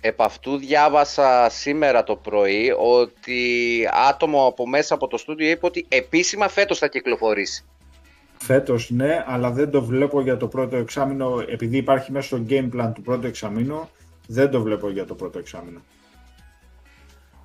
Επ' 0.00 0.22
αυτού 0.22 0.56
διάβασα 0.56 1.48
σήμερα 1.50 2.02
το 2.04 2.16
πρωί 2.16 2.74
ότι 2.78 3.38
άτομο 4.08 4.46
από 4.46 4.68
μέσα 4.68 4.94
από 4.94 5.06
το 5.06 5.16
στούντιο 5.16 5.50
είπε 5.50 5.66
ότι 5.66 5.86
επίσημα 5.88 6.48
φέτος 6.48 6.78
θα 6.78 6.88
κυκλοφορήσει. 6.88 7.64
φέτος 8.38 8.90
ναι 8.90 9.24
αλλά 9.26 9.50
δεν 9.50 9.70
το 9.70 9.82
βλέπω 9.82 10.20
για 10.20 10.36
το 10.36 10.48
πρώτο 10.48 10.76
εξάμεινο 10.76 11.44
επειδή 11.48 11.76
υπάρχει 11.76 12.12
μέσα 12.12 12.26
στο 12.26 12.44
game 12.48 12.68
plan 12.74 12.90
του 12.94 13.02
πρώτου 13.02 13.26
εξαμήνου 13.26 13.88
δεν 14.26 14.50
το 14.50 14.62
βλέπω 14.62 14.90
για 14.90 15.04
το 15.04 15.14
πρώτο 15.14 15.38
εξάμεινο 15.38 15.80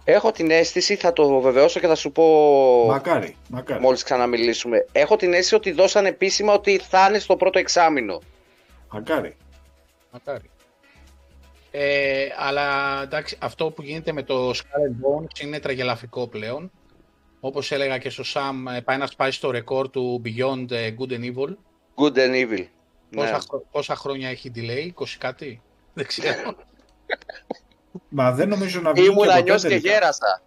Έχω 0.08 0.32
την 0.32 0.52
αίσθηση, 0.52 0.96
θα 0.96 1.14
το 1.14 1.40
βεβαιώσω 1.40 1.80
και 1.80 1.88
θα 1.88 1.96
σου 1.96 2.12
πω 2.12 2.24
μακάρι, 2.88 3.36
μακάρι. 3.50 3.82
μόλις 3.82 4.04
ξαναμιλήσουμε. 4.04 4.86
Έχω 4.92 5.16
την 5.16 5.34
αίσθηση 5.34 5.56
ότι 5.56 5.72
δώσαν 5.72 6.06
επίσημα 6.06 6.54
ότι 6.54 6.78
θα 6.90 7.06
είναι 7.10 7.20
στο 7.20 7.36
πρώτο 7.36 7.60
εξάμεινο. 7.60 8.22
μακάρι. 8.92 9.36
Μακάρι. 10.12 10.50
Ε, 11.78 12.28
αλλά 12.38 13.00
εντάξει, 13.04 13.38
αυτό 13.40 13.72
που 13.72 13.82
γίνεται 13.82 14.12
με 14.12 14.24
το 14.24 14.50
Skull 14.50 14.54
and 14.54 15.06
Bones 15.24 15.40
είναι 15.44 15.60
τραγελαφικό 15.60 16.28
πλέον. 16.28 16.72
Όπως 17.40 17.72
έλεγα 17.72 17.98
και 17.98 18.10
στο 18.10 18.24
Sam, 18.34 18.76
ε, 18.76 18.80
πάει 18.82 18.98
να 18.98 19.08
σπάσει 19.08 19.40
το 19.42 19.52
ρεκόρ 19.52 19.90
του 19.90 20.22
Beyond 20.26 20.72
ε, 20.72 20.90
Good 21.00 21.12
and 21.12 21.24
Evil. 21.34 21.50
Good 21.96 22.18
and 22.18 22.34
evil. 22.34 22.66
Πόσα, 23.16 23.32
Ναι. 23.32 23.38
χρο- 23.50 23.66
πόσα 23.72 23.96
χρόνια 23.96 24.30
έχει 24.30 24.52
delay, 24.56 24.90
20 25.02 25.18
κάτι, 25.18 25.62
δεν 25.94 26.06
ξέρω. 26.06 26.56
Μα 28.10 28.32
δεν 28.32 28.50
νομίζω 28.50 28.82
να 28.82 28.92
βγει 28.94 29.02
Ήμουν 29.04 29.16
και 29.18 29.24
ποτέ 29.26 29.34
αλλιώς 29.34 29.62
και 29.62 29.68
τελικά. 29.68 29.90
γέρασα. 29.92 30.42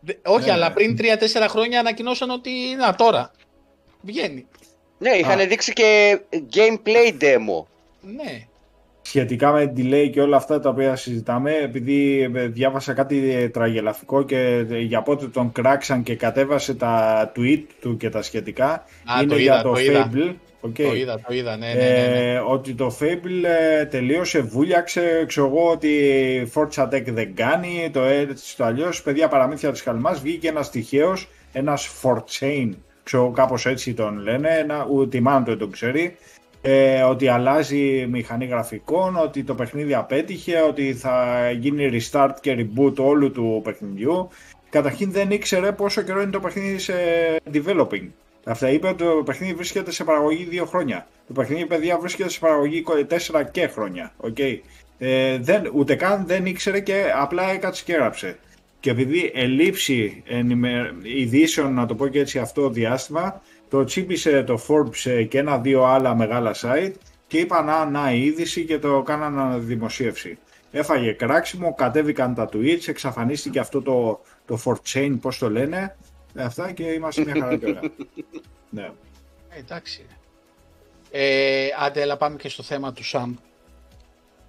Δε- 0.00 0.14
Όχι, 0.24 0.46
Ναι, 0.46 0.52
αλλά 0.52 0.68
ναι. 0.68 0.74
πριν 0.74 0.96
3-4 0.96 1.46
χρόνια 1.48 1.80
ανακοινώσαν 1.80 2.30
ότι 2.30 2.50
να 2.78 2.94
τώρα. 2.94 3.30
Βγαίνει. 4.02 4.46
Ναι, 4.98 5.10
είχαν 5.10 5.40
Α. 5.40 5.46
δείξει 5.46 5.72
και 5.72 6.20
gameplay 6.52 7.22
demo. 7.22 7.64
Ναι. 8.00 8.46
Σχετικά 9.08 9.52
με 9.52 9.72
delay 9.76 10.10
και 10.12 10.20
όλα 10.20 10.36
αυτά 10.36 10.60
τα 10.60 10.68
οποία 10.68 10.96
συζητάμε, 10.96 11.52
επειδή 11.62 12.30
ε, 12.34 12.46
διάβασα 12.46 12.92
κάτι 12.92 13.34
ε, 13.34 13.48
τραγελαφικό 13.48 14.22
και 14.22 14.66
ε, 14.70 14.78
για 14.78 15.02
πότε 15.02 15.26
τον 15.26 15.52
κράξαν 15.52 16.02
και 16.02 16.14
κατέβασε 16.14 16.74
τα 16.74 17.32
tweet 17.36 17.62
του 17.80 17.96
και 17.96 18.08
τα 18.08 18.22
σχετικά, 18.22 18.70
Α, 18.70 19.22
είναι 19.22 19.32
το 19.32 19.38
για 19.38 19.54
είδα, 19.54 19.62
το 19.62 19.72
το 19.72 19.80
είδα. 19.80 20.10
Fable. 20.12 20.34
οκ. 20.60 20.74
Το 20.74 20.94
είδα, 20.94 21.20
το 21.26 21.34
είδα, 21.34 21.56
ναι, 21.56 21.66
ναι, 21.66 21.72
ναι. 21.72 21.80
ναι. 21.80 22.32
Ε, 22.32 22.38
ότι 22.38 22.74
το 22.74 22.96
Fable 23.00 23.44
ε, 23.80 23.84
τελείωσε, 23.84 24.40
βούλιαξε, 24.40 25.24
ξέρω 25.26 25.46
εγώ 25.46 25.70
ότι 25.70 25.92
Forza 26.54 26.88
Tech 26.88 27.04
δεν 27.06 27.34
κάνει, 27.34 27.90
το 27.92 28.00
έτσι 28.00 28.56
το 28.56 28.64
αλλιώς, 28.64 29.02
παιδιά 29.02 29.28
παραμύθια 29.28 29.70
της 29.70 29.80
Χαλιμάς, 29.80 30.20
βγήκε 30.20 30.48
ένας 30.48 30.70
τυχαίος, 30.70 31.28
ένας 31.52 31.90
4chan, 32.02 32.70
ξέρω 33.02 33.22
εγώ 33.22 33.32
κάπως 33.32 33.66
έτσι 33.66 33.94
τον 33.94 34.18
λένε, 34.18 34.48
ένα, 34.48 34.86
ούτε 34.90 35.16
η 35.16 35.20
μάνα 35.20 35.38
του 35.38 35.50
δεν 35.50 35.58
τον 35.58 35.70
ξέρει, 35.70 36.16
ε, 36.60 37.02
ότι 37.02 37.28
αλλάζει 37.28 38.06
μηχανή 38.10 38.46
γραφικών, 38.46 39.16
ότι 39.16 39.42
το 39.42 39.54
παιχνίδι 39.54 39.94
απέτυχε, 39.94 40.60
ότι 40.60 40.94
θα 40.94 41.36
γίνει 41.58 41.90
restart 41.92 42.34
και 42.40 42.56
reboot 42.58 42.94
όλου 42.96 43.30
του 43.30 43.60
παιχνιδιού. 43.64 44.28
Καταρχήν 44.70 45.10
δεν 45.10 45.30
ήξερε 45.30 45.72
πόσο 45.72 46.02
καιρό 46.02 46.20
είναι 46.20 46.30
το 46.30 46.40
παιχνίδι 46.40 46.78
σε 46.78 46.94
developing. 47.52 48.06
Αυτά 48.44 48.70
είπε 48.70 48.88
ότι 48.88 49.04
το 49.04 49.22
παιχνίδι 49.24 49.54
βρίσκεται 49.54 49.90
σε 49.90 50.04
παραγωγή 50.04 50.44
δύο 50.44 50.64
χρόνια. 50.64 51.06
Το 51.26 51.32
παιχνίδι, 51.32 51.66
παιδιά, 51.66 51.98
βρίσκεται 51.98 52.28
σε 52.28 52.38
παραγωγή 52.38 52.84
τέσσερα 53.06 53.42
και 53.42 53.66
χρόνια. 53.66 54.12
Okay. 54.22 54.58
Ε, 54.98 55.38
δεν, 55.38 55.70
ούτε 55.74 55.94
καν 55.94 56.24
δεν 56.26 56.46
ήξερε 56.46 56.80
και 56.80 57.04
απλά 57.14 57.50
έκατσε 57.50 57.82
και 57.84 57.92
έγραψε. 57.92 58.38
Και 58.80 58.90
επειδή 58.90 59.32
ελήψη 59.34 60.22
ειδήσεων, 61.02 61.74
να 61.74 61.86
το 61.86 61.94
πω 61.94 62.08
και 62.08 62.18
έτσι 62.18 62.38
αυτό 62.38 62.70
διάστημα, 62.70 63.42
το 63.68 63.84
τσίπησε 63.84 64.42
το 64.42 64.60
Forbes 64.68 65.26
και 65.28 65.38
ένα-δύο 65.38 65.84
άλλα 65.84 66.14
μεγάλα 66.14 66.54
site 66.60 66.92
και 67.26 67.38
είπαν 67.38 67.64
να, 67.64 67.84
να 67.84 68.12
η 68.12 68.24
είδηση 68.24 68.64
και 68.64 68.78
το 68.78 69.02
κάναν 69.02 69.66
δημοσίευση. 69.66 70.38
Έφαγε 70.70 71.12
κράξιμο, 71.12 71.74
κατέβηκαν 71.74 72.34
τα 72.34 72.48
tweets, 72.52 72.88
εξαφανίστηκε 72.88 73.58
αυτό 73.58 73.82
το, 73.82 74.20
το 74.46 74.58
4chain, 74.64 75.18
πώς 75.20 75.38
το 75.38 75.50
λένε, 75.50 75.96
αυτά 76.34 76.72
και 76.72 76.84
είμαστε 76.84 77.24
μια 77.24 77.42
χαρά 77.42 77.56
και 77.56 77.66
ναι. 78.70 78.90
Ε, 79.48 79.58
εντάξει. 79.58 80.06
Ε, 81.10 81.68
άντε, 81.78 82.00
έλα 82.00 82.16
πάμε 82.16 82.36
και 82.36 82.48
στο 82.48 82.62
θέμα 82.62 82.92
του 82.92 83.04
Sam. 83.04 83.34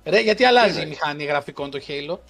Ρε, 0.04 0.20
γιατί 0.20 0.44
αλλάζει 0.44 0.82
η 0.82 0.86
μηχανή 0.86 1.24
γραφικών 1.24 1.72
το 1.72 1.80
Halo; 1.88 2.18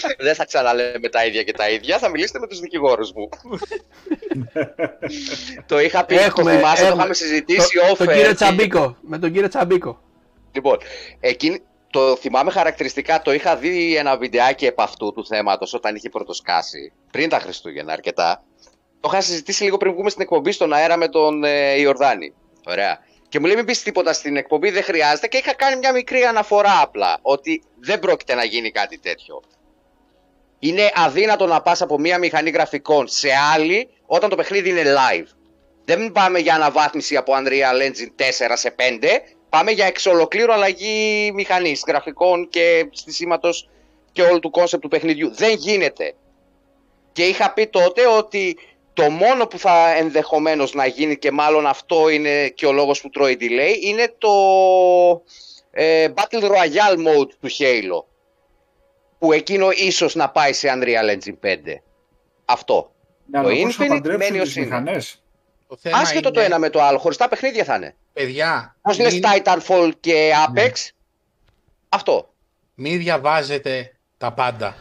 Δεν 0.26 0.34
θα 0.34 0.44
ξαναλέμε 0.44 1.08
τα 1.08 1.26
ίδια 1.26 1.42
και 1.42 1.52
τα 1.52 1.70
ίδια, 1.70 1.98
θα 1.98 2.08
μιλήσετε 2.08 2.38
με 2.38 2.46
τους 2.46 2.60
δικηγόρους 2.60 3.12
μου. 3.12 3.28
το 5.68 5.80
είχα 5.80 6.04
πει, 6.04 6.14
έχουμε, 6.14 6.52
το 6.52 6.58
θυμάσαι, 6.58 6.86
το 6.86 6.94
είχαμε 6.94 7.14
συζητήσει 7.14 7.78
το, 7.88 8.04
τον 8.04 8.14
κύριο 8.14 8.34
Τσαμπίκο, 8.34 8.96
με 9.00 9.18
τον 9.18 9.32
κύριο 9.32 9.48
Τσαμπίκο. 9.48 10.00
Λοιπόν, 10.52 10.78
εκείνη, 11.20 11.62
το 11.90 12.16
θυμάμαι 12.16 12.50
χαρακτηριστικά, 12.50 13.22
το 13.22 13.32
είχα 13.32 13.56
δει 13.56 13.96
ένα 13.96 14.16
βιντεάκι 14.16 14.66
επ' 14.66 14.80
αυτού 14.80 15.12
του 15.12 15.26
θέματος 15.26 15.74
όταν 15.74 15.94
είχε 15.94 16.08
πρωτοσκάσει, 16.08 16.92
πριν 17.10 17.28
τα 17.28 17.38
Χριστούγεννα 17.38 17.92
αρκετά. 17.92 18.42
Το 19.00 19.10
είχα 19.12 19.20
συζητήσει 19.20 19.62
λίγο 19.64 19.76
πριν 19.76 19.92
βγούμε 19.92 20.10
στην 20.10 20.22
εκπομπή 20.22 20.52
στον 20.52 20.72
αέρα 20.72 20.96
με 20.96 21.08
τον 21.08 21.44
ε, 21.44 21.80
Ιορδάνη. 21.80 22.34
Ωραία. 22.66 22.98
Και 23.28 23.40
μου 23.40 23.46
λέει 23.46 23.56
μην 23.56 23.64
πεις 23.64 23.82
τίποτα 23.82 24.12
στην 24.12 24.36
εκπομπή, 24.36 24.70
δεν 24.70 24.82
χρειάζεται. 24.82 25.26
Και 25.26 25.36
είχα 25.36 25.54
κάνει 25.54 25.76
μια 25.76 25.92
μικρή 25.92 26.22
αναφορά 26.22 26.80
απλά. 26.80 27.18
Ότι 27.22 27.62
δεν 27.78 27.98
πρόκειται 27.98 28.34
να 28.34 28.44
γίνει 28.44 28.70
κάτι 28.70 28.98
τέτοιο. 28.98 29.42
Είναι 30.64 30.90
αδύνατο 30.94 31.46
να 31.46 31.62
πας 31.62 31.82
από 31.82 31.98
μια 31.98 32.18
μηχανή 32.18 32.50
γραφικών 32.50 33.08
σε 33.08 33.28
άλλη 33.54 33.88
όταν 34.06 34.30
το 34.30 34.36
παιχνίδι 34.36 34.68
είναι 34.68 34.82
live. 34.82 35.26
Δεν 35.84 36.12
πάμε 36.12 36.38
για 36.38 36.54
αναβάθμιση 36.54 37.16
από 37.16 37.32
Unreal 37.36 37.88
Engine 37.88 38.22
4 38.22 38.52
σε 38.54 38.74
5. 38.78 38.82
Πάμε 39.48 39.70
για 39.70 39.86
εξ 39.86 40.06
ολοκλήρου 40.06 40.52
αλλαγή 40.52 41.30
μηχανής, 41.34 41.84
γραφικών 41.86 42.48
και 42.48 42.88
στησίματος 42.90 43.50
και 44.12 44.22
όλου 44.22 44.38
του 44.38 44.50
concept 44.50 44.82
του 44.82 44.88
παιχνιδιού. 44.88 45.34
Δεν 45.34 45.54
γίνεται. 45.54 46.14
Και 47.12 47.24
είχα 47.24 47.52
πει 47.52 47.66
τότε 47.66 48.06
ότι 48.06 48.58
το 48.92 49.10
μόνο 49.10 49.46
που 49.46 49.58
θα 49.58 49.96
ενδεχομένως 49.96 50.74
να 50.74 50.86
γίνει 50.86 51.16
και 51.16 51.30
μάλλον 51.30 51.66
αυτό 51.66 52.08
είναι 52.08 52.48
και 52.48 52.66
ο 52.66 52.72
λόγος 52.72 53.00
που 53.00 53.10
τρώει 53.10 53.36
delay 53.40 53.82
είναι 53.82 54.14
το 54.18 54.32
ε, 55.70 56.08
Battle 56.14 56.42
Royale 56.42 56.96
mode 56.96 57.28
του 57.40 57.50
Halo 57.58 58.11
που 59.22 59.32
εκείνο 59.32 59.70
ίσως 59.70 60.14
να 60.14 60.30
πάει 60.30 60.52
σε 60.52 60.68
Unreal 60.76 61.16
Engine 61.16 61.46
5. 61.46 61.56
Αυτό. 62.44 62.94
το 63.32 63.48
Infinite 63.48 64.16
μένει 64.16 64.40
ως 64.40 64.56
είναι. 64.56 65.00
Άσχετο 65.92 66.30
το 66.30 66.40
ένα 66.40 66.58
με 66.58 66.70
το 66.70 66.82
άλλο, 66.82 66.98
χωριστά 66.98 67.28
παιχνίδια 67.28 67.64
θα 67.64 67.74
είναι. 67.74 67.94
Παιδιά. 68.12 68.76
Πώς 68.82 68.98
λες 68.98 69.20
Titanfall 69.22 69.90
και 70.00 70.32
Apex, 70.46 70.52
ναι. 70.52 70.70
αυτό. 71.88 72.34
Μην 72.74 72.98
διαβάζετε 72.98 73.92
τα 74.18 74.32
πάντα 74.32 74.76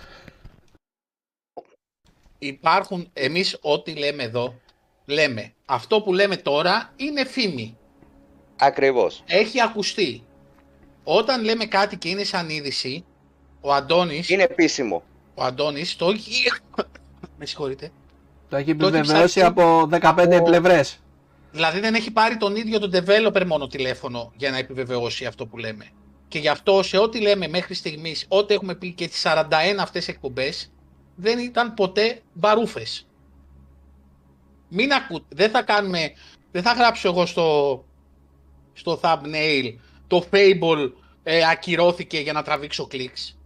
υπάρχουν, 2.41 3.09
εμείς 3.13 3.57
ό,τι 3.61 3.93
λέμε 3.93 4.23
εδώ, 4.23 4.55
λέμε, 5.05 5.53
αυτό 5.65 6.01
που 6.01 6.13
λέμε 6.13 6.37
τώρα 6.37 6.93
είναι 6.95 7.25
φήμη. 7.25 7.77
Ακριβώς. 8.59 9.23
Έχει 9.27 9.61
ακουστεί. 9.61 10.23
Όταν 11.03 11.43
λέμε 11.43 11.65
κάτι 11.65 11.97
και 11.97 12.09
είναι 12.09 12.23
σαν 12.23 12.49
είδηση, 12.49 13.05
ο 13.61 13.73
Αντώνης... 13.73 14.29
Είναι 14.29 14.43
επίσημο. 14.43 15.03
Ο 15.33 15.43
Αντώνης 15.43 15.95
το 15.95 16.09
έχει... 16.09 16.51
Με 17.39 17.45
συγχωρείτε. 17.45 17.91
Το 18.49 18.57
έχει 18.57 18.69
επιβεβαιώσει 18.69 19.41
από 19.41 19.89
15 19.91 20.01
από... 20.01 20.43
πλευρές. 20.43 20.99
Δηλαδή 21.51 21.79
δεν 21.79 21.93
έχει 21.93 22.11
πάρει 22.11 22.37
τον 22.37 22.55
ίδιο 22.55 22.79
τον 22.79 22.91
developer 22.93 23.45
μόνο 23.45 23.67
τηλέφωνο 23.67 24.31
για 24.35 24.51
να 24.51 24.57
επιβεβαιώσει 24.57 25.25
αυτό 25.25 25.45
που 25.45 25.57
λέμε. 25.57 25.85
Και 26.27 26.39
γι' 26.39 26.47
αυτό 26.47 26.83
σε 26.83 26.97
ό,τι 26.97 27.21
λέμε 27.21 27.47
μέχρι 27.47 27.73
στιγμής, 27.73 28.25
ό,τι 28.27 28.53
έχουμε 28.53 28.75
πει 28.75 28.91
και 28.91 29.07
τις 29.07 29.23
41 29.27 29.45
αυτές 29.79 30.07
εκπομπές, 30.07 30.71
δεν 31.15 31.39
ήταν 31.39 31.73
ποτέ 31.73 32.21
μπαρούφες. 32.33 33.07
Μην 34.69 34.93
ακούτε, 34.93 35.25
δεν 35.29 35.49
θα 35.49 35.61
κάνουμε, 35.61 36.11
δεν 36.51 36.61
θα 36.61 36.73
γράψω 36.73 37.07
εγώ 37.07 37.25
στο, 37.25 37.83
στο 38.73 38.99
thumbnail 39.03 39.75
το 40.07 40.25
Fable 40.31 40.91
ε, 41.23 41.49
ακυρώθηκε 41.49 42.19
για 42.19 42.33
να 42.33 42.43
τραβήξω 42.43 42.87
κλικς. 42.87 43.37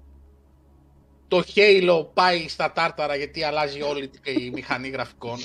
Το 1.36 1.44
Halo 1.56 2.06
πάει 2.14 2.48
στα 2.48 2.72
τάρταρα 2.72 3.16
γιατί 3.16 3.44
αλλάζει 3.44 3.82
όλη 3.82 4.12
η 4.24 4.50
μηχανή 4.54 4.88
γραφικών. 4.88 5.38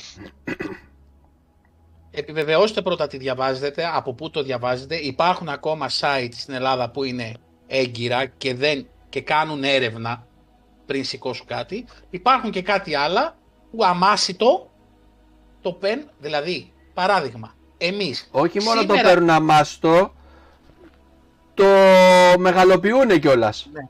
Επιβεβαιώστε 2.11 2.83
πρώτα 2.83 3.07
τι 3.07 3.17
διαβάζετε, 3.17 3.91
από 3.95 4.13
πού 4.13 4.31
το 4.31 4.43
διαβάζετε. 4.43 4.97
Υπάρχουν 4.97 5.49
ακόμα 5.49 5.89
sites 6.01 6.33
στην 6.33 6.55
Ελλάδα 6.55 6.91
που 6.91 7.05
είναι 7.05 7.33
έγκυρα 7.67 8.27
και, 8.27 8.55
δεν, 8.55 8.87
και 9.09 9.21
κάνουν 9.21 9.65
έρευνα 9.65 10.27
πριν 10.87 11.05
σηκώσω 11.05 11.45
κάτι. 11.47 11.85
Υπάρχουν 12.11 12.51
και 12.51 12.63
κάτι 12.63 12.95
άλλα 12.95 13.37
που 13.71 13.85
αμάσιτο 13.85 14.71
το 15.63 15.73
πεν, 15.73 16.11
δηλαδή, 16.19 16.73
παράδειγμα, 16.95 17.55
εμείς... 17.79 18.29
Όχι 18.31 18.63
μόνο 18.63 18.87
το 18.87 18.95
παίρνουν 19.03 19.31
αμάσιτο, 19.31 20.15
το 21.55 21.65
μεγαλοποιούν 22.39 23.21
κιόλας. 23.21 23.69
Ναι. 23.73 23.89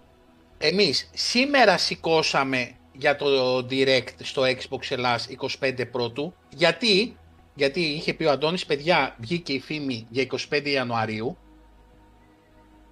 Εμείς 0.63 1.11
σήμερα 1.15 1.79
σηκώσαμε 1.79 2.71
για 2.93 3.17
το 3.17 3.57
Direct 3.71 4.15
στο 4.23 4.43
Xbox 4.43 4.91
Ελλάς 4.91 5.29
25 5.61 5.91
πρώτου, 5.91 6.35
γιατί, 6.49 7.17
γιατί 7.55 7.81
είχε 7.81 8.15
πει 8.15 8.25
ο 8.25 8.31
Αντώνης, 8.31 8.67
παιδιά, 8.67 9.17
βγήκε 9.19 9.53
η 9.53 9.61
φήμη 9.61 10.07
για 10.11 10.27
25 10.51 10.63
Ιανουαρίου, 10.65 11.39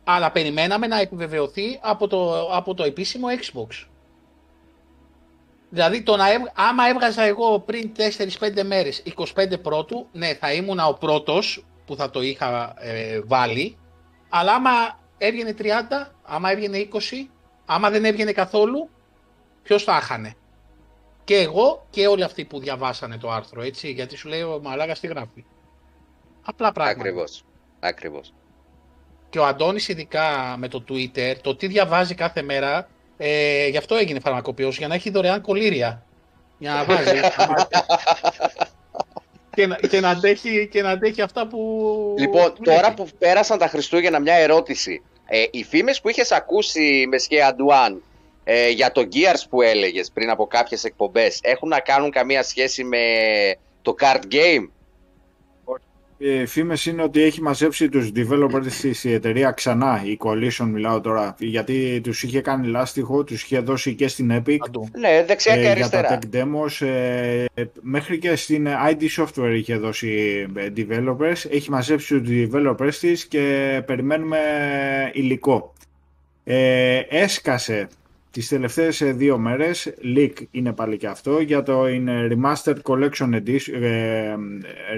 αλλά 0.04 0.30
περιμέναμε 0.30 0.86
να 0.86 1.00
επιβεβαιωθεί 1.00 1.78
από 1.82 2.08
το, 2.08 2.48
από 2.52 2.74
το 2.74 2.84
επίσημο 2.84 3.26
Xbox. 3.28 3.86
Δηλαδή, 5.70 6.02
το 6.02 6.16
να, 6.16 6.24
άμα 6.54 6.88
έβγαζα 6.88 7.22
εγώ 7.22 7.60
πριν 7.60 7.92
4-5 8.40 8.62
μέρες 8.64 9.02
25 9.34 9.62
πρώτου, 9.62 10.08
ναι, 10.12 10.34
θα 10.34 10.52
ήμουν 10.52 10.78
ο 10.78 10.96
πρώτος 11.00 11.64
που 11.86 11.96
θα 11.96 12.10
το 12.10 12.22
είχα 12.22 12.74
ε, 12.78 13.20
βάλει. 13.20 13.76
Αλλά 14.28 14.54
άμα 14.54 14.70
έβγαινε 15.18 15.54
30, 15.58 15.64
άμα 16.22 16.50
έβγαινε 16.50 16.88
20, 16.92 16.98
άμα 17.70 17.90
δεν 17.90 18.04
έβγαινε 18.04 18.32
καθόλου, 18.32 18.88
ποιος 19.62 19.84
θα 19.84 19.96
έχανε. 19.96 20.34
Και 21.24 21.36
εγώ 21.36 21.86
και 21.90 22.06
όλοι 22.06 22.22
αυτοί 22.22 22.44
που 22.44 22.60
διαβάσανε 22.60 23.16
το 23.16 23.30
άρθρο, 23.30 23.62
έτσι, 23.62 23.90
γιατί 23.90 24.16
σου 24.16 24.28
λέει 24.28 24.42
ο 24.42 24.60
Μαλάκας 24.62 25.00
τι 25.00 25.06
γράφει. 25.06 25.44
Απλά 26.42 26.72
πράγματα. 26.72 27.00
Ακριβώς. 27.00 27.44
Ακριβώς. 27.80 28.32
Και 29.30 29.38
ο 29.38 29.46
Αντώνης 29.46 29.88
ειδικά 29.88 30.54
με 30.58 30.68
το 30.68 30.84
Twitter, 30.88 31.34
το 31.40 31.56
τι 31.56 31.66
διαβάζει 31.66 32.14
κάθε 32.14 32.42
μέρα, 32.42 32.88
ε, 33.16 33.66
γι' 33.66 33.76
αυτό 33.76 33.94
έγινε 33.94 34.20
φαρμακοποιός, 34.20 34.78
για 34.78 34.88
να 34.88 34.94
έχει 34.94 35.10
δωρεάν 35.10 35.40
κολλήρια. 35.40 36.02
Για 36.58 36.72
να 36.72 36.84
βάζει. 36.84 37.20
και, 39.54 39.66
να, 39.66 39.76
και, 39.76 40.00
να 40.00 40.08
αντέχει, 40.08 40.68
και 40.68 40.82
να 40.82 40.90
αντέχει 40.90 41.22
αυτά 41.22 41.46
που... 41.46 42.14
Λοιπόν, 42.18 42.54
τώρα 42.62 42.94
που 42.94 43.08
πέρασαν 43.18 43.58
τα 43.58 43.68
Χριστούγεννα 43.68 44.18
μια 44.18 44.34
ερώτηση. 44.34 45.02
Ε, 45.30 45.44
οι 45.50 45.64
φήμες 45.64 46.00
που 46.00 46.08
είχες 46.08 46.32
ακούσει 46.32 47.06
μες 47.08 47.22
Σκέ 47.22 47.42
Αντουάν 47.42 48.02
ε, 48.44 48.68
για 48.68 48.92
το 48.92 49.08
Gears 49.12 49.42
που 49.50 49.62
έλεγες 49.62 50.10
πριν 50.10 50.30
από 50.30 50.46
κάποιες 50.46 50.84
εκπομπές 50.84 51.38
έχουν 51.42 51.68
να 51.68 51.80
κάνουν 51.80 52.10
καμία 52.10 52.42
σχέση 52.42 52.84
με 52.84 53.04
το 53.82 53.94
card 54.00 54.22
game; 54.32 54.68
Οι 56.18 56.46
φήμες 56.46 56.86
είναι 56.86 57.02
ότι 57.02 57.22
έχει 57.22 57.42
μαζέψει 57.42 57.88
τους 57.88 58.10
developers 58.16 58.66
της 58.80 59.04
η 59.04 59.12
εταιρεία 59.12 59.50
ξανά, 59.50 60.02
η 60.04 60.16
Coalition 60.20 60.66
μιλάω 60.72 61.00
τώρα, 61.00 61.34
γιατί 61.38 62.00
τους 62.02 62.22
είχε 62.22 62.40
κάνει 62.40 62.66
λάστιχο, 62.66 63.24
τους 63.24 63.42
είχε 63.42 63.58
δώσει 63.58 63.94
και 63.94 64.08
στην 64.08 64.32
Epic. 64.32 64.58
Ναι, 64.98 65.24
δεξιά 65.26 65.56
και 65.56 65.68
αριστερά. 65.68 66.08
Για 66.08 66.18
τα 66.18 66.18
tech 66.18 66.36
demos, 66.36 66.86
ε, 66.86 67.44
μέχρι 67.80 68.18
και 68.18 68.36
στην 68.36 68.68
ID 68.90 69.22
Software 69.22 69.54
είχε 69.56 69.76
δώσει 69.76 70.46
ε, 70.54 70.66
developers, 70.76 71.50
έχει 71.50 71.70
μαζέψει 71.70 72.20
τους 72.20 72.30
developers 72.30 72.94
της 72.94 73.26
και 73.26 73.82
περιμένουμε 73.86 74.38
υλικό. 75.12 75.72
Ε, 76.44 76.98
έσκασε 77.08 77.88
τις 78.30 78.48
τελευταίες 78.48 79.00
ε, 79.00 79.12
δύο 79.12 79.38
μέρες, 79.38 79.94
leak 80.16 80.32
είναι 80.50 80.72
πάλι 80.72 80.96
και 80.96 81.06
αυτό, 81.06 81.40
για 81.40 81.62
το 81.62 81.88
είναι 81.88 82.28
Remastered 82.30 82.76
Collection 82.82 83.34
Edition, 83.34 83.82
ε, 83.82 84.34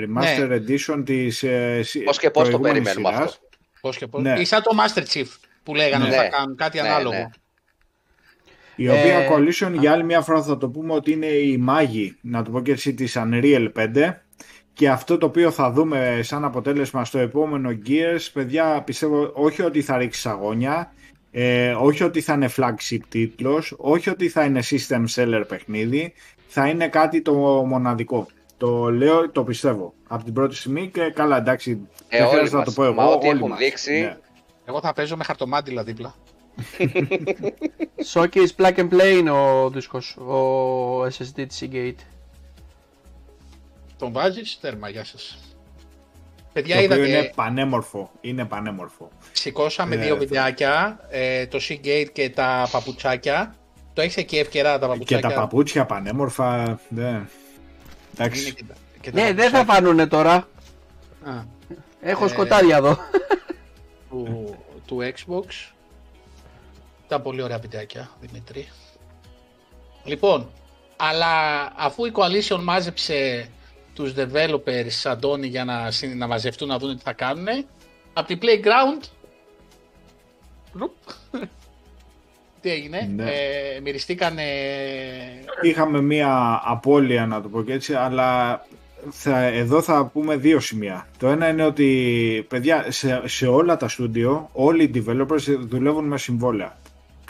Remastered 0.04 0.48
Ναι. 0.48 0.56
Edition 0.56 1.02
της 1.04 1.42
ε, 1.42 1.80
σι- 1.82 2.04
Πώς 2.04 2.18
και 2.18 2.30
πώς 2.30 2.42
το 2.42 2.48
προηγούμενης 2.58 2.82
περιμένουμε 2.92 3.14
σειράς. 3.14 3.32
αυτό. 3.34 3.48
Πώς 3.80 3.96
και 3.96 4.06
πώς. 4.06 4.22
Ναι. 4.22 4.40
Ή 4.40 4.44
σαν 4.44 4.62
το 4.62 4.70
Master 4.78 5.02
Chief 5.02 5.26
που 5.62 5.74
λέγανε 5.74 6.04
Ναι. 6.04 6.10
ότι 6.10 6.18
θα 6.18 6.28
κάνουν 6.28 6.56
κάτι 6.56 6.80
Ναι, 6.80 6.88
ανάλογο. 6.88 7.14
ναι. 7.16 7.28
Η 8.76 8.88
οποία 8.88 9.18
Ε, 9.18 9.28
Coalition 9.32 9.72
για 9.78 9.92
άλλη 9.92 10.04
μια 10.04 10.20
φορά 10.20 10.42
θα 10.42 10.56
το 10.56 10.68
πούμε 10.68 10.92
ότι 10.92 11.12
είναι 11.12 11.26
η 11.26 11.56
μάγη, 11.56 12.16
να 12.20 12.42
το 12.42 12.50
πω 12.50 12.60
και 12.62 12.72
έτσι, 12.72 12.94
της 12.94 13.16
Unreal 13.18 13.68
5 13.74 14.22
και 14.72 14.88
αυτό 14.88 15.18
το 15.18 15.26
οποίο 15.26 15.50
θα 15.50 15.70
δούμε 15.70 16.20
σαν 16.22 16.44
αποτέλεσμα 16.44 17.04
στο 17.04 17.18
επόμενο 17.18 17.70
Gears, 17.86 18.28
παιδιά 18.32 18.82
πιστεύω 18.82 19.30
όχι 19.34 19.62
ότι 19.62 19.82
θα 19.82 19.96
ρίξει 19.98 20.28
αγώνια, 20.28 20.92
ε, 21.30 21.72
όχι 21.72 22.02
ότι 22.02 22.20
θα 22.20 22.32
είναι 22.32 22.50
flagship 22.56 22.98
τίτλος, 23.08 23.74
όχι 23.76 24.10
ότι 24.10 24.28
θα 24.28 24.44
είναι 24.44 24.62
system 24.70 25.04
seller 25.14 25.42
παιχνίδι, 25.48 26.12
θα 26.46 26.68
είναι 26.68 26.88
κάτι 26.88 27.22
το 27.22 27.32
μοναδικό. 27.66 28.26
Το 28.56 28.90
λέω, 28.90 29.30
το 29.30 29.44
πιστεύω. 29.44 29.94
Από 30.08 30.24
την 30.24 30.32
πρώτη 30.32 30.54
στιγμή 30.54 30.88
και 30.88 31.10
καλά 31.14 31.36
εντάξει, 31.36 31.88
Ε, 32.08 32.16
δεν 32.18 32.20
όλοι 32.26 32.30
χρειάζεται 32.30 32.56
να 32.56 32.62
μας. 32.64 32.74
το 32.74 32.80
πω 32.80 32.84
εγώ. 32.84 32.94
Μα 32.94 33.04
ό,τι 33.04 33.26
όλοι 33.28 33.36
έχουν 33.36 33.48
μας. 33.50 33.58
δείξει, 33.58 34.00
Ναι. 34.00 34.16
Εγώ 34.64 34.80
θα 34.80 34.92
παίζω 34.92 35.16
με 35.16 35.24
χαρτομάτιλα 35.24 35.84
δίπλα. 35.84 36.14
Showcase 38.12 38.48
Plug 38.56 38.74
and 38.76 38.88
Play 38.88 39.16
είναι 39.18 39.30
ο 39.30 39.70
δίσκος, 39.70 40.16
ο 40.16 41.04
SSD 41.04 41.46
της 41.48 41.62
Seagate. 41.64 42.02
Τον 43.98 44.12
βάζεις, 44.12 44.58
τέρμα, 44.60 44.88
γεια 44.88 45.04
σας. 45.04 45.38
Παιδιά, 46.52 46.76
Το 46.76 46.82
οποίο 46.82 46.96
είδατε, 46.96 47.08
είναι 47.18 47.32
πανέμορφο. 47.34 48.10
Είναι 48.20 48.44
πανέμορφο. 48.44 49.08
σηκώσαμε 49.32 49.94
Ε, 49.94 49.98
δύο 49.98 50.08
θα- 50.14 50.18
βιντεάκια, 50.18 51.00
ε, 51.10 51.46
το 51.46 51.58
Seagate 51.68 52.06
και 52.12 52.30
τα 52.30 52.68
παπουτσάκια. 52.70 53.54
Το 53.92 54.00
έχεις 54.02 54.16
εκεί 54.16 54.38
ευκαιρά 54.38 54.72
τα 54.78 54.86
Και 54.86 54.92
παπουτσάκια; 54.92 55.28
τα 55.28 55.34
παπούτσια 55.34 55.86
πανέμορφα. 55.86 56.78
Ναι. 56.88 57.08
Είναι 57.08 57.28
Εντάξει. 58.14 58.54
και 58.54 58.64
τα- 58.68 58.74
και 59.00 59.10
τα 59.10 59.20
Ναι, 59.20 59.26
δεν 59.32 59.34
θα 59.34 59.42
παπουτσάκια. 59.50 59.74
φάνουνε 59.74 60.06
τώρα. 60.06 60.34
Α, 61.24 61.32
Έχω 62.02 62.24
Ε, 62.24 62.28
σκοτάδια 62.28 62.76
εδώ. 62.76 62.98
του, 64.10 64.56
του 64.86 64.98
Xbox. 65.02 65.72
Τα 67.08 67.20
πολύ 67.20 67.42
ωραία 67.42 67.58
βιντεάκια, 67.58 68.10
Δημήτρη. 68.20 68.68
Λοιπόν, 70.04 70.50
αλλά 70.96 71.26
αφού 71.76 72.04
η 72.06 72.12
Coalition 72.14 72.60
μάζεψε 72.62 73.48
τους 74.02 74.12
developers, 74.16 75.10
Αντώνη, 75.10 75.46
για 75.46 75.64
να, 75.64 75.90
συ- 75.90 76.14
να 76.14 76.26
μαζευτούν 76.26 76.68
να 76.68 76.78
δουν 76.78 76.96
τι 76.96 77.02
θα 77.02 77.12
κάνουν, 77.12 77.46
από 78.12 78.26
την 78.26 78.38
Playground, 78.42 79.04
ρουπ, 80.72 80.92
τι 82.60 82.70
έγινε, 82.70 83.10
Ναι. 83.16 83.24
ε, 83.30 83.80
μυριστήκανε, 83.82 84.42
Είχαμε 85.62 86.00
μία 86.00 86.60
απώλεια 86.64 87.26
να 87.26 87.42
το 87.42 87.48
πω 87.48 87.62
και 87.62 87.72
έτσι, 87.72 87.94
αλλά 87.94 88.60
θα, 89.10 89.38
εδώ 89.44 89.82
θα 89.82 90.04
πούμε 90.04 90.36
δύο 90.36 90.60
σημεία. 90.60 91.06
Το 91.18 91.28
ένα 91.28 91.48
είναι 91.48 91.64
ότι, 91.64 92.46
παιδιά, 92.48 92.84
σε, 92.88 93.22
σε 93.24 93.46
όλα 93.46 93.76
τα 93.76 93.88
στούντιο, 93.88 94.48
όλοι 94.52 94.82
οι 94.82 95.04
developers 95.06 95.56
δουλεύουν 95.60 96.04
με 96.04 96.18
συμβόλαια. 96.18 96.76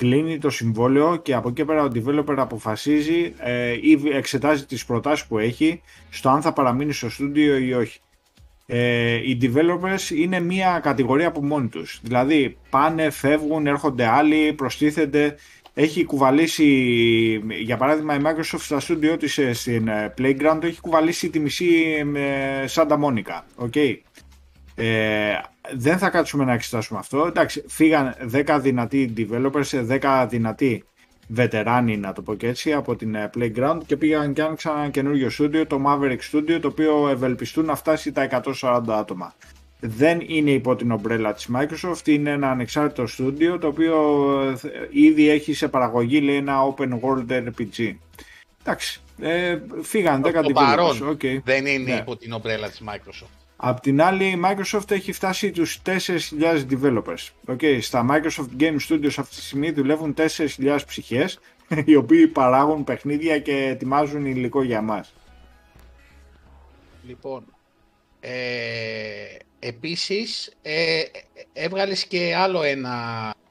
Κλείνει 0.01 0.39
το 0.39 0.51
συμβόλαιο 0.51 1.17
και 1.17 1.35
από 1.35 1.49
εκεί 1.49 1.65
πέρα 1.65 1.83
ο 1.83 1.89
developer 1.95 2.35
αποφασίζει 2.37 3.33
ε, 3.39 3.73
ή 3.73 4.01
εξετάζει 4.13 4.67
τις 4.67 4.85
προτάσεις 4.85 5.27
που 5.27 5.39
έχει 5.39 5.81
στο 6.11 6.29
αν 6.29 6.43
θα 6.43 6.53
παραμείνει 6.53 6.93
στο 6.93 7.11
στούντιο 7.11 7.57
ή 7.57 7.73
όχι. 7.73 8.01
Ε, 8.67 9.15
οι 9.15 9.39
developers 9.43 10.11
είναι 10.15 10.41
μια 10.41 10.81
κατηγορία 10.83 11.27
από 11.27 11.45
μόνοι 11.45 11.69
τους. 11.69 12.01
Δηλαδή 12.03 12.57
πάνε, 12.71 13.11
φεύγουν, 13.11 13.67
έρχονται 13.67 14.07
άλλοι, 14.07 14.53
προστίθενται. 14.53 15.37
Έχει 15.75 16.05
κουβαλήσει, 16.05 16.67
για 17.61 17.77
παράδειγμα 17.77 18.15
η 18.15 18.19
Microsoft 18.25 18.61
στα 18.61 18.81
στούντιό 18.81 19.17
της 19.17 19.39
ε, 19.39 19.53
στην 19.53 19.89
ε, 19.89 20.15
Playground 20.19 20.63
έχει 20.63 20.81
κουβαλήσει 20.81 21.31
τη 21.31 21.39
μισή 21.39 21.67
ε, 22.15 22.65
Santa 22.75 22.99
Monica. 22.99 23.67
Okay. 23.69 23.97
Ε, 24.75 25.33
δεν 25.75 25.99
θα 25.99 26.11
κάτσουμε 26.11 26.45
να 26.45 26.53
εξετάσουμε 26.53 26.99
αυτό. 26.99 27.27
Εντάξει, 27.27 27.65
φύγαν 27.69 28.15
10 28.33 28.59
δυνατοί 28.61 29.13
developers, 29.17 29.99
10 30.01 30.27
δυνατοί 30.29 30.85
βετεράνοι 31.29 31.97
να 31.97 32.13
το 32.13 32.23
πω 32.23 32.35
και 32.35 32.47
έτσι 32.47 32.73
από 32.73 32.97
την 32.97 33.15
ε, 33.15 33.31
Playground 33.39 33.79
και 33.87 33.97
πήγαν 33.97 34.33
και 34.33 34.43
άνοιξαν 34.43 34.79
ένα 34.79 34.89
καινούριο 34.89 35.31
στούντιο, 35.31 35.67
το 35.67 35.81
Maverick 35.87 36.19
Studio, 36.33 36.59
το 36.61 36.69
οποίο 36.69 37.09
ευελπιστούν 37.09 37.65
να 37.65 37.75
φτάσει 37.75 38.13
τα 38.13 38.43
140 38.61 38.81
άτομα. 38.89 39.35
Δεν 39.81 40.21
είναι 40.27 40.51
υπό 40.51 40.77
την 40.77 40.91
ομπρέλα 40.91 41.33
της 41.33 41.49
Microsoft, 41.57 42.07
είναι 42.09 42.31
ένα 42.31 42.51
ανεξάρτητο 42.51 43.07
στούντιο 43.07 43.59
το 43.59 43.67
οποίο 43.67 43.97
ε, 44.63 44.89
ήδη 44.91 45.29
έχει 45.29 45.53
σε 45.55 45.69
παραγωγή 45.69 46.21
λέει, 46.21 46.37
ένα 46.37 46.57
open 46.75 46.89
world 47.01 47.33
RPG. 47.33 47.95
Εντάξει, 48.63 49.01
ε, 49.21 49.59
φύγαν 49.83 50.23
10 50.25 50.33
το 50.33 50.41
developers. 50.41 50.53
παρόν 50.53 51.17
Okay. 51.21 51.41
δεν 51.45 51.67
είναι 51.67 51.93
Ναι. 51.93 51.99
υπό 51.99 52.17
την 52.17 52.33
ομπρέλα 52.33 52.69
της 52.69 52.83
Microsoft. 52.89 53.40
Απ' 53.63 53.81
την 53.81 54.03
άλλη, 54.03 54.25
η 54.25 54.41
Microsoft 54.45 54.91
έχει 54.91 55.13
φτάσει 55.13 55.51
τους 55.51 55.81
4.000 55.87 56.67
developers. 56.71 57.29
Okay, 57.47 57.79
στα 57.81 58.07
Microsoft 58.11 58.61
Game 58.63 58.77
Studios 58.89 59.13
αυτή 59.17 59.37
τη 59.37 59.43
στιγμή 59.43 59.71
δουλεύουν 59.71 60.15
4.000 60.17 60.79
ψυχές, 60.87 61.39
οι 61.85 61.95
οποίοι 61.95 62.27
παράγουν 62.27 62.85
παιχνίδια 62.85 63.39
και 63.39 63.57
ετοιμάζουν 63.57 64.27
υλικό 64.27 64.63
για 64.63 64.81
μας. 64.83 65.15
Λοιπόν, 67.07 67.45
ε, 68.21 68.33
επίσης 69.59 70.53
ε, 70.63 71.03
έβγαλες 71.53 72.05
και 72.07 72.35
άλλο 72.37 72.63
ένα 72.63 72.95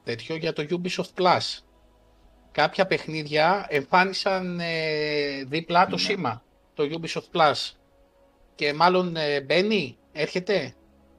τέτοιο 0.03 0.35
για 0.35 0.53
το 0.53 0.65
Ubisoft 0.69 1.21
Plus. 1.23 1.59
Κάποια 2.51 2.85
παιχνίδια 2.85 3.65
εμφάνισαν 3.69 4.59
ε, 4.59 5.43
δίπλα 5.47 5.85
το 5.87 5.95
Ναι. 5.95 6.01
σήμα, 6.01 6.43
το 6.73 6.83
Ubisoft 7.01 7.37
Plus. 7.39 7.71
Και 8.55 8.73
μάλλον 8.73 9.15
ε, 9.15 9.41
μπαίνει, 9.41 9.97
έρχεται. 10.21 10.73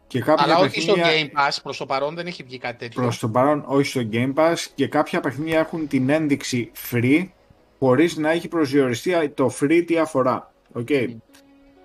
Και 0.07 0.21
κάποια 0.21 0.45
Αλλά 0.45 0.59
όχι 0.59 0.81
στο 0.81 0.95
παιχνίδια 0.95 1.31
Game 1.35 1.41
Pass, 1.41 1.59
προς 1.63 1.77
το 1.77 1.87
παρόν 1.87 2.15
δεν 2.15 2.27
έχει 2.27 2.43
βγει 2.43 2.59
κάτι 2.59 2.79
τέτοιο. 2.79 3.03
προς 3.03 3.19
το 3.19 3.29
παρόν 3.29 3.65
όχι 3.67 3.85
στο 3.85 4.01
Game 4.13 4.35
Pass 4.35 4.57
και 4.75 4.87
κάποια 4.87 5.21
παιχνίδια 5.21 5.59
έχουν 5.59 5.89
την 5.89 6.09
ένδειξη 6.09 6.71
free 6.91 7.29
χωρίς 7.79 8.17
να 8.17 8.31
έχει 8.31 8.49
προσδιοριστεί 8.49 9.29
το 9.29 9.55
free 9.61 9.83
τι 9.87 9.99
αφορά. 9.99 10.53
Okay. 10.75 11.17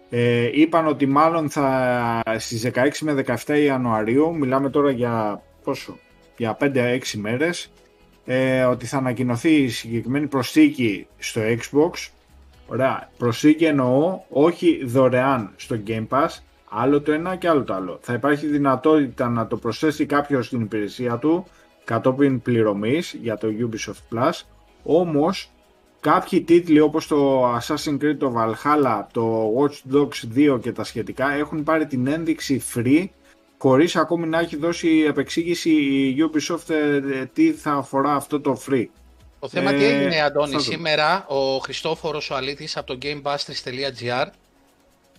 Ε, 0.10 0.50
είπαν 0.54 0.88
ότι 0.88 1.06
μάλλον 1.06 1.50
θα 1.50 2.22
στις 2.38 2.72
16 2.74 2.88
με 3.02 3.24
17 3.46 3.60
Ιανουαρίου, 3.60 4.36
μιλάμε 4.36 4.70
τώρα 4.70 4.92
για 4.92 5.42
πόσο, 5.64 5.98
για 6.38 6.58
5-6 6.62 7.00
μέρες, 7.16 7.72
ε, 8.26 8.64
ότι 8.64 8.86
θα 8.86 8.98
ανακοινωθεί 8.98 9.56
η 9.56 9.70
συγκεκριμένη 9.70 10.28
προσθήκη 10.28 11.08
στο 11.18 11.42
Xbox. 11.42 12.10
Ωραία, 12.68 13.10
προσθήκη 13.18 13.66
εννοώ 13.66 14.20
όχι 14.30 14.86
δωρεάν 14.86 15.54
στο 15.56 15.80
Game 15.88 16.08
Pass, 16.10 16.28
άλλο 16.76 17.02
το 17.02 17.12
ένα 17.12 17.36
και 17.36 17.48
άλλο 17.50 17.64
το 17.64 17.74
άλλο. 17.74 18.00
Θα 18.02 18.14
υπάρχει 18.14 18.46
δυνατότητα 18.48 19.30
να 19.30 19.48
το 19.48 19.58
προσθέσει 19.58 20.06
κάποιος 20.06 20.46
στην 20.46 20.62
υπηρεσία 20.62 21.18
του 21.18 21.46
κατόπιν 21.84 22.42
πληρωμής 22.42 23.14
για 23.22 23.38
το 23.38 23.48
Ubisoft 23.48 24.16
Plus, 24.18 24.32
όμως 24.84 25.50
κάποιοι 26.00 26.42
τίτλοι 26.42 26.80
όπως 26.80 27.08
το 27.08 27.46
Assassin's 27.58 27.98
Creed, 28.02 28.16
το 28.20 28.34
Valhalla, 28.38 29.02
το 29.12 29.54
Watch 29.60 29.96
Dogs 29.96 30.38
2 30.56 30.60
και 30.62 30.72
τα 30.72 30.84
σχετικά 30.84 31.32
έχουν 31.34 31.64
πάρει 31.64 31.86
την 31.86 32.08
ένδειξη 32.08 32.64
free 32.76 33.06
χωρίς 33.58 33.96
ακόμη 33.96 34.28
να 34.28 34.40
έχει 34.40 34.56
δώσει 34.56 35.06
επεξήγηση 35.08 35.70
η 35.70 36.16
Ubisoft 36.20 36.70
ε, 36.70 37.26
τι 37.34 37.52
θα 37.52 37.72
αφορά 37.72 38.14
αυτό 38.14 38.40
το 38.42 38.62
free. 38.70 38.86
Το 39.40 39.48
θέμα 39.48 39.74
τι 39.74 39.84
Ε, 39.84 39.88
έγινε, 39.96 40.22
Αντώνη, 40.22 40.52
θα 40.52 40.58
δούμε. 40.60 40.72
σήμερα 40.72 41.26
ο 41.28 41.58
Χριστόφορος 41.58 42.30
ο 42.30 42.36
Αλήτης 42.36 42.78
από 42.78 42.88
το 42.88 42.98
gamebusters.gr 43.02 44.26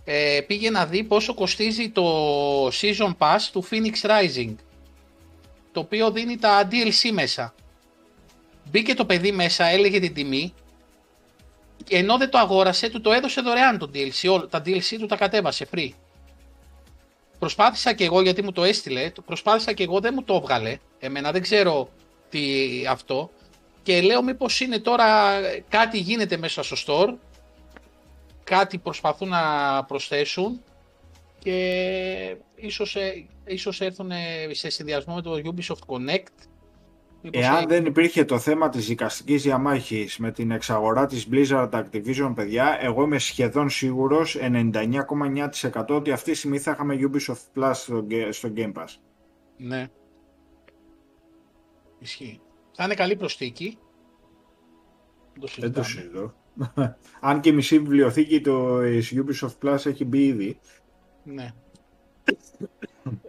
ε, 0.08 0.40
πήγε 0.46 0.70
να 0.70 0.86
δει 0.86 1.04
πόσο 1.04 1.34
κοστίζει 1.34 1.90
το 1.90 2.66
Season 2.66 3.16
Pass 3.18 3.38
του 3.52 3.64
Phoenix 3.70 4.10
Rising 4.10 4.54
το 5.72 5.80
οποίο 5.80 6.10
δίνει 6.10 6.36
τα 6.36 6.68
DLC 6.70 7.10
μέσα. 7.12 7.54
Μπήκε 8.70 8.94
το 8.94 9.04
παιδί 9.04 9.32
μέσα, 9.32 9.64
έλεγε 9.64 10.00
την 10.00 10.14
τιμή 10.14 10.54
και 11.84 11.96
ενώ 11.96 12.16
δεν 12.16 12.30
το 12.30 12.38
αγόρασε, 12.38 12.90
του 12.90 13.00
το 13.00 13.12
έδωσε 13.12 13.40
δωρεάν 13.40 13.78
το 13.78 13.90
DLC, 13.94 14.28
όλα- 14.30 14.48
τα 14.48 14.62
DLC 14.64 14.96
του 14.98 15.06
τα 15.06 15.16
κατέβασε 15.16 15.66
free. 15.74 15.90
Προσπάθησα 17.38 17.92
και 17.92 18.04
εγώ 18.04 18.20
γιατί 18.20 18.42
μου 18.42 18.52
το 18.52 18.64
έστειλε, 18.64 19.10
το 19.10 19.22
προσπάθησα 19.22 19.72
και 19.72 19.82
εγώ 19.82 20.00
δεν 20.00 20.12
μου 20.16 20.22
το 20.22 20.34
έβγαλε, 20.34 20.78
εμένα 20.98 21.32
δεν 21.32 21.42
ξέρω 21.42 21.88
τι 22.30 22.42
αυτό 22.88 23.30
και 23.82 24.00
λέω 24.00 24.22
μήπως 24.22 24.60
είναι 24.60 24.78
τώρα 24.78 25.40
κάτι 25.68 25.98
γίνεται 25.98 26.36
μέσα 26.36 26.62
στο 26.62 26.76
store, 26.86 27.14
κάτι 28.46 28.78
προσπαθούν 28.78 29.28
να 29.28 29.84
προσθέσουν 29.84 30.62
και 31.38 32.36
ίσως, 32.54 32.96
ε, 32.96 33.26
ίσως 33.44 33.80
έρθουν 33.80 34.10
ε, 34.10 34.48
σε 34.50 34.70
συνδυασμό 34.70 35.14
με 35.14 35.22
το 35.22 35.40
Ubisoft 35.44 35.86
Connect. 35.86 36.46
Μήπως 37.22 37.42
Εάν 37.42 37.62
ε- 37.62 37.66
δεν 37.66 37.84
υπήρχε 37.84 38.24
το 38.24 38.38
θέμα 38.38 38.68
της 38.68 38.86
δικαστικής 38.86 39.42
διαμάχης 39.42 40.18
με 40.18 40.32
την 40.32 40.50
εξαγορά 40.50 41.06
της 41.06 41.28
Blizzard 41.30 41.70
Activision, 41.70 42.32
παιδιά, 42.34 42.78
εγώ 42.80 43.02
είμαι 43.02 43.18
σχεδόν 43.18 43.70
σίγουρος 43.70 44.36
99,9% 44.40 45.84
ότι 45.88 46.10
αυτή 46.10 46.30
τη 46.30 46.36
στιγμή 46.36 46.58
θα 46.58 46.70
είχαμε 46.70 46.98
Ubisoft 47.00 47.60
Plus 47.60 47.70
στο, 47.74 48.06
Ga- 48.10 48.28
στο 48.30 48.52
Game 48.56 48.72
Pass. 48.72 48.94
Ναι. 49.56 49.88
Ισχύει. 51.98 52.40
Θα 52.72 52.84
είναι 52.84 52.94
καλή 52.94 53.16
προσθήκη. 53.16 53.78
Δεν 55.56 55.72
το 55.72 55.82
συζητώ. 55.82 56.34
Αν 57.20 57.40
και 57.40 57.48
η 57.48 57.52
μισή 57.52 57.78
βιβλιοθήκη 57.78 58.40
του 58.40 58.80
Ubisoft 59.12 59.58
Plus 59.62 59.86
έχει 59.86 60.04
μπει 60.04 60.26
ήδη. 60.26 60.58
Ναι. 61.22 61.52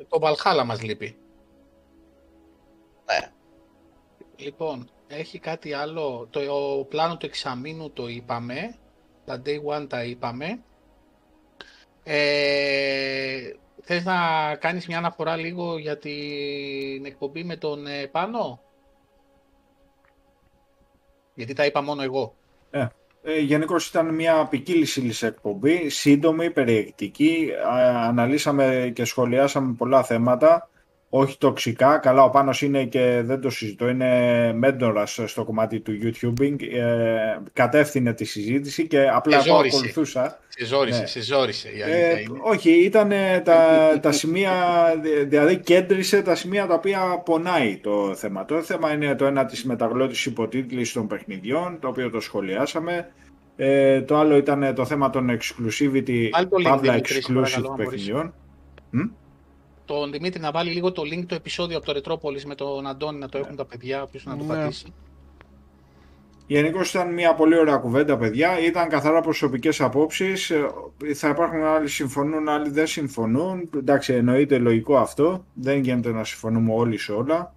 το 0.09 0.19
Valhalla 0.21 0.63
μας 0.65 0.81
λείπει. 0.81 1.17
Ναι. 3.05 3.31
Λοιπόν, 4.35 4.89
έχει 5.07 5.39
κάτι 5.39 5.73
άλλο. 5.73 6.27
Το 6.29 6.39
πλάνο 6.89 7.17
του 7.17 7.25
εξαμήνου 7.25 7.91
το 7.91 8.07
είπαμε. 8.07 8.75
Τα 9.25 9.41
day 9.45 9.77
one 9.77 9.89
τα 9.89 10.03
είπαμε. 10.03 10.59
Ε, 12.03 13.53
θες 13.81 14.03
να 14.03 14.55
κάνεις 14.55 14.87
μια 14.87 14.97
αναφορά 14.97 15.35
λίγο 15.35 15.77
για 15.77 15.97
την 15.97 17.05
εκπομπή 17.05 17.43
με 17.43 17.57
τον 17.57 17.87
ε, 17.87 18.07
Πάνο; 18.07 18.61
Γιατί 21.33 21.53
τα 21.53 21.65
είπα 21.65 21.81
μόνο 21.81 22.01
εγώ. 22.01 22.35
Ε, 22.69 22.87
ε, 23.29 23.39
Γενικώς 23.39 23.87
ήταν 23.87 24.13
μια 24.13 24.45
ποικίλη 24.45 24.87
εκπομπή, 25.21 25.89
σύντομη, 25.89 26.51
περιεκτική. 26.51 27.49
Αναλύσαμε 28.07 28.91
και 28.95 29.05
σχολιάσαμε 29.05 29.73
πολλά 29.77 30.03
θέματα 30.03 30.69
όχι 31.09 31.37
τοξικά. 31.37 31.97
Καλά, 31.97 32.23
ο 32.23 32.29
Πάνος 32.29 32.61
είναι 32.61 32.85
και 32.85 33.21
δεν 33.25 33.41
το 33.41 33.49
συζητώ, 33.49 33.89
είναι 33.89 34.53
μέντορας 34.53 35.19
στο 35.25 35.43
κομμάτι 35.43 35.79
του 35.79 35.91
YouTubing. 36.03 36.55
Ε, 36.73 37.37
κατεύθυνε 37.53 38.13
τη 38.13 38.25
συζήτηση 38.25 38.87
και 38.87 39.09
απλά 39.09 39.43
εγώ 39.45 39.55
ακολουθούσα. 39.55 40.39
Σε 40.47 40.65
ζόρισε, 40.65 40.99
ναι. 40.99 41.05
σε 41.05 41.21
ζόρισε. 41.21 41.69
Ε, 41.85 42.23
όχι, 42.41 42.71
ήταν 42.71 43.11
τα, 43.43 43.99
τα 44.01 44.11
σημεία, 44.11 44.53
δηλαδή 45.27 45.57
κέντρισε 45.57 46.21
τα 46.21 46.35
σημεία 46.35 46.67
τα 46.67 46.73
οποία 46.73 47.21
πονάει 47.25 47.77
το 47.77 48.15
θέμα. 48.15 48.45
Το 48.45 48.61
θέμα 48.61 48.93
είναι 48.93 49.15
το 49.15 49.25
ένα 49.25 49.45
της 49.45 49.63
μεταγλώτης 49.63 50.25
υποτίτλης 50.25 50.93
των 50.93 51.07
παιχνιδιών, 51.07 51.77
το 51.79 51.87
οποίο 51.87 52.09
το 52.09 52.19
σχολιάσαμε. 52.19 53.11
Ε, 53.55 54.01
το 54.01 54.17
άλλο 54.17 54.35
ήταν 54.35 54.73
το 54.75 54.85
θέμα 54.85 55.09
των 55.09 55.29
exclusivity, 55.29 56.29
παύλα 56.63 56.99
exclusive 56.99 57.75
παιχνιδιών 57.77 58.33
τον 59.87 60.11
Δημήτρη 60.11 60.41
να 60.41 60.51
βάλει 60.51 60.71
λίγο 60.71 60.91
το 60.91 61.01
link 61.01 61.23
το 61.25 61.35
επεισόδιο 61.35 61.77
από 61.77 61.85
το 61.85 61.91
Ρετρόπολης 61.91 62.45
με 62.45 62.55
τον 62.55 62.87
Αντώνη 62.87 63.19
να 63.19 63.29
το 63.29 63.37
έχουν 63.37 63.55
τα 63.55 63.65
παιδιά, 63.65 64.01
όποιος 64.01 64.25
να 64.25 64.37
το 64.37 64.43
ναι. 64.43 64.53
πατήσει. 64.53 64.93
Γενικώ 66.47 66.79
ήταν 66.81 67.13
μια 67.13 67.33
πολύ 67.33 67.57
ωραία 67.57 67.77
κουβέντα, 67.77 68.17
παιδιά. 68.17 68.59
Ήταν 68.59 68.89
καθαρά 68.89 69.21
προσωπικές 69.21 69.81
απόψεις. 69.81 70.49
Ε, 70.49 70.67
θα 71.13 71.29
υπάρχουν 71.29 71.63
άλλοι 71.63 71.87
συμφωνούν, 71.87 72.49
άλλοι 72.49 72.69
δεν 72.69 72.87
συμφωνούν. 72.87 73.69
Εντάξει, 73.77 74.13
εννοείται 74.13 74.57
λογικό 74.57 74.97
αυτό. 74.97 75.45
Δεν 75.53 75.79
γίνεται 75.79 76.11
να 76.11 76.23
συμφωνούμε 76.23 76.73
όλοι 76.73 76.97
σε 76.97 77.11
όλα. 77.11 77.53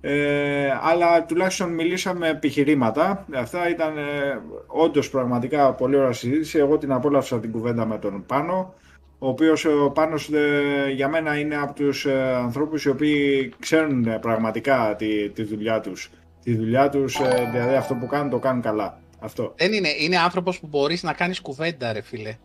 Ε, 0.00 0.70
αλλά 0.82 1.24
τουλάχιστον 1.24 1.74
μιλήσαμε 1.74 2.28
επιχειρήματα. 2.28 3.26
Αυτά 3.34 3.70
ήταν 3.70 3.98
ε, 3.98 4.40
όντως 4.66 5.10
πραγματικά 5.10 5.72
πολύ 5.72 5.96
ωραία 5.96 6.12
συζήτηση. 6.12 6.58
Εγώ 6.58 6.78
την 6.78 6.92
απόλαυσα 6.92 7.40
την 7.40 7.52
κουβέντα 7.52 7.86
με 7.86 7.98
τον 7.98 8.24
Πάνο 8.26 8.74
ο 9.18 9.28
οποίος 9.28 9.64
ο 9.64 9.90
Πάνος 9.90 10.28
ε, 10.32 10.90
για 10.94 11.08
μένα 11.08 11.38
είναι 11.38 11.56
από 11.56 11.74
τους 11.74 12.06
ε, 12.06 12.34
ανθρώπους 12.34 12.84
οι 12.84 12.88
οποίοι 12.88 13.52
ξέρουν 13.58 14.06
ε, 14.06 14.18
πραγματικά 14.18 14.94
τη, 14.98 15.30
τη 15.30 15.42
δουλειά 15.42 15.80
τους. 15.80 16.10
Τη 16.42 16.56
δουλειά 16.56 16.88
τους, 16.88 17.18
δηλαδή 17.52 17.74
αυτό 17.74 17.94
που 17.94 18.06
κάνουν 18.06 18.30
το 18.30 18.38
κάνουν 18.38 18.62
καλά. 18.62 19.00
Αυτό. 19.20 19.54
Δεν 19.56 19.72
είναι, 19.72 19.88
είναι 19.98 20.18
άνθρωπος 20.18 20.60
που 20.60 20.66
μπορείς 20.66 21.02
να 21.02 21.12
κάνεις 21.12 21.40
κουβέντα 21.40 21.92
ρε 21.92 22.00
φίλε. 22.00 22.36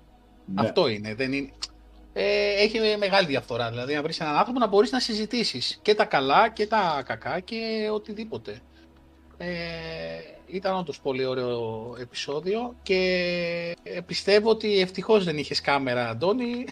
Ναι. 0.45 0.61
Αυτό 0.61 0.87
είναι. 0.87 1.15
Δεν 1.15 1.33
είναι... 1.33 1.49
Ε, 2.13 2.63
έχει 2.63 2.79
μεγάλη 2.97 3.27
διαφορά. 3.27 3.69
Δηλαδή 3.69 3.93
να 3.93 4.01
βρεις 4.01 4.19
έναν 4.19 4.35
άνθρωπο 4.35 4.59
να 4.59 4.67
μπορείς 4.67 4.91
να 4.91 4.99
συζητήσεις 4.99 5.79
και 5.81 5.95
τα 5.95 6.05
καλά 6.05 6.49
και 6.49 6.67
τα 6.67 7.03
κακά 7.05 7.39
και 7.39 7.89
οτιδήποτε. 7.93 8.59
Ε, 9.37 9.47
ήταν 10.51 10.75
όντως 10.75 10.99
πολύ 10.99 11.25
ωραίο 11.25 11.95
επεισόδιο 11.99 12.75
και 12.83 13.75
πιστεύω 14.05 14.49
ότι 14.49 14.79
ευτυχώς 14.79 15.23
δεν 15.23 15.37
είχες 15.37 15.61
κάμερα, 15.61 16.09
Αντώνη. 16.09 16.65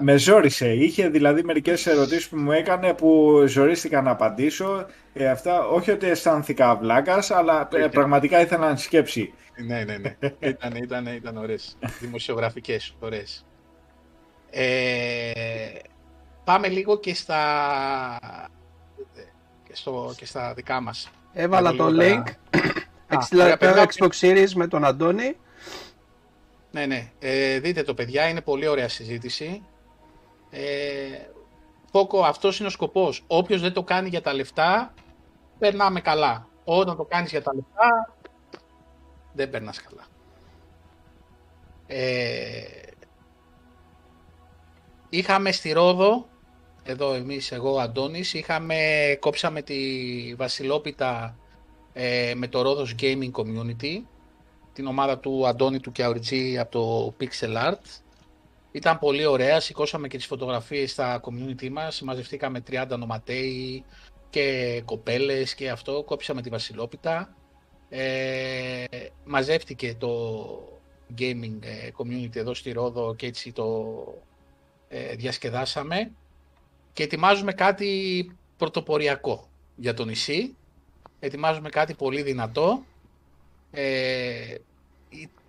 Με 0.00 0.16
ζόρισε. 0.16 0.72
Είχε 0.72 1.08
δηλαδή 1.08 1.42
μερικές 1.42 1.86
ερωτήσεις 1.86 2.28
που 2.28 2.36
μου 2.36 2.52
έκανε 2.52 2.94
που 2.94 3.42
ζορίστηκα 3.46 4.02
να 4.02 4.10
απαντήσω. 4.10 4.86
Ε, 5.12 5.28
αυτά, 5.28 5.66
όχι 5.66 5.90
ότι 5.90 6.06
αισθάνθηκα 6.06 6.76
βλάκας, 6.76 7.30
αλλά 7.30 7.68
ε, 7.72 7.86
πραγματικά 7.86 8.40
ήθελα 8.40 8.68
να 8.68 8.76
σκέψει. 8.76 9.32
ναι, 9.66 9.84
ναι, 9.84 9.96
ναι. 9.96 10.16
Ήταν, 10.38 10.74
ήταν, 10.74 11.06
ήταν 11.06 11.36
ωραίες. 11.36 11.78
Δημοσιογραφικές, 12.00 12.96
ωραίες. 13.00 13.46
Ε, 14.50 15.72
πάμε 16.44 16.68
λίγο 16.68 16.98
και 16.98 17.14
στα 17.14 17.38
στο, 19.74 20.14
και 20.16 20.26
στα 20.26 20.54
δικά 20.54 20.80
μας. 20.80 21.10
Έβαλα 21.32 21.74
το 21.74 21.88
link. 22.00 22.22
Εξηλατέρα 23.08 23.86
Xbox 23.86 24.10
Series 24.20 24.50
με 24.54 24.66
τον 24.66 24.84
Αντώνη. 24.84 25.36
Ναι, 26.70 26.86
ναι. 26.86 27.10
Ε, 27.18 27.58
δείτε 27.58 27.82
το 27.82 27.94
παιδιά, 27.94 28.28
είναι 28.28 28.40
πολύ 28.40 28.66
ωραία 28.66 28.88
συζήτηση. 28.88 29.62
Ε, 30.50 30.60
Πόκο, 31.90 32.24
αυτός 32.24 32.58
είναι 32.58 32.68
ο 32.68 32.70
σκοπός. 32.70 33.24
Όποιος 33.26 33.60
δεν 33.60 33.72
το 33.72 33.82
κάνει 33.82 34.08
για 34.08 34.22
τα 34.22 34.32
λεφτά, 34.32 34.94
περνάμε 35.58 36.00
καλά. 36.00 36.48
Όταν 36.64 36.96
το 36.96 37.04
κάνεις 37.04 37.30
για 37.30 37.42
τα 37.42 37.54
λεφτά, 37.54 38.14
δεν 39.32 39.50
περνάς 39.50 39.82
καλά. 39.82 40.04
Ε, 41.86 42.62
είχαμε 45.08 45.52
στη 45.52 45.72
Ρόδο 45.72 46.28
εδώ 46.84 47.14
εμείς, 47.14 47.52
εγώ 47.52 47.74
ο 47.74 47.80
Αντώνης, 47.80 48.34
είχαμε, 48.34 48.76
κόψαμε 49.20 49.62
τη 49.62 49.74
Βασιλόπιτα 50.36 51.38
ε, 51.92 52.32
με 52.36 52.48
το 52.48 52.62
Ρόδος 52.62 52.94
Gaming 53.00 53.30
Community, 53.30 54.02
την 54.72 54.86
ομάδα 54.86 55.18
του 55.18 55.46
Αντώνη 55.46 55.80
του 55.80 55.92
Κιαουριτζή 55.92 56.58
από 56.58 56.70
το 56.70 57.14
Pixel 57.20 57.70
Art. 57.70 58.02
Ήταν 58.72 58.98
πολύ 58.98 59.26
ωραία, 59.26 59.60
σηκώσαμε 59.60 60.08
και 60.08 60.16
τις 60.16 60.26
φωτογραφίες 60.26 60.90
στα 60.90 61.20
community 61.20 61.68
μας, 61.68 62.02
μαζευτήκαμε 62.02 62.62
30 62.70 62.86
νοματέοι 62.98 63.84
και 64.30 64.82
κοπέλες 64.84 65.54
και 65.54 65.70
αυτό, 65.70 66.02
κόψαμε 66.02 66.42
τη 66.42 66.48
Βασιλόπιτα. 66.48 67.34
Ε, 67.88 68.84
μαζεύτηκε 69.24 69.94
το 69.98 70.08
gaming 71.18 71.58
ε, 71.60 71.88
community 71.96 72.36
εδώ 72.36 72.54
στη 72.54 72.72
Ρόδο 72.72 73.14
και 73.14 73.26
έτσι 73.26 73.52
το 73.52 73.94
ε, 74.88 75.14
διασκεδάσαμε 75.14 76.12
και 76.94 77.02
ετοιμάζουμε 77.02 77.52
κάτι 77.52 78.30
πρωτοποριακό 78.56 79.48
για 79.76 79.94
το 79.94 80.04
νησί. 80.04 80.56
Ετοιμάζουμε 81.18 81.68
κάτι 81.68 81.94
πολύ 81.94 82.22
δυνατό. 82.22 82.84
Ε, 83.70 84.54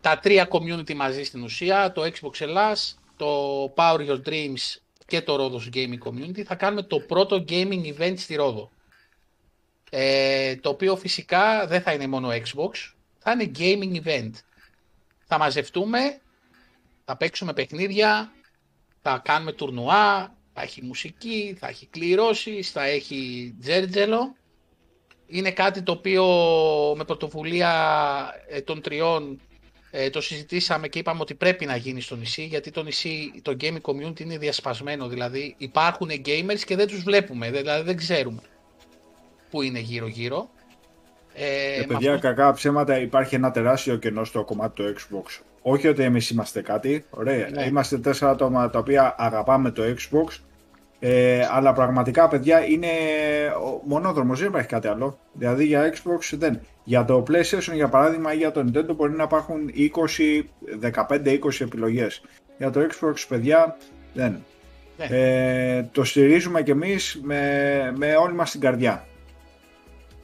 τα 0.01 0.19
τρία 0.19 0.47
community 0.51 0.93
μαζί 0.93 1.23
στην 1.23 1.43
ουσία, 1.43 1.91
το 1.91 2.01
Xbox 2.01 2.41
Ελλάς, 2.41 2.99
το 3.17 3.63
Power 3.75 3.99
Your 4.09 4.21
Dreams 4.25 4.77
και 5.05 5.21
το 5.21 5.35
Rhodos 5.39 5.75
Gaming 5.75 6.09
Community 6.09 6.41
θα 6.41 6.55
κάνουμε 6.55 6.81
το 6.81 6.99
πρώτο 6.99 7.45
gaming 7.49 7.93
event 7.97 8.13
στη 8.17 8.35
Ρόδο. 8.35 8.71
Ε, 9.89 10.55
το 10.55 10.69
οποίο 10.69 10.95
φυσικά 10.95 11.67
δεν 11.67 11.81
θα 11.81 11.93
είναι 11.93 12.07
μόνο 12.07 12.29
Xbox, 12.29 12.93
θα 13.17 13.31
είναι 13.31 13.51
gaming 13.57 14.05
event. 14.05 14.31
Θα 15.25 15.37
μαζευτούμε, 15.37 16.21
θα 17.05 17.17
παίξουμε 17.17 17.53
παιχνίδια, 17.53 18.31
θα 19.01 19.21
κάνουμε 19.23 19.51
τουρνουά, 19.51 20.35
θα 20.57 20.61
έχει 20.61 20.81
μουσική, 20.83 21.55
θα 21.59 21.67
έχει 21.67 21.85
κληρώσεις, 21.85 22.71
θα 22.71 22.83
έχει 22.83 23.53
τζέρτζελο. 23.61 24.35
Είναι 25.27 25.51
κάτι 25.51 25.81
το 25.81 25.91
οποίο 25.91 26.25
με 26.97 27.03
πρωτοβουλία 27.03 27.71
ε, 28.47 28.61
των 28.61 28.81
τριών 28.81 29.39
ε, 29.91 30.09
το 30.09 30.21
συζητήσαμε 30.21 30.87
και 30.87 30.99
είπαμε 30.99 31.21
ότι 31.21 31.35
πρέπει 31.35 31.65
να 31.65 31.75
γίνει 31.75 32.01
στο 32.01 32.15
νησί, 32.15 32.45
γιατί 32.45 32.71
το 32.71 32.83
νησί, 32.83 33.31
το 33.41 33.57
gaming 33.61 33.81
community 33.81 34.19
είναι 34.19 34.37
διασπασμένο, 34.37 35.07
δηλαδή 35.07 35.55
υπάρχουν 35.57 36.09
gamers 36.25 36.59
και 36.65 36.75
δεν 36.75 36.87
τους 36.87 37.03
βλέπουμε, 37.03 37.51
δηλαδή 37.51 37.83
δεν 37.83 37.97
ξέρουμε 37.97 38.41
που 39.49 39.61
είναι 39.61 39.79
γύρω-γύρω. 39.79 40.49
Ε, 41.35 41.81
ε 41.81 41.85
παιδιά, 41.85 42.13
αυτό... 42.13 42.27
κακά 42.27 42.53
ψέματα 42.53 42.99
υπάρχει 42.99 43.35
ένα 43.35 43.51
τεράστιο 43.51 43.95
κενό 43.95 44.23
στο 44.23 44.43
κομμάτι 44.43 44.73
του 44.73 44.93
Xbox. 44.97 45.41
Όχι 45.61 45.87
ότι 45.87 46.03
εμείς 46.03 46.29
είμαστε 46.29 46.61
κάτι, 46.61 47.05
ωραία, 47.09 47.49
ναι. 47.49 47.65
είμαστε 47.65 47.97
τέσσερα 47.97 48.31
άτομα 48.31 48.69
τα 48.69 48.79
οποία 48.79 49.15
αγαπάμε 49.17 49.71
το 49.71 49.83
Xbox, 49.83 50.39
ε, 50.99 51.47
αλλά 51.51 51.73
πραγματικά, 51.73 52.27
παιδιά, 52.27 52.65
είναι 52.65 52.87
μονόδρομος, 53.85 54.39
δεν 54.39 54.47
υπάρχει 54.47 54.67
κάτι 54.67 54.87
άλλο. 54.87 55.19
Δηλαδή 55.33 55.65
για 55.65 55.93
Xbox 55.93 56.37
δεν. 56.37 56.59
Για 56.83 57.05
το 57.05 57.23
PlayStation, 57.27 57.73
για 57.73 57.89
παράδειγμα, 57.89 58.33
ή 58.33 58.37
για 58.37 58.51
το 58.51 58.65
Nintendo 58.67 58.95
μπορεί 58.95 59.11
να 59.11 59.23
υπάρχουν 59.23 59.71
20, 59.75 60.45
15-20 60.81 61.37
επιλογές. 61.59 62.21
Για 62.57 62.69
το 62.69 62.79
Xbox, 62.79 63.13
παιδιά, 63.27 63.77
δεν. 64.13 64.43
Ναι. 64.97 65.05
Ε, 65.09 65.89
το 65.91 66.03
στηρίζουμε 66.03 66.63
κι 66.63 66.71
εμείς 66.71 67.19
με, 67.23 67.93
με 67.97 68.15
όλη 68.15 68.33
μας 68.33 68.51
την 68.51 68.59
καρδιά. 68.59 69.05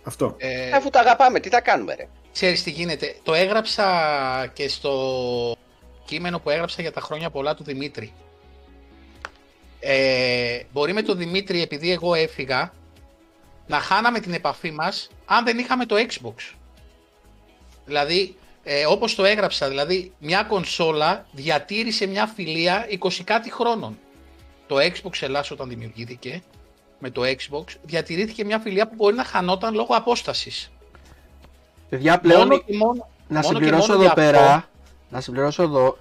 Αυτό. 0.04 0.36
Ε, 0.38 0.72
Αφού 0.72 0.90
το 0.90 1.00
αγαπάμε, 1.00 1.40
τι 1.40 1.50
θα 1.50 1.62
κάνουμε 1.62 1.96
ρε. 1.96 2.08
Ξέρεις 2.32 2.64
τι 2.64 2.70
γίνεται. 2.70 3.16
Το 3.24 3.34
έγραψα 3.34 4.52
και 4.54 4.68
στο 4.68 5.56
κείμενο 6.06 6.40
που 6.40 6.50
έγραψα 6.50 6.82
για 6.82 6.92
τα 6.92 7.02
χρόνια 7.02 7.30
πολλά 7.30 7.56
του 7.56 7.64
Δημήτρη. 7.64 8.14
Ε, 9.80 10.60
μπορεί 10.72 10.94
με 10.94 11.02
τον 11.02 11.18
Δημήτρη, 11.18 11.62
επειδή 11.62 11.92
εγώ 11.92 12.14
έφυγα, 12.14 12.74
να 13.68 13.80
χάναμε 13.80 14.20
την 14.20 14.34
επαφή 14.34 14.72
μας 14.72 15.10
αν 15.26 15.46
δεν 15.46 15.58
είχαμε 15.58 15.86
το 15.86 15.96
Xbox. 15.96 16.56
Δηλαδή, 17.86 18.36
ε, 18.64 18.86
όπως 18.86 19.16
το 19.16 19.26
έγραψα, 19.26 19.70
δηλαδή 19.70 20.14
μια 20.20 20.44
κονσόλα 20.44 21.26
διατήρησε 21.32 22.06
μια 22.06 22.28
φιλία 22.28 22.88
20 22.90 23.24
κάτι 23.24 23.52
χρόνων. 23.52 24.00
Το 24.68 24.76
Xbox 24.80 25.22
Ελλάς 25.22 25.52
όταν 25.52 25.70
δημιουργήθηκε, 25.70 26.44
με 27.04 27.10
το 27.10 27.22
Xbox, 27.26 27.64
διατηρήθηκε 27.84 28.46
μια 28.46 28.60
φιλία 28.60 28.88
που 28.88 28.96
μπορεί 28.96 29.16
να 29.16 29.24
χανόταν 29.24 29.74
λόγω 29.74 29.96
απόστασης. 29.96 30.72
Παιδιά, 31.90 32.20
πλέον 32.20 32.40
Μόνο 32.40 32.58
και 32.60 32.78
μόνο- 32.78 33.08
να 33.28 33.40
μόνο 33.40 33.42
και 33.42 33.48
συμπληρώσω 33.64 33.92
μόνο 33.92 33.94
εδώ 33.94 34.02
γι' 34.02 34.08
αυτό. 34.08 34.22
πέρα, 34.22 34.70
να 35.10 35.22
συμπληρώσω 35.22 35.64
εδώ, 35.64 35.98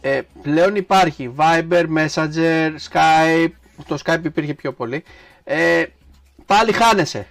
ε, 0.00 0.20
πλέον 0.42 0.76
υπάρχει 0.76 1.34
Viber, 1.36 1.84
Messenger, 1.96 2.70
Skype, 2.90 3.50
το 3.86 3.98
Skype 4.04 4.24
υπήρχε 4.24 4.54
πιο 4.54 4.72
πολύ, 4.72 5.04
ε, 5.44 5.84
πάλι 6.46 6.72
χάνεσαι 6.72 7.26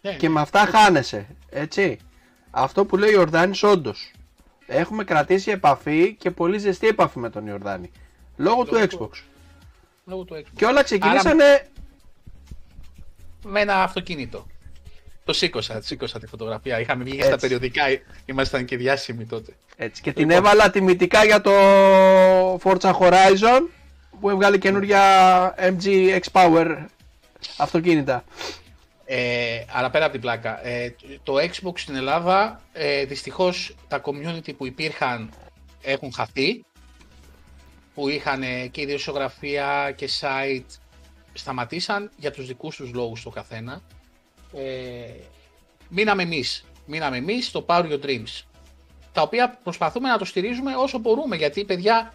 Ναι, 0.00 0.12
και 0.14 0.28
με 0.28 0.40
αυτά 0.40 0.58
χάνεσαι, 0.66 1.26
έτσι. 1.50 1.98
Αυτό 2.50 2.84
που 2.84 2.96
λέει 2.96 3.08
ο 3.10 3.12
Ιορδάνης 3.12 3.62
όντως. 3.62 4.10
Έχουμε 4.66 5.04
κρατήσει 5.04 5.50
επαφή 5.50 6.14
και 6.14 6.30
πολύ 6.30 6.58
ζεστή 6.58 6.86
επαφή 6.86 7.18
με 7.18 7.30
τον 7.30 7.46
Ιορδάνη. 7.46 7.90
Λόγω 8.36 8.64
του 8.64 8.74
Λόγω 8.74 8.86
του- 8.86 9.10
Xbox. 9.12 9.18
Λόγω 10.06 10.24
του 10.24 10.34
Xbox. 10.34 10.52
Και 10.56 10.64
όλα 10.64 10.82
ξεκινήσανε 10.82 11.68
με 13.44 13.60
ένα 13.60 13.82
αυτοκίνητο. 13.82 14.46
Το 15.24 15.32
σήκωσα, 15.32 15.82
σήκωσα 15.82 16.18
τη 16.18 16.26
φωτογραφία. 16.26 16.80
Είχαμε 16.80 17.04
βγει 17.04 17.16
και 17.16 17.22
στα 17.22 17.32
Έτσι. 17.32 17.40
περιοδικά, 17.40 17.82
ήμασταν 18.24 18.64
και 18.64 18.76
διάσημοι 18.76 19.26
τότε. 19.26 19.52
έτσι. 19.76 20.02
Και 20.02 20.12
την 20.12 20.28
Λοιπόν. 20.28 20.36
έβαλα 20.44 20.70
τιμητικά 20.70 21.24
για 21.24 21.40
το 21.40 21.52
Forza 22.62 22.92
Horizon 22.98 23.68
που 24.20 24.30
έβγαλε 24.30 24.58
καινούργια 24.58 25.54
MG 25.58 26.18
X-Power 26.20 26.86
αυτοκίνητα. 27.56 28.24
Ε, 29.04 29.64
αλλά 29.72 29.90
πέρα 29.90 30.04
από 30.04 30.12
την 30.12 30.22
πλάκα, 30.22 30.66
ε, 30.66 30.94
το 31.22 31.34
Xbox 31.36 31.72
στην 31.78 31.94
Ελλάδα, 31.96 32.60
ε, 32.72 33.04
δυστυχώς 33.04 33.74
τα 33.88 34.00
community 34.04 34.56
που 34.56 34.66
υπήρχαν 34.66 35.30
έχουν 35.82 36.12
χαθεί, 36.12 36.64
που 37.96 38.08
είχαν 38.08 38.42
ε, 38.42 38.66
και 38.66 38.80
ιδιοσιογραφία 38.80 39.92
και 39.96 40.08
site, 40.20 40.78
σταματήσαν 41.32 42.10
για 42.16 42.30
τους 42.30 42.46
δικούς 42.46 42.76
τους 42.76 42.92
λόγους 42.92 43.22
το 43.22 43.30
καθένα. 43.30 43.80
Ε, 44.52 45.10
μείναμε 45.88 46.22
εμείς, 46.22 46.64
μείναμε 46.86 47.16
εμείς 47.16 47.46
στο 47.46 47.64
Power 47.68 47.84
Your 47.90 48.04
Dreams, 48.04 48.42
τα 49.12 49.22
οποία 49.22 49.58
προσπαθούμε 49.62 50.08
να 50.08 50.18
το 50.18 50.24
στηρίζουμε 50.24 50.74
όσο 50.76 50.98
μπορούμε, 50.98 51.36
γιατί 51.36 51.64
παιδιά, 51.64 52.14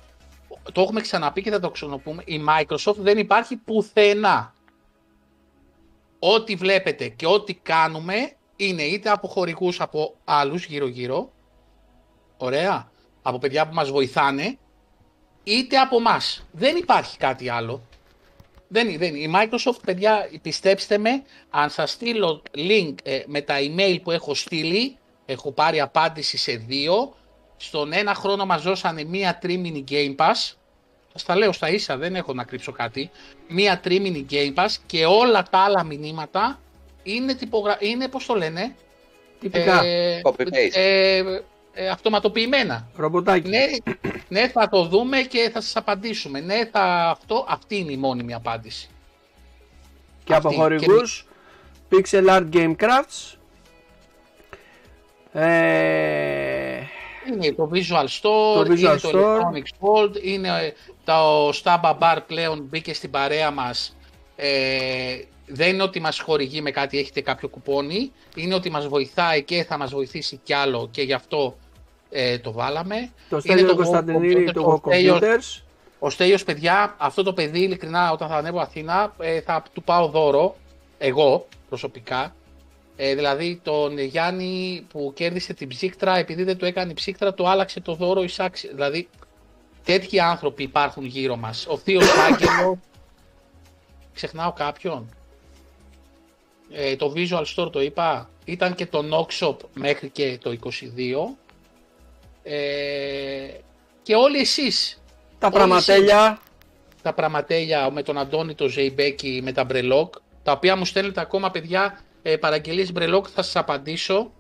το 0.71 0.81
έχουμε 0.81 1.01
ξαναπεί 1.01 1.41
και 1.41 1.51
θα 1.51 1.59
το 1.59 1.69
ξαναπούμε, 1.69 2.23
η 2.25 2.41
Microsoft 2.47 2.95
δεν 2.97 3.17
υπάρχει 3.17 3.55
πουθενά. 3.55 4.53
Ό,τι 6.19 6.55
βλέπετε 6.55 7.07
και 7.07 7.27
ό,τι 7.27 7.53
κάνουμε 7.53 8.35
είναι 8.55 8.83
είτε 8.83 9.09
από 9.09 9.27
χορηγούς 9.27 9.81
από 9.81 10.15
άλλους 10.23 10.65
γύρω-γύρω, 10.65 11.31
ωραία, 12.37 12.91
από 13.21 13.37
παιδιά 13.37 13.67
που 13.67 13.73
μας 13.73 13.89
βοηθάνε, 13.89 14.57
είτε 15.43 15.77
από 15.77 15.99
μας. 15.99 16.43
Δεν 16.51 16.75
υπάρχει 16.75 17.17
κάτι 17.17 17.49
άλλο. 17.49 17.81
Δεν, 18.67 18.97
δεν. 18.97 19.15
Η 19.15 19.31
Microsoft, 19.35 19.79
παιδιά, 19.85 20.29
πιστέψτε 20.41 20.97
με, 20.97 21.23
αν 21.49 21.69
σας 21.69 21.91
στείλω 21.91 22.41
link 22.55 22.93
ε, 23.03 23.23
με 23.25 23.41
τα 23.41 23.55
email 23.59 23.97
που 24.03 24.11
έχω 24.11 24.33
στείλει, 24.33 24.97
έχω 25.25 25.51
πάρει 25.51 25.79
απάντηση 25.79 26.37
σε 26.37 26.51
δύο, 26.51 27.13
στον 27.57 27.93
ένα 27.93 28.13
χρόνο 28.13 28.45
μας 28.45 28.61
δώσανε 28.61 29.03
μία 29.03 29.37
τρίμηνη 29.37 29.83
Game 29.89 30.15
Pass, 30.15 30.53
σας 31.11 31.23
τα 31.25 31.35
λέω 31.35 31.51
στα 31.51 31.69
ίσα, 31.69 31.97
δεν 31.97 32.15
έχω 32.15 32.33
να 32.33 32.43
κρύψω 32.43 32.71
κάτι, 32.71 33.09
μία 33.47 33.79
τρίμηνη 33.79 34.25
Game 34.31 34.53
Pass 34.53 34.69
και 34.85 35.05
όλα 35.05 35.43
τα 35.43 35.57
άλλα 35.57 35.83
μηνύματα 35.83 36.59
είναι, 37.03 37.33
τυπογρα... 37.33 37.77
είναι 37.79 38.07
πώς 38.07 38.25
το 38.25 38.35
λένε, 38.35 38.75
Τυπικά. 39.39 39.83
ε, 39.83 40.21
Copy-paste. 40.23 40.73
ε, 40.73 41.23
ε, 41.73 41.89
αυτοματοποιημένα. 41.89 42.87
Ρομποτάκι. 42.95 43.49
Ναι, 43.49 43.65
ναι, 44.27 44.47
θα 44.47 44.69
το 44.69 44.83
δούμε 44.83 45.21
και 45.21 45.49
θα 45.53 45.61
σας 45.61 45.75
απαντήσουμε. 45.75 46.39
Ναι, 46.39 46.65
θα 46.71 47.09
αυτό, 47.09 47.45
αυτή 47.47 47.77
είναι 47.77 47.91
η 47.91 47.97
μόνιμη 47.97 48.33
απάντηση. 48.33 48.89
και 50.23 50.33
από 50.33 50.47
αυτή. 50.47 50.59
χορηγούς 50.59 51.25
Pixel 51.91 52.27
Art 52.29 52.49
Game 52.53 52.75
Crafts 52.75 53.35
ε, 55.33 56.81
Είναι 57.27 57.53
το 57.55 57.69
Visual 57.73 58.05
Store, 58.05 58.55
Το 58.55 58.61
Visual 58.61 58.77
είναι 58.77 58.95
το 58.95 59.09
Store. 59.13 59.39
Electronics 59.39 59.87
World, 59.87 60.23
είναι 60.23 60.47
ε, 60.47 60.73
το 61.03 61.49
Staba 61.49 61.97
Bar 61.99 62.17
πλέον 62.27 62.61
μπήκε 62.69 62.93
στην 62.93 63.11
παρέα 63.11 63.51
μας. 63.51 63.97
Ε, 64.35 65.19
δεν 65.53 65.69
είναι 65.73 65.83
ότι 65.83 65.99
μας 65.99 66.19
χορηγεί 66.19 66.61
με 66.61 66.71
κάτι, 66.71 66.99
έχετε 66.99 67.21
κάποιο 67.21 67.47
κουπόνι. 67.49 68.11
Είναι 68.35 68.53
ότι 68.55 68.69
μας 68.69 68.87
βοηθάει 68.87 69.43
και 69.43 69.63
θα 69.63 69.77
μας 69.77 69.91
βοηθήσει 69.91 70.39
κι 70.43 70.53
άλλο 70.53 70.87
και 70.91 71.01
γι' 71.01 71.13
αυτό 71.13 71.57
ε, 72.09 72.39
το 72.39 72.51
βάλαμε. 72.51 72.95
το 73.29 73.35
Είναι 73.35 73.41
Στέλιο 73.41 73.67
το 73.67 73.75
Κωνσταντινίδη 73.75 74.45
Go 74.49 74.53
του 74.53 74.63
Computer, 74.63 74.75
Go 74.75 74.81
ο 74.81 74.91
Στέλιος- 74.91 75.19
Computers 75.21 75.61
Ο 75.99 76.09
Στέλιος, 76.09 76.43
παιδιά, 76.43 76.95
αυτό 76.97 77.23
το 77.23 77.33
παιδί, 77.33 77.59
ειλικρινά, 77.59 78.11
όταν 78.11 78.27
θα 78.27 78.35
ανέβω 78.35 78.59
Αθήνα, 78.59 79.13
ε, 79.19 79.41
θα 79.41 79.63
του 79.73 79.83
πάω 79.83 80.07
δώρο, 80.07 80.55
εγώ 80.97 81.47
προσωπικά. 81.69 82.35
Ε, 82.95 83.15
δηλαδή, 83.15 83.59
τον 83.63 83.99
Γιάννη 83.99 84.85
που 84.91 85.11
κέρδισε 85.15 85.53
την 85.53 85.67
ψύκτρα, 85.67 86.17
επειδή 86.17 86.43
δεν 86.43 86.57
του 86.57 86.65
έκανε 86.65 86.91
η 86.91 86.93
ψύκτρα, 86.93 87.33
το 87.33 87.47
άλλαξε 87.47 87.79
το 87.79 87.93
δώρο 87.95 88.23
εισάξι. 88.23 88.67
Δηλαδή, 88.73 89.07
τέτοιοι 89.83 90.19
άνθρωποι 90.19 90.63
υπάρχουν 90.63 91.05
γύρω 91.05 91.35
μας. 91.35 91.65
Ο 91.69 91.77
Θείος 91.77 92.05
Άγγελο, 92.31 92.79
ξεχνάω 94.13 94.51
κάποιον. 94.53 95.09
Ε, 96.71 96.95
το 96.95 97.13
Visual 97.15 97.43
Store 97.55 97.71
το 97.71 97.81
είπα, 97.81 98.29
ήταν 98.45 98.75
και 98.75 98.85
το 98.85 99.03
Knock 99.11 99.39
Shop 99.39 99.55
μέχρι 99.73 100.09
και 100.09 100.37
το 100.41 100.55
22. 100.63 101.37
Ε, 102.43 103.47
και 104.01 104.15
όλοι 104.15 104.37
εσείς 104.37 105.01
τα 105.39 105.47
όλοι 105.47 105.55
πραγματέλια 105.55 106.41
τα 107.01 107.13
πραγματέλια 107.13 107.91
με 107.91 108.03
τον 108.03 108.17
Αντώνη, 108.17 108.55
τον 108.55 108.69
Ζεϊμπέκη, 108.69 109.39
με 109.43 109.51
τα 109.51 109.63
μπρελόκ, 109.63 110.13
τα 110.43 110.51
οποία 110.51 110.75
μου 110.75 110.85
στέλνετε 110.85 111.21
ακόμα 111.21 111.51
παιδιά 111.51 111.99
ε, 112.21 112.37
παραγγελίες 112.37 112.91
μπρελόκ, 112.91 113.25
θα 113.33 113.41
σας 113.41 113.55
απαντήσω. 113.55 114.31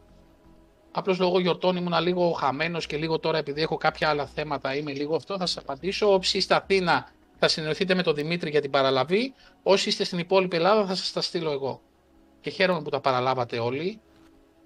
Απλώς 0.91 1.19
λόγω 1.19 1.39
γιορτών 1.39 1.75
ήμουν 1.75 1.93
λίγο 2.01 2.31
χαμένος 2.31 2.85
και 2.85 2.97
λίγο 2.97 3.19
τώρα 3.19 3.37
επειδή 3.37 3.61
έχω 3.61 3.77
κάποια 3.77 4.09
άλλα 4.09 4.25
θέματα 4.25 4.75
είμαι 4.75 4.91
λίγο 4.91 5.15
αυτό, 5.15 5.37
θα 5.37 5.45
σας 5.45 5.57
απαντήσω. 5.57 6.13
Όσοι 6.13 6.37
είστε 6.37 6.55
Αθήνα 6.55 7.09
θα 7.39 7.47
συνεννοηθείτε 7.47 7.95
με 7.95 8.03
τον 8.03 8.15
Δημήτρη 8.15 8.49
για 8.49 8.61
την 8.61 8.71
παραλαβή. 8.71 9.33
Όσοι 9.63 9.89
είστε 9.89 10.03
στην 10.03 10.19
υπόλοιπη 10.19 10.55
Ελλάδα 10.55 10.85
θα 10.85 10.95
σας 10.95 11.11
τα 11.11 11.21
στείλω 11.21 11.51
εγώ. 11.51 11.81
Και 12.41 12.49
χαίρομαι 12.49 12.81
που 12.81 12.89
τα 12.89 12.99
παραλάβατε 12.99 13.59
όλοι, 13.59 13.99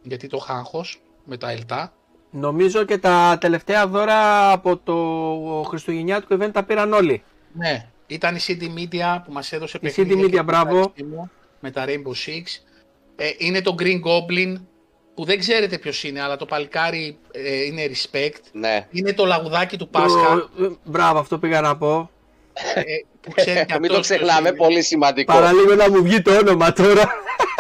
γιατί 0.02 0.28
το 0.28 0.38
χάγχος 0.38 1.02
με 1.26 1.38
τα 1.38 1.52
ΕΛΤΑ. 1.52 1.94
νομίζω 2.32 2.84
και 2.84 2.98
τα 2.98 3.38
τελευταία 3.40 3.88
δώρα 3.88 4.52
από 4.52 4.78
το 4.78 4.96
Χριστουγεννιάτικο 5.70 6.36
event 6.40 6.52
τα 6.54 6.64
πήραν 6.64 6.94
όλοι 6.94 7.24
Ναι, 7.54 7.86
ήταν 8.08 8.36
η 8.36 8.40
CD 8.48 8.62
Media 8.64 9.18
που 9.26 9.32
μας 9.32 9.52
έδωσε 9.52 9.78
Η 9.78 9.80
παιχνίδια 9.86 10.16
CD 10.18 10.20
Media, 10.26 10.30
και 10.32 10.44
μπράβο. 10.44 10.70
ευχαριστήμου 10.78 11.32
με 11.60 11.72
τα 11.72 11.86
Rainbow 11.88 12.30
Six. 12.30 12.44
Ε, 13.16 13.30
είναι 13.38 13.62
το 13.62 13.76
Green 13.80 14.00
Goblin 14.02 14.56
που 15.16 15.24
δεν 15.26 15.40
ξέρετε 15.40 15.78
ποιος 15.78 16.04
είναι, 16.04 16.22
αλλά 16.22 16.36
το 16.38 16.46
παλικάρι 16.46 17.18
ε, 17.32 17.64
είναι 17.64 17.82
respect. 17.88 18.40
Ναι. 18.52 18.88
Είναι 18.92 19.14
το 19.14 19.26
λαγουδάκι 19.26 19.78
του 19.78 19.88
Πάσχα 19.90 20.48
Το- 20.58 20.64
ε, 20.64 20.70
μπράβο 20.84 21.20
αυτό 21.20 21.38
πήγα 21.40 21.62
να 21.62 21.78
πω 21.78 22.10
ε, 22.74 22.82
που 23.22 23.32
ξέρει 23.36 23.66
και 23.66 23.80
Μην 23.80 23.90
το 23.90 23.98
αυτός 23.98 24.08
ποιος 24.08 24.20
ξεχνάμε, 24.20 24.48
είναι. 24.50 24.58
πολύ 24.58 24.82
σημαντικό. 24.82 25.34
παραλίγο 25.34 25.76
να 25.76 25.90
μου 25.90 26.04
βγει 26.04 26.22
το 26.22 26.38
όνομα 26.38 26.74
τώρα 26.74 27.04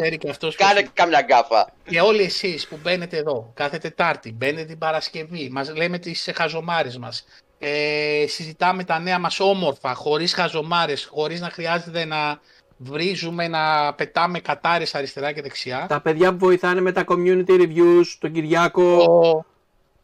Ξέρει 0.00 0.18
και 0.18 0.28
αυτός 0.30 0.54
ποιος 0.54 0.68
Κάνε 0.68 0.80
είναι. 0.80 0.90
κάμια 0.92 1.20
γκάφα. 1.20 1.72
Και 1.84 2.00
όλοι 2.00 2.22
εσείς 2.22 2.68
που 2.68 2.78
μπαίνετε 2.82 3.16
εδώ 3.16 3.50
κάθε 3.54 3.78
Τετάρτη, 3.78 4.32
μπαίνετε 4.32 4.64
την 4.64 4.78
Παρασκευή, 4.78 5.48
μας 5.52 5.76
λέμε 5.76 5.98
τις 5.98 6.30
χαζομάρες 6.34 6.98
μας, 6.98 7.24
ε, 7.58 8.24
συζητάμε 8.28 8.84
τα 8.84 8.98
νέα 8.98 9.18
μας 9.18 9.40
όμορφα, 9.40 9.94
χωρίς 9.94 10.34
χαζομάρες, 10.34 11.04
χωρίς 11.04 11.40
να 11.40 11.50
χρειάζεται 11.50 12.04
να 12.04 12.40
βρίζουμε, 12.76 13.48
να 13.48 13.94
πετάμε 13.94 14.38
κατάρες 14.38 14.94
αριστερά 14.94 15.32
και 15.32 15.42
δεξιά. 15.42 15.86
τα 15.88 16.00
παιδιά 16.00 16.30
που 16.32 16.38
βοηθάνε 16.38 16.80
με 16.80 16.92
τα 16.92 17.04
community 17.08 17.50
reviews 17.50 18.04
τον 18.18 18.32
Κυριάκο 18.32 18.82
Ο, 18.82 19.44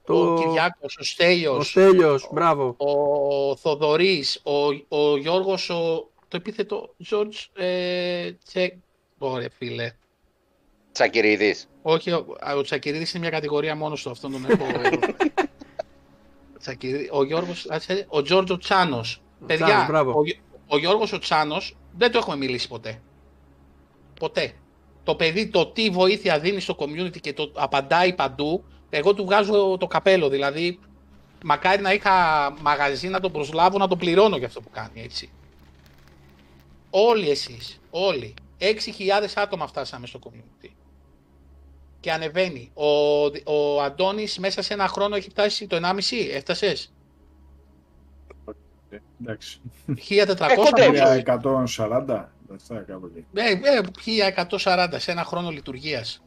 το... 0.04 0.32
ο 0.32 0.34
Κυριάκος, 0.34 0.96
ο 0.96 1.00
ο 1.00 1.04
Στέλιος, 1.04 1.68
Στέλιος 1.68 2.28
μπράβο 2.32 2.74
ο 2.78 3.56
Θοδωρής, 3.56 4.40
ο, 4.42 4.66
ο 4.96 5.16
Γιώργος, 5.16 5.70
ο, 5.70 6.08
το 6.28 6.36
επίθετο 6.36 6.94
George 7.10 7.62
ε, 7.62 8.30
Τσε... 9.24 9.34
Ωραία 9.34 9.48
φίλε. 9.58 9.92
Τσακυρίδης. 10.92 11.68
Όχι, 11.82 12.10
ο, 12.10 12.26
ο 12.56 12.62
Τσακυρίδης 12.62 13.10
είναι 13.10 13.22
μια 13.22 13.30
κατηγορία 13.30 13.74
μόνος 13.76 14.02
του, 14.02 14.10
αυτόν 14.10 14.32
τον 14.32 14.44
έχω... 14.50 14.66
Τσακυρίδη, 16.60 17.08
ο 17.12 17.24
Γιώργος, 17.24 17.66
άτσε, 17.70 18.06
ο 18.08 18.22
Τζόρτζο 18.22 18.58
Τσάνος. 18.58 19.22
Παιδιά, 19.46 19.66
Τσάνος, 19.66 19.86
μπράβο. 19.86 20.12
ο, 20.18 20.24
Γι- 20.24 20.40
ο 20.66 20.78
Γιώργος 20.78 21.12
ο 21.12 21.18
Τσάνος 21.18 21.76
δεν 21.96 22.10
το 22.10 22.18
έχουμε 22.18 22.36
μιλήσει 22.36 22.68
ποτέ. 22.68 23.00
Ποτέ. 24.20 24.52
Το 25.04 25.14
παιδί 25.14 25.48
το 25.48 25.66
τι 25.66 25.90
βοήθεια 25.90 26.38
δίνει 26.38 26.60
στο 26.60 26.76
community 26.78 27.20
και 27.20 27.32
το 27.32 27.50
απαντάει 27.54 28.12
παντού, 28.14 28.64
εγώ 28.90 29.14
του 29.14 29.24
βγάζω 29.24 29.76
το 29.80 29.86
καπέλο. 29.86 30.28
Δηλαδή, 30.28 30.78
μακάρι 31.44 31.82
να 31.82 31.92
είχα 31.92 32.10
μαγαζί 32.60 33.08
να 33.08 33.20
τον 33.20 33.32
προσλάβω 33.32 33.78
να 33.78 33.88
τον 33.88 33.98
πληρώνω 33.98 34.36
για 34.36 34.46
αυτό 34.46 34.60
που 34.60 34.70
κάνει, 34.70 35.02
έτσι. 35.02 35.30
Όλοι 36.90 37.30
εσείς, 37.30 37.80
όλοι. 37.90 38.34
6.000 38.58 38.66
άτομα 39.34 39.66
φτάσαμε 39.66 40.06
στο 40.06 40.18
community. 40.24 40.68
Και 42.00 42.12
ανεβαίνει. 42.12 42.70
Ο, 42.74 42.86
ο 43.44 43.82
Αντώνης 43.82 44.38
μέσα 44.38 44.62
σε 44.62 44.74
ένα 44.74 44.88
χρόνο 44.88 45.16
έχει 45.16 45.30
φτάσει 45.30 45.66
το 45.66 45.76
1,5, 45.82 46.16
έφτασες; 46.32 46.92
Ε, 48.90 48.96
Εντάξει. 49.22 49.60
1400 49.86 50.50
Ε, 50.50 50.54
κοντεύει. 50.54 50.98
νομίζω. 50.98 51.22
140. 51.78 52.24
Αυτά 52.54 52.78
κάπου 52.86 53.10
εκεί. 53.14 53.26
Ε, 53.34 53.50
ε, 53.50 53.80
1140 54.58 54.88
σε 54.96 55.10
ένα 55.10 55.24
χρόνο 55.24 55.50
λειτουργίας. 55.50 56.22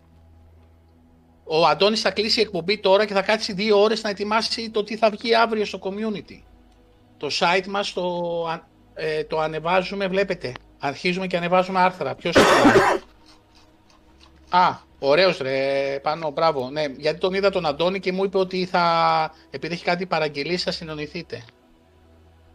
Ο 1.44 1.66
Αντώνης 1.66 2.02
θα 2.02 2.12
κλείσει 2.12 2.42
εκπομπή 2.42 2.80
τώρα 2.80 3.06
και 3.06 3.14
θα 3.14 3.22
κάτσει 3.22 3.54
δύο 3.54 3.82
ώρες 3.82 4.04
να 4.04 4.10
ετοιμάσει 4.10 4.70
το 4.70 4.84
τι 4.84 4.98
θα 4.98 5.10
βγει 5.10 5.36
αύριο 5.36 5.66
στο 5.66 5.80
community. 5.82 6.42
Το 7.18 7.28
site 7.32 7.66
μας 7.68 7.94
το, 7.94 8.44
α- 8.48 8.68
ε, 8.94 9.24
το 9.24 9.40
ανεβάζουμε, 9.40 10.08
βλέπετε. 10.08 10.54
Αρχίζουμε 10.80 11.28
και 11.28 11.38
ανεβάζουμε 11.38 11.80
άρθρα. 11.80 12.16
Ποιος 12.16 12.36
Α, 14.50 14.76
ωραίος 15.00 15.38
ρε, 15.38 16.00
πάνω, 16.04 16.30
μπράβο. 16.32 16.70
Ναι, 16.70 16.86
γιατί 16.98 17.20
τον 17.20 17.34
είδα 17.34 17.50
τον 17.50 17.66
Αντώνη 17.66 18.00
και 18.00 18.12
μου 18.12 18.24
είπε 18.24 18.38
ότι 18.38 18.66
θα, 18.66 18.84
επειδή 19.50 19.74
έχει 19.74 19.84
κάτι 19.84 20.06
παραγγελίες, 20.06 20.64
θα 20.64 20.72
συνονιθείτε. 20.72 21.44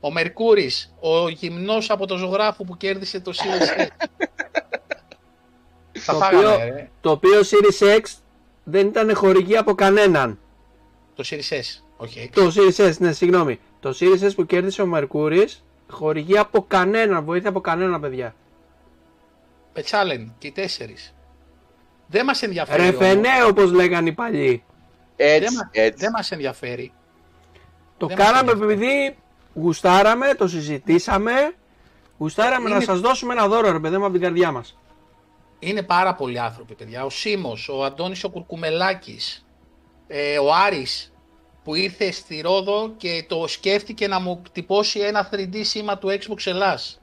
Ο 0.01 0.13
Μερκούρης, 0.13 0.95
ο 1.01 1.29
γυμνός 1.29 1.91
από 1.91 2.07
το 2.07 2.17
ζωγράφο 2.17 2.65
που 2.65 2.77
κέρδισε 2.77 3.21
το 3.21 3.33
CSC. 3.35 3.87
Τα 6.07 6.13
Το 6.13 6.19
φάγαμε, 6.19 6.47
οποίο- 6.55 6.65
ρε. 6.75 6.91
Το 7.01 7.11
οποίο 7.11 7.41
Series 7.41 7.97
X 7.99 8.03
δεν 8.65 8.87
ήταν 8.87 9.15
χορηγή 9.15 9.57
από 9.57 9.75
κανέναν. 9.75 10.39
Το 11.15 11.25
Series 11.31 11.55
S, 11.55 11.83
όχι 11.97 12.31
X. 12.33 12.35
Το 12.35 12.53
Series 12.57 12.89
S, 12.91 12.97
ναι, 12.99 13.13
συγγνώμη. 13.13 13.61
Το 13.81 13.97
Series 14.01 14.29
S 14.29 14.35
που 14.35 14.47
κέρδισε 14.47 14.83
ο 14.83 14.87
Μερκούρης, 14.87 15.65
χορηγή 15.93 16.39
από 16.39 16.65
κανέναν, 16.69 17.25
βοήθεια 17.25 17.49
από 17.49 17.61
κανέναν, 17.61 18.01
παιδιά. 18.01 18.35
Πετσάλεν 19.73 20.35
και 20.39 20.47
οι 20.47 20.53
τέσσερις. 20.53 21.15
Δεν 22.07 22.25
μας 22.25 22.43
ενδιαφέρει. 22.43 22.83
όμως. 22.83 22.99
Ρεφενέ, 23.01 23.45
όπως 23.47 23.73
λέγανε 23.73 24.09
οι 24.09 24.13
παλιοί. 24.13 24.65
Δεν, 25.17 25.43
Έτσι, 25.43 25.55
μα- 25.57 25.69
έτσι. 25.73 25.99
δεν 26.05 26.11
μας 26.11 26.31
ενδιαφέρει. 26.31 26.93
Το 27.97 28.07
Δεν 28.07 28.17
μας 28.19 28.27
κάναμε 28.27 28.51
ενδιαφέρει. 28.53 28.83
επειδή 28.83 29.17
γουστάραμε, 29.55 30.35
το 30.35 30.49
συζητήσαμε. 30.49 31.33
Γουστάραμε 32.19 32.69
Είναι- 32.69 32.79
να 32.79 32.85
σας 32.85 33.01
δώσουμε 33.01 33.33
ένα 33.33 33.49
δώρο, 33.49 33.73
ρε 33.73 33.79
παιδί 33.79 33.97
μου, 33.97 34.05
από 34.05 34.13
την 34.13 34.23
καρδιά 34.23 34.53
μας. 34.53 34.79
Είναι 35.59 35.83
πάρα 35.83 36.15
πολλοί 36.15 36.39
άνθρωποι, 36.39 36.75
παιδιά. 36.75 37.05
Ο 37.05 37.11
Σίμος, 37.11 37.69
ο 37.69 37.85
Αντώνης 37.85 38.25
ο 38.25 38.31
Κουρκουμελάκης, 38.31 39.47
ε, 40.07 40.39
ο 40.39 40.55
Άρης 40.55 41.12
που 41.65 41.75
ήρθε 41.75 42.11
στη 42.11 42.41
Ρόδο 42.41 42.95
και 42.97 43.25
το 43.29 43.47
σκέφτηκε 43.47 44.09
να 44.09 44.21
μου 44.21 44.43
τυπώσει 44.53 45.01
ένα 45.01 45.29
3D 45.33 45.61
σήμα 45.65 45.99
του 45.99 46.09
Xbox 46.09 46.47
Ελλάς. 46.47 47.01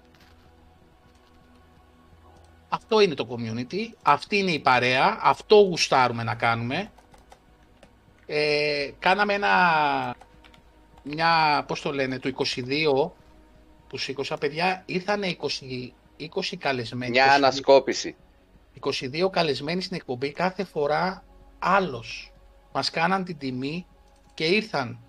Αυτό 2.69 2.99
είναι 2.99 3.14
το 3.14 3.27
community, 3.30 3.94
αυτή 4.02 4.38
είναι 4.38 4.52
η 4.52 4.60
παρέα, 4.60 5.19
αυτό 5.22 5.56
γουστάρουμε 5.56 6.23
να 6.23 6.36
κάνουμε. 6.36 6.91
Ε, 8.26 8.90
κάναμε 8.99 9.34
ένα, 9.34 10.15
μια, 11.03 11.64
πώς 11.68 11.81
το 11.81 11.94
λένε, 11.94 12.19
το 12.19 12.31
22, 12.56 13.11
που 13.88 13.98
σήκωσα, 13.98 14.38
παιδιά, 14.38 14.84
ήρθανε 14.86 15.36
20, 15.41 15.91
20 16.19 16.56
καλεσμένοι. 16.57 17.11
Μια 17.11 17.27
22 17.27 17.36
ανασκόπηση. 17.36 18.15
22 18.80 19.30
καλεσμένοι 19.31 19.81
στην 19.81 19.95
εκπομπή 19.95 20.31
κάθε 20.31 20.64
φορά 20.64 21.23
άλλος. 21.60 22.31
Μας 22.72 22.90
κάναν 22.90 23.23
την 23.23 23.38
τιμή 23.38 23.86
και 24.40 24.45
ήρθαν 24.45 24.99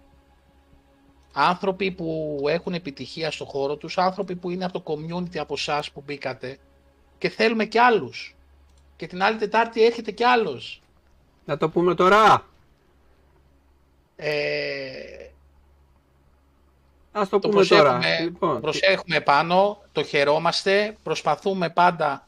άνθρωποι 1.33 1.91
που 1.91 2.39
έχουν 2.49 2.75
επιτυχία 2.75 3.31
στο 3.31 3.45
χώρο 3.45 3.77
τους, 3.77 3.99
άνθρωποι 3.99 4.37
που 4.37 4.51
είναι 4.51 4.65
από 4.65 4.81
το 4.81 4.83
community 4.87 5.37
από 5.39 5.55
εσάς 5.55 5.91
που 5.91 6.03
μπήκατε 6.07 6.59
και 7.19 7.29
θέλουμε 7.29 7.65
και 7.65 7.81
άλλους. 7.81 8.37
Και 8.97 9.07
την 9.07 9.23
άλλη 9.23 9.39
Τετάρτη 9.39 9.85
έρχεται 9.85 10.11
και 10.11 10.27
άλλος. 10.27 10.83
Να 11.45 11.57
το 11.57 11.69
πούμε 11.69 11.95
τώρα. 11.95 12.47
Ε, 14.17 15.31
Ας 17.13 17.29
το, 17.29 17.39
το 17.39 17.49
πούμε 17.49 17.65
τώρα. 17.65 17.91
προσέχουμε, 17.93 18.21
Λοιπόν, 18.25 18.61
προσέχουμε 18.61 19.21
πάνω, 19.21 19.83
το 19.93 20.03
χαιρόμαστε, 20.03 20.97
προσπαθούμε 21.03 21.71
πάντα 21.71 22.27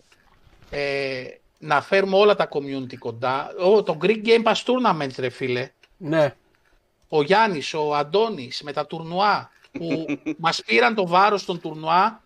ε, 0.71 1.25
να 1.59 1.83
φέρουμε 1.83 2.17
όλα 2.17 2.35
τα 2.35 2.49
community 2.53 2.97
κοντά. 2.99 3.55
Ω, 3.59 3.83
το 3.83 3.99
Greek 4.03 4.25
Game 4.25 4.43
Pass 4.43 4.55
Tournament, 4.65 5.15
ρε 5.19 5.29
φίλε, 5.29 5.71
ναι. 5.97 6.35
Ο 7.15 7.23
Γιάννης, 7.23 7.75
ο 7.75 7.95
Αντώνης 7.95 8.63
με 8.63 8.73
τα 8.73 8.87
τουρνουά 8.87 9.51
που 9.73 10.07
μας 10.45 10.63
πήραν 10.67 10.95
το 10.95 11.07
βάρος 11.07 11.45
των 11.45 11.61
τουρνουά 11.61 12.23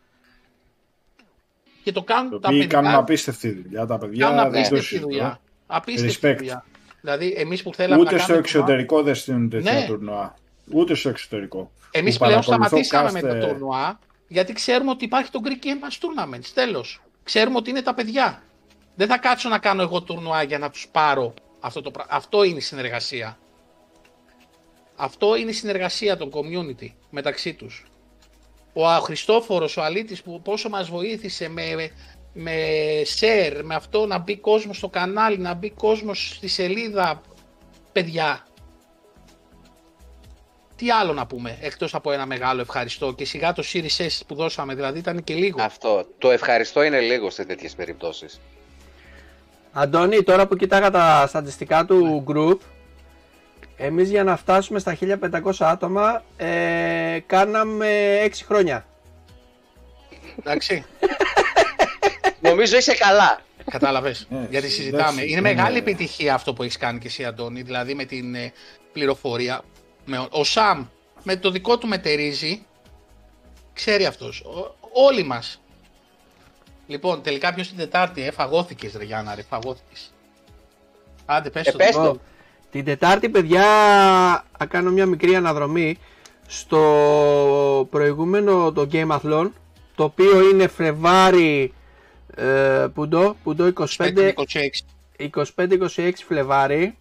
και 1.82 1.92
το 1.92 2.02
κάνουν 2.02 2.30
Το 2.30 2.38
τα 2.38 2.48
οποίοι 2.48 2.60
παιδιά. 2.60 2.80
κάνουν 2.80 2.98
απίστευτη 2.98 3.50
δουλειά. 3.62 3.86
Τα 3.86 3.98
παιδιά 3.98 4.26
κάνουν 4.26 4.42
δεν 4.42 4.50
το 4.52 4.56
απίστευτη 4.58 4.84
συζητώ. 4.84 5.06
δουλειά. 5.06 5.40
Απίστευτη 5.66 6.18
Respect. 6.22 6.36
δουλειά. 6.36 6.64
Δηλαδή 7.00 7.34
εμείς 7.36 7.62
που 7.62 7.74
θέλαμε 7.74 8.00
Ούτε 8.00 8.10
να 8.12 8.18
στο 8.18 8.26
κάνουμε 8.26 8.46
εξωτερικό 8.46 9.02
δεν 9.02 9.14
στείλουν 9.14 9.48
τέτοια 9.50 9.72
Ναι. 9.72 9.86
τουρνουά. 9.86 10.34
Ούτε 10.72 10.94
στο 10.94 11.08
εξωτερικό. 11.08 11.70
Εμείς 11.90 12.18
Που 12.18 12.24
πλέον 12.24 12.40
παρακολουθώ 12.40 12.66
σταματήσαμε 12.84 13.12
με 13.12 13.20
κάθε- 13.20 13.40
το 13.40 13.46
τουρνουά 13.46 13.98
γιατί 14.28 14.52
ξέρουμε 14.52 14.90
ότι 14.90 15.04
υπάρχει 15.04 15.30
το 15.30 15.40
Greek 15.44 15.64
Game 15.64 15.68
Pass 15.68 15.98
Tournament. 16.34 16.44
Τέλος. 16.54 17.00
Ξέρουμε 17.22 17.56
ότι 17.56 17.70
είναι 17.70 17.82
τα 17.82 17.94
παιδιά. 17.94 18.42
Δεν 18.94 19.08
θα 19.08 19.18
κάτσω 19.18 19.48
να 19.48 19.58
κάνω 19.58 19.82
εγώ 19.82 20.02
τουρνουά 20.02 20.42
για 20.42 20.58
να 20.58 20.70
τους 20.70 20.88
πάρω 20.92 21.34
αυτό 21.60 21.82
το 21.82 21.90
πράγμα. 21.90 22.12
Αυτό 22.14 22.42
είναι 22.42 22.56
η 22.56 22.60
συνεργασία. 22.60 23.38
Αυτό 24.96 25.36
είναι 25.36 25.50
η 25.50 25.52
συνεργασία 25.52 26.16
των 26.16 26.30
community 26.34 26.88
μεταξύ 27.10 27.54
τους. 27.54 27.84
Ο 28.72 28.88
Α- 28.88 29.00
Χριστόφορος, 29.00 29.76
ο 29.76 29.82
Αλήτης 29.82 30.22
που 30.22 30.40
πόσο 30.42 30.68
μας 30.68 30.88
βοήθησε 30.88 31.48
με, 31.48 31.90
με 32.32 32.54
share, 33.20 33.60
με 33.62 33.74
αυτό 33.74 34.06
να 34.06 34.18
μπει 34.18 34.36
κόσμος 34.36 34.76
στο 34.76 34.88
κανάλι, 34.88 35.38
να 35.38 35.54
μπει 35.54 35.70
κόσμος 35.70 36.32
στη 36.36 36.48
σελίδα. 36.48 37.20
Παιδιά, 37.92 38.46
τι 40.76 40.90
άλλο 40.90 41.12
να 41.12 41.26
πούμε, 41.26 41.58
εκτός 41.60 41.94
από 41.94 42.12
ένα 42.12 42.26
μεγάλο 42.26 42.60
ευχαριστώ 42.60 43.12
και 43.12 43.24
σιγά 43.24 43.52
το 43.52 43.62
Series 43.72 44.06
S 44.06 44.20
που 44.26 44.34
δώσαμε, 44.34 44.74
δηλαδή 44.74 44.98
ήταν 44.98 45.24
και 45.24 45.34
λίγο. 45.34 45.62
Αυτό. 45.62 46.06
Το 46.18 46.30
ευχαριστώ 46.30 46.82
είναι 46.82 47.00
λίγο 47.00 47.30
σε 47.30 47.44
τέτοιες 47.44 47.74
περιπτώσεις. 47.74 48.40
Αντώνη, 49.72 50.22
τώρα 50.22 50.46
που 50.46 50.56
κοιτάγα 50.56 50.90
τα 50.90 51.24
στατιστικά 51.28 51.84
του 51.84 52.24
group, 52.28 52.58
εμείς 53.76 54.10
για 54.10 54.24
να 54.24 54.36
φτάσουμε 54.36 54.78
στα 54.78 54.94
1500 54.94 55.52
άτομα, 55.58 56.22
ε, 56.36 57.18
κάναμε 57.26 58.18
6 58.24 58.30
χρόνια. 58.46 58.86
Εντάξει, 60.38 60.84
Νομίζω 62.40 62.76
είσαι 62.76 62.94
καλά. 62.94 63.40
κατάλαβες, 63.70 64.26
Ναι, 64.30 64.38
γιατί 64.38 64.56
εντάξει, 64.56 64.74
συζητάμε. 64.76 65.22
Είναι 65.22 65.40
δεν 65.40 65.42
μεγάλη 65.42 65.70
είναι- 65.70 65.78
επιτυχία 65.78 66.34
αυτό 66.34 66.52
που 66.54 66.62
έχεις 66.62 66.76
κάνει 66.76 66.98
και 66.98 67.06
εσύ 67.06 67.24
Αντώνη, 67.24 67.62
δηλαδή 67.62 67.94
με 67.94 68.04
την 68.04 68.34
ε, 68.34 68.52
πληροφορία. 68.92 69.60
Με, 70.04 70.26
ο 70.30 70.44
Σαμ 70.44 70.86
με 71.22 71.36
το 71.36 71.50
δικό 71.50 71.78
του 71.78 71.86
μετερίζει, 71.88 72.62
ξέρει 73.72 74.06
αυτός, 74.06 74.40
Ο- 74.40 74.74
όλοι 74.92 75.22
μας. 75.22 75.60
Λοιπόν, 76.86 77.22
τελικά 77.22 77.54
ποιος 77.54 77.68
την 77.68 77.76
Τετάρτη, 77.76 78.22
ε, 78.26 78.30
φαγώθηκες 78.30 78.92
ρε 78.96 79.04
Γιάννα, 79.04 79.34
ρε, 79.34 79.42
φαγώθηκες. 79.42 80.12
Άντε, 81.26 81.50
πες 81.50 81.66
Ε, 81.66 81.72
το. 81.92 82.20
Πες 82.70 82.82
δικό. 82.82 82.82
το. 82.82 82.82
Λοιπόν, 82.82 82.84
την 82.84 82.84
Τετάρτη, 82.84 83.28
παιδιά, 83.28 83.64
θα 84.58 84.66
κάνω 84.66 84.90
μια 84.90 85.06
μικρή 85.06 85.36
αναδρομή 85.36 85.98
στο 86.46 87.88
προηγούμενο 87.90 88.72
το 88.72 88.88
Game 88.92 89.08
Athlon, 89.08 89.50
το 89.94 90.04
οποίο 90.04 90.48
είναι 90.48 90.66
Φλεβάρι, 90.66 91.72
ε, 92.34 92.86
πουντό, 92.94 93.36
πουντό 93.42 93.72
25, 93.96 94.32
26. 95.16 95.30
25-26 95.56 96.10
Φλεβάρι 96.26 96.98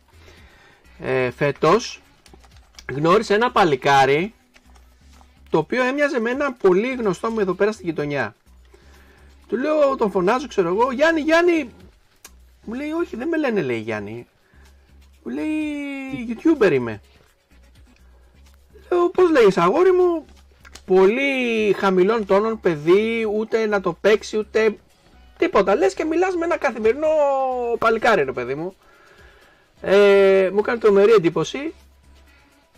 ε, 0.99 1.31
φέτος 1.31 2.01
γνώρισε 2.93 3.33
ένα 3.33 3.51
παλικάρι 3.51 4.33
το 5.49 5.57
οποίο 5.57 5.83
έμοιαζε 5.83 6.19
με 6.19 6.29
ένα 6.29 6.53
πολύ 6.53 6.93
γνωστό 6.93 7.31
μου 7.31 7.39
εδώ 7.39 7.53
πέρα 7.53 7.71
στη 7.71 7.83
γειτονιά. 7.83 8.35
Του 9.47 9.57
λέω, 9.57 9.95
τον 9.95 10.11
φωνάζω, 10.11 10.47
ξέρω 10.47 10.67
εγώ, 10.67 10.91
Γιάννη, 10.91 11.21
Γιάννη. 11.21 11.69
Μου 12.65 12.73
λέει, 12.73 12.91
όχι, 12.91 13.15
δεν 13.15 13.27
με 13.27 13.37
λένε, 13.37 13.61
λέει 13.61 13.79
Γιάννη. 13.79 14.27
Μου 15.27 15.33
λέει, 15.33 16.27
YouTuber 16.29 16.71
είμαι. 16.71 17.01
Λέω, 18.89 19.09
πώς 19.09 19.29
λέγεις 19.31 19.57
αγόρι 19.57 19.91
μου, 19.91 20.25
πολύ 20.85 21.73
χαμηλών 21.73 22.25
τόνων 22.25 22.59
παιδί, 22.59 23.27
ούτε 23.33 23.65
να 23.65 23.81
το 23.81 23.93
παίξει, 24.01 24.37
ούτε 24.37 24.77
τίποτα. 25.37 25.75
Λες 25.75 25.93
και 25.93 26.03
μιλάς 26.03 26.35
με 26.35 26.45
ένα 26.45 26.57
καθημερινό 26.57 27.07
παλικάρι, 27.79 28.23
ρε 28.23 28.31
παιδί 28.31 28.55
μου. 28.55 28.75
Ε, 29.81 30.49
μου 30.53 30.59
έκανε 30.59 30.79
τρομερή 30.79 31.11
εντύπωση. 31.11 31.73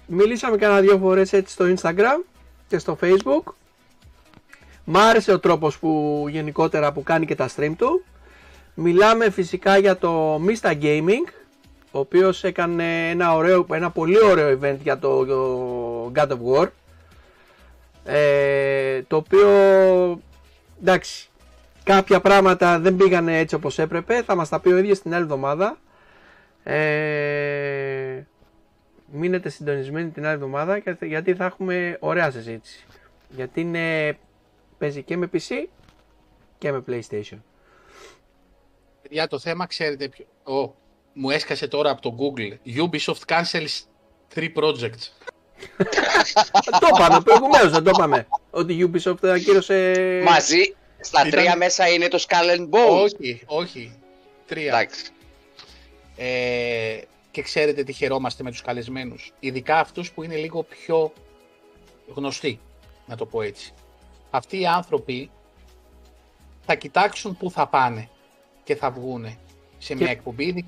Μιλήσαμε 0.06 0.58
κάνα 0.58 0.82
δύο 0.82 0.98
φορές 0.98 1.34
έτσι 1.34 1.54
στο 1.54 1.66
Instagram 1.76 2.24
και 2.68 2.78
στο 2.78 2.98
Facebook. 3.02 3.54
Μ' 4.84 4.98
άρεσε 4.98 5.32
ο 5.32 5.40
τρόπος 5.40 5.80
που 5.80 6.26
γενικότερα 6.30 6.92
που 6.92 7.04
κάνει 7.04 7.26
και 7.26 7.36
τα 7.36 7.50
stream 7.56 7.74
του. 7.78 8.04
Μιλάμε 8.74 9.30
φυσικά 9.30 9.78
για 9.78 9.98
το 9.98 10.42
Mista 10.46 10.82
Gaming, 10.82 11.32
ο 11.98 12.00
οποίος 12.00 12.44
έκανε 12.44 13.10
ένα, 13.10 13.34
ωραίο, 13.36 13.66
ένα 13.72 13.92
πολύ 13.92 14.24
ωραίο 14.24 14.60
event 14.60 14.78
για 14.82 15.00
το 15.00 15.22
God 16.16 16.28
of 16.28 16.38
War. 16.54 16.68
Ε, 18.06 19.02
το 19.02 19.16
οποίο, 19.16 19.50
εντάξει, 20.82 21.30
κάποια 21.84 22.22
πράγματα 22.22 22.80
δεν 22.80 22.96
πήγανε 22.96 23.40
έτσι 23.40 23.56
όπως 23.56 23.80
έπρεπε. 23.80 24.22
Θα 24.22 24.36
μας 24.36 24.50
τα 24.50 24.60
πει 24.60 24.70
ο 24.70 24.78
ίδιος 24.78 25.02
την 25.02 25.14
άλλη 25.14 25.24
εβδομάδα. 25.24 25.78
Ε, 26.64 28.24
μείνετε 29.12 29.50
συντονισμένοι 29.50 30.10
την 30.10 30.26
άλλη 30.26 30.34
εβδομάδα 30.34 30.82
γιατί 31.02 31.36
θα 31.36 31.46
έχουμε 31.46 31.98
ωραία 32.00 32.32
συζήτηση. 32.32 32.86
Γιατί 33.30 33.62
είναι, 33.62 34.18
παίζει 34.78 35.04
και 35.04 35.18
με 35.18 35.30
PC 35.34 35.68
και 36.58 36.72
με 36.72 36.84
PlayStation. 36.88 37.38
Για 39.10 39.28
το 39.28 39.40
θέμα 39.40 39.66
ξέρετε 39.66 40.08
ποιο. 40.08 40.26
Oh, 40.44 40.87
μου 41.18 41.30
έσκασε 41.30 41.68
τώρα 41.68 41.90
από 41.90 42.02
το 42.02 42.16
Google. 42.20 42.78
Ubisoft 42.78 43.36
cancels 43.36 43.82
three 44.36 44.54
projects. 44.54 45.12
το 46.80 46.88
είπαμε 46.96 47.22
προηγουμένως, 47.22 47.72
δεν 47.72 47.84
το 47.84 47.92
είπαμε. 47.94 48.28
Ότι 48.50 48.74
η 48.74 48.92
Ubisoft 48.92 49.28
ακύρωσε... 49.28 49.94
Μαζί, 50.24 50.76
στα 51.00 51.30
τρία 51.30 51.58
μέσα 51.58 51.88
είναι 51.88 52.08
το 52.08 52.26
Skull 52.28 52.58
and 52.58 52.70
Bones. 52.70 53.04
Όχι, 53.04 53.42
όχι. 53.46 54.00
Τρία. 54.46 54.68
Εντάξει. 54.68 55.06
Ε, 56.16 57.00
και 57.32 57.42
ξέρετε 57.42 57.84
τι 57.84 57.94
χαιρόμαστε 57.94 58.44
με 58.44 58.52
τους 58.52 58.62
καλεσμένους. 58.62 59.34
Ειδικά 59.40 59.80
αυτούς 59.80 60.12
που 60.12 60.24
είναι 60.24 60.36
λίγο 60.36 60.64
πιο 60.64 61.14
γνωστοί, 62.14 62.60
να 63.06 63.16
το 63.16 63.26
πω 63.26 63.42
έτσι. 63.42 63.74
Αυτοί 64.30 64.60
οι 64.60 64.68
άνθρωποι 64.68 65.30
θα 66.66 66.76
κοιτάξουν 66.76 67.38
πού 67.38 67.52
θα 67.52 67.68
πάνε 67.68 68.10
και 68.64 68.76
θα 68.76 68.92
βγουν 68.92 69.38
σε 69.78 69.96
μια 69.96 70.10
εκπομπή 70.10 70.66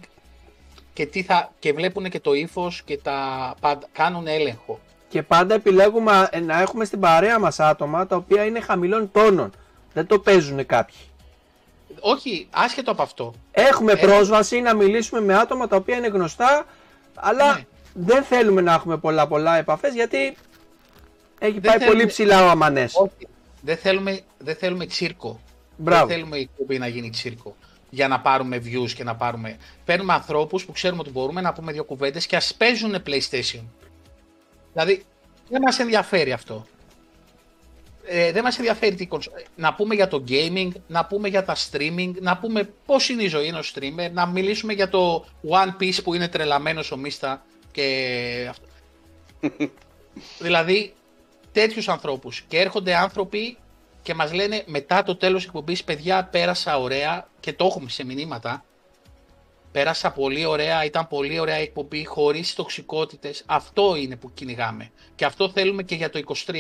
και, 1.00 1.06
τι 1.06 1.24
θα, 1.24 1.52
και 1.60 1.74
βλέπουν 1.74 2.10
και 2.10 2.20
το 2.20 2.34
ύφος 2.34 2.82
και 2.86 2.98
τα 2.98 3.56
κάνουν 3.92 4.28
έλεγχο. 4.28 4.80
Και 5.10 5.24
πάντα 5.24 5.54
επιλέγουμε 5.56 6.30
να 6.46 6.62
έχουμε 6.62 6.86
στην 6.86 7.00
παρέα 7.00 7.40
μας 7.40 7.60
άτομα 7.60 8.08
τα 8.08 8.16
οποία 8.16 8.46
είναι 8.46 8.60
χαμηλών 8.60 9.12
τόνων. 9.12 9.52
Δεν 9.94 10.08
το 10.08 10.20
παίζουν 10.20 10.66
κάποιοι. 10.66 10.98
Όχι, 12.00 12.48
άσχετο 12.50 12.92
από 12.92 13.02
αυτό. 13.02 13.34
Έχουμε 13.52 13.96
πρόσβαση 13.96 14.62
να 14.62 14.76
μιλήσουμε 14.76 15.22
με 15.22 15.36
άτομα 15.36 15.68
τα 15.68 15.76
οποία 15.76 15.96
είναι 15.98 16.08
γνωστά, 16.08 16.66
αλλά 17.16 17.54
ναι. 17.54 17.66
δεν 17.94 18.24
θέλουμε 18.24 18.62
να 18.62 18.74
έχουμε 18.74 18.98
πολλά 18.98 19.28
πολλά 19.28 19.58
επαφές 19.58 19.94
γιατί 19.94 20.36
έχει 21.40 21.60
πάει 21.60 21.86
πολύ 21.86 22.06
ψηλά 22.06 22.46
ο 22.46 22.50
Αμανές. 22.50 22.96
Όχι, 22.96 23.28
δεν 23.62 23.78
θέλουμε, 23.78 24.20
δεν 24.38 24.56
θέλουμε 24.56 24.86
τσίρκο. 24.86 25.40
Μπράβο. 25.78 26.06
Δεν 26.06 26.16
θέλουμε 26.16 26.38
η 26.38 26.42
εκπομπή 26.42 26.78
να 26.78 26.88
γίνει 26.88 27.10
τσίρκο 27.10 27.56
για 27.90 28.08
να 28.08 28.20
πάρουμε 28.20 28.58
views 28.58 28.92
και 28.92 29.04
να 29.04 29.16
πάρουμε. 29.16 29.58
Παίρνουμε 29.86 30.14
ανθρώπους 30.14 30.66
που 30.66 30.72
ξέρουμε 30.72 31.02
ότι 31.02 31.10
μπορούμε 31.10 31.42
να 31.42 31.54
πούμε 31.54 31.72
δύο 31.72 31.84
κουβέντες 31.84 32.26
και 32.26 32.36
ας 32.36 32.54
παίζουν 32.54 32.96
PlayStation. 33.06 33.64
Δηλαδή, 34.74 35.04
δεν 35.50 35.62
μας 35.62 35.80
ενδιαφέρει 35.80 36.32
αυτό. 36.32 36.66
Ε, 38.12 38.32
δεν 38.32 38.44
μας 38.44 38.58
ενδιαφέρει 38.58 38.96
τι 38.96 39.08
Να 39.56 39.74
πούμε 39.74 39.96
για 39.96 40.08
το 40.08 40.24
gaming, 40.28 40.70
να 40.88 41.06
πούμε 41.06 41.28
για 41.28 41.46
τα 41.46 41.56
streaming, 41.56 42.12
να 42.20 42.38
πούμε 42.38 42.70
πώς 42.86 43.10
είναι 43.10 43.24
η 43.24 43.28
ζωή 43.28 43.48
ενός 43.48 43.74
streamer, 43.76 44.12
να 44.12 44.26
μιλήσουμε 44.26 44.74
για 44.74 44.90
το 44.90 45.26
One 45.50 45.82
Piece 45.82 46.04
που 46.04 46.14
είναι 46.14 46.28
τρελαμένος 46.28 46.92
ο 46.92 46.98
Μίστα 46.98 47.46
και 47.72 48.48
αυτό. 48.50 48.66
δηλαδή, 50.46 50.94
τέτοιους 51.52 51.90
ανθρώπους. 51.90 52.44
Και 52.48 52.60
έρχονται 52.60 52.96
άνθρωποι 52.96 53.58
και 54.10 54.16
μας 54.16 54.34
λένε 54.34 54.64
μετά 54.66 55.04
το 55.04 55.16
τέλος 55.16 55.46
εκπομπής, 55.46 55.84
παιδιά 55.84 56.26
πέρασα 56.26 56.80
ωραία 56.80 57.28
και 57.40 57.54
το 57.54 57.66
έχουμε 57.66 57.90
σε 57.90 58.06
μηνύματα. 58.06 58.64
Πέρασα 59.72 60.12
πολύ 60.12 60.46
ωραία, 60.46 60.86
ήταν 60.86 61.08
πολύ 61.08 61.40
ωραία 61.40 61.56
εκπομπή, 61.56 62.06
χωρίς 62.06 62.56
τοξικότητες. 62.56 63.44
Αυτό 63.46 63.96
είναι 63.96 64.16
που 64.16 64.34
κυνηγάμε. 64.34 64.92
Και 65.16 65.26
αυτό 65.26 65.50
θέλουμε 65.50 65.84
και 65.84 65.96
για 65.96 66.10
το 66.10 66.20
23. 66.20 66.52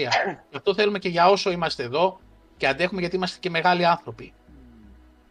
Και 0.49 0.57
αυτό 0.57 0.73
θέλουμε 0.73 0.99
και 0.99 1.09
για 1.09 1.30
όσο 1.30 1.51
είμαστε 1.51 1.84
εδώ 1.84 2.19
και 2.57 2.67
αντέχουμε 2.67 2.99
γιατί 2.99 3.15
είμαστε 3.15 3.38
και 3.39 3.49
μεγάλοι 3.49 3.85
άνθρωποι. 3.85 4.34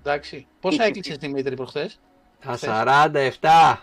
Εντάξει. 0.00 0.46
Πόσα 0.60 0.84
έκλειξες 0.84 1.16
Δημήτρη 1.16 1.56
προχθές; 1.56 2.00
Τα 2.44 2.58
47. 3.40 3.78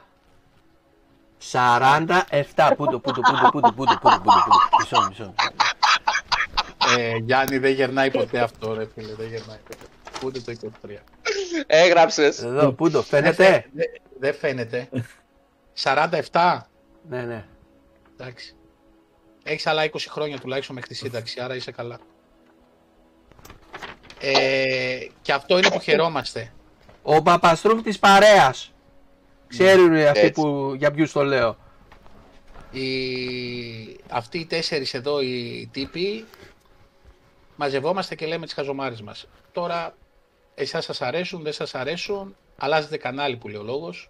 47. 1.52 2.74
Πού 2.78 2.86
το, 2.86 3.00
πού 3.00 3.12
το, 3.12 3.22
πού 3.22 3.22
το, 3.22 3.50
πού 3.52 3.62
το, 3.62 3.74
πού 3.76 3.86
το, 3.86 3.98
πού 4.02 4.10
το, 4.24 4.46
μισό, 4.80 5.08
μισό. 5.10 5.34
Ε, 6.98 7.16
Γιάννη, 7.16 7.58
δεν 7.58 7.72
γερνάει 7.72 8.12
ποτέ 8.12 8.40
αυτό, 8.40 8.74
ρε 8.74 8.88
φίλε. 8.94 9.14
Δεν 9.14 9.28
γερνάει 9.28 9.58
ποτέ. 9.68 9.86
Ούτε 10.26 10.40
το 10.40 10.72
23. 10.86 10.90
Έγραψες. 11.68 12.44
Εδώ, 12.44 12.72
πού 12.72 12.90
το, 12.90 13.02
φαίνεται; 13.02 13.66
Δεν 14.20 14.34
φαίνεται. 14.34 14.90
47. 15.84 16.62
Ναι, 17.10 17.22
ναι. 17.22 17.46
Εντάξει. 18.20 18.56
Έχεις 19.44 19.68
άλλα 19.68 19.84
20 19.84 19.90
χρόνια 20.10 20.40
τουλάχιστον 20.40 20.76
μέχρι 20.76 20.90
τη 20.90 20.96
σύνταξη, 20.96 21.40
άρα 21.40 21.56
είσαι 21.56 21.72
καλά. 21.72 22.00
Ε, 24.20 24.98
και 25.22 25.34
αυτό 25.34 25.58
είναι 25.58 25.70
που 25.70 25.80
χαιρόμαστε. 25.80 26.54
Ο 27.02 27.22
Παπαστρούμ 27.22 27.82
της 27.82 28.00
παρέας. 28.00 28.74
Ξέρουν 29.48 29.96
αυτοί 29.96 30.32
που, 30.32 30.74
για 30.78 30.92
ποιους 30.92 31.12
το 31.12 31.24
λέω. 31.24 31.58
Οι, 32.72 32.86
αυτοί 34.10 34.40
οι 34.40 34.46
τέσσερις 34.46 34.94
εδώ 34.94 35.22
οι 35.22 35.70
τύποι 35.72 36.26
μαζευόμαστε 37.56 38.16
και 38.16 38.26
λέμε 38.26 38.46
τις 38.46 38.54
χαζομάρες 38.54 39.02
μας. 39.02 39.28
Τώρα, 39.52 39.96
εσάς 40.56 40.86
σας 40.86 41.02
αρέσουν, 41.02 41.44
δεν 41.44 41.54
σας 41.54 41.76
αρέσουν, 41.76 42.36
αλλάζετε 42.58 42.98
κανάλι 42.98 43.38
που 43.38 43.48
λέει 43.48 43.60
ο 43.60 43.64
λόγος. 43.64 44.10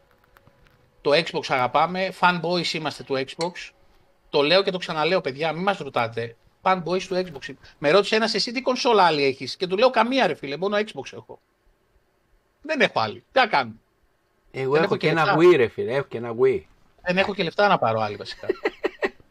Το 1.02 1.12
Xbox 1.12 1.44
αγαπάμε, 1.48 2.14
fanboys 2.20 2.74
είμαστε 2.74 3.04
του 3.04 3.14
Xbox. 3.14 3.52
Το 4.30 4.42
λέω 4.42 4.64
και 4.64 4.72
το 4.72 4.78
ξαναλέω 4.78 5.22
παιδιά, 5.22 5.54
μην 5.54 5.64
μας 5.64 5.78
ρωτάτε. 5.78 6.36
Fanboys 6.62 7.02
του 7.02 7.16
Xbox. 7.16 7.54
Με 7.78 7.92
ρώτησε 7.92 8.16
ένας 8.16 8.34
εσύ 8.34 8.52
τι 8.52 8.62
κονσόλα 8.62 9.04
άλλη 9.04 9.24
έχεις; 9.24 9.56
Και 9.56 9.68
του 9.68 9.78
λέω 9.78 9.90
καμία 9.90 10.28
ρε 10.28 10.34
φίλε, 10.34 10.58
μόνο 10.58 10.78
Xbox 10.78 11.14
έχω. 11.14 11.40
Δεν 12.62 12.82
έχω 12.82 13.00
άλλη. 13.00 13.24
Τι 13.32 13.40
να 13.40 13.48
κάνω. 13.48 13.74
Εγώ 14.52 14.76
έχω, 14.76 14.96
και, 14.98 15.10
ένα 15.10 15.38
Wii 15.38 15.56
ρε 15.56 15.68
φίλε, 15.68 15.94
έχω 15.94 16.08
και 16.08 16.18
ένα 16.18 16.36
Wii. 16.42 16.62
Δεν 17.02 17.18
έχω 17.18 17.34
και 17.34 17.44
λεφτά 17.44 17.68
να 17.68 17.78
πάρω 17.78 18.00
άλλη 18.00 18.16
βασικά. 18.16 18.48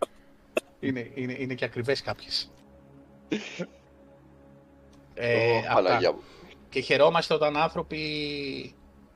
είναι, 0.80 1.10
είναι, 1.14 1.36
είναι 1.38 1.54
και 1.54 1.64
ακριβές 1.64 2.02
κάποιες. 2.02 2.50
Ε, 5.14 5.60
Και 6.68 6.80
χαιρόμαστε 6.80 7.34
όταν 7.34 7.56
άνθρωποι 7.56 8.00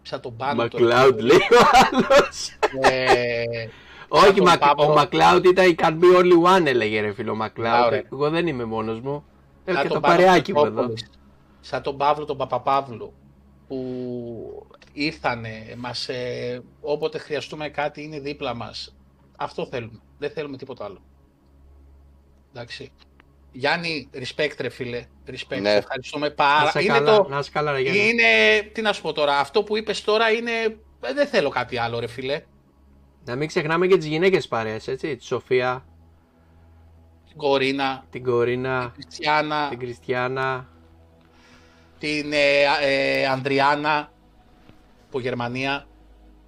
σαν 0.02 0.20
τον 0.20 0.36
πάνω. 0.36 0.62
Μακλάουντ 0.62 1.20
λέει 1.20 1.36
ο 1.36 1.66
άλλος. 1.82 2.58
Ε, 2.80 3.68
Όχι, 4.08 4.40
ο 4.76 4.92
Μακλάουντ 4.94 5.44
ήταν 5.44 5.68
η 5.68 5.74
can 5.78 5.98
be 6.00 6.18
only 6.18 6.56
one 6.56 6.66
έλεγε 6.66 7.00
ρε 7.00 7.12
φίλο 7.12 7.34
Μακλάουντ. 7.34 7.92
Εγώ 8.12 8.30
δεν 8.30 8.46
είμαι 8.46 8.64
μόνος 8.64 9.00
μου. 9.00 9.24
Έχω 9.64 9.82
και 9.82 9.88
το 9.88 10.00
παρεάκι 10.00 10.52
μου 10.52 10.64
εδώ. 10.64 10.92
Σαν 11.60 11.82
τον 11.82 11.96
Παύλο 11.96 12.24
τον 12.24 12.36
Παπαπαύλου 12.36 13.12
που 13.68 14.66
ήρθανε, 14.92 15.74
μας, 15.76 16.08
ε, 16.08 16.62
όποτε 16.80 17.18
χρειαστούμε 17.18 17.68
κάτι 17.68 18.02
είναι 18.02 18.20
δίπλα 18.20 18.54
μας. 18.54 18.94
Αυτό 19.36 19.66
θέλουμε. 19.66 20.00
Δεν 20.18 20.30
θέλουμε 20.30 20.56
τίποτα 20.56 20.84
άλλο. 20.84 20.98
Εντάξει. 22.52 22.92
Γιάννη, 23.52 24.08
respect 24.14 24.54
ρε 24.58 24.68
φίλε. 24.68 25.06
Respect, 25.26 25.60
ναι. 25.60 25.74
ευχαριστούμε 25.74 26.30
πάρα 26.30 26.70
πολύ. 26.70 26.84
Είναι, 26.84 27.00
το... 27.00 27.26
να 27.28 27.42
καλά, 27.52 27.72
ρε, 27.72 27.80
είναι, 27.80 28.24
τι 28.72 28.82
να 28.82 28.92
σου 28.92 29.02
πω 29.02 29.12
τώρα, 29.12 29.38
αυτό 29.38 29.62
που 29.62 29.76
είπες 29.76 30.02
τώρα 30.04 30.30
είναι, 30.30 30.50
ε, 31.00 31.12
δεν 31.12 31.26
θέλω 31.26 31.48
κάτι 31.48 31.78
άλλο 31.78 31.98
ρε 31.98 32.06
φίλε. 32.06 32.42
Να 33.24 33.36
μην 33.36 33.48
ξεχνάμε 33.48 33.86
και 33.86 33.96
τις 33.96 34.06
γυναίκες 34.06 34.48
παρέες, 34.48 34.88
έτσι, 34.88 35.16
τη 35.16 35.24
Σοφία. 35.24 35.84
Την 37.28 37.36
Κορίνα. 37.36 38.04
Την 38.10 38.24
Κορίνα. 38.24 38.92
Την 38.94 39.02
Κριστιάνα. 39.02 39.68
Την 39.68 39.78
Κριστιάνα. 39.78 40.68
Την 41.98 42.32
ε, 42.32 42.62
ε, 42.82 43.26
Ανδριάνα, 43.26 44.12
από 45.06 45.20
Γερμανία, 45.20 45.86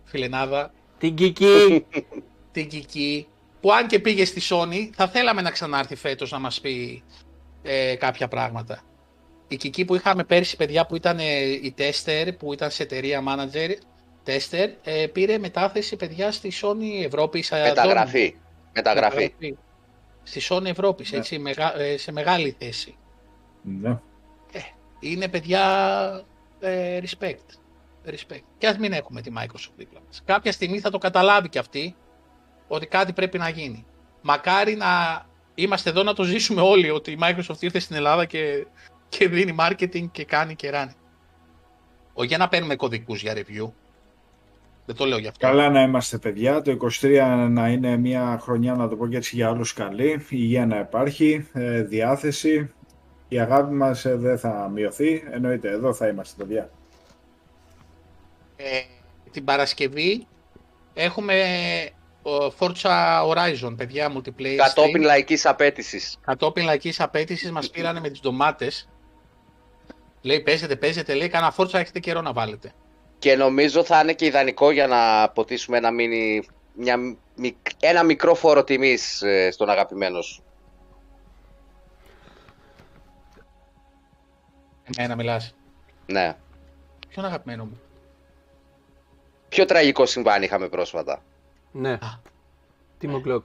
φιλενάδα. 0.05 0.73
Την 0.99 1.15
Κική. 1.15 1.87
την 2.53 2.69
Κική 2.69 3.27
που 3.61 3.73
αν 3.73 3.87
και 3.87 3.99
πήγε 3.99 4.25
στη 4.25 4.41
Sony, 4.51 4.89
θα 4.93 5.09
θέλαμε 5.09 5.43
να 5.43 5.51
ξανάρθει 5.51 5.95
φέτος 5.95 6.31
να 6.31 6.39
μας 6.39 6.61
πει 6.61 7.03
ε, 7.63 7.95
κάποια 7.95 8.29
πράγματα. 8.29 8.83
Η 9.49 9.57
Κική 9.57 9.85
που 9.85 9.95
είχαμε 9.95 10.25
πέρσι, 10.25 10.57
παιδιά 10.57 10.87
που 10.87 10.97
ήταν 10.97 11.19
ε, 11.19 11.41
η 11.41 11.73
τέστερ, 11.77 12.33
που 12.33 12.53
ήταν 12.53 12.71
σε 12.71 12.83
εταιρεία 12.83 13.23
manager, 13.29 13.71
τέστερ, 14.23 14.71
ε, 14.83 15.07
πήρε 15.07 15.39
μετάθεση 15.39 15.97
παιδιά 15.97 16.33
στη 16.33 16.53
Sony 16.63 17.05
Ευρώπη. 17.05 17.45
Μεταγραφή. 17.51 18.37
Μεταγραφή. 18.75 19.35
Στη 20.23 20.41
Sony 20.49 20.65
Ευρώπη, 20.65 21.07
ναι. 21.11 21.19
έτσι, 21.19 21.43
ε, 21.77 21.97
σε 21.97 22.13
μεγάλη 22.13 22.57
θέση. 22.59 22.97
Ναι. 23.63 23.91
Ε, 24.53 24.61
είναι 25.01 25.29
παιδιά 25.29 25.65
ε, 26.61 27.01
respect. 27.01 27.57
respect. 28.07 28.43
Και 28.59 28.67
ας 28.67 28.79
μην 28.79 28.93
έχουμε 28.93 29.21
τη 29.21 29.31
Microsoft 29.39 29.73
δίπλα 29.77 30.01
μας. 30.07 30.23
Κάποια 30.25 30.53
στιγμή 30.53 30.81
θα 30.81 30.91
το 30.91 30.99
καταλάβει 30.99 31.49
και 31.49 31.59
αυτή 31.59 31.97
ότι 32.73 32.87
κάτι 32.87 33.13
πρέπει 33.13 33.39
να 33.39 33.49
γίνει. 33.49 33.87
Μακάρι 34.23 34.75
να 34.75 34.87
είμαστε 35.55 35.91
εδώ 35.91 36.03
να 36.03 36.15
το 36.15 36.23
ζήσουμε 36.23 36.61
όλοι, 36.61 36.91
ότι 36.91 37.11
η 37.11 37.19
Microsoft 37.23 37.61
ήρθε 37.61 37.79
στην 37.79 37.97
Ελλάδα 37.97 38.25
και, 38.25 38.67
και 39.09 39.29
δίνει 39.29 39.57
marketing 39.59 40.11
και 40.11 40.25
κάνει 40.25 40.55
και 40.55 40.71
ράνει. 40.71 40.93
Όχι 42.13 42.29
για 42.29 42.39
να 42.39 42.49
παίρνουμε 42.49 42.77
κωδικούς 42.77 43.23
για 43.23 43.35
review. 43.35 43.71
Δεν 44.87 44.97
το 44.97 45.05
λέω 45.05 45.19
γι' 45.19 45.29
αυτό. 45.29 45.47
Καλά 45.47 45.69
να 45.69 45.83
είμαστε 45.83 46.19
παιδιά. 46.19 46.63
Το 46.63 46.77
23 47.01 47.47
να 47.51 47.69
είναι 47.69 47.97
μια 47.97 48.39
χρονιά, 48.43 48.75
να 48.75 48.89
το 48.89 48.97
πω 48.97 49.09
και 49.09 49.17
έτσι 49.17 49.37
για 49.37 49.51
όλους 49.51 49.73
καλή. 49.73 50.27
Υγεία 50.29 50.67
να 50.67 50.79
υπάρχει, 50.79 51.49
ε, 51.53 51.83
διάθεση 51.83 52.73
η 53.29 53.41
αγάπη 53.41 53.75
μας 53.75 54.05
ε, 54.05 54.15
δεν 54.15 54.39
θα 54.39 54.71
μειωθεί. 54.75 55.23
Εννοείται, 55.31 55.71
εδώ 55.71 55.93
θα 55.93 56.07
είμαστε, 56.07 56.45
παιδιά. 56.45 56.71
Ε, 58.57 58.81
την 59.31 59.45
Παρασκευή 59.45 60.27
έχουμε 60.95 61.35
ο 61.95 62.00
Forza 62.59 63.23
Horizon, 63.29 63.75
παιδιά, 63.77 64.13
multiplayer. 64.17 64.57
Κατόπιν 64.57 65.01
stream. 65.03 65.05
λαϊκής 65.05 65.47
απέτησης. 65.47 66.19
Κατόπιν 66.25 66.65
λαϊκής 66.65 67.01
απέτησης 67.01 67.51
μας 67.51 67.71
πήρανε 67.71 68.01
με 68.01 68.09
τις 68.09 68.21
ντομάτες. 68.21 68.89
Λέει 70.23 70.41
παίζετε, 70.41 70.77
παίζετε, 70.77 71.15
λέει 71.15 71.29
κανένα 71.29 71.55
Forza 71.57 71.75
έχετε 71.75 71.99
καιρό 72.01 72.21
να 72.21 72.33
βάλετε. 72.33 72.73
Και 73.19 73.37
νομίζω 73.37 73.85
θα 73.85 74.01
είναι 74.01 74.13
και 74.13 74.25
ιδανικό 74.27 74.71
για 74.71 74.87
να 74.87 75.29
ποτίσουμε 75.31 75.77
ένα, 75.77 75.91
μίνι, 75.91 76.49
μια, 76.75 76.97
μικ- 77.37 77.71
ένα 77.81 78.03
μικρό 78.03 78.35
φόρο 78.35 78.65
τιμής 78.65 79.23
ε, 79.23 79.51
στον 79.51 79.71
αγαπημένο 79.71 80.21
σου. 80.23 80.43
Εμένα 84.97 85.17
μιλάς. 85.17 85.55
Ναι. 86.07 86.37
Ποιον 87.09 87.25
αγαπημένο 87.25 87.65
μου; 87.65 87.81
Πιο 89.49 89.65
τραγικό 89.65 90.07
συμβάν 90.07 90.43
είχαμε 90.43 90.69
πρόσφατα. 90.69 91.23
Ναι. 91.73 91.99
Timo 93.03 93.21
Glock. 93.27 93.41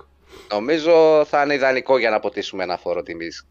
Νομίζω 0.52 1.26
θα 1.26 1.44
είναι 1.44 1.54
ιδανικό 1.54 1.98
για 1.98 2.10
να 2.10 2.20
ποτίσουμε 2.20 2.64
ένα 2.64 2.78
φόρο 2.78 3.04
τιμής. 3.04 3.46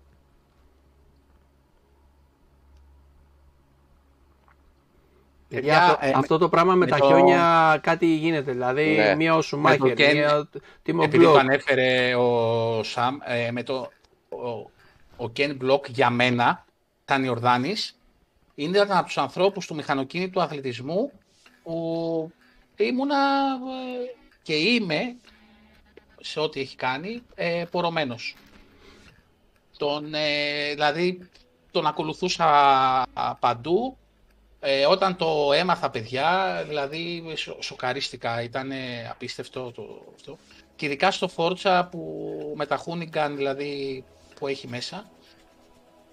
Παιδιά, 5.48 5.72
Παιδιά, 5.78 5.84
αυτό, 5.84 6.06
ε, 6.06 6.12
αυτό 6.14 6.38
το 6.38 6.48
πράγμα 6.48 6.72
με, 6.72 6.78
με 6.78 6.86
τα 6.86 6.98
το- 6.98 7.06
χιόνια 7.06 7.78
κάτι 7.82 8.06
γίνεται. 8.06 8.52
Δηλαδή, 8.52 8.94
Ναι. 8.96 9.14
μία 9.14 9.34
ο 9.36 9.40
Σουμάχερ, 9.42 9.92
Ken- 9.96 10.12
μία 10.12 10.38
ο 10.38 10.48
Timo 10.86 11.02
Επειδή 11.04 11.24
το 11.24 11.32
Glock. 11.34 11.38
ανέφερε 11.38 12.14
ο 12.14 12.82
Σαμ, 12.82 13.16
ε, 13.24 13.50
με 13.50 13.62
το, 13.62 13.90
ο, 14.28 14.48
ο 15.24 15.32
Ken 15.36 15.56
Block 15.62 15.88
για 15.88 16.10
μένα, 16.10 16.64
ήταν 17.04 17.24
Ιορδάνης, 17.24 17.98
είναι 18.54 18.78
ένα 18.78 18.96
από 18.98 19.06
τους 19.06 19.18
ανθρώπους 19.18 19.66
του 19.66 19.74
μηχανοκίνητου 19.74 20.42
αθλητισμού 20.42 21.12
που 21.62 22.32
ήμουνα 22.76 23.16
ε, 23.54 24.16
και 24.44 24.54
είμαι 24.54 25.16
σε 26.20 26.40
ό,τι 26.40 26.60
έχει 26.60 26.76
κάνει 26.76 27.22
ε, 27.34 27.64
πορωμένος. 27.70 28.34
Τον, 29.76 30.14
ε, 30.14 30.70
δηλαδή 30.72 31.28
τον 31.70 31.86
ακολουθούσα 31.86 32.46
παντού 33.40 33.96
ε, 34.60 34.86
όταν 34.86 35.16
το 35.16 35.52
έμαθα 35.52 35.90
παιδιά, 35.90 36.62
δηλαδή 36.68 37.24
σο- 37.36 37.62
σοκαρίστηκα, 37.62 38.42
ήταν 38.42 38.70
απίστευτο 39.10 39.72
το 39.72 40.12
αυτό. 40.14 40.38
Και 40.76 40.86
ειδικά 40.86 41.10
στο 41.10 41.30
Forza 41.36 41.86
που 41.90 42.52
με 42.56 42.66
τα 42.66 42.82
Hoonigan 42.84 43.32
δηλαδή 43.36 44.04
που 44.34 44.46
έχει 44.46 44.68
μέσα. 44.68 45.10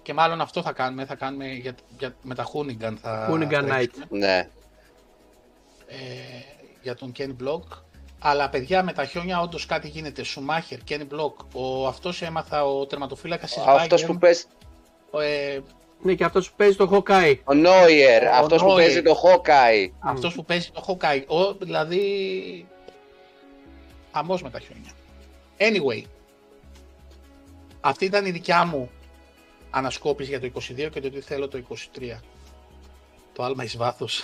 Και 0.02 0.14
μάλλον 0.14 0.41
αυτό 0.41 0.62
θα 0.62 0.72
κάνουμε, 0.72 1.06
θα 1.06 1.16
κάνουμε 1.16 1.48
για, 1.48 1.76
για, 1.99 2.16
με 2.22 2.36
τα 2.36 2.48
Hoonigan 2.53 2.94
θα 3.02 3.30
Hoonigan 3.32 3.49
τρέξουμε, 3.49 3.78
Night. 4.02 4.08
Ναι. 4.10 4.49
ε, 5.88 5.98
για 6.82 6.95
τον 6.95 7.12
Kenny 7.18 7.36
Block. 7.44 7.62
Αλλά 8.23 8.49
παιδιά 8.49 8.84
με 8.84 8.93
τα 8.93 9.06
χιόνια 9.06 9.39
όντως 9.41 9.65
κάτι 9.65 9.88
γίνεται. 9.88 10.23
Σουμάχερ, 10.23 10.77
Kenny 10.89 11.07
Block, 11.15 11.34
ο, 11.53 11.88
αυτός 11.88 12.22
έμαθα 12.22 12.65
ο 12.65 12.85
τερματοφύλακας 12.85 13.53
της 13.53 13.64
Αυτός 13.65 14.03
Bayern, 14.03 14.06
που 14.07 14.18
παίζει, 14.18 14.43
ε, 15.22 15.60
Ναι, 16.02 16.14
και 16.14 16.23
αυτός 16.23 16.49
που 16.49 16.56
παίζει 16.57 16.76
το 16.76 16.89
Hawkeye. 16.91 17.35
ο 17.43 17.53
Νόιερ, 17.53 18.23
Ο 18.23 18.30
αυτός 18.34 18.61
που 18.61 18.72
Neuer. 18.72 18.76
παίζει 18.76 19.02
το 19.02 19.15
Hawkeye. 19.23 19.89
αυτός 19.99 20.34
που 20.35 20.45
παίζει 20.45 20.69
το 20.72 20.84
Hawkeye, 20.88 21.23
ο, 21.27 21.53
δηλαδή 21.53 22.68
χαμός 24.14 24.41
με 24.43 24.49
τα 24.49 24.60
χιόνια. 24.60 24.91
Anyway, 25.57 26.03
αυτή 27.81 28.06
ήταν 28.06 28.26
η 28.26 28.31
δικιά 28.31 28.65
μου 28.65 28.89
ανασκόπηση 29.69 30.30
για 30.30 30.39
το 30.39 30.45
22 30.45 30.89
και 30.91 31.02
το 31.02 31.10
τι 31.10 31.19
θέλω 31.22 31.48
το 31.48 31.57
23. 31.57 32.19
Το 33.34 33.43
άλμα 33.43 33.64
εις 33.64 33.77
βάθος. 33.77 34.23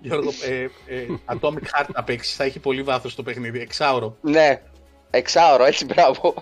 Γιώργο, 0.00 0.30
ε, 0.48 0.62
ε, 0.94 1.06
Atomic 1.26 1.62
Heart 1.62 1.88
να 1.94 2.04
παίξεις, 2.04 2.36
θα 2.36 2.44
έχει 2.44 2.58
πολύ 2.58 2.82
βάθος 2.82 3.14
το 3.14 3.22
παιχνίδι, 3.22 3.60
εξάωρο. 3.60 4.16
Ναι. 4.20 4.60
Εξάωρο, 5.10 5.64
έτσι 5.64 5.84
μπράβο. 5.84 6.34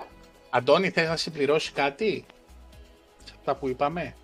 Αντώνη, 0.50 0.90
θες 0.90 1.08
να 1.08 1.16
συμπληρώσει 1.16 1.72
κάτι; 1.72 2.24
Σε 3.24 3.34
αυτά 3.38 3.54
που 3.54 3.68
είπαμε. 3.68 4.14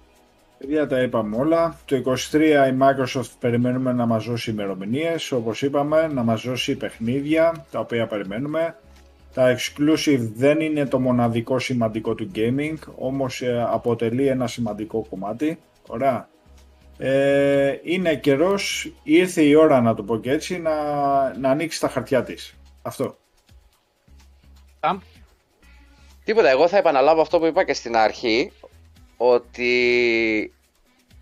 Παιδιά, 0.58 0.86
τα 0.86 1.02
είπαμε 1.02 1.36
όλα. 1.36 1.78
Το 1.84 1.96
23 1.96 2.68
η 2.72 2.76
Microsoft 2.80 3.30
περιμένουμε 3.40 3.92
να 3.92 4.06
μας 4.06 4.24
δώσει 4.24 4.50
ημερομηνίες, 4.50 5.32
όπως 5.32 5.62
είπαμε, 5.62 6.06
να 6.06 6.22
μας 6.22 6.42
δώσει 6.42 6.76
παιχνίδια, 6.76 7.66
τα 7.70 7.80
οποία 7.80 8.06
περιμένουμε. 8.06 8.76
Τα 9.34 9.56
exclusive 9.56 10.30
δεν 10.34 10.60
είναι 10.60 10.86
το 10.86 11.00
μοναδικό 11.00 11.58
σημαντικό 11.58 12.14
του 12.14 12.30
gaming, 12.34 12.76
όμως 12.96 13.42
ε, 13.42 13.66
αποτελεί 13.68 14.26
ένα 14.26 14.46
σημαντικό 14.46 15.06
κομμάτι. 15.10 15.58
Ωραία. 15.86 16.28
Ε, 16.98 17.78
είναι 17.82 18.16
καιρός, 18.16 18.92
ήρθε 19.02 19.42
η 19.42 19.54
ώρα 19.54 19.80
να 19.80 19.94
το 19.94 20.02
πω 20.02 20.16
και 20.16 20.30
έτσι, 20.30 20.58
να, 20.58 20.74
να 21.38 21.50
ανοίξει 21.50 21.80
τα 21.80 21.88
χαρτιά 21.88 22.22
της. 22.22 22.54
Αυτό. 22.82 23.18
Ταμ, 24.80 24.98
Τίποτα, 26.24 26.48
εγώ 26.48 26.68
θα 26.68 26.76
επαναλάβω 26.76 27.20
αυτό 27.20 27.38
που 27.38 27.46
είπα 27.46 27.64
και 27.64 27.74
στην 27.74 27.96
αρχή, 27.96 28.52
ότι 29.16 30.52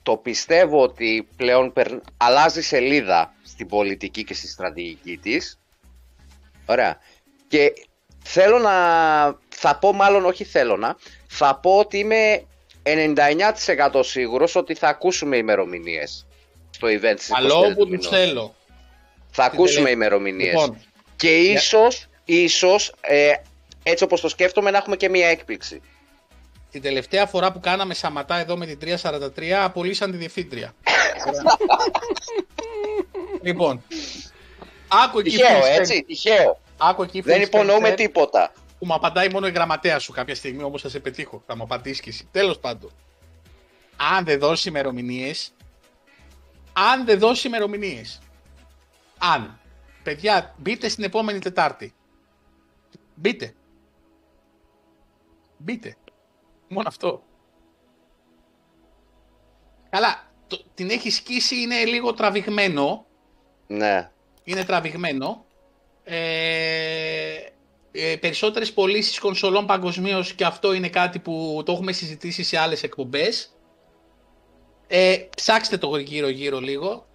το 0.02 0.16
πιστεύω 0.16 0.82
ότι 0.82 1.28
πλέον 1.36 1.72
περ- 1.72 2.02
αλλάζει 2.16 2.62
σελίδα 2.62 3.34
στην 3.42 3.68
πολιτική 3.68 4.24
και 4.24 4.34
στη 4.34 4.48
στρατηγική 4.48 5.16
της. 5.16 5.60
Ωραία. 6.66 6.98
Και 7.48 7.72
θέλω 8.24 8.58
να, 8.58 8.72
θα 9.48 9.78
πω 9.80 9.92
μάλλον 9.92 10.24
όχι 10.24 10.44
θέλω 10.44 10.76
να, 10.76 10.96
θα 11.26 11.58
πω 11.58 11.78
ότι 11.78 11.98
είμαι 11.98 12.44
99% 12.82 14.00
σίγουρος 14.04 14.54
ότι 14.54 14.74
θα 14.74 14.88
ακούσουμε 14.88 15.36
ημερομηνίες 15.36 16.26
στο 16.70 16.88
event 16.88 17.14
στις 17.16 17.28
24 17.28 17.32
Καλό 17.32 17.62
του 17.68 17.74
που 17.74 17.80
τους 17.86 17.88
μηνός. 17.90 18.09
θέλω. 18.09 18.54
Θα 19.30 19.44
ακούσουμε 19.44 19.78
τελε- 19.84 19.92
ημερομηνίες. 19.94 20.52
Λοιπόν, 20.52 20.78
Και 21.16 21.38
ίσως, 21.38 22.06
ίσως 22.24 22.92
ε, 23.00 23.32
έτσι 23.82 24.04
όπως 24.04 24.20
το 24.20 24.28
σκέφτομαι, 24.28 24.70
να 24.70 24.78
έχουμε 24.78 24.96
και 24.96 25.09
μία 25.09 25.28
έκπληξη. 25.28 25.80
την 26.70 26.82
τελευταία 26.82 27.26
φορά 27.26 27.52
που 27.52 27.60
κάναμε 27.60 27.94
σαματά 27.94 28.36
εδώ 28.38 28.56
με 28.56 28.66
την 28.66 28.78
343, 28.78 29.50
απολύσαν 29.64 30.10
τη 30.10 30.16
διευθύντρια. 30.16 30.74
λοιπόν, 33.42 33.82
άκου 34.88 35.18
εκεί 35.18 35.30
Τυχαίο, 35.30 35.60
Phil 35.60 35.78
έτσι, 35.78 36.02
τυχαίο. 36.06 36.52
Spencer- 36.56 36.70
Άκου 36.76 37.02
εκεί 37.02 37.20
Δεν 37.20 37.40
Phil 37.40 37.44
υπονοούμε 37.46 37.90
Spencer, 37.90 37.96
τίποτα. 37.96 38.52
Που 38.82 38.88
μου 38.88 38.94
απαντάει 38.94 39.28
μόνο 39.28 39.46
η 39.46 39.50
γραμματέα 39.50 39.98
σου 39.98 40.12
κάποια 40.12 40.34
στιγμή, 40.34 40.62
όμως 40.62 40.82
θα 40.82 40.88
σε 40.88 41.00
πετύχω. 41.00 41.42
Θα 41.46 41.56
μου 41.56 41.62
απαντήσεις 41.62 42.00
και 42.00 42.10
εσύ. 42.10 42.28
Τέλος 42.30 42.59
πάντων. 42.59 42.90
Αν 43.96 44.24
δεν 44.24 44.38
δώσει 44.38 44.68
ημερομηνίες. 44.68 45.52
Αν 46.72 47.04
δεν 47.04 47.18
δώσει 47.18 47.46
ημερομηνίες. 47.46 48.20
Αν. 49.18 49.60
Παιδιά, 50.02 50.54
μπείτε 50.59 50.88
στην 50.88 51.04
επόμενη 51.04 51.38
Τετάρτη. 51.38 51.94
Μπείτε. 53.14 53.54
Μπείτε. 55.56 55.96
Μόνο 56.68 56.88
αυτό. 56.88 57.22
Καλά. 59.90 60.30
Το, 60.46 60.64
την 60.74 60.90
έχει 60.90 61.10
σκίσει, 61.10 61.60
είναι 61.60 61.84
λίγο 61.84 62.12
τραβηγμένο. 62.12 63.06
Ναι. 63.66 64.10
Είναι 64.44 64.64
τραβηγμένο. 64.64 65.44
Ε, 66.04 67.51
ε, 67.93 68.16
περισσότερες 68.16 68.73
πωλήσεις 68.73 69.19
κονσολών 69.19 69.66
παγκοσμίως 69.66 70.32
και 70.32 70.44
αυτό 70.44 70.73
είναι 70.73 70.89
κάτι 70.89 71.19
που 71.19 71.62
το 71.64 71.73
έχουμε 71.73 71.93
συζητήσει 71.93 72.43
σε 72.43 72.59
άλλες 72.59 72.82
εκπομπές. 72.82 73.56
Ε, 74.86 75.16
ψάξτε 75.36 75.77
το 75.78 75.97
γύρω-γύρω 75.97 76.59
λίγο. 76.60 77.06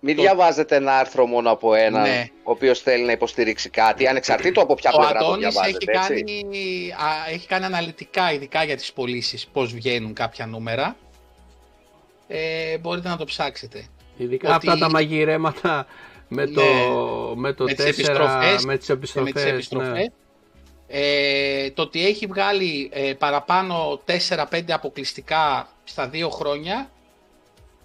Μην 0.00 0.16
Το- 0.16 0.22
διαβάζετε 0.22 0.76
ένα 0.76 0.98
άρθρο 0.98 1.26
μόνο 1.26 1.50
από 1.50 1.74
έναν 1.74 2.02
Ναι. 2.02 2.28
ο 2.42 2.50
οποίος 2.50 2.80
θέλει 2.80 3.04
να 3.04 3.12
υποστηρίξει 3.12 3.70
κάτι, 3.70 4.06
ανεξαρτήτου 4.06 4.60
από 4.60 4.74
ποια 4.74 4.90
Ο 4.94 4.96
πλευρά 4.98 5.18
το 5.18 5.24
Αντώνης 5.26 5.46
έχει 5.46 5.76
διαβάζετε, 5.78 5.92
έτσι. 5.92 6.08
κάνει, 6.08 6.92
α, 6.92 7.30
έχει 7.32 7.46
κάνει 7.46 7.64
αναλυτικά, 7.64 8.32
ειδικά 8.32 8.64
για 8.64 8.76
τις 8.76 8.92
πωλήσεις, 8.92 9.46
πώς 9.46 9.72
βγαίνουν 9.72 10.12
κάποια 10.14 10.46
νούμερα. 10.46 10.96
Ε, 12.28 12.78
μπορείτε 12.78 13.08
να 13.08 13.16
το 13.16 13.24
ψάξετε. 13.24 13.84
Ειδικά 14.16 14.54
Ότι- 14.54 14.68
αυτά 14.68 14.78
τα 14.80 14.90
μαγειρέματα 14.90 15.86
με 16.28 16.46
το, 16.46 16.62
Ναι. 16.62 17.34
με 17.34 17.52
το 17.52 17.64
Με 17.64 17.72
τις 17.72 17.84
4, 17.84 17.88
επιστροφές, 17.88 18.64
με 18.64 18.76
τις 18.76 18.86
και 18.86 18.92
επιστροφές. 18.92 19.32
με 19.32 19.40
τις 19.40 19.50
επιστροφές. 19.52 20.08
Ε, 20.86 21.70
το 21.70 21.82
ότι 21.82 22.06
έχει 22.06 22.26
βγάλει 22.26 22.90
ε, 22.92 23.12
παραπάνω 23.14 24.00
4-5 24.04 24.72
αποκλειστικά 24.72 25.68
στα 25.84 26.08
δύο 26.08 26.28
χρόνια, 26.30 26.90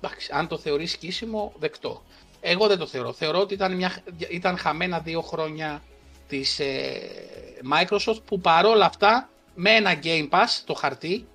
εντάξει, 0.02 0.30
αν 0.34 0.48
το 0.48 0.58
θεωρείς 0.58 0.92
σκίσιμο, 0.92 1.54
δεκτό. 1.60 2.04
Εγώ 2.42 2.68
δεν 2.68 2.78
το 2.78 2.86
θεωρώ. 2.88 3.14
Θεωρώ 3.14 3.40
ότι 3.40 3.54
ήταν, 3.54 3.76
μια, 3.76 4.04
ήταν 4.30 4.58
χαμένα 4.58 5.00
δύο 5.00 5.22
χρόνια 5.22 5.82
της 6.28 6.60
ε, 6.60 7.00
Microsoft 7.74 8.20
που 8.26 8.40
παρόλα 8.40 8.86
αυτά 8.86 9.30
με 9.56 9.70
ένα 9.72 10.00
Game 10.04 10.30
Pass, 10.30 10.62
το 10.66 10.74
χαρτί, 10.74 11.28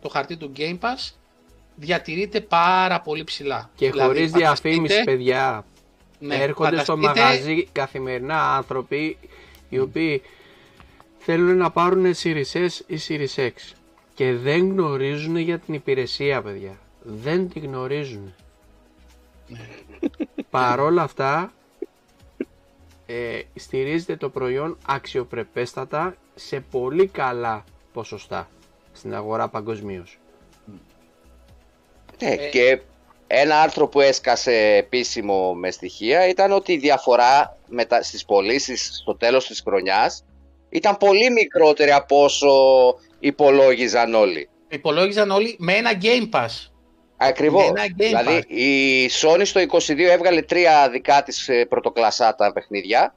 το 0.00 0.08
χαρτί 0.08 0.36
του 0.36 0.52
Game 0.56 0.78
Pass, 0.78 1.10
διατηρείται 1.74 2.40
πάρα 2.40 3.00
πολύ 3.00 3.24
ψηλά. 3.24 3.70
Και 3.74 3.90
Δηλαδή, 3.90 4.08
χωρίς 4.08 4.30
φανταστείτε- 4.30 4.70
διαφήμιση, 4.72 5.04
παιδιά, 5.04 5.64
ναι, 6.18 6.34
έρχονται 6.36 6.78
στο 6.82 6.96
φανταστείτε- 6.96 7.24
μαγαζί 7.24 7.68
καθημερινά 7.72 8.56
άνθρωποι 8.56 9.18
οι 9.68 9.78
οποίοι 9.78 10.22
θέλουν 11.18 11.56
να 11.56 11.70
πάρουν 11.70 12.14
Series 12.22 12.52
S 12.52 12.68
ή 12.86 12.98
Series 13.08 13.40
X 13.46 13.50
και 14.14 14.32
δεν 14.34 14.70
γνωρίζουν 14.70 15.36
για 15.36 15.58
την 15.58 15.74
υπηρεσία, 15.74 16.42
παιδιά. 16.42 16.78
Δεν 17.02 17.48
τη 17.48 17.58
γνωρίζουν. 17.58 18.34
Παρόλα 20.50 21.02
αυτά, 21.02 21.52
ε, 23.06 23.40
στηρίζεται 23.54 24.16
το 24.16 24.28
προϊόν 24.28 24.76
αξιοπρεπέστατα 24.86 26.16
σε 26.34 26.60
πολύ 26.70 27.06
καλά 27.06 27.64
ποσοστά 27.92 28.48
στην 28.92 29.14
αγορά 29.14 29.48
παγκοσμίως. 29.48 30.18
Ναι, 32.22 32.36
και 32.36 32.80
ένα 33.30 33.60
άρθρο 33.60 33.88
που 33.88 34.00
έσκασε 34.00 34.52
επίσημο 34.76 35.54
με 35.54 35.70
στοιχεία 35.70 36.28
ήταν 36.28 36.52
ότι 36.52 36.72
η 36.72 36.76
διαφορά 36.76 37.56
μετα... 37.66 38.02
στις 38.02 38.24
πωλήσεις 38.24 38.98
στο 39.02 39.16
τέλος 39.16 39.46
της 39.46 39.62
χρονιάς 39.66 40.24
ήταν 40.68 40.96
πολύ 40.96 41.30
μικρότερη 41.30 41.92
από 41.92 42.24
όσο 42.24 42.48
υπολόγιζαν 43.18 44.14
όλοι. 44.14 44.48
Υπολόγιζαν 44.68 45.30
όλοι 45.30 45.56
με 45.58 45.72
ένα 45.72 45.90
Game 46.02 46.28
Pass. 46.32 46.70
Ακριβώς. 47.16 47.70
Με 47.70 47.80
ένα 47.80 47.94
Game 47.98 48.02
Δηλαδή 48.02 48.38
Pass. 48.38 48.52
η 48.52 49.06
Sony 49.06 49.42
στο 49.44 49.60
22 49.60 49.98
έβγαλε 49.98 50.42
τρία 50.42 50.88
δικά 50.90 51.22
της 51.22 51.48
ε, 51.48 51.64
πρωτοκλασσάτα 51.64 52.52
παιχνίδια 52.52 53.14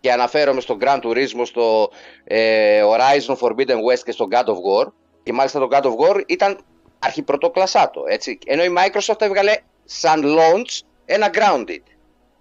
και 0.00 0.12
αναφέρομαι 0.12 0.60
στο 0.60 0.76
Gran 0.80 1.00
Turismo, 1.00 1.42
στο 1.42 1.90
ε, 2.24 2.82
Horizon 2.82 3.36
Forbidden 3.36 3.76
West 3.90 4.00
και 4.04 4.12
στο 4.12 4.28
God 4.30 4.44
of 4.44 4.84
War 4.84 4.92
και 5.22 5.32
μάλιστα 5.32 5.60
το 5.60 5.68
God 5.70 5.82
of 5.82 5.94
War 5.96 6.22
ήταν 6.26 6.58
αρχιπρωτοκλασσάτο, 6.98 8.02
έτσι. 8.06 8.38
Ενώ 8.46 8.64
η 8.64 8.74
Microsoft 8.78 9.20
έβγαλε 9.20 9.56
σαν 9.84 10.22
launch 10.24 10.80
ένα 11.04 11.30
Grounded 11.34 11.82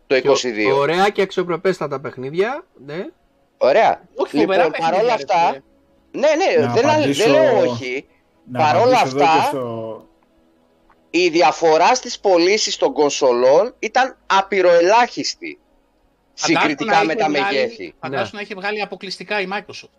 το 0.08 0.16
22. 0.16 0.74
Ωραία 0.78 1.10
και 1.10 1.22
αξιοπρεπέστατα 1.22 2.00
παιχνίδια. 2.00 2.66
Ναι. 2.86 3.06
Ωραία. 3.58 4.02
Όχι 4.16 4.38
Λοιπόν, 4.38 4.54
φοβερά 4.56 4.72
παιχνίδια, 4.72 4.92
παρόλα 4.96 5.16
ρε 5.16 5.24
αυτά, 5.24 5.48
φίλε. 5.48 5.62
ναι, 6.28 6.36
ναι, 6.60 6.66
Να 6.66 6.74
δεν, 6.74 6.90
απαντήσω- 6.90 7.24
δεν 7.24 7.34
λέω 7.34 7.60
όχι. 7.70 8.06
Να 8.52 8.60
Παρόλα 8.60 8.98
απαντήσω 9.00 9.16
εδώ 9.16 9.26
αυτά- 9.26 9.40
και 9.42 9.48
στο- 9.48 10.08
Η 11.10 11.30
διαφορά 11.30 11.96
στις 11.96 12.20
πωλήσεις 12.20 12.78
των 12.78 12.94
κονσολών 12.94 13.76
ήταν 13.80 14.18
απειροελάχιστη 14.26 15.60
Φαντάσου 16.34 16.60
συγκριτικά 16.62 16.98
να 16.98 17.04
με 17.06 17.14
είχε 17.14 17.22
τα 17.22 17.30
βγάλει- 17.30 17.52
μεγέθη. 17.54 17.94
Φαντάσου 18.02 18.24
Ναι. 18.24 18.32
να 18.34 18.42
είχε 18.42 18.56
βγάλει 18.56 18.82
αποκλειστικά 18.82 19.40
η 19.42 19.48
Microsoft 19.54 19.90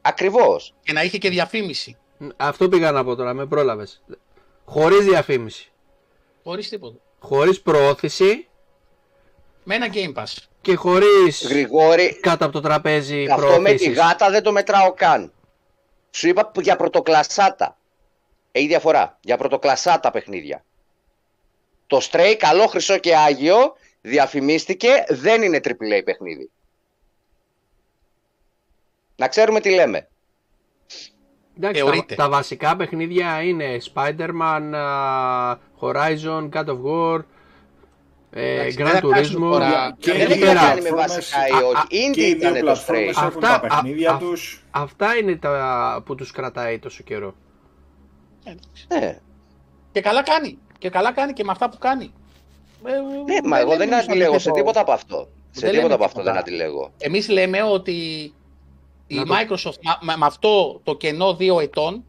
Ακριβώς. 0.00 0.74
και 0.82 0.92
να 0.92 1.02
είχε 1.02 1.18
και 1.18 1.30
διαφήμιση. 1.30 1.96
Αυτό 2.36 2.68
πήγα 2.68 2.92
να 2.92 3.04
πω 3.04 3.14
τώρα, 3.14 3.34
με 3.34 3.46
πρόλαβες. 3.46 4.02
Χωρίς 4.64 5.04
διαφήμιση. 5.04 5.70
Χωρίς 6.44 6.68
τίποτα. 6.68 6.96
Χωρίς 7.18 7.60
προώθηση 7.60 8.48
Με 9.64 9.74
ένα 9.74 9.86
Game 9.92 10.14
Pass. 10.14 10.34
και 10.60 10.74
χωρίς 10.74 11.46
Γρηγόρη, 11.48 12.18
κάτω 12.20 12.44
από 12.44 12.52
το 12.52 12.60
τραπέζι 12.60 13.26
αυτό 13.30 13.46
με 13.46 13.50
τη 13.52 13.62
προώθησης. 13.62 13.96
γάτα 13.96 14.30
δεν 14.30 14.42
το 14.42 14.52
μετράω 14.52 14.92
καν. 14.92 15.32
Σου 16.10 16.28
είπα 16.28 16.46
που 16.46 16.60
για 16.60 16.76
πρωτοκλασσάτα. 16.76 17.76
Έχει 18.52 18.66
διαφορά. 18.66 19.18
Για 19.20 19.36
πρωτοκλασσάτα 19.36 20.10
παιχνίδια. 20.10 20.64
Το 21.86 22.00
Stray, 22.10 22.34
καλό, 22.38 22.66
χρυσό 22.66 22.98
και 22.98 23.16
άγιο, 23.16 23.76
διαφημίστηκε, 24.00 25.04
δεν 25.08 25.42
είναι 25.42 25.60
AAA 25.62 26.02
παιχνίδι. 26.04 26.50
Να 29.16 29.28
ξέρουμε 29.28 29.60
τι 29.60 29.70
λέμε. 29.70 30.08
Εντάξει, 31.56 31.80
τα, 31.80 31.86
Θεωρείται. 31.86 32.14
τα 32.14 32.28
βασικά 32.28 32.76
παιχνίδια 32.76 33.42
είναι 33.42 33.76
Spider-Man, 33.94 34.72
α, 34.74 35.56
Horizon, 35.80 36.48
God 36.52 36.64
of 36.66 36.78
War, 36.84 37.20
ε, 38.30 38.52
Εντάξει, 38.52 38.76
Gran 38.80 38.84
δεν 38.84 38.86
θα 38.94 39.00
κάτσουν 39.14 39.42
Turismo. 39.42 39.50
τώρα- 39.50 39.96
Και 39.98 40.12
δεν 40.12 40.20
οι 40.20 40.24
έχει 40.24 40.34
δύο 40.34 40.46
να 40.46 40.52
πέρα. 40.52 40.68
κάνει 40.68 40.80
με 40.80 40.88
πλατφόρμες- 40.88 41.14
βασικά 41.32 41.48
ή 41.48 41.62
Α, 41.62 41.66
όχι. 41.66 41.76
α, 41.76 41.84
Indie 42.10 42.12
Και 42.14 42.26
οι 42.26 42.34
δύο 42.34 42.36
ήταν 42.36 42.52
το 42.52 42.58
Stray. 42.58 42.62
πλατφόρμες 42.62 43.16
έχουν 43.16 43.26
Αυτά- 43.26 43.40
τα 43.40 43.54
α- 43.54 43.60
παιχνίδια 43.60 44.10
α- 44.12 44.16
τους. 44.18 44.64
Αυτά 44.70 45.16
είναι 45.16 45.36
τα 45.36 46.02
που 46.06 46.14
τους 46.14 46.30
κρατάει 46.30 46.78
τόσο 46.78 47.02
καιρό. 47.02 47.34
Ναι. 48.88 49.18
Και 49.92 50.00
καλά 50.00 50.22
κάνει. 50.22 50.58
Και 50.78 50.90
καλά 50.90 51.12
κάνει 51.12 51.32
και 51.32 51.44
με 51.44 51.50
αυτά 51.52 51.68
που 51.68 51.78
κάνει. 51.78 52.12
Ε, 52.84 52.90
Ναι, 53.32 53.48
μα 53.48 53.58
εγώ 53.58 53.68
δεν 53.68 53.78
λέμε 53.78 53.96
αντιλέγω 53.96 54.20
σε 54.30 54.34
αντίθετο. 54.34 54.54
τίποτα 54.54 54.80
από 54.80 54.92
αυτό. 54.92 55.16
Σε 55.50 55.60
Δεν 55.60 55.70
τίποτα 55.70 55.82
λέμε 55.82 55.94
από 55.94 56.04
αυτό 56.04 56.18
τίποτα. 56.18 56.32
δεν 56.32 56.40
αντιλέγω. 56.40 56.90
Εμείς 56.98 57.28
λέμε 57.28 57.62
ότι 57.62 57.94
η 59.06 59.14
Να 59.14 59.24
το- 59.24 59.34
Microsoft 59.34 59.80
μα- 59.82 59.98
με, 60.00 60.16
με 60.16 60.26
αυτό 60.26 60.80
το 60.84 60.94
κενό 60.96 61.34
δύο 61.34 61.60
ετών, 61.60 62.04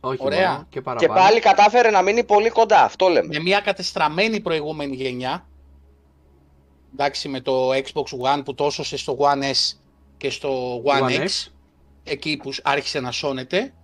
Όχι 0.00 0.18
Ωραία. 0.24 0.50
μόνο, 0.50 0.60
και 0.62 0.66
Και 0.70 0.80
παραπάνω. 0.80 1.12
πάλι 1.20 1.40
κατάφερε 1.40 1.90
να 1.90 2.02
μείνει 2.02 2.24
πολύ 2.24 2.50
κοντά. 2.50 2.82
Αυτό 2.84 3.08
λέμε. 3.08 3.28
με 3.34 3.40
μια 3.40 3.60
κατεστραμμένη 3.60 4.40
προηγούμενη 4.40 4.96
γενιά, 4.96 5.46
εντάξει 6.92 7.28
με 7.28 7.40
το 7.40 7.70
Xbox 7.72 8.36
One 8.36 8.42
που 8.44 8.54
τόσο 8.54 8.96
στο 8.96 9.16
One 9.20 9.42
S 9.42 9.76
και 10.16 10.30
στο 10.30 10.82
One, 10.84 11.02
One 11.02 11.10
X, 11.10 11.20
X. 11.20 11.48
εκεί 12.04 12.36
που 12.36 12.50
άρχισε 12.62 13.00
να 13.00 13.10
σώνεται, 13.10 13.74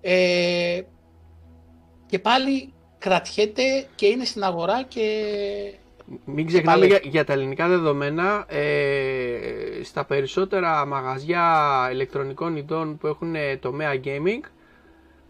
ε, 0.00 0.80
και 2.06 2.18
πάλι 2.18 2.72
κρατιέται 2.98 3.88
και 3.94 4.06
είναι 4.06 4.24
στην 4.24 4.44
αγορά 4.44 4.82
και 4.82 5.22
Μην 6.24 6.46
ξεχνάμε 6.46 6.78
πάλι. 6.78 6.86
για, 6.86 7.00
για 7.02 7.24
τα 7.24 7.32
ελληνικά 7.32 7.68
δεδομένα, 7.68 8.44
ε, 8.48 9.80
στα 9.82 10.04
περισσότερα 10.04 10.86
μαγαζιά 10.86 11.88
ηλεκτρονικών 11.92 12.56
ειδών 12.56 12.96
που 12.98 13.06
έχουν 13.06 13.34
ε, 13.34 13.56
τομέα 13.56 14.00
gaming, 14.04 14.40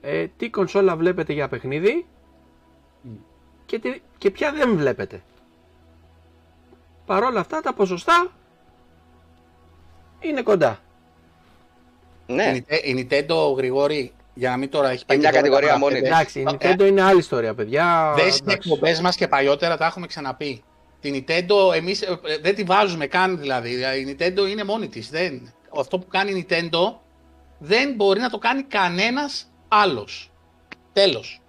ε, 0.01 0.27
τι 0.37 0.51
κονσόλα 0.51 0.97
βλέπετε 0.97 1.33
για 1.33 1.49
παιχνίδι 1.49 2.07
και, 3.67 3.79
τι, 3.79 4.01
και 4.19 4.31
ποια 4.31 4.53
δεν 4.53 4.77
βλέπετε. 4.77 5.23
Παρόλα 7.07 7.41
αυτά 7.41 7.61
τα 7.61 7.75
ποσοστά 7.75 8.27
είναι 10.21 10.43
κοντά. 10.43 10.79
Ναι. 12.27 12.45
η 12.45 12.65
Nite- 12.69 12.85
η 12.85 13.09
Nintendo 13.11 13.57
Γρηγόρη, 13.57 14.13
για 14.39 14.51
να 14.51 14.57
μην 14.57 14.71
τώρα 14.71 14.91
έχει 14.91 15.05
Είναι 15.11 15.19
μια 15.19 15.31
12 15.31 15.33
κατηγορία 15.35 15.67
παρά 15.67 15.79
μόνη 15.79 15.95
πέντε, 15.95 16.07
Εντάξει, 16.07 16.41
η 16.41 16.47
ε, 16.59 16.75
Nintendo 16.75 16.87
είναι 16.87 17.03
άλλη 17.03 17.19
ιστορία, 17.19 17.55
παιδιά. 17.55 18.13
Δες 18.17 18.35
στι 18.35 18.43
Εντάξει. 18.43 18.69
εκπομπές 18.71 19.01
μας 19.01 19.17
και 19.17 19.29
παλιότερα 19.29 19.77
τα 19.77 19.87
έχουμε 19.87 20.07
ξαναπεί. 20.07 20.63
Την 21.01 21.15
Nintendo 21.15 21.75
εμείς 21.75 22.05
δεν 22.43 22.55
τη 22.55 22.63
βάζουμε 22.63 23.07
καν 23.07 23.39
δηλαδή. 23.39 23.71
Η 23.71 24.17
Nintendo 24.19 24.49
είναι 24.51 24.65
μόνη 24.65 24.89
της. 24.89 25.11
Αυτό 25.79 25.99
που 25.99 26.07
κάνει 26.09 26.31
η 26.31 26.47
Nintendo 26.49 26.95
δεν 27.59 27.95
μπορεί 27.95 28.21
να 28.21 28.31
το 28.31 28.39
κάνει 28.39 28.63
κανένας 28.63 29.51
άλλος. 29.69 30.31
Τέλος. 30.93 31.41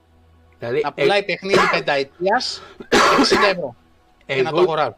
Δηλαδή, 0.60 0.82
Να 0.82 0.92
ε, 0.96 1.02
πουλάει 1.02 1.24
παιχνίδι 1.24 1.70
πενταετίας 1.72 2.62
60 2.90 3.50
ευρώ. 3.52 3.76
Και 4.26 4.42
να 4.42 4.52
το 4.52 4.60
εγώ, 4.62 4.96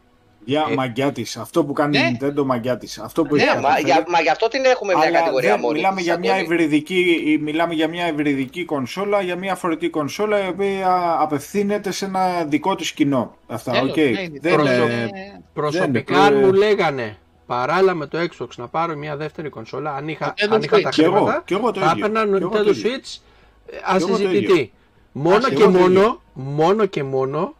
αγοράζει. 0.56 0.74
Για 0.74 0.84
Ε, 0.84 0.86
μαγκιά 0.86 1.12
της. 1.12 1.36
Αυτό 1.36 1.64
που 1.64 1.72
κάνει 1.72 1.98
ναι. 1.98 2.04
η 2.06 2.18
Nintendo 2.20 2.44
μαγκιά 2.44 2.76
της. 2.76 2.98
Αυτό 2.98 3.22
που 3.24 3.34
Ναι, 3.34 3.42
έχει 3.42 3.50
Μα, 3.54 3.60
καταφέρει. 3.60 3.84
για, 3.86 4.04
μα 4.08 4.20
γι' 4.20 4.28
αυτό 4.28 4.48
την 4.48 4.64
έχουμε 4.64 4.94
μια 4.94 5.06
Αλλά 5.06 5.18
κατηγορία 5.18 5.50
δεν- 5.50 5.60
μόνη. 5.60 5.74
μιλάμε 5.74 5.96
της, 5.96 6.04
για 6.04 6.18
μια 6.18 6.32
Αντώνη. 6.34 6.46
υβριδική, 6.54 7.38
μιλάμε 7.42 7.74
για 7.74 7.88
μια 7.88 8.08
υβριδική 8.08 8.64
κονσόλα, 8.64 9.20
για 9.20 9.36
μια 9.36 9.54
φορητή 9.54 9.88
κονσόλα 9.88 10.44
η 10.44 10.48
οποία 10.48 11.16
απευθύνεται 11.20 11.90
σε 11.90 12.04
ένα 12.04 12.44
δικό 12.44 12.74
της 12.74 12.92
κοινό. 12.92 13.34
Αυτά, 13.46 13.72
Τέλος, 13.72 13.90
οκ. 13.90 13.96
ναι, 13.96 14.02
η 14.02 14.38
Δεν 14.42 14.54
Nintendo 14.60 14.64
είναι- 14.64 14.74
είναι- 14.92 15.40
προσωπικά 15.54 16.14
δεν 16.14 16.22
αν 16.22 16.34
είναι- 16.36 16.46
μου 16.46 16.52
λέγανε 16.52 17.16
παράλληλα 17.46 17.94
με 17.94 18.06
το 18.06 18.18
Xbox 18.18 18.48
να 18.56 18.68
πάρω 18.68 18.96
μια 18.96 19.16
δεύτερη 19.16 19.48
κονσόλα, 19.48 19.94
αν 19.94 20.08
είχα, 20.08 20.34
Nintendo 20.36 20.48
αν 20.54 20.62
είχα 20.62 20.80
τα 20.80 20.88
Switch. 20.88 20.92
Κι 20.94 21.00
εγώ, 21.02 21.14
χρήματα, 21.14 21.42
κι 21.44 21.52
εγώ 21.52 21.70
το 21.70 21.80
θα 21.80 21.86
ίδιο. 21.94 22.06
έπαιρνα 22.06 22.36
Κι 22.36 22.42
εγώ 22.42 22.50
το 22.50 22.58
Nintendo 22.58 22.66
ίδιο. 22.76 22.90
Switch 22.90 23.18
ε, 23.66 23.76
εγώ 23.96 24.06
το 24.06 24.12
ασυζητητή. 24.12 24.52
ίδιο. 24.52 24.68
Μόνο 25.12 25.36
Α, 25.36 25.48
και 25.48 25.54
κι 25.54 25.62
εγώ 25.62 25.70
το 25.70 25.78
μόνο, 25.78 25.98
ίδιο. 26.00 26.22
μόνο 26.34 26.86
και 26.86 27.02
μόνο 27.02 27.38
ε, 27.40 27.59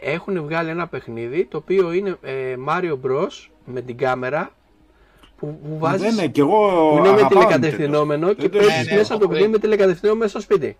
έχουν 0.00 0.42
βγάλει 0.42 0.70
ένα 0.70 0.86
παιχνίδι 0.88 1.44
το 1.44 1.56
οποίο 1.56 1.92
είναι 1.92 2.16
ε, 2.22 2.54
Mario 2.68 2.98
Bros 3.06 3.48
με 3.64 3.80
την 3.80 3.96
κάμερα 3.96 4.50
που, 5.36 5.60
που 5.62 5.68
Μα 5.70 5.78
βάζεις, 5.78 6.00
Δεν 6.00 6.12
είναι, 6.12 6.26
κι 6.28 6.40
εγώ 6.40 6.88
που 6.90 6.98
είναι 6.98 7.08
με 7.12 7.14
αγαπάω 7.14 7.28
τηλεκατευθυνόμενο 7.28 8.28
Nintendo. 8.28 8.36
και 8.36 8.48
Δεν 8.48 8.50
το 8.50 8.58
παίζεις 8.58 8.74
συζητώ. 8.74 8.94
μέσα 8.94 9.14
από 9.14 9.22
το 9.22 9.28
Ναι, 9.28 9.32
παιχνίδι 9.32 9.52
ναι, 9.52 9.56
με 9.56 9.62
τηλεκατευθυνόμενο 9.62 10.24
μέσα 10.24 10.40
στο 10.40 10.52
σπίτι. 10.54 10.76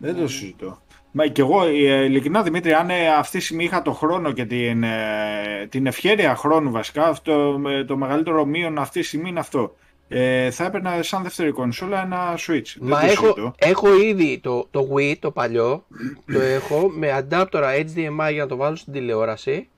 Δεν 0.00 0.16
το 0.16 0.28
συζητώ. 0.28 0.78
Μα 1.16 1.26
και 1.26 1.40
εγώ, 1.40 1.64
ε, 1.64 2.04
ειλικρινά 2.04 2.42
Δημήτρη, 2.42 2.72
αν 2.72 2.90
ε, 2.90 3.08
αυτή 3.08 3.38
τη 3.38 3.44
στιγμή 3.44 3.64
είχα 3.64 3.82
το 3.82 3.92
χρόνο 3.92 4.32
και 4.32 4.44
την, 4.44 4.82
ε, 4.82 5.66
την 5.68 5.86
ευχέρεια 5.86 6.36
χρόνου 6.36 6.70
βασικά, 6.70 7.06
αυτό, 7.06 7.60
ε, 7.68 7.84
το 7.84 7.96
μεγαλύτερο 7.96 8.44
μείον 8.44 8.78
αυτή 8.78 9.00
τη 9.00 9.06
στιγμή 9.06 9.28
είναι 9.28 9.40
αυτό. 9.40 9.74
Ε, 10.08 10.50
θα 10.50 10.64
έπαιρνα 10.64 11.02
σαν 11.02 11.22
δεύτερη 11.22 11.50
κονσόλα 11.50 12.02
ένα 12.02 12.34
Switch. 12.38 12.72
Μα 12.80 12.98
Δεν 13.00 13.06
το 13.06 13.12
έχω, 13.12 13.26
συζητώ. 13.26 13.54
έχω 13.58 13.94
ήδη 14.02 14.38
το, 14.38 14.68
το 14.70 14.88
Wii, 14.94 15.16
το 15.18 15.30
παλιό, 15.30 15.86
το 16.32 16.40
έχω 16.40 16.88
με 16.88 17.26
adapter 17.30 17.84
HDMI 17.84 18.28
για 18.32 18.42
να 18.42 18.46
το 18.46 18.56
βάλω 18.56 18.76
στην 18.76 18.92
τηλεόραση 18.92 19.68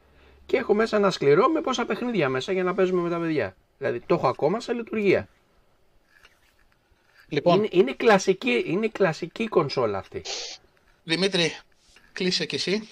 και 0.46 0.56
έχω 0.56 0.74
μέσα 0.74 0.96
ένα 0.96 1.10
σκληρό 1.10 1.48
με 1.48 1.60
πόσα 1.60 1.84
παιχνίδια 1.86 2.28
μέσα 2.28 2.52
για 2.52 2.62
να 2.64 2.74
παίζουμε 2.74 3.00
με 3.02 3.10
τα 3.10 3.18
παιδιά. 3.18 3.56
Δηλαδή 3.78 4.00
το 4.06 4.14
έχω 4.14 4.28
ακόμα 4.28 4.60
σε 4.60 4.72
λειτουργία. 4.72 5.28
Λοιπόν, 7.28 7.56
Είναι, 7.58 7.68
είναι, 7.70 7.92
κλασική, 7.92 8.64
είναι 8.66 8.88
κλασική 8.88 9.48
κονσόλα 9.48 9.98
αυτή. 9.98 10.22
Δημήτρη, 11.04 11.52
κλείσε 12.12 12.46
κι 12.46 12.54
εσύ 12.54 12.88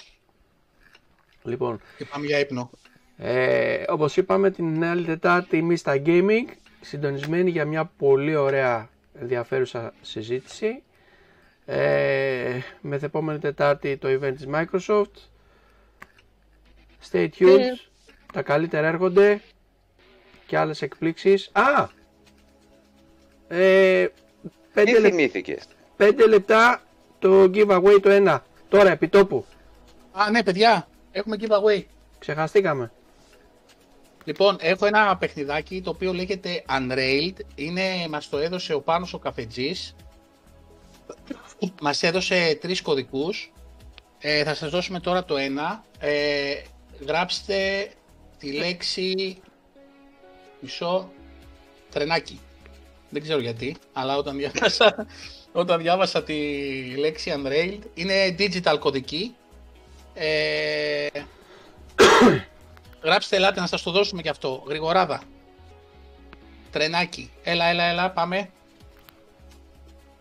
Λοιπόν, 1.42 1.80
και 1.98 2.04
πάμε 2.04 2.26
για 2.26 2.38
ύπνο. 2.38 2.70
ε, 3.16 3.82
όπως 3.88 4.16
είπαμε 4.16 4.50
την 4.50 4.84
άλλη 4.84 5.04
Τετάρτη 5.04 5.58
εμείς 5.58 5.80
στα 5.80 6.02
gaming, 6.06 6.44
συντονισμένοι 6.84 7.50
για 7.50 7.64
μια 7.64 7.84
πολύ 7.84 8.34
ωραία 8.36 8.88
ενδιαφέρουσα 9.20 9.92
συζήτηση. 10.00 10.82
Ε, 11.66 12.58
μεθεπόμενη 12.80 13.38
Τετάρτη 13.38 13.96
το 13.96 14.08
event 14.08 14.34
της 14.36 14.46
Microsoft. 14.52 15.28
Stay 17.12 17.28
tuned. 17.38 17.78
Τα 18.32 18.42
καλύτερα 18.42 18.86
έρχονται 18.86 19.40
και 20.46 20.58
άλλες 20.58 20.82
εκπλήξεις. 20.82 21.50
Α! 21.52 21.88
Ε, 23.48 24.06
Τι 24.06 24.50
πέντε, 24.74 24.98
λεπ- 25.00 25.10
θυμήθηκες; 25.10 25.64
πέντε 25.96 26.26
λεπτά 26.26 26.82
το 27.18 27.42
giveaway 27.42 27.98
το 28.02 28.10
ένα. 28.10 28.44
Τώρα 28.68 28.90
επί 28.90 29.08
τόπου. 29.08 29.44
Α, 30.12 30.30
ναι, 30.30 30.42
παιδιά, 30.42 30.88
έχουμε 31.12 31.36
giveaway. 31.40 31.82
Ξεχαστήκαμε. 32.18 32.92
Λοιπόν, 34.24 34.56
έχω 34.60 34.86
ένα 34.86 35.16
παιχνιδάκι 35.16 35.80
το 35.80 35.90
οποίο 35.90 36.12
λέγεται 36.12 36.64
Unrailed. 36.68 37.36
Είναι, 37.54 38.08
μας 38.08 38.28
το 38.28 38.38
έδωσε 38.38 38.74
ο 38.74 38.80
Πάνος 38.80 39.14
ο 39.14 39.18
Καφετζής. 39.18 39.94
Μας 41.82 42.02
έδωσε 42.02 42.58
τρεις 42.60 42.82
κωδικούς. 42.82 43.52
Ε, 44.18 44.44
θα 44.44 44.54
σας 44.54 44.70
δώσουμε 44.70 45.00
τώρα 45.00 45.24
το 45.24 45.36
ένα. 45.36 45.84
Ε, 45.98 46.54
γράψτε 47.06 47.88
τη 48.38 48.52
λέξη 48.52 49.36
μισό 50.60 51.12
τρενάκι. 51.90 52.40
Δεν 53.10 53.22
ξέρω 53.22 53.40
γιατί, 53.40 53.76
αλλά 53.92 54.16
όταν 54.16 54.36
διάβασα, 54.36 55.06
όταν 55.52 55.80
διάβασα 55.80 56.22
τη 56.22 56.34
λέξη 56.96 57.34
Unrailed, 57.36 57.80
είναι 57.94 58.34
digital 58.38 58.76
κωδική. 58.78 59.34
Ε, 60.14 61.06
Γράψτε, 63.04 63.36
ελάτε 63.36 63.60
να 63.60 63.66
σας 63.66 63.82
το 63.82 63.90
δώσουμε 63.90 64.22
και 64.22 64.28
αυτό. 64.28 64.64
Γρηγοράδα. 64.66 65.22
Τρενάκι. 66.70 67.30
Έλα, 67.42 67.64
έλα, 67.64 67.84
έλα, 67.84 68.10
πάμε. 68.10 68.50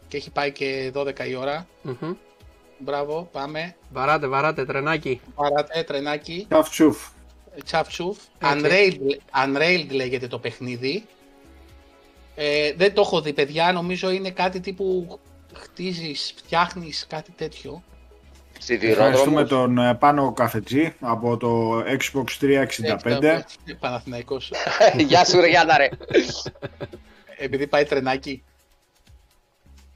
Και 0.08 0.18
έχει 0.18 0.30
πάει 0.30 0.52
και 0.52 0.92
12 0.96 1.28
η 1.28 1.36
ώρα. 1.36 1.68
Μμμ. 1.82 2.14
Μπράβο, 2.78 3.30
πάμε. 3.32 3.76
Βαράτε, 3.92 4.28
βαράτε, 4.28 4.66
τρενάκι. 4.66 5.22
Παράτε, 5.36 5.84
τρενάκι. 5.84 6.46
Τσαφ 6.50 6.70
τσουφ. 6.70 7.08
Τσαφ 7.64 7.88
τσουφ. 7.88 8.18
Έτσι. 8.40 8.62
Unrailed, 8.64 9.46
Unrailed 9.46 9.90
λέγεται 9.92 10.28
το 10.28 10.40
παιχνίδι. 10.40 11.06
Ε, 12.36 12.74
δεν 12.74 12.94
το 12.94 13.02
έχω 13.02 13.22
δει, 13.22 13.34
παιδιά. 13.34 13.72
Νομίζω 13.72 14.10
είναι 14.10 14.32
κάτι 14.32 14.60
τύπου 14.60 15.20
χτίζεις, 15.54 16.34
φτιάχνεις, 16.38 17.06
κάτι 17.10 17.32
τέτοιο. 17.32 17.84
Ευχαριστούμε 18.70 19.46
Σιδηρόδρομος. 19.46 19.50
τον 19.50 19.78
ε, 19.78 19.96
Πάνο 19.96 20.34
Καφετζή 20.34 20.94
από 21.00 21.38
το 21.38 21.80
Xbox 21.80 22.26
365. 22.42 23.40
Παναθηναϊκός. 23.80 24.52
Γεια 25.08 25.26
σου 25.26 25.40
ρε 25.40 25.48
Γιάννα 25.48 25.78
ρε. 25.78 25.90
Επειδή 27.38 27.68
πάει 27.68 27.86
τρενάκι. 27.86 28.44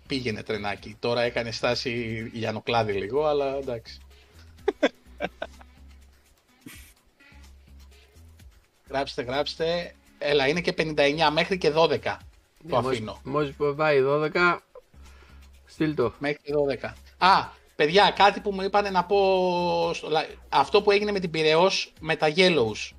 Πήγαινε 0.08 0.44
τρενάκι. 0.44 0.96
Τώρα 1.00 1.22
έκανε 1.22 1.52
στάση 1.52 1.92
Γιαννοκλάδη 2.34 2.94
λίγο, 2.94 3.26
αλλά 3.26 3.56
εντάξει. 3.56 4.00
γράψτε, 8.90 9.22
γράψτε. 9.22 9.94
Έλα, 10.18 10.48
είναι 10.48 10.62
και 10.62 10.74
59 10.78 10.94
μέχρι 11.32 11.58
και 11.58 11.72
12. 11.76 11.98
Το 12.70 12.78
αφήνω. 12.78 13.20
Μόλις 13.24 13.54
πάει 13.76 14.02
12, 14.06 14.58
στείλ 15.66 15.96
το. 15.96 16.14
Μέχρι 16.20 16.40
και 16.44 16.54
12. 16.82 16.94
Α, 17.18 17.48
παιδιά, 17.78 18.12
κάτι 18.16 18.40
που 18.40 18.54
μου 18.54 18.62
είπανε 18.62 18.90
να 18.90 19.04
πω. 19.04 19.92
στο 19.94 20.08
live. 20.12 20.36
Αυτό 20.50 20.82
που 20.82 20.92
έγινε 20.92 21.12
με 21.12 21.20
την 21.20 21.32
Πυραιός 21.32 21.94
με 22.00 22.16
τα 22.16 22.34
Yellows. 22.36 22.92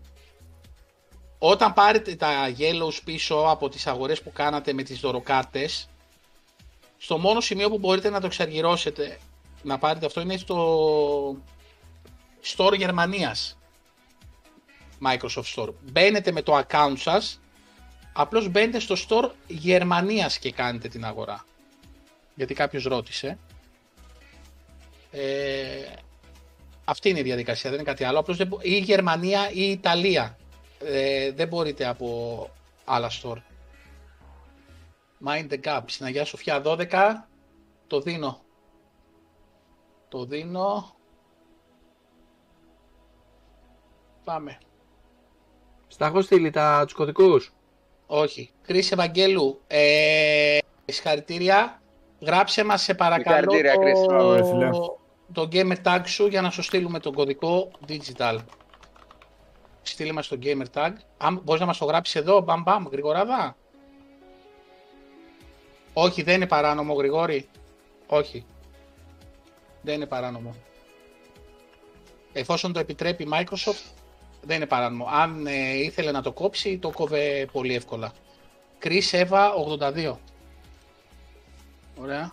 Όταν 1.39 1.73
πάρετε 1.73 2.15
τα 2.15 2.53
Yellows 2.59 2.99
πίσω 3.05 3.35
από 3.37 3.69
τις 3.69 3.87
αγορές 3.87 4.23
που 4.23 4.33
κάνατε 4.33 4.73
με 4.73 4.83
τις 4.83 5.01
δωροκάρτες, 5.01 5.89
στο 6.99 7.19
μόνο 7.19 7.41
σημείο 7.41 7.71
που 7.71 7.79
μπορείτε 7.79 8.11
να 8.11 8.21
το 8.21 8.27
εξαργυρώσετε, 8.27 9.19
να 9.63 9.79
πάρετε 9.79 10.07
αυτό 10.07 10.21
είναι 10.21 10.37
στο 10.37 11.37
Store 12.57 12.77
Γερμανίας. 12.77 13.59
Microsoft 15.07 15.55
Store. 15.55 15.73
Μπαίνετε 15.81 16.33
με 16.33 16.43
το 16.43 16.59
account 16.59 16.95
σας, 16.97 17.41
απλώς 18.13 18.49
μπαίνετε 18.49 18.79
στο 18.79 18.95
Store 19.09 19.31
Γερμανίας 19.47 20.39
και 20.39 20.53
κάνετε 20.53 20.89
την 20.89 21.05
αγορά. 21.05 21.45
Γιατί 22.35 22.55
κάποιος 22.55 22.85
ρώτησε. 22.85 23.39
Ε, 25.11 25.93
αυτή 26.85 27.09
είναι 27.09 27.19
η 27.19 27.23
διαδικασία, 27.23 27.71
δεν 27.71 27.79
είναι 27.79 27.89
κάτι 27.89 28.05
άλλο. 28.05 28.19
Απλώς 28.19 28.37
δεν 28.37 28.47
μπο- 28.47 28.59
ή 28.63 28.71
η 28.75 28.79
Γερμανία 28.79 29.51
ή 29.51 29.53
η 29.61 29.71
Ιταλία. 29.71 30.37
Ε, 30.85 31.33
δεν 31.33 31.49
μπορείτε 31.49 31.87
από 31.87 32.49
άλλα 32.85 33.11
store. 33.23 33.37
Mind 35.27 35.49
the 35.53 35.59
gap. 35.65 35.81
Στην 35.87 36.07
Αγία 36.07 36.25
Σοφιά 36.25 36.63
12. 36.65 37.29
Το 37.87 38.01
δίνω. 38.01 38.41
Το 40.09 40.25
δίνω. 40.25 40.95
Πάμε. 44.25 44.59
Στα 45.87 46.07
έχω 46.07 46.23
στείλει 46.23 46.51
τα, 46.51 46.83
τους 46.85 46.93
κωδικούς; 46.95 47.53
Όχι. 48.07 48.51
Χρήση 48.63 48.91
Ευαγγέλου. 48.93 49.61
Ε, 49.67 50.59
συγχαρητήρια. 50.85 51.83
Γράψε 52.21 52.65
μας 52.65 52.83
σε 52.83 52.95
παρακαλώ 52.95 53.51
Συγχαρητήρια, 53.51 54.03
Chris. 54.03 54.07
Μπράβο, 54.07 54.33
ρε 54.33 54.45
φίλε. 54.45 54.71
Το, 55.33 55.49
το 55.49 55.49
gamer 55.53 55.77
tag 55.85 56.03
σου 56.07 56.27
για 56.27 56.41
να 56.41 56.51
σου 56.51 56.63
στείλουμε 56.63 56.99
τον 57.01 57.15
κωδικό 57.15 57.71
digital. 57.89 58.39
Στείλε 59.83 60.13
μας 60.13 60.29
το 60.29 60.39
gamer 60.43 60.65
tag. 60.75 60.93
Αν 61.19 61.41
μπορείς 61.45 61.61
να 61.61 61.67
μας 61.67 61.79
το 61.79 61.85
γράψεις 61.85 62.15
εδώ, 62.15 62.41
μπαμ 62.41 62.63
μπαμ, 62.63 62.85
γρηγοράδα. 62.91 63.57
Όχι, 65.93 66.23
δεν 66.23 66.35
είναι 66.35 66.47
παράνομο, 66.47 66.95
Γρηγόρη. 66.95 67.49
Όχι. 68.07 68.45
Δεν 69.83 69.95
είναι 69.95 70.07
παράνομο. 70.07 70.55
Εφόσον 72.33 72.73
το 72.73 72.81
επιτρέπει 72.81 73.23
η 73.23 73.29
Microsoft, 73.33 73.93
δεν 74.43 74.57
είναι 74.57 74.67
παράνομο. 74.67 75.07
Αν 75.11 75.47
ε, 75.47 75.77
ήθελε 75.77 76.11
να 76.11 76.23
το 76.23 76.33
κόψει, 76.33 76.79
το 76.79 76.91
κόβε 76.91 77.49
πολύ 77.53 77.75
εύκολα. 77.75 78.13
Chris 78.83 79.11
Eva 79.11 79.51
82. 79.79 80.15
Ωραία. 82.01 82.33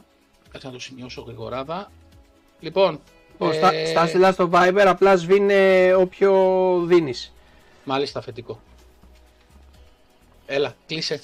Κάτσε 0.50 0.68
να 0.68 0.74
το 0.74 0.80
σημειώσω 0.80 1.22
γρηγοράδα. 1.22 1.92
Λοιπόν, 2.60 3.00
Ε... 3.40 3.52
Στα, 3.54 3.74
ε, 3.74 3.86
στα 3.86 4.08
στείλα 4.08 4.32
στο 4.32 4.50
Viber, 4.54 4.84
απλά 4.88 5.16
σβήνε 5.16 5.94
όποιο 5.98 6.34
δίνεις. 6.86 7.34
μάλιστα 7.84 8.22
θετικό. 8.22 8.60
Έλα, 10.46 10.76
κλείσε. 10.88 11.22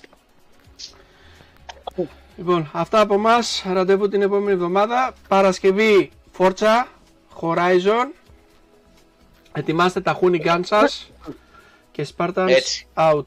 Λοιπόν, 2.38 2.70
αυτά 2.74 3.00
από 3.00 3.14
εμά. 3.14 3.38
Ραντεβού 3.74 4.08
την 4.08 4.22
επόμενη 4.22 4.52
εβδομάδα. 4.52 5.14
Παρασκευή 5.28 6.12
Forza 6.38 6.86
Horizon. 7.42 8.12
Ετοιμάστε 9.54 10.02
τα 10.02 10.14
χούνιγκάν 10.14 10.64
σας. 10.64 11.12
Και 11.92 12.08
Spartans 12.18 12.46
Έτσι. 12.48 12.88
out. 12.96 13.26